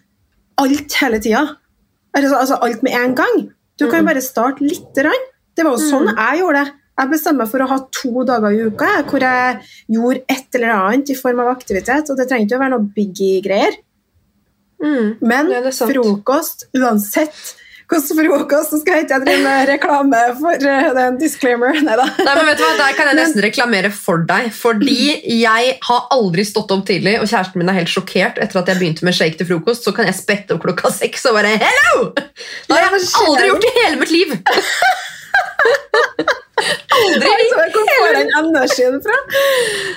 alt 0.61 0.97
hele 1.01 1.19
tida. 1.21 1.43
Altså, 2.15 2.35
altså 2.39 2.57
alt 2.65 2.83
med 2.85 2.95
en 2.97 3.15
gang. 3.17 3.37
Du 3.79 3.89
kan 3.91 4.07
bare 4.07 4.23
starte 4.23 4.63
lite 4.63 5.03
grann. 5.03 5.29
Det 5.55 5.65
var 5.65 5.75
jo 5.75 5.89
sånn 5.89 6.11
jeg 6.11 6.41
gjorde 6.41 6.63
det. 6.63 6.81
Jeg 6.95 7.11
bestemte 7.11 7.41
meg 7.41 7.49
for 7.51 7.63
å 7.63 7.67
ha 7.67 7.77
to 7.91 8.23
dager 8.27 8.53
i 8.55 8.67
uka 8.71 8.91
hvor 9.09 9.23
jeg 9.25 9.57
gjorde 9.91 10.21
et 10.31 10.55
eller 10.55 10.71
annet 10.77 11.09
i 11.11 11.17
form 11.19 11.41
av 11.43 11.51
aktivitet. 11.51 12.11
Og 12.11 12.19
det 12.19 12.29
trenger 12.29 12.47
ikke 12.47 12.59
å 12.59 12.63
være 12.63 12.75
noe 12.77 12.93
biggie-greier. 12.95 13.75
Mm. 14.83 15.09
Men 15.23 15.51
frokost, 15.75 16.67
uansett 16.75 17.55
hvordan 17.91 18.17
frokost, 18.17 18.71
så 18.73 18.79
skal 18.81 18.97
jeg 18.97 19.05
ikke 19.05 19.19
drive 19.25 19.41
med 19.43 19.67
reklame 19.69 20.21
for 20.39 20.61
den 20.61 20.87
det 20.95 21.01
er 21.03 21.09
en 21.11 21.19
disclaimer. 21.21 21.75
Neida. 21.85 22.05
Nei, 22.17 22.33
men 22.37 22.47
vet 22.49 22.59
du 22.59 22.63
hva? 22.65 22.71
Der 22.79 22.97
kan 22.97 23.09
jeg 23.11 23.19
nesten 23.19 23.43
reklamere 23.45 23.91
for 23.93 24.23
deg. 24.29 24.49
Fordi 24.55 24.97
jeg 25.41 25.75
har 25.87 26.07
aldri 26.15 26.45
stått 26.47 26.73
opp 26.73 26.85
tidlig, 26.89 27.17
og 27.21 27.29
kjæresten 27.29 27.61
min 27.61 27.69
er 27.71 27.79
helt 27.79 27.91
sjokkert 27.91 28.39
etter 28.41 28.61
at 28.61 28.71
jeg 28.71 28.81
begynte 28.81 29.05
med 29.07 29.17
shake 29.17 29.37
til 29.39 29.49
frokost. 29.49 29.85
Så 29.85 29.93
kan 29.95 30.09
jeg 30.09 30.17
spette 30.17 30.55
opp 30.57 30.65
klokka 30.65 30.91
seks 30.93 31.27
og 31.29 31.37
bare 31.37 31.55
Hello! 31.61 32.09
Det 32.15 32.73
har 32.73 32.87
jeg 32.89 33.05
aldri 33.21 33.51
gjort 33.51 33.69
i 33.69 33.73
hele 33.81 34.01
mitt 34.01 34.13
liv! 34.13 34.35
aldri! 36.95 37.31
Altså, 37.31 37.65
Hvor 37.75 37.87
får 37.91 38.17
den 38.17 38.29
energien 38.41 38.99
fra? 39.03 39.17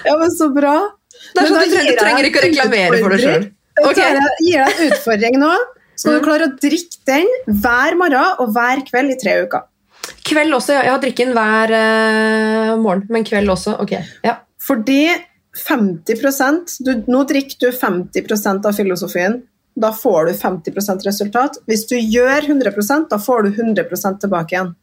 Ja, 0.04 0.14
men 0.20 0.30
så 0.34 0.50
bra. 0.54 0.76
Det 1.18 1.40
er 1.40 1.48
Men 1.48 1.50
sånn 1.54 1.72
du, 1.72 1.76
trenger, 1.98 2.22
jeg 2.22 2.30
ikke 2.30 2.40
å 2.40 2.46
reklamere 2.46 3.00
for 3.00 3.14
deg 3.14 3.24
sjøl. 3.24 3.48
utfordring. 3.48 3.54
Ok. 3.88 3.98
Jeg 4.02 4.12
gir 4.44 4.62
deg 4.64 4.70
en 4.70 4.92
utfordring 4.92 5.36
nå. 5.42 5.52
Skal 5.98 6.14
du 6.14 6.20
Mm. 6.20 6.26
klare 6.28 6.46
å 6.46 6.54
drikke 6.62 7.00
den 7.10 7.26
hver 7.60 7.96
morgen 7.98 8.38
og 8.38 8.52
hver 8.54 8.84
kveld 8.86 9.10
i 9.10 9.18
tre 9.18 9.34
uker? 9.42 9.66
Kveld 10.24 10.54
også. 10.54 10.76
Ja. 10.76 10.82
Jeg 10.86 10.92
har 10.94 11.02
drikken 11.02 11.32
hver 11.34 11.72
uh, 11.74 12.76
morgen, 12.80 13.06
men 13.10 13.24
kveld 13.26 13.50
også. 13.50 13.74
Ok. 13.82 13.96
Ja. 14.24 14.38
Fordi 14.62 15.10
50 15.58 16.84
du, 16.84 16.92
Nå 17.10 17.24
drikker 17.26 17.58
du 17.58 17.70
50% 17.72 18.66
av 18.68 18.76
filosofien. 18.76 19.42
Da 19.78 19.92
får 19.92 20.26
du 20.26 20.32
50% 20.38 21.04
resultat. 21.06 21.58
Hvis 21.66 21.86
du 21.90 21.96
gjør 21.96 22.46
100% 22.46 23.08
da 23.10 23.18
får 23.18 23.42
du 23.42 23.50
100 23.62 24.20
tilbake 24.20 24.54
igjen. 24.54 24.74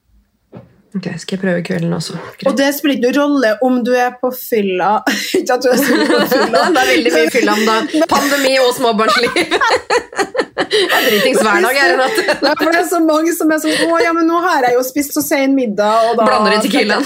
Ok, 0.95 1.09
Skal 1.19 1.35
jeg 1.35 1.41
prøve 1.41 1.63
kvelden 1.67 1.93
også. 1.93 2.15
Og 2.47 2.55
det 2.55 2.69
spiller 2.77 2.95
ikke 2.95 3.09
noen 3.09 3.17
rolle 3.19 3.49
om 3.67 3.81
du 3.83 3.91
er 3.99 4.13
på 4.21 4.29
fylla 4.31 5.01
Ikke 5.39 5.57
at 5.57 5.65
du 5.65 5.69
er 5.73 5.81
på 5.81 6.19
fylla. 6.31 6.61
det 6.75 6.83
er 6.83 6.89
veldig 6.93 7.13
mye 7.17 7.33
fylla 7.33 7.55
om 7.57 7.65
dagen. 7.67 8.05
Pandemi 8.15 8.53
og 8.63 8.71
småbarnsliv. 8.77 9.35
det 9.35 10.79
er 10.85 11.07
dritings 11.09 11.41
hver 11.43 11.67
dag, 11.67 11.75
jeg, 11.75 11.91
Renate. 11.91 12.25
Nei, 12.45 12.55
for 12.61 12.71
det 12.71 12.79
er 12.79 12.89
så 12.93 13.03
mange 13.03 13.35
som 13.35 13.51
er 13.51 13.61
sånn 13.65 13.91
Å 13.91 14.01
ja, 14.05 14.15
men 14.15 14.29
nå 14.31 14.39
har 14.47 14.69
jeg 14.69 14.77
jo 14.77 14.87
spist 14.87 15.15
så 15.17 15.23
sen 15.25 15.55
middag, 15.57 16.09
og 16.09 16.19
da 16.21 16.29
Blander 16.29 16.55
i 16.55 16.63
tequilaen. 16.63 17.05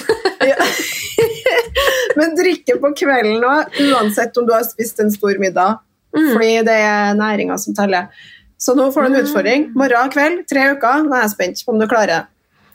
Men 2.19 2.33
drikke 2.37 2.77
på 2.81 2.93
kvelden 3.01 3.45
òg, 3.45 3.77
uansett 3.89 4.37
om 4.37 4.47
du 4.47 4.53
har 4.53 4.65
spist 4.67 5.01
en 5.01 5.11
stor 5.13 5.39
middag. 5.41 5.81
Mm. 6.15 6.27
Fordi 6.33 6.51
det 6.65 6.77
er 6.85 7.17
næringa 7.17 7.57
som 7.61 7.75
teller. 7.77 8.09
Så 8.59 8.75
nå 8.77 8.89
får 8.93 9.05
du 9.05 9.09
en 9.09 9.21
utfordring. 9.23 9.69
Morgen 9.77 10.11
kveld, 10.13 10.43
tre 10.49 10.73
uker. 10.75 11.05
Nå 11.05 11.15
er 11.15 11.25
jeg 11.25 11.33
spent 11.33 11.65
på 11.65 11.73
om 11.73 11.81
du 11.81 11.87
klarer 11.89 12.11
det. 12.13 12.21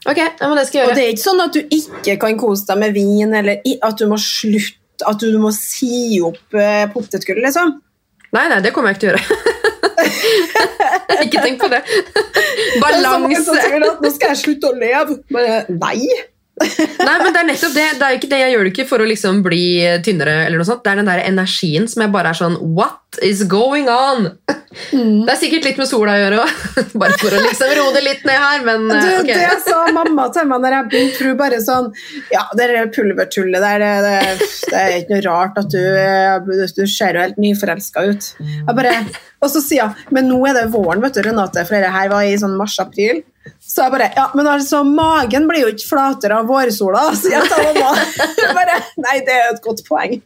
Ok, 0.04 0.18
ja, 0.20 0.48
men 0.48 0.58
det 0.58 0.66
skal 0.68 0.80
jeg 0.82 0.90
Og 0.90 0.98
det 0.98 1.04
er 1.04 1.14
ikke 1.14 1.24
sånn 1.24 1.42
at 1.44 1.56
du 1.56 1.60
ikke 1.72 2.16
kan 2.20 2.36
kose 2.40 2.66
deg 2.68 2.80
med 2.82 2.96
vin, 2.96 3.32
eller 3.40 3.62
at 3.88 4.00
du 4.00 4.04
må 4.10 4.18
slutte 4.20 5.08
At 5.08 5.22
du 5.22 5.38
må 5.40 5.50
si 5.56 6.20
opp 6.24 6.56
uh, 6.56 6.84
potetgull, 6.92 7.40
liksom. 7.44 7.78
Nei, 8.34 8.44
nei, 8.50 8.60
det 8.64 8.72
kommer 8.74 8.92
jeg 8.92 8.98
ikke 8.98 9.04
til 9.04 9.10
å 9.10 9.14
gjøre. 9.14 9.62
ikke 11.24 11.42
tenk 11.44 11.60
på 11.60 11.68
det. 11.70 11.80
Balanse. 12.82 13.42
sånn 13.46 13.84
Nå 14.02 14.10
skal 14.14 14.32
jeg 14.32 14.40
slutte 14.40 14.70
å 14.72 14.78
leve. 14.78 15.18
Men 15.34 15.78
nei. 15.78 16.00
Nei, 16.54 17.14
men 17.18 17.32
det 17.34 17.40
er 17.40 17.46
nettopp 17.48 17.72
det. 17.74 17.86
det 17.98 18.06
er 18.06 18.12
jo 18.14 18.18
ikke 18.20 18.30
det. 18.30 18.38
Jeg 18.44 18.52
gjør 18.54 18.66
det 18.66 18.72
ikke 18.74 18.86
for 18.86 19.02
å 19.02 19.06
liksom 19.08 19.40
bli 19.42 19.64
tynnere. 20.06 20.34
eller 20.46 20.60
noe 20.60 20.68
sånt. 20.68 20.84
Det 20.84 20.92
er 20.92 21.00
den 21.00 21.10
der 21.10 21.24
energien 21.26 21.88
som 21.90 22.04
jeg 22.04 22.12
bare 22.14 22.30
er 22.30 22.38
sånn 22.38 22.58
What 22.76 23.18
is 23.26 23.42
going 23.50 23.88
on? 23.90 24.30
Det 24.90 25.30
er 25.30 25.38
sikkert 25.38 25.66
litt 25.68 25.80
med 25.80 25.88
sola 25.90 26.14
å 26.14 26.20
gjøre 26.20 26.44
òg. 26.44 26.62
Bare 27.02 27.18
for 27.18 27.34
å 27.34 27.42
liksom 27.42 27.74
roe 27.78 27.92
det 27.94 28.04
litt 28.06 28.24
ned 28.26 28.38
her, 28.42 28.62
men 28.66 28.86
Du, 28.90 29.10
okay. 29.20 29.42
Det 29.42 29.58
sa 29.66 29.82
mamma 29.94 30.28
til 30.34 30.48
meg 30.50 30.64
når 30.64 30.78
jeg 30.78 30.88
begynte. 30.92 31.28
Hun 31.28 31.36
bare 31.38 31.60
sånn 31.62 31.90
Ja, 32.32 32.42
det 32.58 32.70
der 32.70 32.90
pulvertullet 32.94 33.62
der, 33.62 33.82
det, 33.82 33.92
det, 34.06 34.48
det 34.70 34.80
er 34.80 34.96
ikke 35.00 35.14
noe 35.14 35.26
rart 35.26 35.60
at 35.62 35.70
du 35.74 35.78
eh, 35.80 36.66
Du 36.74 36.82
ser 36.90 37.18
jo 37.18 37.22
helt 37.22 37.38
nyforelska 37.40 38.06
ut. 38.10 38.32
Jeg 38.40 38.78
bare, 38.78 38.96
og 39.42 39.50
så 39.52 39.62
sier 39.62 39.90
hun 39.90 40.18
Men 40.18 40.30
nå 40.32 40.40
er 40.50 40.58
det 40.58 40.66
våren, 40.74 41.02
vet 41.04 41.18
du, 41.18 41.22
Renate, 41.26 41.66
for 41.68 41.82
det 41.82 41.94
her 41.94 42.10
var 42.12 42.26
i 42.26 42.34
sånn 42.40 42.58
mars-april. 42.58 43.22
Så 43.60 43.84
jeg 43.84 43.92
bare 43.94 44.08
Ja, 44.16 44.28
men 44.36 44.48
altså, 44.48 44.82
magen 44.86 45.48
blir 45.50 45.64
jo 45.66 45.74
ikke 45.74 45.88
flatere 45.88 46.40
av 46.40 46.48
vårsola, 46.48 47.06
sier 47.20 47.38
jeg 47.38 47.50
til 47.50 47.68
mamma. 47.68 47.92
Bare, 48.56 48.80
Nei, 49.04 49.20
det 49.26 49.36
er 49.36 49.46
jo 49.48 49.54
et 49.56 49.62
godt 49.64 49.84
poeng. 49.88 50.18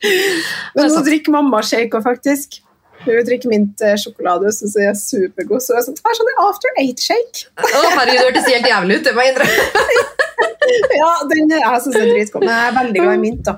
Men 0.76 0.90
nå 0.92 1.04
drikker 1.06 1.34
mamma 1.34 1.62
shake 1.66 2.02
faktisk. 2.04 2.60
Hun 3.04 3.22
drikker 3.24 3.50
mint 3.50 3.82
og 3.86 4.00
sjokolade, 4.02 4.50
syns 4.52 4.74
jeg 4.76 4.90
er 4.90 4.96
supergod. 4.98 5.62
Så 5.62 5.76
jeg 5.76 5.86
sånn, 5.86 5.98
er 6.02 6.18
sånn 6.18 6.32
after 6.42 6.80
eight-shake. 6.82 7.46
Å, 7.54 7.84
herregud, 7.94 8.10
det 8.10 8.24
hørtes 8.26 8.48
helt 8.50 8.66
jævlig 8.68 8.98
ut. 8.98 9.06
Det 9.06 9.14
må 9.14 9.26
jeg 9.26 9.36
innrømme. 9.36 10.06
Ja, 10.68 11.08
den 11.30 11.48
jeg 11.48 11.80
synes 11.80 11.96
er 11.96 12.10
dritgod. 12.10 12.42
Men 12.44 12.50
jeg 12.52 12.68
er 12.68 12.74
veldig 12.76 13.00
glad 13.00 13.14
i 13.16 13.20
mint, 13.22 13.38
da. 13.46 13.54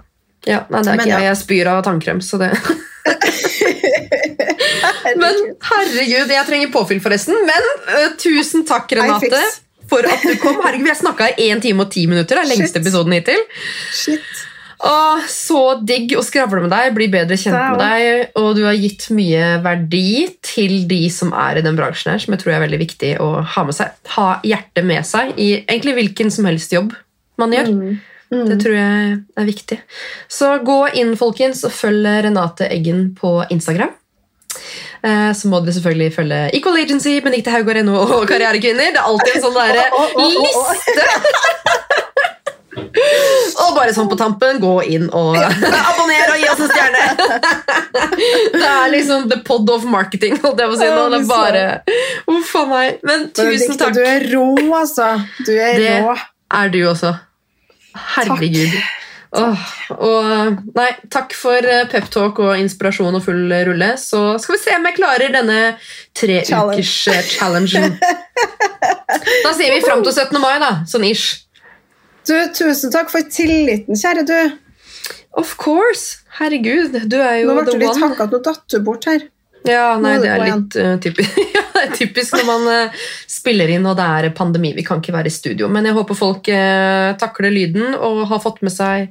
Ja, 0.46 0.60
nei, 0.70 0.80
det 0.84 0.92
er 0.92 0.96
Men 1.00 1.02
ikke 1.02 1.10
jeg. 1.10 1.26
Jeg 1.26 1.38
spyr 1.40 1.70
av 1.72 1.80
tannkrem, 1.84 2.20
så 2.24 2.38
det 2.40 2.52
Men 5.20 5.40
herregud, 5.70 6.30
jeg 6.30 6.46
trenger 6.48 6.70
påfyll, 6.74 7.00
forresten. 7.02 7.36
Men 7.48 7.72
uh, 7.88 8.12
tusen 8.20 8.66
takk, 8.68 8.92
Renate, 8.98 9.40
for 9.90 10.06
at 10.06 10.22
du 10.24 10.34
kom. 10.42 10.60
Herregud, 10.64 10.86
Vi 10.86 10.92
har 10.92 11.00
snakka 11.00 11.32
i 11.36 11.50
1 11.50 11.64
time 11.64 11.86
og 11.86 11.90
10 11.90 12.06
minutter. 12.12 12.38
Det 12.38 12.44
er 12.44 12.52
lengste 12.52 12.76
Shit. 12.78 12.82
episoden 12.84 13.16
hittil. 13.16 13.42
Shit. 13.96 14.46
Åh, 14.80 15.26
så 15.28 15.74
digg 15.84 16.14
å 16.16 16.22
skravle 16.24 16.62
med 16.64 16.72
deg, 16.72 16.94
bli 16.96 17.10
bedre 17.12 17.36
kjent 17.36 17.56
med 17.56 17.82
deg. 17.82 18.30
Og 18.40 18.54
du 18.56 18.62
har 18.64 18.78
gitt 18.78 19.10
mye 19.12 19.58
verdi 19.64 20.30
til 20.46 20.86
de 20.88 21.02
som 21.12 21.34
er 21.36 21.60
i 21.60 21.64
den 21.66 21.76
bransjen 21.76 22.14
her, 22.14 22.22
som 22.22 22.32
jeg 22.32 22.40
tror 22.44 22.56
er 22.56 22.64
veldig 22.64 22.80
viktig 22.80 23.10
å 23.20 23.28
ha 23.44 23.64
med 23.66 23.76
seg. 23.76 23.92
Ha 24.16 24.28
hjertet 24.46 24.88
med 24.88 25.04
seg 25.08 25.34
i 25.36 25.50
egentlig 25.60 25.98
hvilken 25.98 26.32
som 26.32 26.48
helst 26.48 26.72
jobb 26.72 26.94
man 27.40 27.52
gjør. 27.56 27.74
Mm. 27.76 27.98
Det 28.30 28.56
tror 28.62 28.74
jeg 28.76 29.16
er 29.42 29.46
viktig. 29.48 29.80
Så 30.30 30.52
gå 30.64 30.76
inn, 31.00 31.16
folkens, 31.18 31.64
og 31.66 31.72
følg 31.74 32.06
Renate 32.28 32.68
Eggen 32.70 33.08
på 33.18 33.40
Instagram. 33.50 33.90
Eh, 35.02 35.32
Så 35.34 35.48
må 35.50 35.58
dere 35.64 35.74
selvfølgelig 35.74 36.12
følge 36.14 36.38
Equal 36.54 36.76
Agency, 36.78 37.16
Benedicte 37.24 37.50
Haugård 37.54 37.80
NO 37.86 37.96
og 38.04 38.26
Karrierekvinner. 38.30 38.92
Det 38.94 39.00
er 39.02 39.08
alltid 39.10 39.36
en 39.36 39.42
sånn 39.48 39.58
derre 39.58 39.84
liste! 40.30 41.06
Og 43.60 43.74
bare 43.76 43.92
sånn 43.94 44.08
på 44.10 44.16
tampen, 44.18 44.58
gå 44.62 44.70
inn 44.94 45.06
og 45.14 45.36
abonner 45.36 46.30
og 46.32 46.38
gi 46.40 46.46
oss 46.50 46.62
en 46.64 46.70
stjerne! 46.70 47.04
Det 48.60 48.66
er 48.66 48.90
liksom 48.92 49.26
the 49.30 49.38
pod 49.46 49.68
of 49.72 49.84
marketing. 49.88 50.36
holdt 50.42 50.60
jeg 50.60 50.70
på 50.70 50.76
å 50.76 50.80
si 50.80 50.88
nå. 50.90 51.04
Det 51.12 51.20
er 51.20 51.26
bare 51.30 51.64
Uff 52.30 52.52
a 52.60 52.64
meg. 52.70 53.00
Men 53.06 53.26
tusen 53.36 53.78
takk. 53.80 53.94
Du 53.96 54.00
er 54.04 54.26
rå, 54.32 54.46
altså. 54.76 55.10
Du 55.46 55.52
er 55.54 55.78
Det 55.80 55.92
er 56.60 56.72
du 56.74 56.80
også. 56.90 57.14
Herregud. 57.94 58.74
Åh, 59.30 59.66
og 59.94 60.56
nei, 60.74 60.88
takk 61.14 61.36
for 61.38 61.62
eh, 61.62 61.84
peptalk 61.92 62.40
og 62.42 62.56
inspirasjon 62.58 63.14
og 63.14 63.22
full 63.22 63.44
rulle. 63.68 63.92
Så 64.02 64.22
skal 64.42 64.56
vi 64.56 64.60
se 64.64 64.74
om 64.74 64.88
jeg 64.88 64.96
klarer 64.96 65.30
denne 65.36 65.58
tre 66.18 66.40
Challenge. 66.48 66.80
ukers 66.82 66.96
eh, 67.14 67.22
challengen. 67.36 67.94
Da 69.44 69.50
sier 69.56 69.72
vi 69.74 69.80
fram 69.84 70.02
til 70.06 70.14
17. 70.14 70.38
mai, 70.40 70.56
da. 70.62 70.70
Sånn 70.88 71.04
ish. 71.08 71.44
Du, 72.26 72.34
tusen 72.54 72.92
takk 72.94 73.10
for 73.12 73.26
tilliten, 73.32 73.96
kjære 73.98 74.22
du. 74.28 74.36
Of 75.38 75.56
course. 75.60 76.20
Herregud, 76.38 76.94
du 77.10 77.16
er 77.18 77.40
jo 77.42 77.50
Nå 77.50 77.56
ble 77.58 77.64
the 77.66 77.74
du 77.74 77.82
litt 77.82 77.90
one. 77.94 78.02
hakka, 78.08 78.26
nå 78.30 78.40
datt 78.46 78.62
du 78.70 78.78
bort 78.86 79.06
her. 79.10 79.26
Ja, 79.68 79.98
nei, 80.00 80.14
det 80.22 80.28
er 80.32 80.42
litt 80.46 80.76
eh, 80.78 80.94
typisk. 81.04 81.36
ja, 81.56 81.62
det 81.74 81.82
er 81.82 81.90
typisk 81.98 82.36
når 82.38 82.46
man 82.48 82.66
eh, 82.72 83.00
spiller 83.28 83.68
inn 83.74 83.86
og 83.88 83.96
det 83.98 84.06
er 84.06 84.28
pandemi. 84.36 84.72
Vi 84.76 84.84
kan 84.86 85.02
ikke 85.02 85.14
være 85.14 85.28
i 85.28 85.34
studio. 85.34 85.68
Men 85.72 85.88
jeg 85.88 85.96
håper 85.96 86.16
folk 86.16 86.48
uh, 86.48 87.12
takler 87.20 87.52
lyden 87.52 87.96
og 87.96 88.22
har 88.30 88.40
fått 88.42 88.62
med 88.64 88.72
seg 88.72 89.10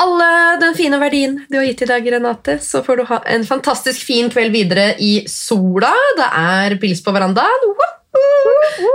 alle 0.00 0.28
den 0.62 0.76
fine 0.78 1.00
verdien 1.02 1.40
du 1.50 1.58
har 1.58 1.66
gitt 1.66 1.84
i 1.86 1.90
dag, 1.90 2.10
Renate. 2.14 2.58
Så 2.62 2.84
får 2.86 3.00
du 3.00 3.06
ha 3.10 3.22
en 3.34 3.46
fantastisk 3.46 4.04
fin 4.06 4.30
kveld 4.30 4.54
videre 4.54 4.92
i 5.02 5.24
sola. 5.30 5.92
Det 6.18 6.28
er 6.38 6.76
pils 6.82 7.02
på 7.02 7.14
verandaen. 7.16 7.72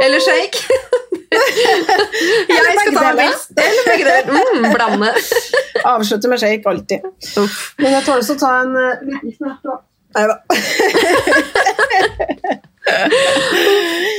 Eller 0.03 0.23
shake. 0.23 0.80
jeg 1.35 2.61
skal 2.80 2.95
ta 2.95 3.09
meg 3.09 3.19
pils. 3.19 3.49
Eller 3.65 3.89
begge 3.89 4.07
deler. 4.07 4.53
Mm, 4.55 4.69
blande. 4.72 5.11
Avslutte 5.84 6.31
med 6.31 6.39
shake 6.39 6.72
alltid. 6.72 7.03
Men 7.84 7.97
jeg 7.97 8.07
tåler 8.07 8.23
også 8.23 8.38
å 8.38 8.41
ta 8.45 8.53
en 8.63 8.80
liten 8.80 9.35
snert 9.35 9.76
òg. 9.76 9.84
Nei 10.15 10.27
da. 10.31 10.35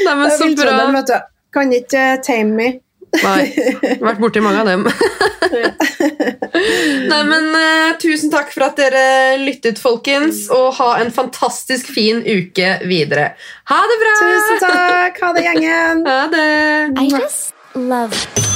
Nei, 0.06 0.14
men 0.14 0.30
så 0.30 0.50
bra. 0.56 0.90
vet 0.92 1.06
du. 1.06 1.16
Kan 1.56 1.72
ikke 1.72 2.02
uh, 2.16 2.20
tame 2.24 2.52
me. 2.56 2.68
Nei, 3.16 3.44
vært 4.02 4.18
borti 4.20 4.42
mange 4.44 4.60
av 4.60 4.68
dem. 4.68 4.82
Nei, 7.10 7.22
men 7.30 7.48
uh, 7.54 7.94
Tusen 8.02 8.32
takk 8.34 8.50
for 8.52 8.66
at 8.66 8.76
dere 8.80 9.38
lyttet, 9.40 9.80
folkens, 9.80 10.46
og 10.52 10.74
ha 10.80 10.90
en 11.00 11.14
fantastisk 11.14 11.88
fin 11.96 12.20
uke 12.26 12.74
videre. 12.84 13.30
Ha 13.72 13.80
det 13.92 14.00
bra! 14.02 14.18
Tusen 14.20 14.62
takk. 14.66 15.22
Ha 15.22 15.32
det, 15.38 15.46
gjengen. 15.48 16.04
Ha 16.10 16.20
det! 16.34 16.52
I 17.00 17.08
just 17.14 17.54
love 17.74 18.55